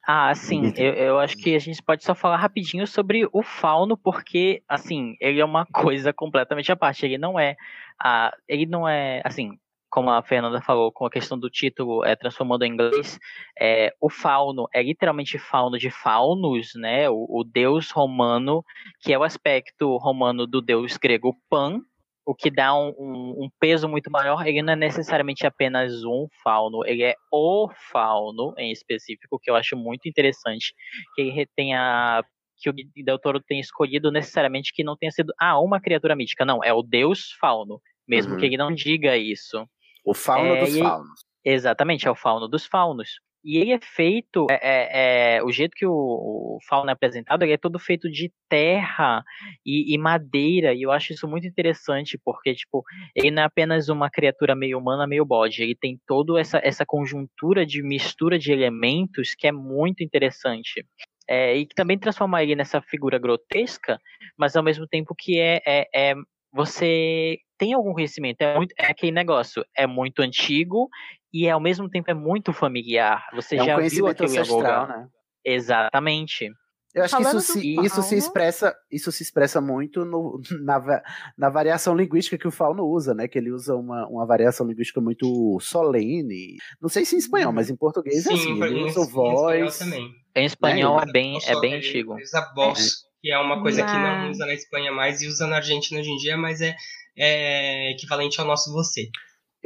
[0.09, 3.98] Ah, sim, eu, eu acho que a gente pode só falar rapidinho sobre o fauno,
[3.98, 7.06] porque, assim, ele é uma coisa completamente à parte.
[7.06, 7.58] Ele não é.
[8.01, 9.59] ah, ele não é, assim,
[9.90, 13.19] como a Fernanda falou, com a questão do título é, transformando em inglês,
[13.59, 17.09] é, o fauno é literalmente fauno de faunos, né?
[17.09, 18.64] O, o deus romano,
[19.01, 21.82] que é o aspecto romano do deus grego Pan,
[22.27, 24.45] o que dá um, um- um peso muito maior.
[24.45, 29.56] Ele não é necessariamente apenas um fauno, ele é o fauno em específico, que eu
[29.56, 30.73] acho muito interessante,
[31.15, 32.23] que ele retém a
[32.59, 32.73] que o
[33.06, 36.73] Del Toro tem escolhido necessariamente que não tenha sido ah, uma criatura mítica, não, é
[36.73, 38.39] o deus fauno, mesmo Uhum.
[38.39, 39.64] que ele não diga isso.
[40.03, 41.19] O fauno É, dos faunos.
[41.45, 43.19] Exatamente, é o fauno dos faunos.
[43.48, 47.43] E ele é feito, é, é- é- o jeito que o, o fauno é apresentado,
[47.43, 49.24] ele é todo feito de terra
[49.66, 52.84] e, e madeira, e eu acho isso muito interessante, porque, tipo,
[53.16, 56.85] ele não é apenas uma criatura meio humana, meio bode, ele tem toda essa, essa
[56.85, 60.85] conjuntura de mistura de elementos que é muito interessante.
[61.30, 64.00] É, e que também transforma ele nessa figura grotesca,
[64.38, 66.16] mas ao mesmo tempo que é, é, é-
[66.53, 70.90] você tem algum conhecimento, é, muito, é aquele negócio, é muito antigo
[71.34, 73.26] e ao mesmo tempo é muito familiar.
[73.34, 74.88] Você É um já viu aquilo em algum ancestral, lugar.
[74.88, 75.08] né?
[75.44, 76.50] Exatamente.
[76.95, 80.42] Eu acho que Falando isso do se, isso se expressa, isso se expressa muito no-
[80.64, 81.03] na,
[81.38, 83.27] na variação linguística que o fauno usa, né?
[83.27, 86.56] Que ele usa uma, uma variação linguística muito solene.
[86.82, 88.50] Não sei se em espanhol, mas em português é Sim, assim.
[88.52, 89.77] em- Ele em- usa em o espanhol voz.
[89.77, 90.11] também.
[90.36, 92.16] Em espanhol É, é bem, é bem Ele antigo.
[92.16, 92.95] Usa voz,
[93.27, 95.99] que é uma coisa que não Mas- usa na Espanha mais e usa na Argentina
[95.99, 96.73] hoje em dia, mas é,
[97.17, 99.09] é equivalente ao nosso você.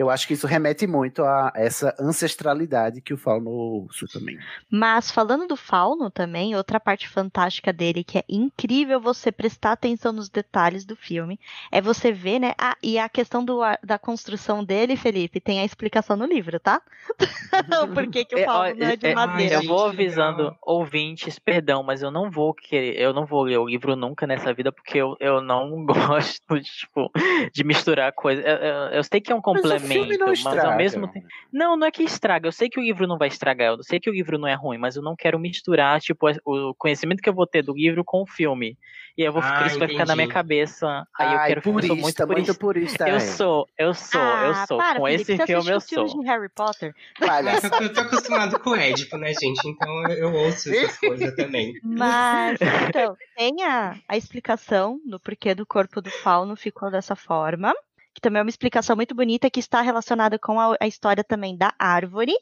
[0.02, 3.50] Eu acho que isso remete muito a essa ancestralidade que o fauno
[3.90, 4.38] usa também.
[4.70, 10.12] Mas falando do fauno também, outra parte fantástica dele que é incrível você prestar atenção
[10.12, 11.40] nos detalhes do filme,
[11.72, 12.54] é você ver, né?
[12.58, 16.82] Ah, e a questão do, da construção dele, Felipe, tem a explicação no livro, tá?
[17.94, 19.56] Por que, que o É, fauno ó, não é de é, madeira?
[19.56, 23.68] eu vou avisando ouvintes, perdão, mas eu não vou querer, eu não vou ler o
[23.68, 27.12] livro nunca nessa vida, porque eu, eu não gosto de, tipo,
[27.54, 28.44] de misturar coisas.
[28.46, 30.68] Eu, eu- eu sei que é um Mas o filme não mas estraga.
[30.70, 31.28] ao mesmo tempo.
[31.52, 32.48] Não, não é que estraga.
[32.48, 34.54] Eu sei que o livro não vai estragar, eu sei que o livro não é
[34.54, 38.04] ruim, mas eu não quero misturar, tipo, o conhecimento que eu vou ter do livro
[38.04, 38.78] com o filme.
[39.18, 41.06] E eu vou ficar, Ah, isso vai ficar na minha cabeça.
[41.20, 43.06] Aí eu Ai, quero filme, eu sou purista, muito muito purista.
[43.06, 43.10] purista.
[43.10, 43.20] Eu é.
[43.20, 44.78] sou, eu sou, eu Ah, sou.
[44.78, 46.06] para, Com Felipe, esse filme eu sou.
[46.06, 46.94] de Harry Potter?
[47.20, 47.66] Palhaço.
[47.66, 49.68] Eu tô, eu tô acostumado com o Édipo, né, gente?
[49.68, 51.74] Então eu, eu ouço essas coisas também.
[51.84, 57.74] Mas, então, tem a, a explicação do porquê do corpo do fauno ficou dessa forma,
[58.14, 61.56] que também é uma explicação muito bonita que está relacionada com a, a história também
[61.56, 62.34] da árvore,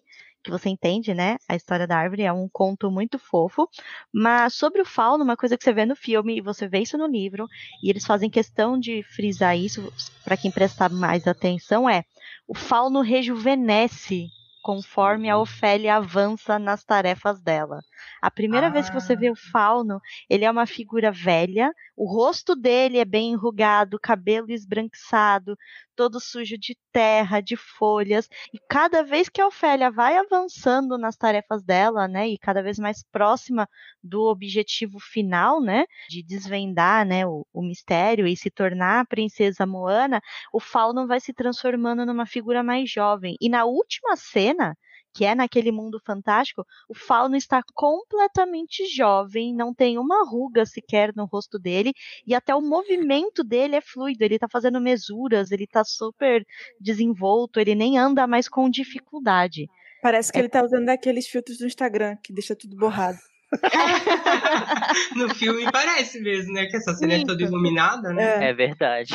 [0.44, 1.38] que você entende, né?
[1.48, 3.68] A história da árvore é um conto muito fofo.
[4.12, 6.98] Mas sobre o fauno, uma coisa que você vê no filme e você vê isso
[6.98, 7.48] no livro,
[7.84, 9.92] e eles fazem questão de frisar isso
[10.24, 12.04] para quem prestar mais atenção, é
[12.48, 14.30] o fauno rejuvenesce
[14.62, 17.80] conforme a Ofélia avança nas tarefas dela.
[18.22, 22.56] A primeira vez que você vê o fauno, ele é uma figura velha, o rosto
[22.56, 25.56] dele é bem enrugado, cabelo esbranquiçado,
[26.00, 28.30] todo sujo de terra, de folhas.
[28.54, 32.80] E cada vez que a Ofélia vai avançando nas tarefas dela, né, e cada vez
[32.80, 33.68] mais próxima
[34.02, 39.66] do objetivo final, né, de desvendar, né, o, o mistério e se tornar a princesa
[39.66, 40.22] Moana,
[40.54, 43.36] o Fauno vai se transformando numa figura mais jovem.
[43.42, 44.78] E na última cena,
[45.14, 51.14] que é naquele mundo fantástico, o Fauno está completamente jovem, não tem uma ruga sequer
[51.16, 51.94] no rosto dele,
[52.26, 56.46] e até o movimento dele é fluido, ele está fazendo mesuras, ele está super
[56.80, 59.68] desenvolto, ele nem anda mais com dificuldade.
[60.02, 60.42] Parece que é...
[60.42, 63.18] ele tá usando aqueles filtros do Instagram, que deixa tudo borrado.
[65.16, 66.68] no filme parece mesmo, né?
[66.68, 68.50] Que essa cena é toda iluminada, né?
[68.50, 69.14] É verdade.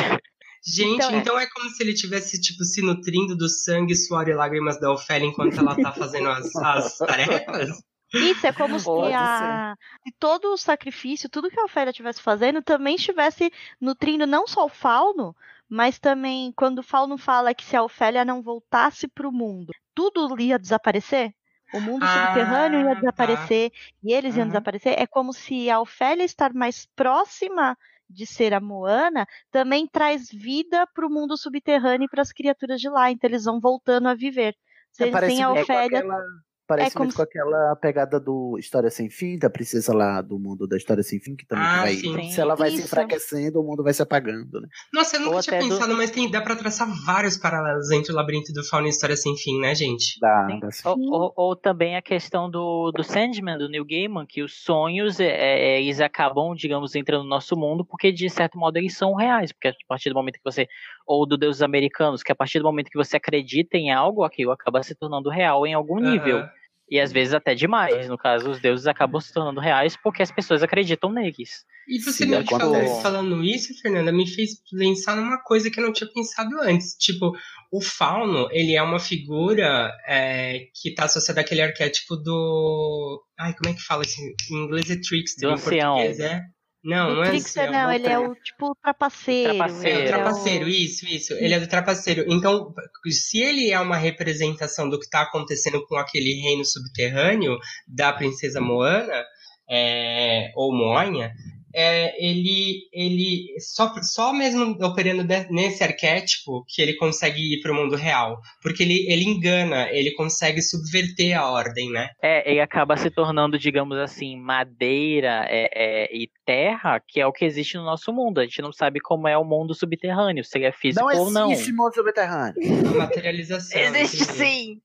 [0.66, 1.44] Gente, então, então é.
[1.44, 1.46] é.
[1.50, 5.58] como se ele tivesse, tipo, se nutrindo do sangue, suor e lágrimas da Ofélia enquanto
[5.58, 7.82] ela tá fazendo as, as tarefas?
[8.14, 9.74] Isso, é como se, a,
[10.18, 14.68] todo o sacrifício, tudo que a Ofélia estivesse fazendo, também estivesse nutrindo não só o
[14.68, 15.34] fauno,
[15.68, 19.72] mas também quando o fauno fala que se a Ofélia não voltasse para o mundo,
[19.94, 21.34] tudo ia desaparecer.
[21.72, 23.00] O mundo ah, subterrâneo ia tá.
[23.00, 23.76] desaparecer tá.
[24.04, 24.48] e eles iam uhum.
[24.48, 24.94] desaparecer.
[24.96, 27.76] É como se a Ofélia estar mais próxima
[28.08, 32.80] de ser a Moana também traz vida para o mundo subterrâneo e para as criaturas
[32.80, 33.10] de lá.
[33.10, 34.54] Então eles vão voltando a viver.
[34.90, 35.98] Se é, têm a Ofélia.
[35.98, 36.20] Aquela...
[36.66, 40.66] Parece é muito com aquela pegada do História Sem Fim, da princesa lá do mundo
[40.66, 41.94] da História Sem Fim, que também ah, vai.
[41.94, 42.30] Sim.
[42.30, 42.78] Se ela vai Isso.
[42.78, 44.68] se enfraquecendo, o mundo vai se apagando, né?
[44.92, 45.96] Nossa, eu nunca ou tinha pensado, do...
[45.96, 49.36] mas tem, dá pra traçar vários paralelos entre o Labirinto do Fauno e História Sem
[49.36, 50.18] Fim, né, gente?
[50.18, 50.88] Dá, dá sim.
[50.88, 55.20] Ou, ou, ou, também a questão do, do Sandman, do Neil Gaiman, que os sonhos,
[55.20, 59.14] é, é, eles acabam, digamos, entrando no nosso mundo, porque de certo modo eles são
[59.14, 60.66] reais, porque a partir do momento que você.
[61.06, 64.52] Ou do Deus Americanos, que a partir do momento que você acredita em algo, aquilo
[64.52, 66.44] acaba se tornando real em algum nível.
[66.90, 68.08] E às vezes até demais.
[68.08, 71.64] No caso, os deuses acabam se tornando reais porque as pessoas acreditam neles.
[71.88, 75.92] E você me falou, falando isso, Fernanda, me fez pensar numa coisa que eu não
[75.92, 76.94] tinha pensado antes.
[76.98, 77.32] Tipo,
[77.70, 83.22] o fauno, ele é uma figura é, que está associada àquele arquétipo do.
[83.38, 84.16] Ai, como é que fala isso?
[84.50, 85.94] Em inglês é trickster, do em ancião.
[85.94, 86.40] português é.
[86.84, 89.54] Não, o não é Trickster, não, ele é o tipo trapaceiro.
[89.54, 90.00] trapaceiro.
[90.00, 91.32] É o trapaceiro, isso, isso.
[91.32, 92.26] Ele é do trapaceiro.
[92.28, 92.74] Então,
[93.08, 98.60] se ele é uma representação do que está acontecendo com aquele reino subterrâneo da princesa
[98.60, 99.24] Moana,
[99.68, 101.32] é, ou Moanha,
[101.74, 107.72] é, ele, ele só, só mesmo operando de, nesse arquétipo que ele consegue ir para
[107.72, 108.38] o mundo real.
[108.62, 112.08] Porque ele, ele engana, ele consegue subverter a ordem, né?
[112.22, 117.32] É, ele acaba se tornando, digamos assim, madeira é, é, e terra, que é o
[117.32, 118.38] que existe no nosso mundo.
[118.38, 121.30] A gente não sabe como é o mundo subterrâneo, se ele é físico não ou
[121.30, 121.44] não.
[121.44, 122.54] Não existe mundo subterrâneo.
[122.88, 123.80] A materialização.
[123.80, 124.80] existe sim.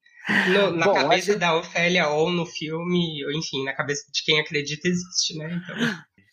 [0.53, 1.40] No, na Bom, cabeça gente...
[1.40, 5.59] da Ofélia ou no filme, ou enfim, na cabeça de quem acredita existe, né?
[5.64, 5.76] Então...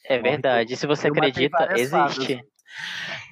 [0.08, 0.76] É verdade.
[0.76, 2.40] Se você acredita, existe.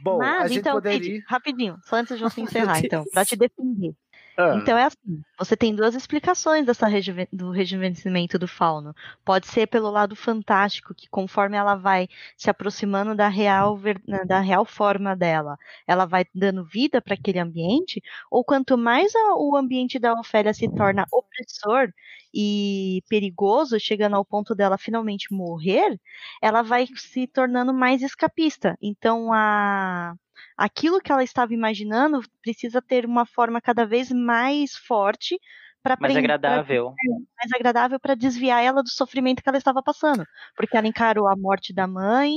[0.03, 1.20] Bom, Mas, então, poderia...
[1.28, 3.93] rapidinho, só antes de você encerrar, então, para te defender.
[4.37, 4.57] Ah.
[4.57, 6.87] Então é assim, você tem duas explicações dessa
[7.33, 8.95] do rejuvenescimento do fauno.
[9.25, 13.79] Pode ser pelo lado fantástico, que conforme ela vai se aproximando da real,
[14.27, 15.57] da real forma dela,
[15.87, 20.53] ela vai dando vida para aquele ambiente, ou quanto mais a, o ambiente da Ofélia
[20.55, 21.93] se torna opressor
[22.33, 25.99] e perigoso, chegando ao ponto dela finalmente morrer,
[26.43, 28.77] ela vai se tornando mais escapista.
[28.83, 30.15] Então a
[30.57, 35.39] aquilo que ela estava imaginando precisa ter uma forma cada vez mais forte
[35.85, 36.95] para mais agradável,
[37.37, 41.37] mais agradável para desviar ela do sofrimento que ela estava passando, porque ela encarou a
[41.37, 42.37] morte da mãe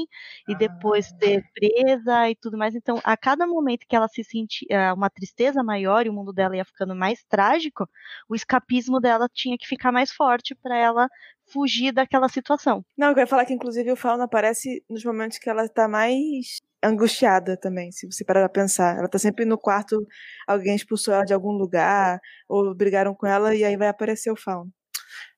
[0.50, 1.17] e depois ah.
[1.17, 2.76] ser presa e tudo mais.
[2.76, 6.34] Então, a cada momento que ela se sentia eh, uma tristeza maior e o mundo
[6.34, 7.88] dela ia ficando mais trágico,
[8.27, 11.08] o escapismo dela tinha que ficar mais forte para ela
[11.45, 12.84] fugir daquela situação.
[12.98, 16.59] Não, eu ia falar que inclusive o Fauna aparece nos momentos que ela está mais
[16.83, 18.97] angustiada também, se você parar pra pensar.
[18.97, 20.06] Ela tá sempre no quarto,
[20.47, 24.35] alguém expulsou ela de algum lugar, ou brigaram com ela, e aí vai aparecer o
[24.35, 24.72] Fauno.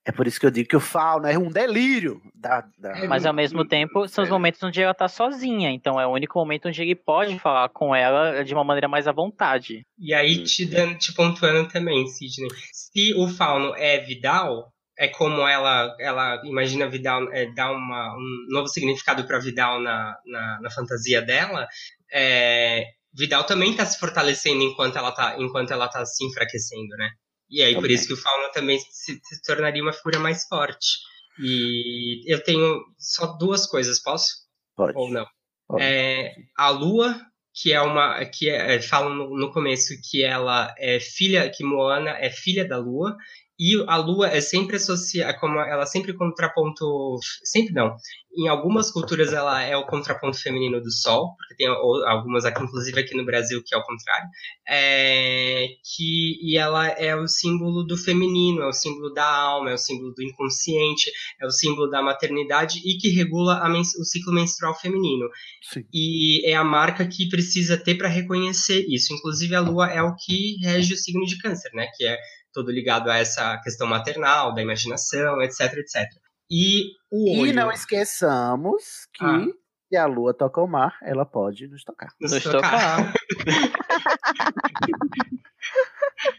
[0.05, 2.19] É por isso que eu digo que o Fauno é um delírio.
[2.33, 3.05] Da, da...
[3.07, 6.39] Mas ao mesmo tempo, são os momentos onde ela tá sozinha, então é o único
[6.39, 9.85] momento onde ele pode falar com ela de uma maneira mais à vontade.
[9.99, 15.47] E aí, te, dando, te pontuando também, Sidney, se o Fauno é Vidal, é como
[15.47, 20.69] ela, ela imagina Vidal, é, dá uma, um novo significado para Vidal na, na, na,
[20.69, 21.65] fantasia dela,
[22.11, 27.09] é, Vidal também está se fortalecendo enquanto ela está enquanto ela tá se enfraquecendo, né?
[27.49, 30.99] E aí, por isso que o Fauna também se, se, tornaria uma figura mais forte.
[31.41, 34.27] E eu tenho só duas coisas, posso?
[34.75, 34.95] Pode.
[34.95, 35.25] Ou não?
[35.67, 35.81] Pode.
[35.81, 37.19] É, a Lua,
[37.55, 38.23] que é uma.
[38.25, 42.77] que é, fala no, no começo que ela é filha, que Moana é filha da
[42.77, 43.17] Lua,
[43.59, 47.93] E a lua é sempre associada, como ela sempre contraponto, sempre não.
[48.37, 53.01] Em algumas culturas ela é o contraponto feminino do sol, porque tem algumas aqui, inclusive
[53.01, 54.29] aqui no Brasil, que é o contrário.
[54.65, 59.73] É, que, e ela é o símbolo do feminino, é o símbolo da alma, é
[59.73, 64.73] o símbolo do inconsciente, é o símbolo da maternidade e que regula o ciclo menstrual
[64.79, 65.27] feminino.
[65.73, 65.83] Sim.
[65.93, 69.13] E é a marca que precisa ter para reconhecer isso.
[69.13, 71.87] Inclusive a lua é o que rege o signo de câncer, né?
[71.97, 72.17] Que é
[72.53, 76.05] todo ligado a essa questão maternal, da imaginação, etc, etc.
[76.51, 77.49] E o olho...
[77.51, 79.45] E não esqueçamos que Ah.
[79.89, 82.09] se a lua toca o mar, ela pode nos tocar.
[82.19, 83.13] Nos tocar.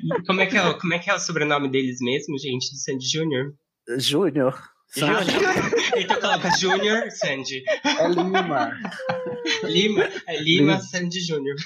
[0.02, 2.70] E como, é que é, o- como é que é o sobrenome deles mesmo, gente,
[2.72, 3.54] do Sandy Júnior?
[3.98, 4.60] Júnior.
[5.96, 7.62] Então coloca Júnior Sandy.
[7.84, 8.72] É Lima.
[9.62, 10.80] Lima, é Lima Lima.
[10.80, 11.56] Sandy Júnior.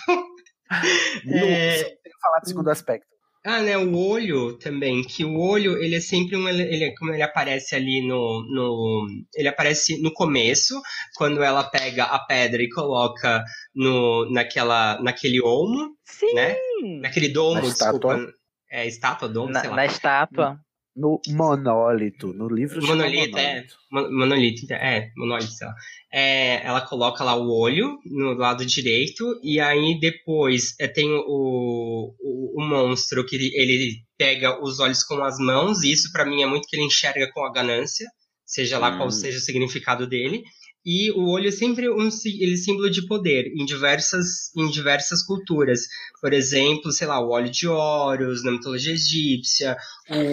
[1.27, 3.07] É, Tenho que falar do segundo aspecto.
[3.47, 7.13] Ah, né, o olho também, que o olho, ele é sempre um, ele, ele- como
[7.13, 10.81] ele aparece ali no, no, ele aparece no começo,
[11.15, 15.95] quando ela pega a pedra e coloca no, naquela, naquele olmo,
[16.35, 16.57] né,
[17.03, 18.35] naquele domo, Na desculpa, estátua.
[18.71, 19.77] é, estátua, domo, Na, sei lá.
[19.77, 20.61] na estátua.
[20.97, 22.33] No monólito.
[22.33, 23.67] No livro chama Monolito, é.
[23.91, 25.75] Mon- Monolito, é, monolito, sei lá.
[26.13, 32.15] É, ela coloca lá o olho no lado direito, e aí depois é, tem o,
[32.21, 36.43] o, o monstro que ele, pega os olhos com as mãos, e isso pra mim
[36.43, 38.07] é muito que ele enxerga com a ganância,
[38.47, 39.11] seja lá qual Hum.
[39.11, 40.45] seja o significado dele.
[40.87, 45.23] E o olho é sempre um ele é símbolo de poder em diversas, em diversas
[45.23, 45.81] culturas.
[46.21, 49.77] Por exemplo, sei lá, o olho de Horus na mitologia egípcia,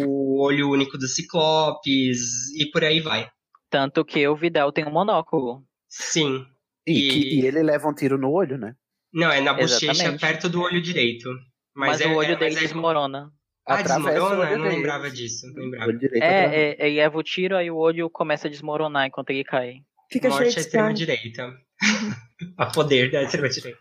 [0.06, 3.30] o olho único dos ciclopes e por aí vai.
[3.70, 5.64] Tanto que o Vidal tem um monóculo.
[5.88, 6.46] Sim.
[6.86, 8.76] E, que- e ele leva um tiro no olho, né?
[9.14, 10.20] Não, é na bochecha, Exatamente.
[10.22, 11.30] perto do olho direito.
[11.76, 13.32] Mas, Mas, é, o olho é, dele é- desmorona.
[13.66, 14.52] Ah, desmorona?
[14.52, 15.46] Eu não lembrava disso.
[15.54, 15.92] Não lembrava.
[15.92, 16.56] É, atravessa.
[16.56, 19.76] é, ele leva o tiro, aí o olho começa a desmoronar enquanto ele cai.
[20.12, 20.98] Fica cheio Morte de à extrema sangue.
[20.98, 21.54] direita.
[22.58, 23.80] a poder da extrema direita.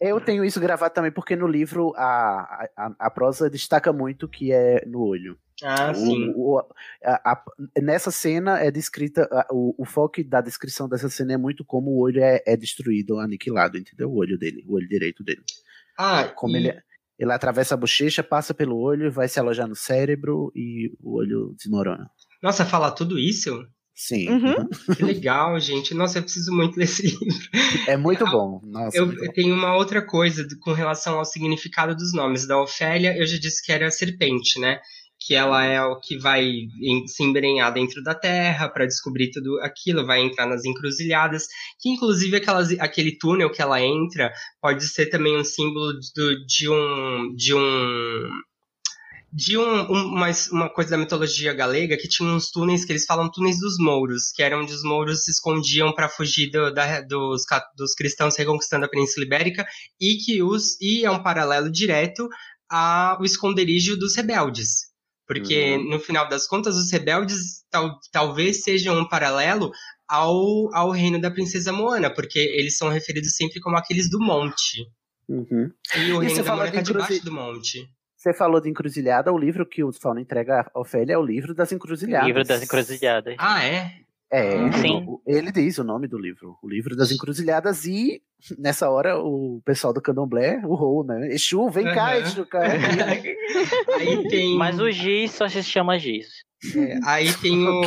[0.00, 4.52] Eu tenho isso gravado também porque no livro a, a, a prosa destaca muito que
[4.52, 5.38] é no olho.
[5.62, 6.32] Ah, O- sim.
[6.36, 6.58] o-
[7.04, 7.44] a- a-
[7.80, 11.90] nessa cena é descrita, a- o, o foco da descrição dessa cena é muito como
[11.90, 14.08] o olho é, é destruído, aniquilado, entendeu?
[14.10, 15.42] O olho dele, o olho direito dele.
[15.98, 16.80] Ah, Como e- ele,
[17.18, 21.52] ele atravessa a bochecha, passa pelo olho, vai se alojar no cérebro e o olho
[21.58, 22.08] desmorona.
[22.40, 23.66] Nossa, falar tudo isso?
[24.00, 24.28] Sim.
[24.30, 24.68] Uhum.
[24.96, 25.92] Que legal, gente.
[25.92, 27.48] Nossa, eu preciso muito ler esse livro.
[27.88, 28.60] É muito bom.
[28.64, 29.32] Nossa, Eu, muito eu bom.
[29.32, 32.46] tenho uma outra coisa com relação ao significado dos nomes.
[32.46, 34.78] Da Ofélia, eu já disse que era a serpente, né?
[35.20, 36.44] Que ela é o que vai
[36.80, 41.48] em- se embrenhar dentro da terra para descobrir tudo aquilo, vai entrar nas encruzilhadas.
[41.80, 46.68] Que, inclusive, aquelas, aquele túnel que ela entra pode ser também um símbolo do- de
[46.68, 47.34] um.
[47.34, 48.30] De um
[49.32, 53.04] de um, um- uma, uma coisa da mitologia galega que tinha uns túneis que eles
[53.04, 57.02] falam túneis dos mouros, que eram onde os mouros se escondiam para fugir do- da-
[57.02, 57.42] dos,
[57.76, 59.66] dos cristãos reconquistando a Península Ibérica
[60.00, 62.28] e que os e é um paralelo direto
[62.70, 64.88] ao esconderijo dos rebeldes.
[65.26, 65.90] Porque, Uhum.
[65.90, 69.70] no final das contas, os rebeldes tal, talvez sejam um paralelo
[70.08, 74.86] ao, ao reino da princesa Moana, porque eles são referidos sempre como aqueles do monte.
[75.28, 75.70] Uhum.
[75.94, 77.86] E o E reino você da fala Moana de está debaixo do monte.
[78.18, 81.54] Você falou de encruzilhada, o livro que o Fauno entrega a Ofélia é o livro
[81.54, 82.26] das encruzilhadas.
[82.26, 83.36] Livro das encruzilhadas.
[83.38, 83.92] Ah, é?
[84.30, 85.04] É, Sim.
[85.06, 88.20] o- ele diz o nome do livro, o livro das encruzilhadas, e
[88.58, 91.28] nessa hora o pessoal do candomblé urrou, né?
[91.32, 92.18] Exu, vem cá.
[92.18, 92.72] Exu, cara.
[93.98, 94.56] Aí tem.
[94.56, 96.26] Mas o Giz só se chama Giz.
[96.76, 97.80] É, aí tem o,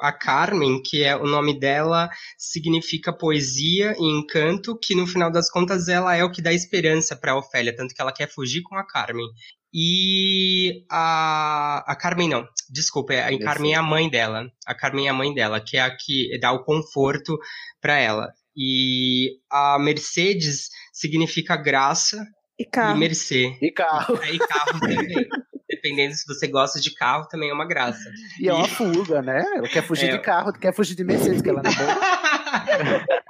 [0.00, 5.50] a Carmen, que é o nome dela significa poesia e encanto, que no final das
[5.50, 8.76] contas ela é o que dá esperança para Ofélia, tanto que ela quer fugir com
[8.76, 9.26] a Carmen.
[9.72, 14.46] E a, a Carmen não, desculpa, a Carmen é a mãe dela.
[14.66, 17.38] A Carmen é a mãe dela, que é a que dá o conforto
[17.80, 18.28] para ela.
[18.56, 22.24] E a Mercedes significa graça
[22.58, 22.96] E carro.
[22.96, 23.56] e mercê.
[23.62, 24.18] E carro.
[24.24, 25.28] E carro também.
[25.82, 28.10] Dependendo se você gosta de carro, também é uma graça.
[28.38, 29.42] E é uma fuga, né?
[29.56, 30.12] Ela quer fugir É.
[30.12, 32.00] de carro, quer fugir de Mercedes, que ela não é boa.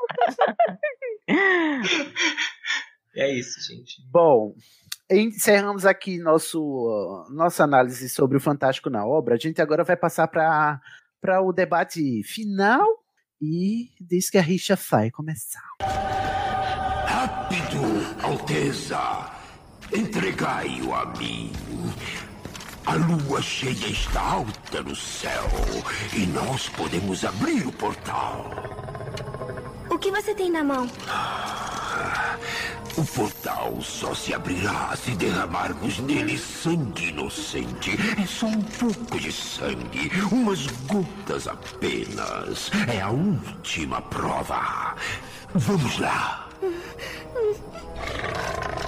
[3.16, 3.96] É isso, gente.
[4.10, 4.54] Bom,
[5.10, 9.34] encerramos aqui nosso, nossa análise sobre o Fantástico na obra.
[9.34, 12.86] A gente agora vai passar para o debate final
[13.42, 15.62] e diz que a rixa vai começar.
[17.06, 17.80] Rápido,
[18.22, 18.98] Alteza!
[19.92, 21.50] Entregai-o a mim.
[22.86, 25.48] A lua cheia está alta no céu
[26.14, 28.50] e nós podemos abrir o portal.
[29.88, 30.88] O que você tem na mão?
[32.96, 37.92] O portal só se abrirá se derramarmos nele sangue inocente.
[38.20, 42.70] É só um pouco de sangue, umas gotas apenas.
[42.92, 44.96] É a última prova.
[45.54, 46.48] Vamos lá.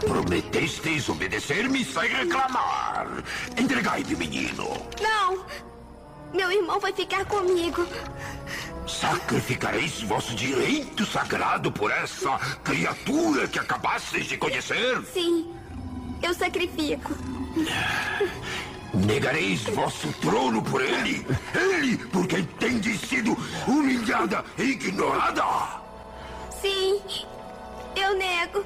[0.00, 3.06] Prometestes obedecer-me sem reclamar.
[3.56, 4.68] Entregai-me, menino.
[5.00, 5.44] Não!
[6.32, 7.86] Meu irmão vai ficar comigo.
[8.86, 15.00] Sacrificareis vosso direito sagrado por essa criatura que acabastes de conhecer?
[15.12, 15.52] Sim,
[16.22, 17.14] eu sacrifico.
[18.92, 21.24] Negareis vosso trono por ele?
[21.54, 25.44] Ele, por quem tendes sido humilhada e ignorada?
[26.60, 27.00] Sim,
[27.96, 28.64] eu nego.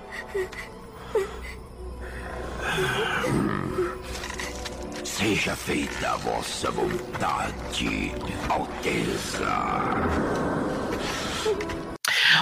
[5.05, 8.13] Seja feita a vossa vontade,
[8.49, 10.45] Alteza.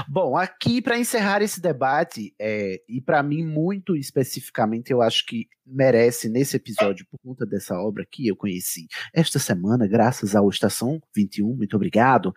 [0.09, 5.49] Bom, aqui para encerrar esse debate, é, e para mim, muito especificamente, eu acho que
[5.67, 11.01] merece nesse episódio, por conta dessa obra que eu conheci esta semana, graças ao Estação
[11.15, 12.35] 21, muito obrigado,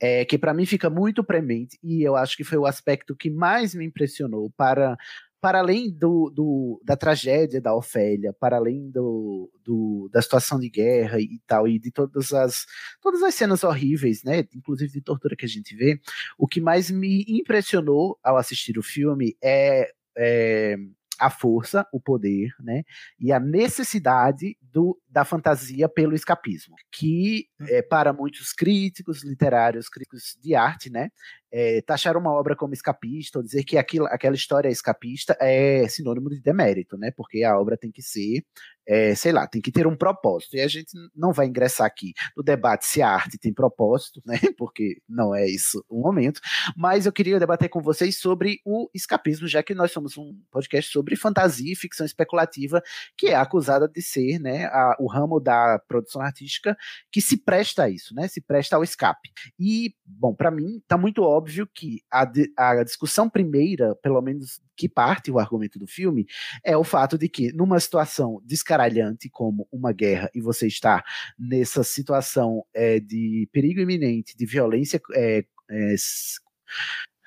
[0.00, 3.30] é, que para mim fica muito premente, e eu acho que foi o aspecto que
[3.30, 4.96] mais me impressionou para
[5.40, 10.68] para além do, do, da tragédia da Ofélia, para além do, do, da situação de
[10.68, 12.66] guerra e tal, e de todas as,
[13.00, 16.00] todas as cenas horríveis, né, inclusive de tortura que a gente vê,
[16.36, 20.76] o que mais me impressionou ao assistir o filme é, é
[21.18, 22.82] a força, o poder, né,
[23.18, 30.38] e a necessidade do, da fantasia pelo escapismo, que é, para muitos críticos literários, críticos
[30.40, 31.10] de arte, né,
[31.50, 35.88] é, taxar uma obra como escapista, ou dizer que aquilo, aquela história é escapista é
[35.88, 37.10] sinônimo de demérito, né?
[37.16, 38.44] Porque a obra tem que ser,
[38.88, 40.56] é, sei lá, tem que ter um propósito.
[40.56, 44.38] E a gente não vai ingressar aqui no debate se a arte tem propósito, né?
[44.56, 46.40] Porque não é isso o momento.
[46.74, 50.90] Mas eu queria debater com vocês sobre o escapismo, já que nós somos um podcast
[50.90, 52.82] sobre fantasia e ficção especulativa,
[53.16, 56.76] que é acusada de ser, né, a, o ramo da produção artística
[57.12, 58.26] que se presta a isso, né?
[58.26, 59.30] Se presta ao escape.
[59.58, 62.26] E, bom, para mim está muito óbvio que a,
[62.56, 66.24] a discussão primeira, pelo menos que parte o argumento do filme,
[66.64, 71.04] é o fato de que numa situação descaralhante como uma guerra e você está
[71.36, 75.94] nessa situação é, de perigo iminente, de violência é, é,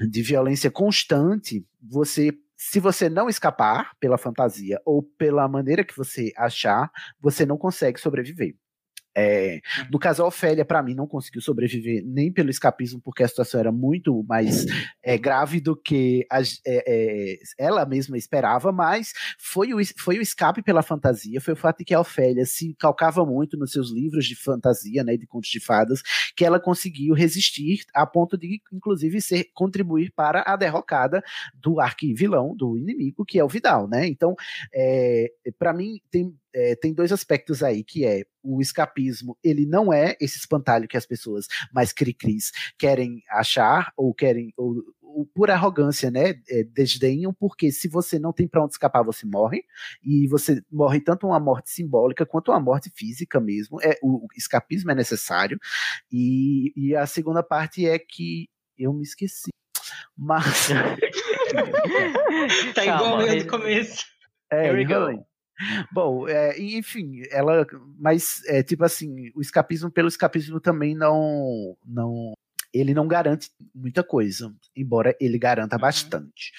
[0.07, 2.31] de violência constante, você
[2.63, 7.99] se você não escapar pela fantasia ou pela maneira que você achar, você não consegue
[7.99, 8.55] sobreviver.
[9.15, 9.59] É,
[9.89, 13.59] no caso, a Ofélia, para mim, não conseguiu sobreviver nem pelo escapismo, porque a situação
[13.59, 14.65] era muito mais
[15.03, 20.21] é, grave do que a, é, é, ela mesma esperava, mas foi o, foi o
[20.21, 23.91] escape pela fantasia, foi o fato de que a Ofélia se calcava muito nos seus
[23.91, 26.01] livros de fantasia, né, de contos de fadas,
[26.35, 31.21] que ela conseguiu resistir a ponto de, inclusive, ser contribuir para a derrocada
[31.53, 34.07] do arquivilão, do inimigo, que é o Vidal, né?
[34.07, 34.35] Então,
[34.73, 39.93] é, para mim, tem é, tem dois aspectos aí, que é o escapismo, ele não
[39.93, 45.51] é esse espantalho que as pessoas mais cri-cris querem achar, ou querem, ou, ou por
[45.51, 49.63] arrogância, né, é, desdenham, porque se você não tem para onde escapar, você morre,
[50.03, 54.27] e você morre tanto uma morte simbólica quanto uma morte física mesmo, é, o, o
[54.35, 55.59] escapismo é necessário,
[56.11, 59.51] e, e a segunda parte é que eu me esqueci,
[60.17, 60.69] mas...
[62.73, 64.05] tá igual eu no começo.
[64.51, 65.30] É, Here we go.
[65.91, 67.65] Bom, é, enfim, ela,
[67.99, 72.33] mas é tipo assim, o escapismo pelo escapismo também não, não,
[72.73, 75.81] ele não garante muita coisa, embora ele garanta uhum.
[75.81, 76.51] bastante.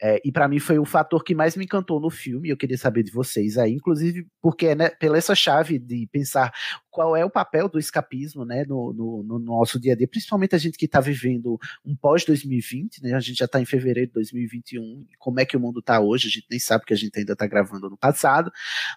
[0.00, 2.78] É, e para mim foi o fator que mais me encantou no filme, eu queria
[2.78, 6.52] saber de vocês aí, inclusive porque né, pela essa chave de pensar
[6.90, 10.54] qual é o papel do escapismo né, no, no, no nosso dia a dia, principalmente
[10.54, 14.14] a gente que está vivendo um pós-2020, né, a gente já está em fevereiro de
[14.14, 17.18] 2021, como é que o mundo está hoje, a gente nem sabe que a gente
[17.18, 18.50] ainda está gravando no passado,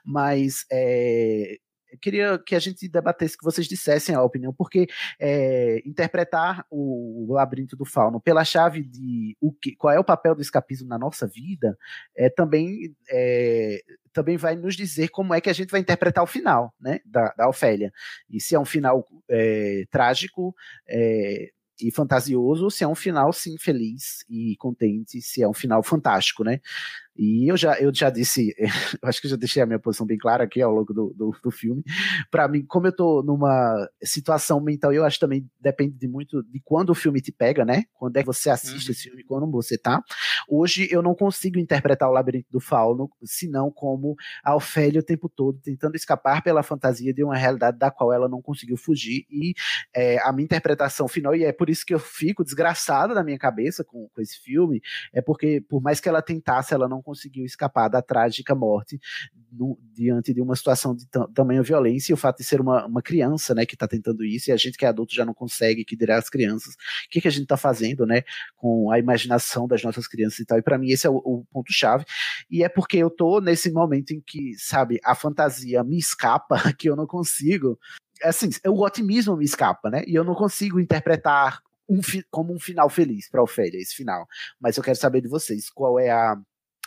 [0.05, 1.57] mas é,
[1.91, 4.87] eu queria que a gente debatesse, que vocês dissessem a opinião, porque
[5.19, 10.35] é, interpretar o, labirinto do fauno pela chave de o que, qual é o papel
[10.35, 11.77] do escapismo na nossa vida,
[12.15, 13.81] é, também, é,
[14.13, 17.33] também vai nos dizer como é que a gente vai interpretar o final né, da,
[17.37, 17.91] da Ofélia.
[18.29, 20.55] E se é um final é, trágico,
[20.87, 21.49] é,
[21.81, 26.43] e fantasioso, se é um final, sim, feliz e contente, se é um final fantástico,
[26.43, 26.59] né?
[27.21, 28.55] E eu já, eu já disse,
[29.03, 31.13] eu acho que eu já deixei a minha posição bem clara aqui ao longo do,
[31.13, 31.83] do, do filme.
[32.31, 36.61] Para mim, como eu tô numa situação mental, eu acho também depende de muito de
[36.63, 37.83] quando o filme te pega, né?
[37.93, 38.91] Quando é que você assiste uhum.
[38.93, 40.01] esse filme, quando você tá.
[40.47, 45.27] Hoje eu não consigo interpretar o Labirinto do Fauno, senão como a Ofélia o tempo
[45.27, 49.25] todo tentando escapar pela fantasia de uma realidade da qual ela não conseguiu fugir.
[49.29, 49.53] E
[49.93, 53.37] é, a minha interpretação final, e é por isso que eu fico desgraçada na minha
[53.37, 54.81] cabeça com, com esse filme,
[55.13, 58.99] é porque por mais que ela tentasse, ela não conseguiu escapar da trágica morte
[59.51, 63.01] no, diante de uma situação de tamanha violência e o fato de ser uma, uma
[63.01, 65.83] criança, né, que está tentando isso e a gente que é adulto já não consegue,
[65.83, 66.75] que dirá as crianças.
[66.75, 68.21] O que, que a gente está fazendo, né,
[68.55, 70.59] com a imaginação das nossas crianças e tal.
[70.59, 72.05] E para mim esse é o, o ponto chave.
[72.49, 76.87] E é porque eu tô nesse momento em que, sabe, a fantasia me escapa, que
[76.89, 77.79] eu não consigo
[78.21, 80.03] assim, o otimismo me escapa, né?
[80.05, 84.27] E eu não consigo interpretar um, como um final feliz para Ofélia, esse final.
[84.59, 86.37] Mas eu quero saber de vocês, qual é a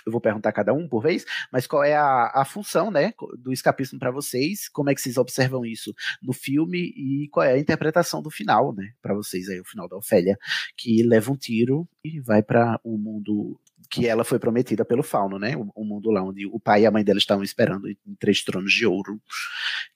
[0.05, 3.52] eu vou perguntar cada um por vez, mas qual é a, a função, né, do
[3.52, 4.68] escapismo para vocês?
[4.68, 8.74] Como é que vocês observam isso no filme e qual é a interpretação do final,
[8.74, 10.39] né, para vocês aí, o final da Ofélia,
[10.76, 13.58] que leva um tiro e vai para o mundo
[13.90, 16.86] que ela foi prometida pelo Fauno, né, o, o, mundo lá onde o pai e
[16.86, 19.20] a mãe dela estavam esperando em três tronos de ouro.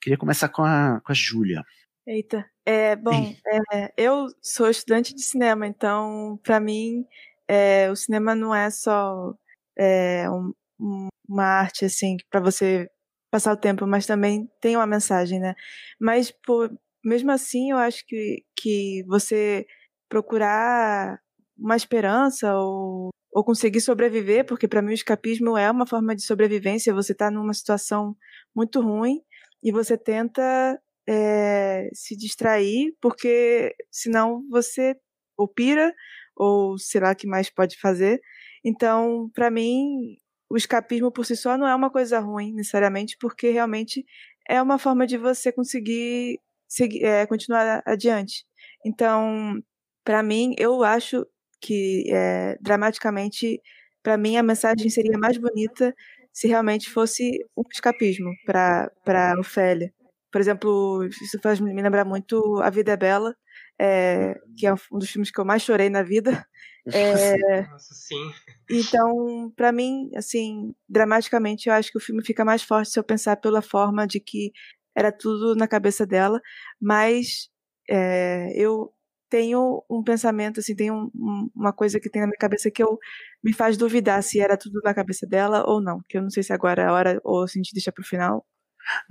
[0.00, 1.64] Queria começar com a, com a Júlia.
[2.06, 3.34] Eita, é bom.
[3.72, 7.06] É, eu sou estudante de cinema, então para mim
[7.48, 9.34] é, o cinema não é só
[9.78, 12.88] é, um, uma arte assim para você
[13.30, 15.54] passar o tempo, mas também tem uma mensagem, né?
[16.00, 16.70] Mas por,
[17.04, 19.66] mesmo assim, eu acho que, que você
[20.08, 21.20] procurar
[21.58, 26.22] uma esperança ou, ou conseguir sobreviver, porque para mim o escapismo é uma forma de
[26.22, 26.94] sobrevivência.
[26.94, 28.16] Você está numa situação
[28.54, 29.20] muito ruim
[29.62, 34.96] e você tenta é, se distrair, porque senão você
[35.36, 35.94] ou pira
[36.36, 38.20] ou sei lá o que mais pode fazer.
[38.66, 40.16] Então, para mim,
[40.50, 44.04] o escapismo por si só não é uma coisa ruim, necessariamente, porque realmente
[44.48, 48.44] é uma forma de você conseguir seguir, é, continuar adiante.
[48.84, 49.62] Então,
[50.04, 51.24] para mim, eu acho
[51.60, 53.60] que é, dramaticamente,
[54.02, 55.94] para mim, a mensagem seria mais bonita
[56.32, 58.90] se realmente fosse um escapismo para
[59.38, 59.94] Ofélia.
[60.32, 63.36] Por exemplo, isso faz me lembrar muito A Vida é Bela,
[63.80, 66.44] é, que é um dos filmes que eu mais chorei na vida.
[66.92, 68.30] É, Nossa, sim.
[68.70, 73.04] Então, para mim, assim, dramaticamente, eu acho que o filme fica mais forte se eu
[73.04, 74.52] pensar pela forma de que
[74.94, 76.40] era tudo na cabeça dela,
[76.80, 77.48] mas
[77.88, 78.92] é, eu
[79.28, 81.10] tenho um pensamento, assim, tem um,
[81.54, 82.98] uma coisa que tem na minha cabeça que eu
[83.42, 86.42] me faz duvidar se era tudo na cabeça dela ou não, que eu não sei
[86.42, 88.46] se agora é a hora ou se a gente deixa pro final.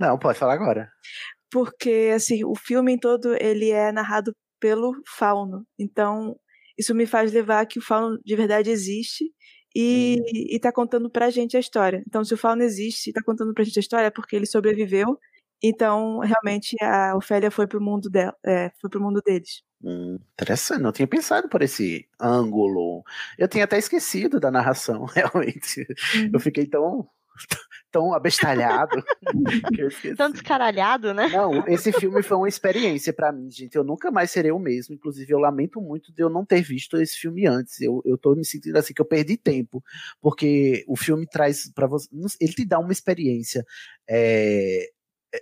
[0.00, 0.90] Não, pode falar agora.
[1.50, 5.66] Porque, assim, o filme todo, ele é narrado pelo fauno.
[5.78, 6.36] Então,
[6.78, 9.24] isso me faz levar que o fauno de verdade existe
[9.74, 10.56] e, uhum.
[10.56, 12.02] está contando pra gente a história.
[12.06, 14.46] Então, se o fauno existe e está contando pra gente a história é porque ele
[14.46, 15.18] sobreviveu.
[15.62, 19.62] Então, realmente, a Ofélia foi pro mundo dela, é, foi pro mundo deles.
[19.82, 23.02] Hum, interessante, não tinha pensado por esse ângulo.
[23.38, 25.86] Eu tinha até esquecido da narração, realmente.
[26.14, 26.30] Uhum.
[26.32, 27.08] Eu fiquei tão
[27.96, 29.02] tão abestalhado.
[30.18, 31.28] tão descaralhado, né?
[31.28, 33.74] Não, esse filme foi uma experiência para mim, gente.
[33.74, 34.94] Eu nunca mais serei o mesmo.
[34.94, 37.80] Inclusive, eu lamento muito de eu não ter visto esse filme antes.
[37.80, 39.82] Eu, eu tô me sentindo assim que eu perdi tempo,
[40.20, 42.06] porque o filme traz para você.
[42.38, 43.64] Ele te dá uma experiência.
[44.08, 44.90] É,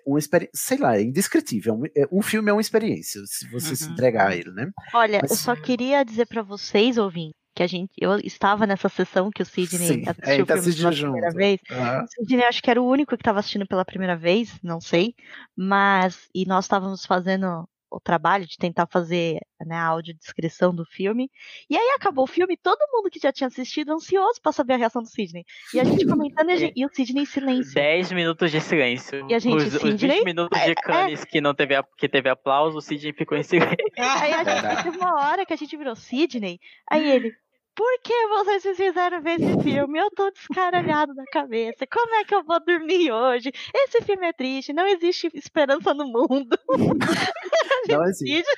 [0.06, 1.74] uma experiência, sei lá, é indescritível.
[1.74, 3.76] Um, um filme é uma experiência, se você uhum.
[3.76, 4.70] se entregar a ele, né?
[4.94, 8.88] Olha, Mas, eu só queria dizer para vocês, ouvintes, que a gente, eu estava nessa
[8.88, 11.60] sessão que o Sidney Sim, assistiu é, o filme pela primeira vez.
[11.70, 12.04] Uhum.
[12.04, 15.14] O Sidney acho que era o único que estava assistindo pela primeira vez, não sei,
[15.56, 21.30] mas e nós estávamos fazendo o trabalho de tentar fazer né, a audiodescrição do filme.
[21.70, 24.76] E aí acabou o filme, todo mundo que já tinha assistido ansioso para saber a
[24.76, 25.44] reação do Sidney.
[25.72, 27.74] E a gente comentando e, a gente, e o Sidney em silêncio.
[27.74, 29.26] 10 minutos de silêncio.
[29.28, 32.08] E a gente, os, Sidney, os 20 minutos de Cannes é, que não teve, que
[32.08, 33.76] teve aplauso, o Sidney ficou em silêncio.
[33.96, 36.58] Aí a gente teve uma hora que a gente virou Sidney,
[36.90, 37.32] aí ele,
[37.74, 39.98] por que vocês fizeram ver esse filme?
[39.98, 41.86] Eu tô descaralhado na cabeça.
[41.86, 43.52] Como é que eu vou dormir hoje?
[43.74, 46.56] Esse filme é triste, não existe esperança no mundo.
[47.86, 48.50] Não existe.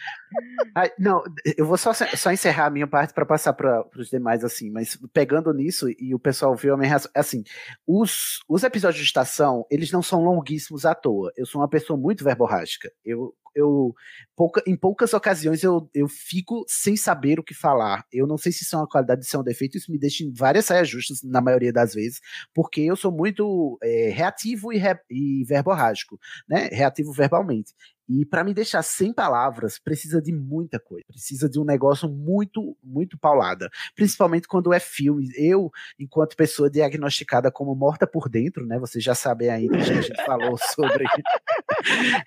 [1.00, 1.20] Não,
[1.56, 4.96] eu vou só, só encerrar a minha parte para passar para os demais, assim, mas
[5.12, 7.42] pegando nisso, e o pessoal viu a minha reação, assim,
[7.84, 11.32] os, os episódios de estação, eles não são longuíssimos à toa.
[11.36, 12.88] Eu sou uma pessoa muito verborrágica.
[13.04, 13.94] Eu eu
[14.36, 18.04] pouca, em poucas ocasiões eu, eu fico sem saber o que falar.
[18.12, 20.22] Eu não sei se isso é uma qualidade de ser um defeito, isso me deixa
[20.22, 22.20] em várias saias justas, na maioria das vezes,
[22.54, 26.18] porque eu sou muito é, reativo e, re, e verborrágico,
[26.48, 26.68] né?
[26.70, 27.72] Reativo verbalmente.
[28.08, 31.04] E para me deixar sem palavras, precisa de muita coisa.
[31.08, 33.68] Precisa de um negócio muito, muito paulada.
[33.96, 35.28] Principalmente quando é filme.
[35.36, 38.78] Eu, enquanto pessoa diagnosticada como morta por dentro, né?
[38.78, 41.04] Vocês já sabem aí, que a gente falou sobre.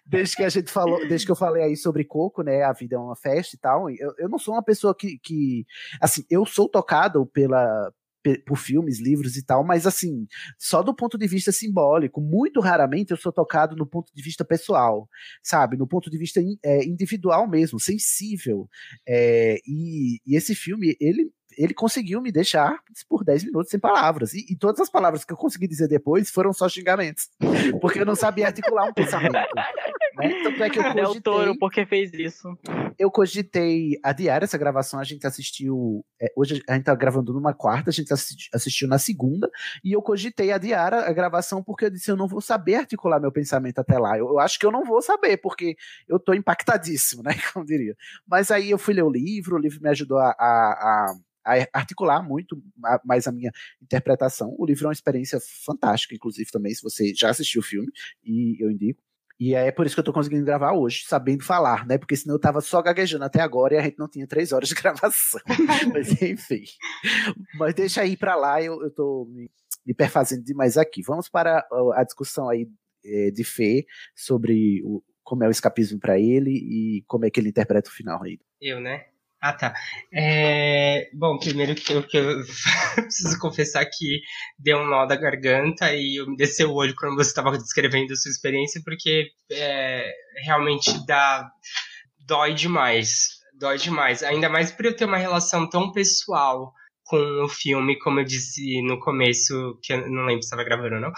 [0.05, 2.63] desde que a gente falou, desde que eu falei aí sobre Coco, né?
[2.63, 3.89] A vida é uma festa e tal.
[3.89, 5.65] Eu, eu não sou uma pessoa que, que.
[6.01, 7.91] Assim, eu sou tocado pela,
[8.45, 12.21] por filmes, livros e tal, mas assim, só do ponto de vista simbólico.
[12.21, 15.07] Muito raramente eu sou tocado no ponto de vista pessoal,
[15.43, 15.77] sabe?
[15.77, 18.67] No ponto de vista é, individual mesmo, sensível.
[19.07, 24.34] É, e, e esse filme, ele ele conseguiu me deixar por 10 minutos sem palavras.
[24.34, 27.30] E, e, todas as palavras que eu consegui dizer depois foram só xingamentos.
[27.82, 29.34] Porque eu não sabia articular um pensamento.
[29.34, 30.44] Né?
[30.44, 32.58] Tanto é que eu cogitei, Del Toro, porque fez isso.
[32.98, 36.06] Eu cogitei adiar essa gravação, a gente assistiu.
[36.22, 39.50] É, hoje a gente tá gravando numa quarta, a gente assistiu na segunda,
[39.82, 43.19] e eu cogitei adiar a, a gravação porque eu disse: eu não vou saber articular
[43.19, 44.18] meu pensamento até lá.
[44.18, 47.36] Eu, eu, acho que eu não vou saber, porque eu tô impactadíssimo, né?
[47.53, 47.95] Como diria.
[48.28, 51.16] Mas aí eu fui ler o livro, o livro me ajudou a, a, a
[51.74, 52.61] articular muito
[53.03, 54.56] mais a minha interpretação.
[54.58, 57.92] O livro é uma experiência fantástica, inclusive, também, se você já assistiu o filme,
[58.24, 59.02] e eu indico.
[59.40, 61.98] E é por isso que eu tô conseguindo gravar hoje, sabendo falar, né?
[61.98, 64.68] Porque senão eu tava só gaguejando até agora e a gente não tinha três horas
[64.68, 65.40] de gravação.
[65.94, 66.66] Mas enfim.
[67.58, 69.50] Mas deixa aí para lá, eu, eu tô me,
[69.86, 71.02] me perfazendo demais aqui.
[71.02, 72.68] Vamos para a discussão aí
[73.06, 77.40] é, de Fê sobre o, como é o escapismo para ele e como é que
[77.40, 78.40] ele interpreta o final aí.
[78.60, 79.06] Eu, né?
[79.42, 79.74] Ah, tá.
[80.14, 82.42] É, bom, primeiro que eu, que eu
[82.95, 84.22] preciso confessar que
[84.58, 88.11] deu um nó da garganta e eu me desceu o olho quando você estava descrevendo
[88.11, 90.11] a sua experiência, porque é,
[90.43, 91.50] realmente dá,
[92.27, 93.40] dói demais.
[93.58, 94.24] Dói demais.
[94.24, 96.74] Ainda mais por eu ter uma relação tão pessoal
[97.09, 100.95] com o filme, como eu disse no começo, que eu não lembro se estava gravando
[100.95, 101.11] ou não,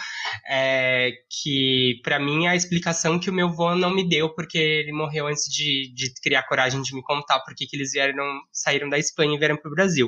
[0.50, 4.94] é, que para mim a explicação que o meu avô não me deu, porque ele
[4.94, 8.98] morreu antes de, de criar coragem de me contar porque que eles vieram, saíram da
[8.98, 10.08] Espanha e vieram para o Brasil.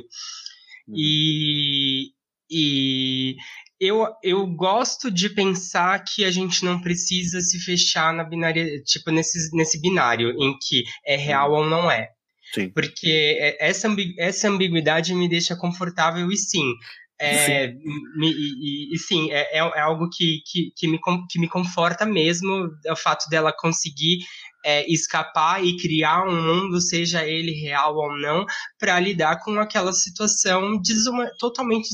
[0.87, 0.95] Uhum.
[0.95, 2.11] E,
[2.49, 3.35] e
[3.77, 9.11] eu, eu gosto de pensar que a gente não precisa se fechar na binária, tipo,
[9.11, 11.57] nesse, nesse binário em que é real uhum.
[11.57, 12.07] ou não é.
[12.53, 12.69] Sim.
[12.69, 16.73] Porque é, essa, essa ambiguidade me deixa confortável e sim.
[17.19, 17.77] É, sim.
[18.17, 20.99] Me, e, e, sim, é, é, é algo que, que, que, me,
[21.29, 24.19] que me conforta mesmo o fato dela conseguir
[24.65, 28.45] é, escapar e criar um mundo, seja ele real ou não,
[28.79, 31.89] para lidar com aquela situação desuma totalmente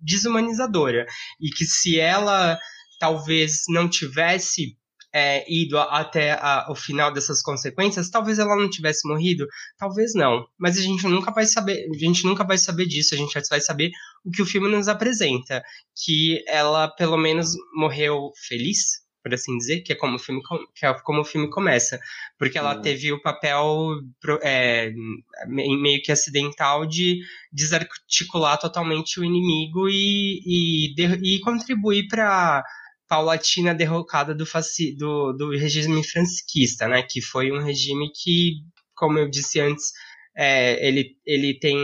[0.00, 1.06] desumanizadora.
[1.40, 2.58] E que se ela
[2.98, 4.76] talvez não tivesse
[5.12, 9.46] é, ido até a, o final dessas consequências, talvez ela não tivesse morrido,
[9.78, 10.46] talvez não.
[10.58, 13.60] Mas a gente nunca vai saber, a gente nunca vai saber disso, a gente vai
[13.60, 13.90] saber
[14.24, 15.62] o que o filme nos apresenta,
[16.04, 20.40] que ela pelo menos morreu feliz, por assim dizer, que é como o filme,
[20.74, 21.98] que é como o filme começa,
[22.38, 22.82] porque ela uhum.
[22.82, 24.00] teve o papel
[24.42, 24.90] é,
[25.46, 27.20] meio que acidental de
[27.52, 32.64] desarticular totalmente o inimigo e, e, e contribuir para
[33.08, 37.02] paulatina derrocada do, faci, do, do regime franquista, né?
[37.02, 38.56] Que foi um regime que,
[38.94, 39.92] como eu disse antes,
[40.36, 41.76] é, ele, ele tem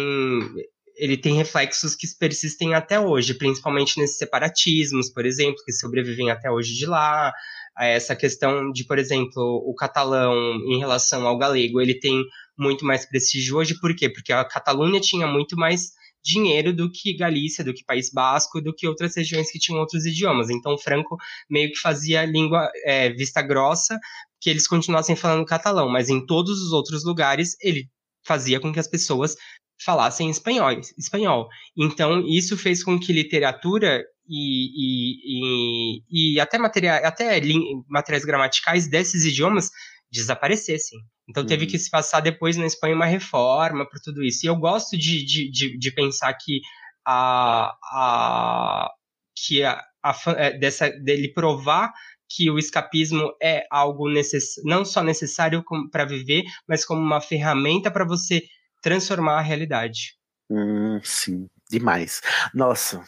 [0.97, 6.51] ele tem reflexos que persistem até hoje, principalmente nesses separatismos, por exemplo, que sobrevivem até
[6.51, 7.33] hoje de lá.
[7.77, 10.33] Essa questão de, por exemplo, o catalão
[10.69, 12.23] em relação ao galego, ele tem
[12.57, 14.09] muito mais prestígio hoje, por quê?
[14.09, 15.91] Porque a Catalunha tinha muito mais
[16.25, 20.07] dinheiro do que Galícia, do que País Basco, do que outras regiões que tinham outros
[20.07, 20.49] idiomas.
[20.49, 21.17] Então, Franco
[21.51, 23.99] meio que fazia língua é, vista grossa
[24.41, 27.89] que eles continuassem falando catalão, mas em todos os outros lugares ele
[28.27, 29.37] fazia com que as pessoas
[29.83, 30.71] falassem espanhol.
[30.99, 31.49] espanhol.
[31.77, 37.41] Então, isso fez com que literatura e, e, e, e até, materia, até
[37.89, 39.71] materiais gramaticais desses idiomas
[40.15, 41.01] desaparecessem.
[41.29, 41.71] Então teve uhum.
[41.71, 44.45] que se passar depois na Espanha uma reforma para tudo isso.
[44.45, 46.61] E eu gosto de, de, de, de pensar que
[47.05, 48.91] a, a
[49.37, 51.93] que a, a, é, dessa dele provar
[52.29, 57.91] que o escapismo é algo necess, não só necessário para viver, mas como uma ferramenta
[57.91, 58.43] para você
[58.83, 60.17] transformar a realidade.
[60.51, 62.21] Hum, sim, demais.
[62.55, 63.05] Nossa,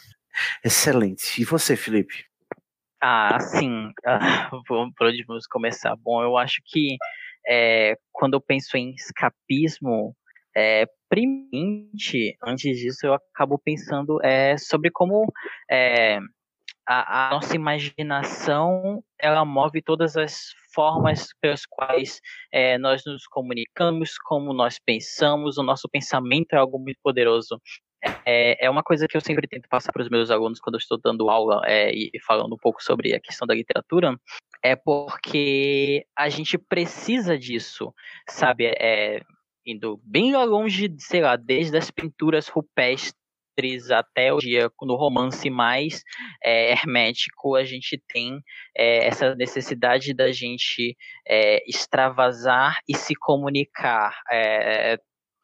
[0.64, 1.40] excelente.
[1.40, 2.24] E você, Felipe?
[3.00, 3.90] Ah, sim.
[4.66, 5.94] Por onde vamos começar?
[5.96, 6.96] Bom, eu acho que
[7.46, 10.16] é, quando eu penso em escapismo,
[10.56, 15.30] é, primeiramente, antes disso, eu acabo pensando é, sobre como
[15.70, 16.18] é,
[16.88, 22.20] a, a, nossa imaginação ela move todas as formas pelas quais
[22.80, 27.60] nós nos comunicamos, como nós pensamos, o nosso pensamento é algo muito poderoso.
[28.24, 30.80] É, é uma coisa que eu sempre tento passar para os meus alunos quando eu
[30.80, 34.18] estou dando aula é, e falando um pouco sobre a questão da literatura,
[34.62, 37.94] é porque a gente precisa disso,
[38.28, 38.66] sabe?
[38.66, 39.20] É,
[39.64, 43.14] indo bem longe, sei lá, desde as pinturas rupestres
[43.90, 46.02] até o dia no romance mais
[46.42, 48.40] é, hermético, a gente tem
[48.76, 54.20] é, essa necessidade da gente é, extravasar e se comunicar.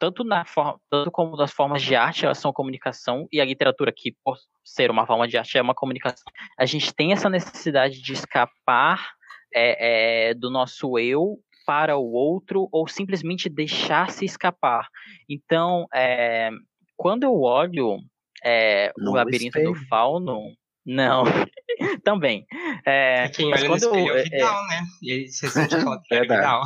[0.02, 3.44] É, tanto, na forma, tanto como nas formas de arte, elas são comunicação, e a
[3.44, 6.24] literatura, que por ser uma forma de arte, é uma comunicação.
[6.58, 9.12] A gente tem essa necessidade de escapar
[9.54, 14.88] é, é, do nosso eu para o outro ou simplesmente deixar se escapar.
[15.28, 16.50] Então, é,
[16.96, 17.98] quando eu olho
[18.44, 19.72] é, o labirinto espelho.
[19.72, 20.40] do fauno,
[20.84, 21.22] não,
[22.02, 22.44] também.
[22.84, 24.82] É, quem olha quando no espelho eu, é o Vidal, né?
[25.00, 26.62] E aí você sente que é Vidal.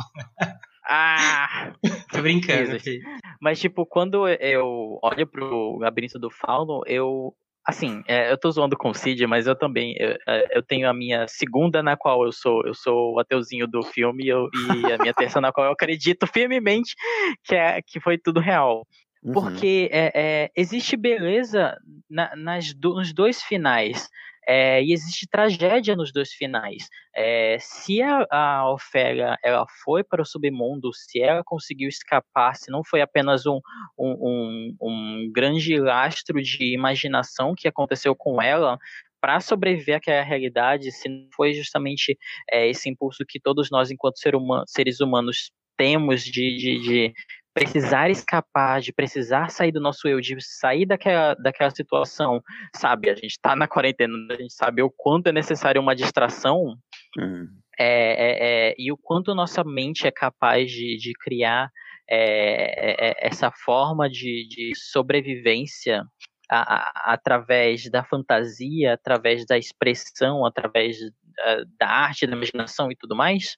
[0.87, 1.73] Ah!
[2.11, 2.77] Tô brincando.
[3.41, 7.33] Mas, tipo, quando eu olho pro labirinto do fauno, eu.
[7.65, 9.93] Assim, é, eu tô zoando com o Cid, mas eu também.
[9.99, 12.65] Eu, é, eu, tenho a minha segunda na qual eu sou.
[12.65, 16.25] Eu sou o ateuzinho do filme eu, e a minha terceira na qual eu acredito
[16.25, 16.95] firmemente
[17.43, 18.87] que, é, que foi tudo real.
[19.21, 19.33] Uhum.
[19.33, 21.75] Porque é, é, existe beleza
[22.09, 24.07] na, nas, nos dois finais.
[24.47, 26.87] É, e existe tragédia nos dois finais.
[27.13, 32.71] É, se a, a Ofélia ela foi para o submundo, se ela conseguiu escapar, se
[32.71, 33.59] não foi apenas um,
[33.99, 38.77] um, um, um grande lastro de imaginação que aconteceu com ela,
[39.19, 42.17] para sobreviver àquela realidade, se não foi justamente
[42.49, 47.13] é, esse impulso que todos nós, enquanto ser humano, seres humanos, temos de, de, de,
[47.57, 52.39] precisar escapar, de precisar sair do nosso eu, de sair daquela, daquela situação,
[52.75, 53.09] sabe?
[53.09, 56.75] A gente está na quarentena, a gente sabe o quanto é necessário uma distração
[57.17, 57.47] uhum.
[57.79, 61.71] é, é, é, e o quanto nossa mente é capaz de, de criar
[62.07, 66.05] é, é, é, essa forma de, de sobrevivência
[66.49, 70.97] a, a, através da fantasia, através da expressão, através
[71.35, 73.57] da, da arte, da imaginação e tudo mais.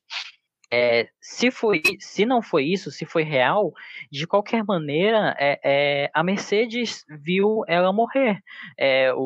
[0.72, 3.73] É, se foi, se não foi isso, se foi real,
[4.11, 8.39] de qualquer maneira, é, é a Mercedes viu ela morrer.
[8.77, 9.17] É, o,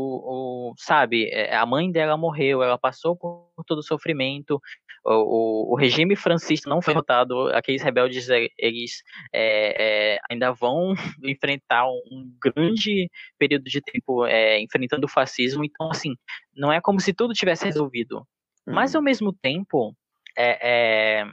[0.72, 4.60] o, sabe, é, a mãe dela morreu, ela passou por todo o sofrimento.
[5.06, 12.34] O, o, regime francista não foi derrotado, aqueles rebeldes eles é, ainda vão enfrentar um
[12.42, 14.26] grande período de tempo
[14.62, 15.66] enfrentando o fascismo.
[15.66, 16.16] Então, assim,
[16.56, 18.26] não é como se tudo tivesse resolvido.
[18.66, 19.00] Mas, uhum.
[19.00, 19.94] ao mesmo tempo,
[20.38, 21.26] é, é,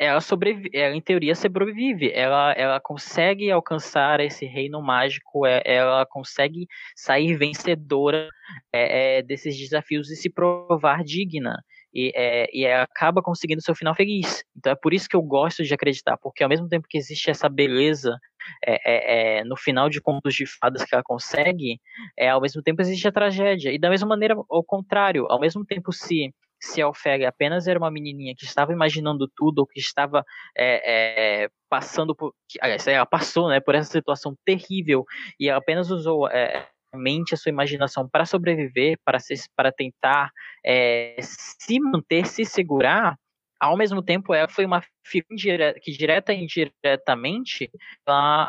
[0.00, 6.06] ela sobrevive, ela em teoria sobrevive, ela, ela consegue alcançar esse reino mágico, é, ela
[6.06, 8.28] consegue sair vencedora
[8.72, 11.62] é, é, desses desafios e se provar digna.
[11.92, 14.44] E, é, e ela acaba conseguindo seu final feliz.
[14.56, 17.30] Então é por isso que eu gosto de acreditar, porque ao mesmo tempo que existe
[17.30, 18.16] essa beleza
[18.64, 21.78] é, é, no final de contos de fadas que ela consegue,
[22.16, 23.70] é, ao mesmo tempo existe a tragédia.
[23.72, 27.78] E da mesma maneira, ao contrário, ao mesmo tempo se se a Ofélia apenas era
[27.78, 30.24] uma menininha que estava imaginando tudo, ou que estava
[30.56, 32.34] é, é, passando por.
[32.60, 35.04] Aliás, ela passou né, por essa situação terrível
[35.38, 39.72] e ela apenas usou é, a mente, a sua imaginação para sobreviver, para, se, para
[39.72, 40.30] tentar
[40.64, 43.16] é, se manter, se segurar.
[43.60, 47.70] Ao mesmo tempo, ela foi uma figura que direta e indiretamente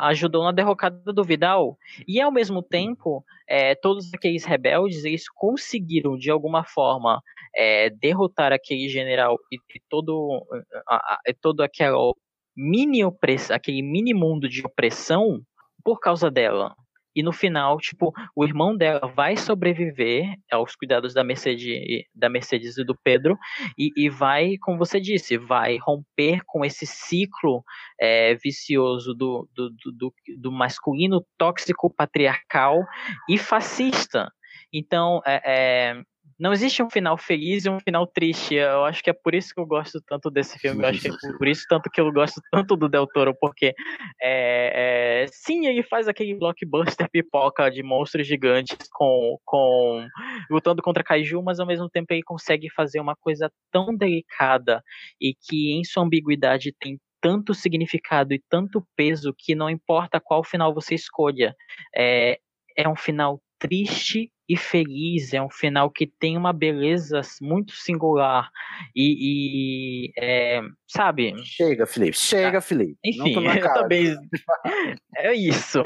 [0.00, 1.76] ajudou na derrocada do Vidal.
[2.08, 7.22] E ao mesmo tempo, é, todos aqueles rebeldes eles conseguiram de alguma forma
[7.54, 9.58] é, derrotar aquele general e,
[9.88, 10.46] todo,
[10.88, 12.14] a, a, todo aquela
[12.56, 15.42] mini opressão, aquele mini mundo de opressão
[15.84, 16.74] por causa dela.
[17.14, 22.78] E no final, tipo, o irmão dela vai sobreviver aos cuidados da Mercedes, da Mercedes
[22.78, 23.38] e do Pedro
[23.78, 27.62] e, e vai, como você disse, vai romper com esse ciclo
[28.00, 32.84] é, vicioso do, do, do, do masculino tóxico, patriarcal
[33.28, 34.30] e fascista.
[34.72, 36.02] Então, é, é,
[36.42, 38.56] não existe um final feliz e um final triste.
[38.56, 40.82] Eu acho que é por isso que eu gosto tanto desse filme.
[40.82, 43.72] Eu acho que é por isso tanto que eu gosto tanto do Del Toro, porque
[44.20, 50.04] é, é, sim, ele faz aquele blockbuster pipoca de monstros gigantes com, com
[50.50, 54.82] lutando contra Kaiju, mas ao mesmo tempo ele consegue fazer uma coisa tão delicada
[55.20, 60.42] e que em sua ambiguidade tem tanto significado e tanto peso que não importa qual
[60.42, 61.54] final você escolha.
[61.94, 62.40] É,
[62.76, 68.50] é um final triste e feliz, é um final que tem uma beleza muito singular
[68.94, 71.34] e, e é, sabe?
[71.44, 72.98] Chega, Felipe, chega, Felipe.
[73.04, 74.16] Enfim, eu também.
[75.16, 75.82] é isso.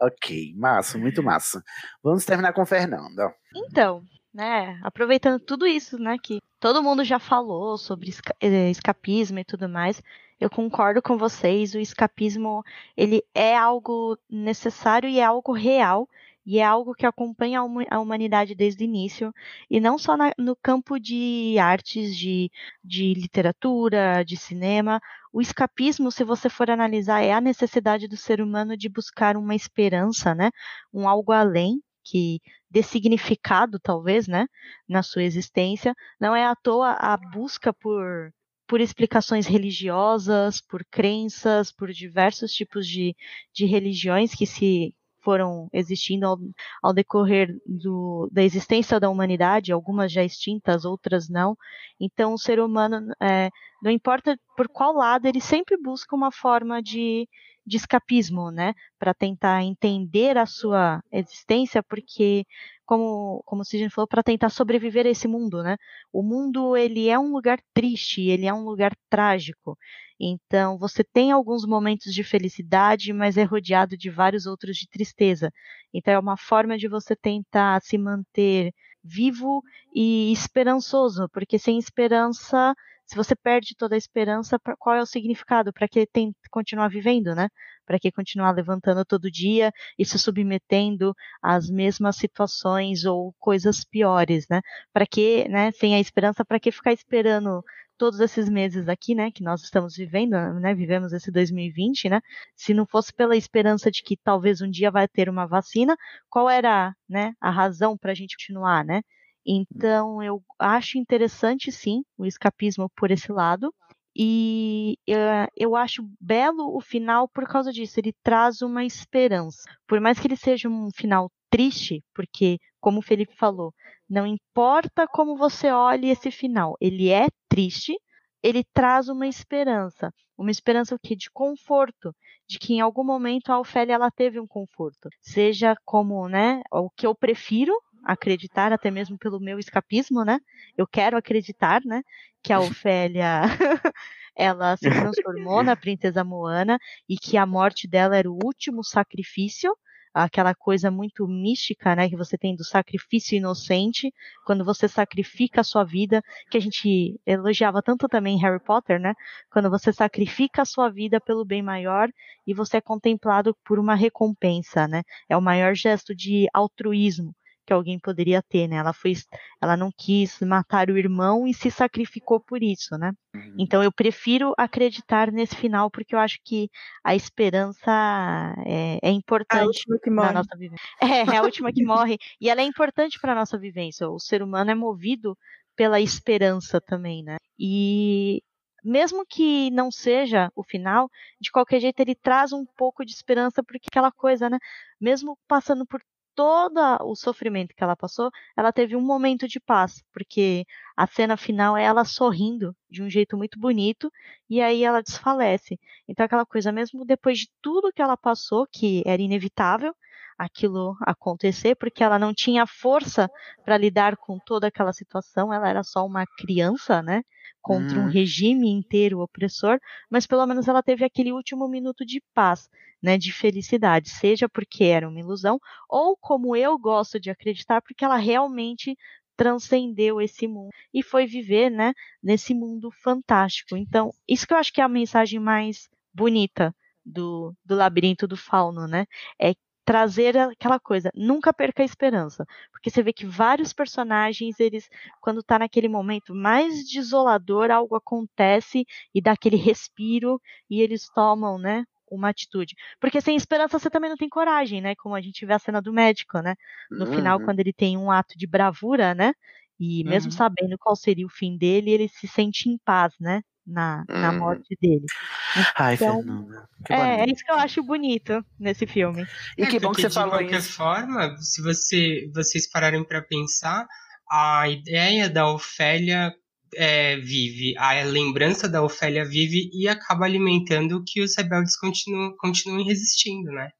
[0.00, 1.62] Ok, massa, muito massa.
[2.02, 3.34] Vamos terminar com Fernanda.
[3.54, 9.38] Então, né, aproveitando tudo isso, né, que todo mundo já falou sobre esca eh, escapismo
[9.40, 10.02] e tudo mais,
[10.40, 12.64] eu concordo com vocês, o escapismo,
[12.96, 16.08] ele é algo necessário e é algo real,
[16.44, 19.32] e é algo que acompanha a humanidade desde o início,
[19.70, 22.50] e não só na, no campo de artes, de,
[22.82, 25.00] de literatura, de cinema.
[25.32, 29.54] O escapismo, se você for analisar, é a necessidade do ser humano de buscar uma
[29.54, 30.50] esperança, né?
[30.92, 32.40] Um algo além, que
[32.70, 34.46] dê significado, talvez, né,
[34.88, 35.94] na sua existência.
[36.20, 38.32] Não é à toa a busca por
[38.66, 43.14] por explicações religiosas, por crenças, por diversos tipos de,
[43.52, 46.38] de religiões que se foram existindo ao,
[46.82, 51.56] ao decorrer do, da existência da humanidade, algumas já extintas, outras não.
[52.00, 53.50] Então, o ser humano, é,
[53.82, 57.28] não importa por qual lado, ele sempre busca uma forma de,
[57.66, 62.44] de escapismo, né, para tentar entender a sua existência, porque
[62.84, 65.76] como como o Sidney falou, para tentar sobreviver a esse mundo, né?
[66.12, 69.78] O mundo ele é um lugar triste, ele é um lugar trágico.
[70.22, 75.50] Então você tem alguns momentos de felicidade, mas é rodeado de vários outros de tristeza.
[75.92, 79.62] Então é uma forma de você tentar se manter vivo
[79.94, 85.70] e esperançoso, porque sem esperança se você perde toda a esperança, qual é o significado?
[85.72, 87.48] Para que tem, continuar vivendo, né?
[87.84, 94.46] Para que continuar levantando todo dia e se submetendo às mesmas situações ou coisas piores,
[94.48, 94.62] né?
[94.94, 97.62] Para que, né, sem a esperança, para que ficar esperando
[98.02, 102.20] todos esses meses aqui, né, que nós estamos vivendo, né, vivemos esse 2020, né,
[102.56, 105.96] se não fosse pela esperança de que talvez um dia vai ter uma vacina,
[106.28, 109.02] qual era, né, a razão para a gente continuar, né?
[109.46, 113.72] Então, eu acho interessante, sim, o escapismo por esse lado.
[114.16, 117.98] E uh, eu acho belo o final por causa disso.
[118.00, 119.62] Ele traz uma esperança.
[119.86, 123.72] Por mais que ele seja um final triste, porque, como o Felipe falou,
[124.10, 127.94] não importa como você olhe esse final, ele é triste,
[128.42, 130.12] ele traz uma esperança.
[130.36, 131.14] Uma esperança o quê?
[131.14, 132.12] De conforto,
[132.48, 135.08] de que em algum momento a Ofélia ela teve um conforto.
[135.20, 137.72] Seja como, né, o que eu prefiro,
[138.04, 140.40] acreditar, até mesmo pelo meu escapismo, né?
[140.76, 142.02] Eu quero acreditar, né?
[142.42, 143.42] Que a Ofélia
[144.34, 146.78] ela se transformou na princesa Moana
[147.08, 149.72] e que a morte dela era o último sacrifício,
[150.14, 154.12] aquela coisa muito mística, né, que você tem do sacrifício inocente,
[154.44, 159.00] quando você sacrifica a sua vida, que a gente elogiava tanto também em Harry Potter,
[159.00, 159.14] né,
[159.50, 162.08] quando você sacrifica a sua vida pelo bem maior
[162.46, 167.34] e você é contemplado por uma recompensa, né, é o maior gesto de altruísmo
[167.66, 168.76] que alguém poderia ter, né?
[168.76, 169.12] Ela foi,
[169.60, 173.12] ela não quis matar o irmão e se sacrificou por isso, né?
[173.34, 173.56] Uhum.
[173.58, 176.68] Então eu prefiro acreditar nesse final porque eu acho que
[177.04, 180.84] a esperança é, é importante na nossa vivência.
[181.00, 184.08] É, é a última que morre e ela é importante para nossa vivência.
[184.08, 185.36] O ser humano é movido
[185.76, 187.36] pela esperança também, né?
[187.58, 188.42] E
[188.84, 191.08] mesmo que não seja o final,
[191.40, 194.58] de qualquer jeito ele traz um pouco de esperança, porque aquela coisa, né?
[195.00, 196.00] Mesmo passando por
[196.34, 201.36] todo o sofrimento que ela passou, ela teve um momento de paz, porque a cena
[201.36, 204.10] final é ela sorrindo de um jeito muito bonito
[204.48, 205.78] e aí ela desfalece.
[206.08, 209.94] Então aquela coisa mesmo depois de tudo que ela passou, que era inevitável
[210.38, 213.30] aquilo acontecer, porque ela não tinha força
[213.64, 217.22] para lidar com toda aquela situação, ela era só uma criança, né?
[217.62, 218.04] Contra hum.
[218.04, 219.78] um regime inteiro opressor,
[220.10, 222.68] mas pelo menos ela teve aquele último minuto de paz
[223.02, 225.58] né, de felicidade, seja porque era uma ilusão,
[225.88, 228.96] ou como eu gosto de acreditar, porque ela realmente
[229.36, 231.92] transcendeu esse mundo e foi viver, né,
[232.22, 233.76] nesse mundo fantástico.
[233.76, 236.74] Então, isso que eu acho que é a mensagem mais bonita
[237.04, 239.06] do, do labirinto do fauno, né?
[239.40, 239.54] É
[239.92, 244.88] trazer aquela coisa, nunca perca a esperança, porque você vê que vários personagens, eles,
[245.20, 250.40] quando tá naquele momento mais desolador, algo acontece e dá aquele respiro
[250.70, 252.74] e eles tomam, né, uma atitude.
[252.98, 254.94] Porque sem esperança você também não tem coragem, né?
[254.94, 256.54] Como a gente vê a cena do médico, né?
[256.90, 257.14] No uhum.
[257.14, 259.34] final, quando ele tem um ato de bravura, né?
[259.78, 260.36] E mesmo uhum.
[260.38, 263.42] sabendo qual seria o fim dele, ele se sente em paz, né?
[263.64, 264.38] Na, na uhum.
[264.38, 265.06] morte dele.
[265.52, 266.68] Então, Ai, Fernanda.
[266.90, 269.24] É, é isso que eu acho bonito nesse filme.
[269.56, 270.38] E é, que bom que você falou isso.
[270.38, 270.72] De qualquer isso.
[270.72, 273.86] forma, se você, vocês pararem para pensar,
[274.30, 276.34] a ideia da Ofélia
[276.74, 282.86] é, vive, a lembrança da Ofélia vive e acaba alimentando que os rebeldes continuam, continuem
[282.86, 283.70] resistindo, né?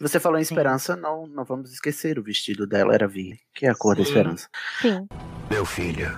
[0.00, 3.70] Você falou em esperança, não, não vamos esquecer, o vestido dela era vi, que é
[3.70, 4.02] a cor Sim.
[4.02, 4.48] da esperança.
[4.80, 5.06] Sim.
[5.50, 6.08] Meu filho,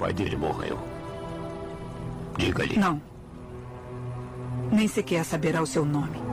[0.00, 0.78] pai dele morreu.
[2.38, 2.78] Diga-lhe.
[2.78, 3.00] Não.
[4.72, 6.29] Nem sequer saberá o seu nome.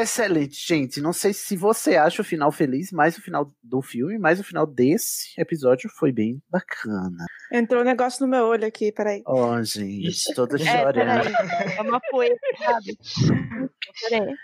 [0.00, 1.00] Excelente, gente.
[1.00, 4.44] Não sei se você acha o final feliz, mas o final do filme, mas o
[4.44, 7.26] final desse episódio foi bem bacana.
[7.52, 9.22] Entrou um negócio no meu olho aqui, peraí.
[9.26, 10.94] Ó, oh, gente, toda É, chorando.
[10.94, 11.76] peraí.
[11.76, 12.98] É uma poeira, sabe?
[14.08, 14.34] Peraí.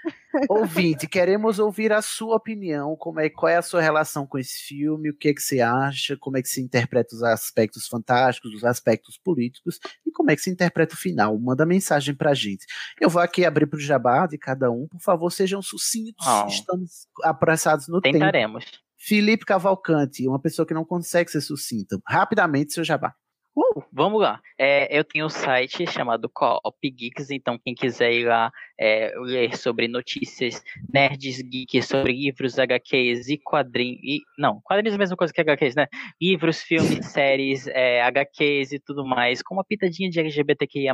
[0.48, 4.58] Ouvinte, queremos ouvir a sua opinião, como é, qual é a sua relação com esse
[4.58, 8.54] filme, o que, é que você acha, como é que se interpreta os aspectos fantásticos,
[8.54, 11.38] os aspectos políticos, e como é que se interpreta o final.
[11.38, 12.64] Manda mensagem pra gente.
[13.00, 16.46] Eu vou aqui abrir pro jabá de cada um, por favor, sejam sucintos, Oh.
[16.48, 18.14] estamos apressados no tempo.
[18.14, 18.64] Tentaremos.
[18.98, 21.98] Felipe Cavalcante, uma pessoa que não consegue ser sucinta.
[22.06, 23.14] Rapidamente, seu jabá.
[23.56, 24.38] Uh, vamos lá.
[24.58, 29.56] É, eu tenho um site chamado Co-op Geeks, então quem quiser ir lá é, ler
[29.56, 30.62] sobre notícias
[30.92, 33.98] nerds, geeks, sobre livros, HQs e quadrinhos.
[34.02, 35.86] E, não, quadrinhos é a mesma coisa que HQs, né?
[36.20, 40.92] Livros, filmes, séries, é, HQs e tudo mais, com uma pitadinha de LGBTQIA.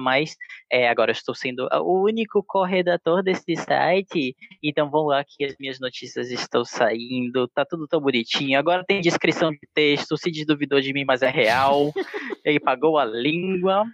[0.70, 5.56] É, agora eu estou sendo o único corredator desse site, então vão lá que as
[5.58, 8.56] minhas notícias estão saindo, tá tudo tão bonitinho.
[8.56, 11.92] Agora tem descrição de texto, o Cid duvidou de mim, mas é real.
[12.52, 13.86] Ele pagou a língua.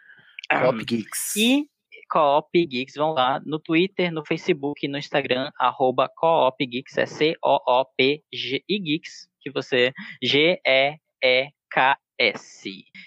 [0.50, 1.36] Co-op Geeks.
[1.36, 1.68] E
[2.10, 8.64] Co-op Geeks, vão lá no Twitter, no Facebook, no Instagram, arroba Co-op Geeks, é C-O-O-P-G
[8.66, 11.00] e Geeks, que você, G-E-E-K-S.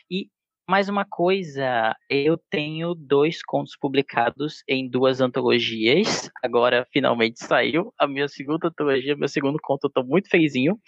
[0.10, 0.30] E
[0.70, 6.30] mais uma coisa, eu tenho dois contos publicados em duas antologias.
[6.42, 10.80] Agora finalmente saiu a minha segunda antologia, meu segundo conto, eu tô muito felizinho.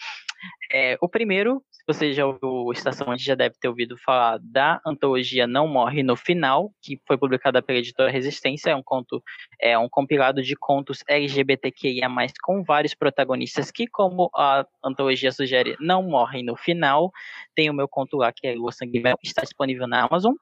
[0.72, 4.80] É, o primeiro, se você já ouviu Estação Antes, já deve ter ouvido falar da
[4.86, 8.70] antologia Não Morre no Final, que foi publicada pela editora Resistência.
[8.70, 9.22] É um conto,
[9.60, 12.08] é um compilado de contos LGBTQIA,
[12.42, 17.12] com vários protagonistas que, como a antologia sugere, não morrem no final.
[17.53, 20.34] Tem o meu conto lá, que é Lua Sangue Mel, está disponível na Amazon.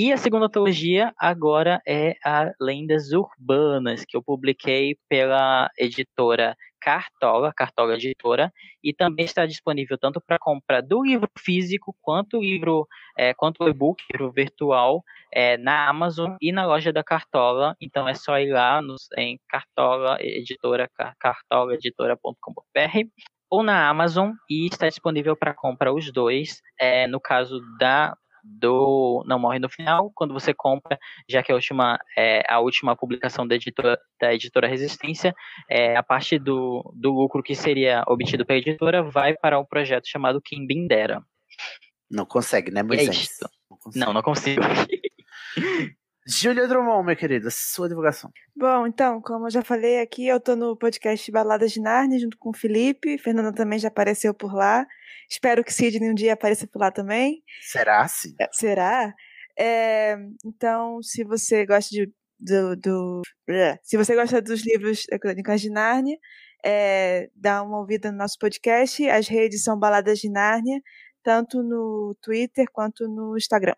[0.00, 7.52] E a segunda antologia agora é a Lendas Urbanas, que eu publiquei pela editora Cartola,
[7.52, 12.86] Cartola Editora, e também está disponível tanto para compra do livro físico quanto o livro,
[13.18, 15.02] é, quanto o e-book, livro virtual,
[15.34, 17.74] é, na Amazon e na loja da Cartola.
[17.80, 23.08] Então é só ir lá nos, em Cartola Editora, car- cartolaeditora.com.br
[23.50, 26.62] ou na Amazon e está disponível para compra os dois.
[26.78, 28.16] É, no caso da
[28.48, 32.96] do Não Morre no Final, quando você compra, já que a última, é, a última
[32.96, 35.34] publicação da editora, da editora Resistência,
[35.68, 40.08] é, a parte do, do lucro que seria obtido pela editora vai para um projeto
[40.08, 41.22] chamado Kim Bindera.
[42.10, 43.16] Não consegue, né, É Moisés?
[43.16, 43.48] isso.
[43.94, 44.62] Não, não consigo.
[46.28, 48.30] Júlia Drummond, minha querida, sua divulgação.
[48.54, 52.36] Bom, então, como eu já falei aqui, eu tô no podcast Baladas de Narnia junto
[52.36, 53.16] com o Felipe.
[53.16, 54.86] Fernanda também já apareceu por lá.
[55.30, 57.42] Espero que Sidney um dia apareça por lá também.
[57.62, 58.34] Será sim?
[58.52, 59.14] Será?
[59.58, 63.78] É, então, se você gosta de, do, do- bleh.
[63.82, 66.18] se você gosta dos livros da Crônicas de Nárnia,
[66.62, 69.08] é, dá uma ouvida no nosso podcast.
[69.08, 70.80] As redes são Baladas de Nárnia,
[71.22, 73.74] tanto no Twitter quanto no Instagram.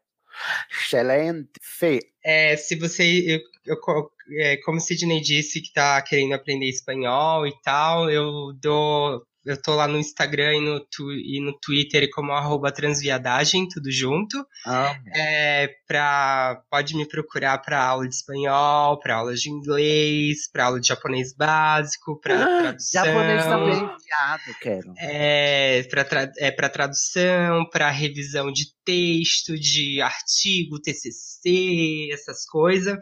[0.71, 1.51] Excelente.
[1.61, 2.01] Fê.
[2.25, 7.47] É, se você, eu, eu é, como o Sidney disse que tá querendo aprender espanhol
[7.47, 12.09] e tal, eu dou, eu tô lá no Instagram e no, tu, e no Twitter
[12.13, 14.47] como arroba transviadagem, tudo junto.
[14.67, 20.67] Ah, É, pra, pode me procurar para aula de espanhol, para aulas de inglês, para
[20.67, 23.05] aula de japonês básico, para tradução.
[23.05, 24.95] Japonês também, viado, quero.
[24.99, 32.99] É, para tra é, tradução, para revisão de texto, de artigo, TCC, essas coisas.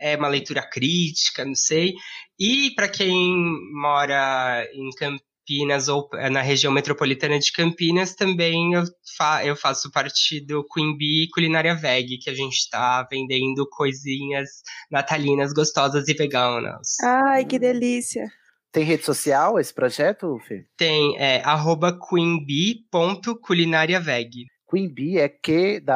[0.00, 1.94] É uma leitura crítica, não sei.
[2.38, 3.12] E para quem
[3.72, 5.27] mora em Campinas
[5.88, 8.82] ou eh, na região metropolitana de Campinas, também eu,
[9.16, 14.48] fa eu faço parte do Queen Bee Culinária Veg, que a gente está vendendo coisinhas
[14.90, 16.96] natalinas gostosas e veganas.
[17.02, 18.26] Ai, que delícia!
[18.70, 20.66] Tem rede social esse projeto, Fê?
[20.76, 24.44] Tem é, arroba queenbee.culinariaveg.
[24.70, 25.88] Queen Bee é Q-W-E-E-N-B...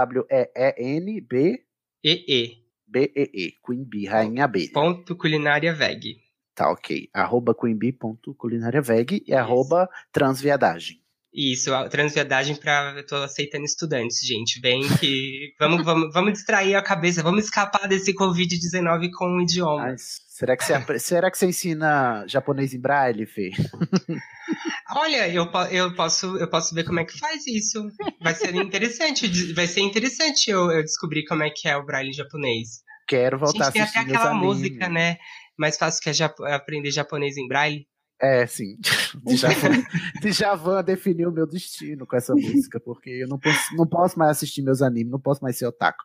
[2.05, 2.57] E-E.
[2.89, 3.53] B-E-E.
[3.65, 4.69] Queen Bee, Rainha B.
[4.73, 6.17] Ponto Culinária Veg.
[6.55, 7.09] Tá, ok.
[7.13, 11.03] Arroba queenbee.culinariaveg e arroba transviadagem.
[11.35, 12.93] Isso, transviadagem pra.
[12.95, 14.61] Eu tô aceitando estudantes, gente.
[14.61, 15.55] Vem que.
[15.59, 19.95] Vamos, vamos, vamos distrair a cabeça, vamos escapar desse Covid-19 com o idioma.
[19.97, 23.51] Será que, você, será que você ensina japonês em braille, Fê?
[24.97, 27.87] Olha, eu, eu, posso, eu posso ver como é que faz isso.
[28.21, 29.53] Vai ser interessante.
[29.53, 32.83] Vai ser interessante eu, eu descobrir como é que é o braille japonês.
[33.17, 34.57] Quero voltar Gente, tem a até assistir meus aquela animes.
[34.57, 35.17] música, né?
[35.59, 37.87] Mais fácil que é jap- aprender japonês em braille.
[38.21, 38.77] É, sim.
[39.27, 39.83] Djavan,
[40.23, 44.31] Djavan definiu o meu destino com essa música, porque eu não posso, não posso mais
[44.33, 46.03] assistir meus animes, não posso mais ser otaku.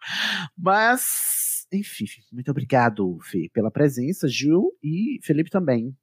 [0.58, 5.96] Mas, enfim, muito obrigado, Fê, pela presença, Ju e Felipe também.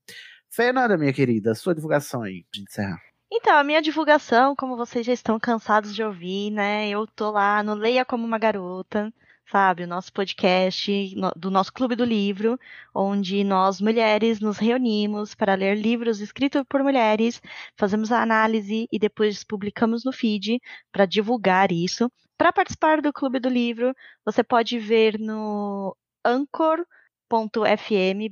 [0.51, 3.03] Fernanda, minha querida, sua divulgação aí, pra gente encerrar.
[3.33, 6.89] Então, a minha divulgação, como vocês já estão cansados de ouvir, né?
[6.89, 9.13] Eu tô lá no Leia Como Uma Garota,
[9.51, 9.85] sabe?
[9.85, 12.59] O nosso podcast do nosso Clube do Livro,
[12.95, 17.41] onde nós, mulheres, nos reunimos para ler livros escritos por mulheres,
[17.77, 20.61] fazemos a análise e depois publicamos no feed
[20.93, 22.11] para divulgar isso.
[22.37, 26.87] Para participar do Clube do Livro, você pode ver no anchor.fm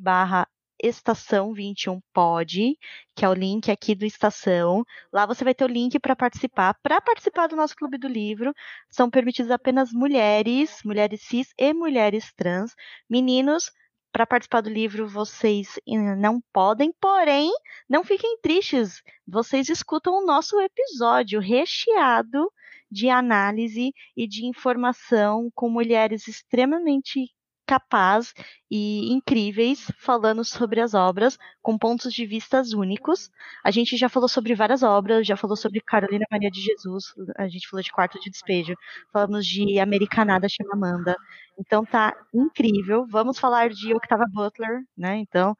[0.00, 0.48] barra
[0.82, 2.78] estação 21 pod,
[3.14, 4.84] que é o link aqui do Estação.
[5.12, 6.74] Lá você vai ter o link para participar.
[6.82, 8.52] Para participar do nosso Clube do Livro,
[8.90, 12.74] são permitidas apenas mulheres, mulheres cis e mulheres trans.
[13.08, 13.70] Meninos,
[14.12, 17.50] para participar do livro vocês eh, não podem, porém,
[17.88, 19.02] não fiquem tristes.
[19.26, 22.52] Vocês escutam o nosso episódio recheado
[22.90, 27.32] de análise e de informação com mulheres extremamente
[27.66, 28.34] capazes
[28.70, 33.30] e incríveis falando sobre as obras com pontos de vistas únicos.
[33.64, 37.48] A gente já falou sobre várias obras, já falou sobre Carolina Maria de Jesus, a
[37.48, 38.74] gente falou de Quarto de Despejo,
[39.12, 41.16] falamos de Americanada Chimamanda.
[41.58, 43.06] Então tá incrível.
[43.08, 45.16] Vamos falar de Octava Butler, né?
[45.18, 45.56] Então,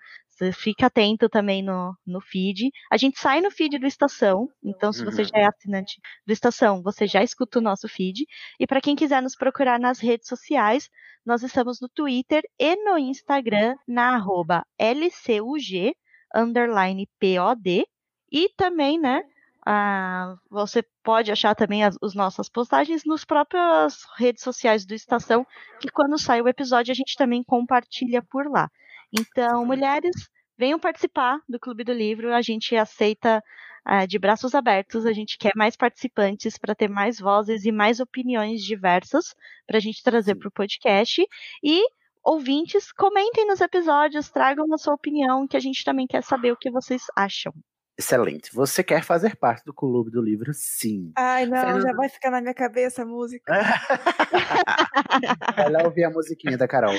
[0.50, 2.70] fica atento também no, no feed.
[2.90, 5.24] A gente sai no feed do Estação, então se você Uhum.
[5.24, 8.24] já é assinante do Estação, você já escuta o nosso feed.
[8.58, 10.88] E para quem quiser nos procurar nas redes sociais,
[11.24, 15.94] nós estamos no Twitter e no Instagram na arroba LCUG
[16.34, 17.86] underline POD.
[18.32, 19.22] E também, né?
[19.66, 25.46] ah, você pode achar também as, as nossas postagens nos próprias redes sociais do Estação,
[25.80, 28.68] que quando sai o episódio a gente também compartilha por lá.
[29.12, 32.32] Então, mulheres, venham participar do Clube do Livro.
[32.34, 33.42] A gente aceita
[33.84, 35.04] ah, de braços abertos.
[35.06, 39.34] A gente quer mais participantes para ter mais vozes e mais opiniões diversas
[39.66, 41.22] para a gente trazer para o podcast.
[41.62, 41.82] E
[42.24, 46.56] ouvintes, comentem nos episódios, tragam a sua opinião, que a gente também quer saber o
[46.56, 47.52] que vocês acham.
[47.98, 48.50] Excelente.
[48.54, 50.52] Você quer fazer parte do Clube do Livro?
[50.54, 51.12] Sim.
[51.16, 53.52] Ai, não, Fernanda- já vai ficar na minha cabeça a música.
[55.56, 56.94] Vai lá ouvir a musiquinha da Carol.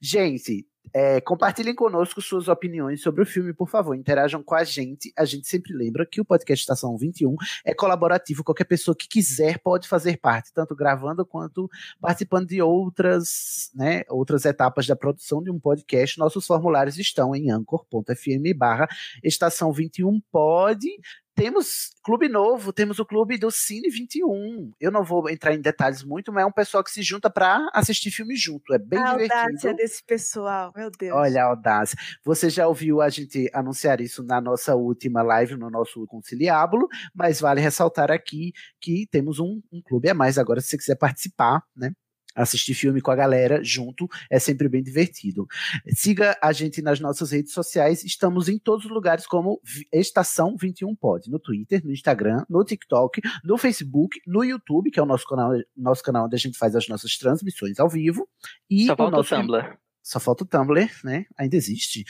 [0.00, 3.94] Gente, é, compartilhem conosco suas opiniões sobre o filme, por favor.
[3.94, 5.12] Interajam com a gente.
[5.16, 8.44] A gente sempre lembra que o podcast Estação 21 é colaborativo.
[8.44, 11.68] Qualquer pessoa que quiser pode fazer parte, tanto gravando quanto
[12.00, 16.18] participando de outras, né, outras etapas da produção de um podcast.
[16.18, 18.88] Nossos formulários estão em anchor.fm barra
[19.22, 20.88] estação 21 pode.
[21.36, 24.72] Temos clube novo, temos o clube do Cine 21.
[24.80, 27.68] Eu não vou entrar em detalhes muito, mas é um pessoal que se junta para
[27.74, 28.72] assistir filme junto.
[28.72, 29.34] É bem a divertido.
[29.34, 31.14] audácia desse pessoal, meu Deus.
[31.14, 31.94] Olha a audácia.
[32.24, 37.38] Você já ouviu a gente anunciar isso na nossa última live, no nosso Conciliábulo, mas
[37.38, 41.62] vale ressaltar aqui que temos um, um clube a mais agora, se você quiser participar,
[41.76, 41.92] né?
[42.36, 45.46] Assistir filme com a galera junto é sempre bem divertido.
[45.88, 48.04] Siga a gente nas nossas redes sociais.
[48.04, 49.60] Estamos em todos os lugares como
[49.92, 51.30] Estação 21 Pod.
[51.30, 55.52] No Twitter, no Instagram, no TikTok, no Facebook, no YouTube, que é o nosso canal,
[55.76, 58.28] nosso canal onde a gente faz as nossas transmissões ao vivo.
[58.68, 59.85] E Só o nosso Tumblr.
[60.06, 61.26] Só falta o Tumblr, né?
[61.36, 62.04] Ainda existe.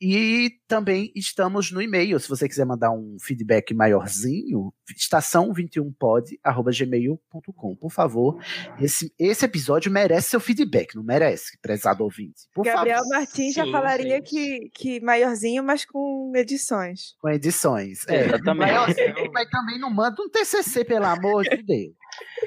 [0.00, 2.20] E também estamos no e-mail.
[2.20, 7.74] Se você quiser mandar um feedback maiorzinho, estação21pod.gmail.com.
[7.74, 8.40] Por favor,
[8.80, 12.42] esse, esse episódio merece seu feedback, não merece, prezado ouvinte.
[12.54, 13.16] Por Gabriel favor.
[13.16, 17.16] Martins já falaria que, que maiorzinho, mas com edições.
[17.20, 18.06] Com edições.
[18.06, 18.58] É, Exatamente.
[18.58, 21.96] maiorzinho, mas também não manda um TCC, pelo amor de Deus.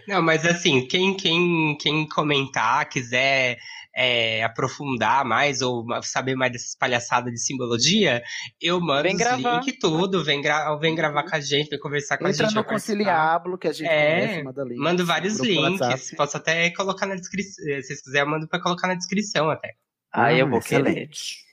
[0.07, 3.57] Não, mas assim, quem, quem, quem comentar, quiser
[3.95, 8.23] é, aprofundar mais ou saber mais dessas palhaçadas de simbologia,
[8.61, 9.59] eu mando Vem os gravar.
[9.59, 12.55] link tudo, vem, gra vem gravar com a gente, vem conversar com a Entra gente.
[12.55, 12.97] no vai participar.
[12.97, 14.77] Conciliábulo, que a gente É, conversa, manda links.
[14.83, 16.15] mando vários links, WhatsApp.
[16.15, 19.73] posso até colocar na descrição, se vocês quiserem, eu mando pra colocar na descrição até.
[20.11, 20.89] Aí eu Hum, vou querer.
[20.89, 21.43] excelente.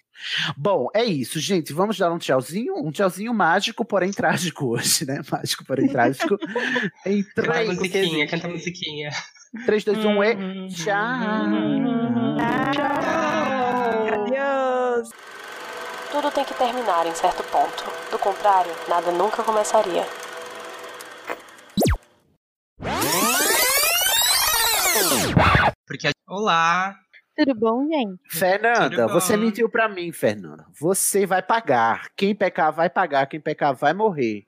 [0.55, 1.73] Bom, é isso, gente.
[1.73, 2.75] Vamos dar um tchauzinho?
[2.77, 5.20] Um tchauzinho mágico, porém trágico hoje, né?
[5.33, 6.36] Mágico, porém trágico.
[7.07, 9.10] em Canta a 3, musiquinha, canta a musiquinha.
[9.67, 10.95] 3, 2, 1 e tchau.
[14.15, 15.09] Adeus.
[16.12, 17.85] Tudo tem que terminar em certo ponto.
[18.11, 20.05] Do contrário, nada nunca começaria.
[25.87, 26.95] Porque, a- olá,
[27.37, 28.20] Tudo bom, gente?
[28.29, 30.67] Fernanda, você mentiu pra mim, Fernanda.
[30.79, 32.09] Você vai pagar.
[32.15, 34.45] Quem pecar vai pagar, quem pecar vai morrer.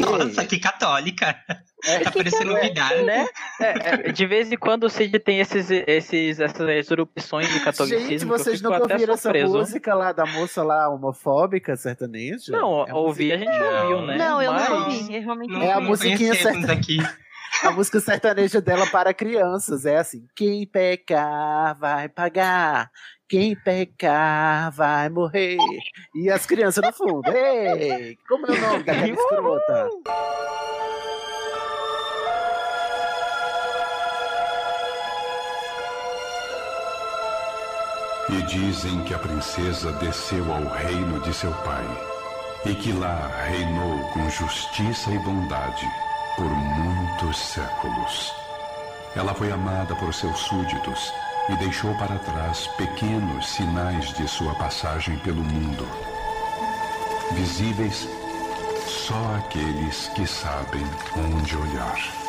[0.00, 1.36] Nossa, que católica.
[1.84, 3.02] É, tá parecendo novidade.
[3.02, 3.26] Né?
[3.60, 8.08] É, é, de vez em quando o Cid tem esses, esses, essas erupções de catolicismo.
[8.08, 12.52] Gente, vocês que eu fico nunca ouviram essa música lá da moça lá homofóbica sertaneja?
[12.52, 14.16] Não, É a ouvir a gente ouviu, né?
[14.16, 15.14] Não, eu Mas- não ouvi.
[15.16, 15.88] Eu realmente É a ouvi.
[15.88, 16.32] musiquinha
[16.70, 16.98] aqui.
[17.64, 22.88] A música sertaneja dela para crianças é assim: quem pecar vai pagar,
[23.30, 25.56] quem pecar vai morrer.
[26.12, 27.22] E as crianças no fundo.
[27.32, 29.88] Ei, como é o nome daquela escrota?
[38.30, 41.86] E dizem que a princesa desceu ao reino de seu pai,
[42.66, 45.86] e que lá reinou com justiça e bondade
[46.36, 48.32] por muitos séculos.
[49.16, 51.12] Ela foi amada por seus súditos
[51.50, 55.86] e deixou para trás pequenos sinais de sua passagem pelo mundo.
[57.32, 58.08] Visíveis
[58.86, 60.84] só àqueles que sabem
[61.16, 62.19] onde olhar.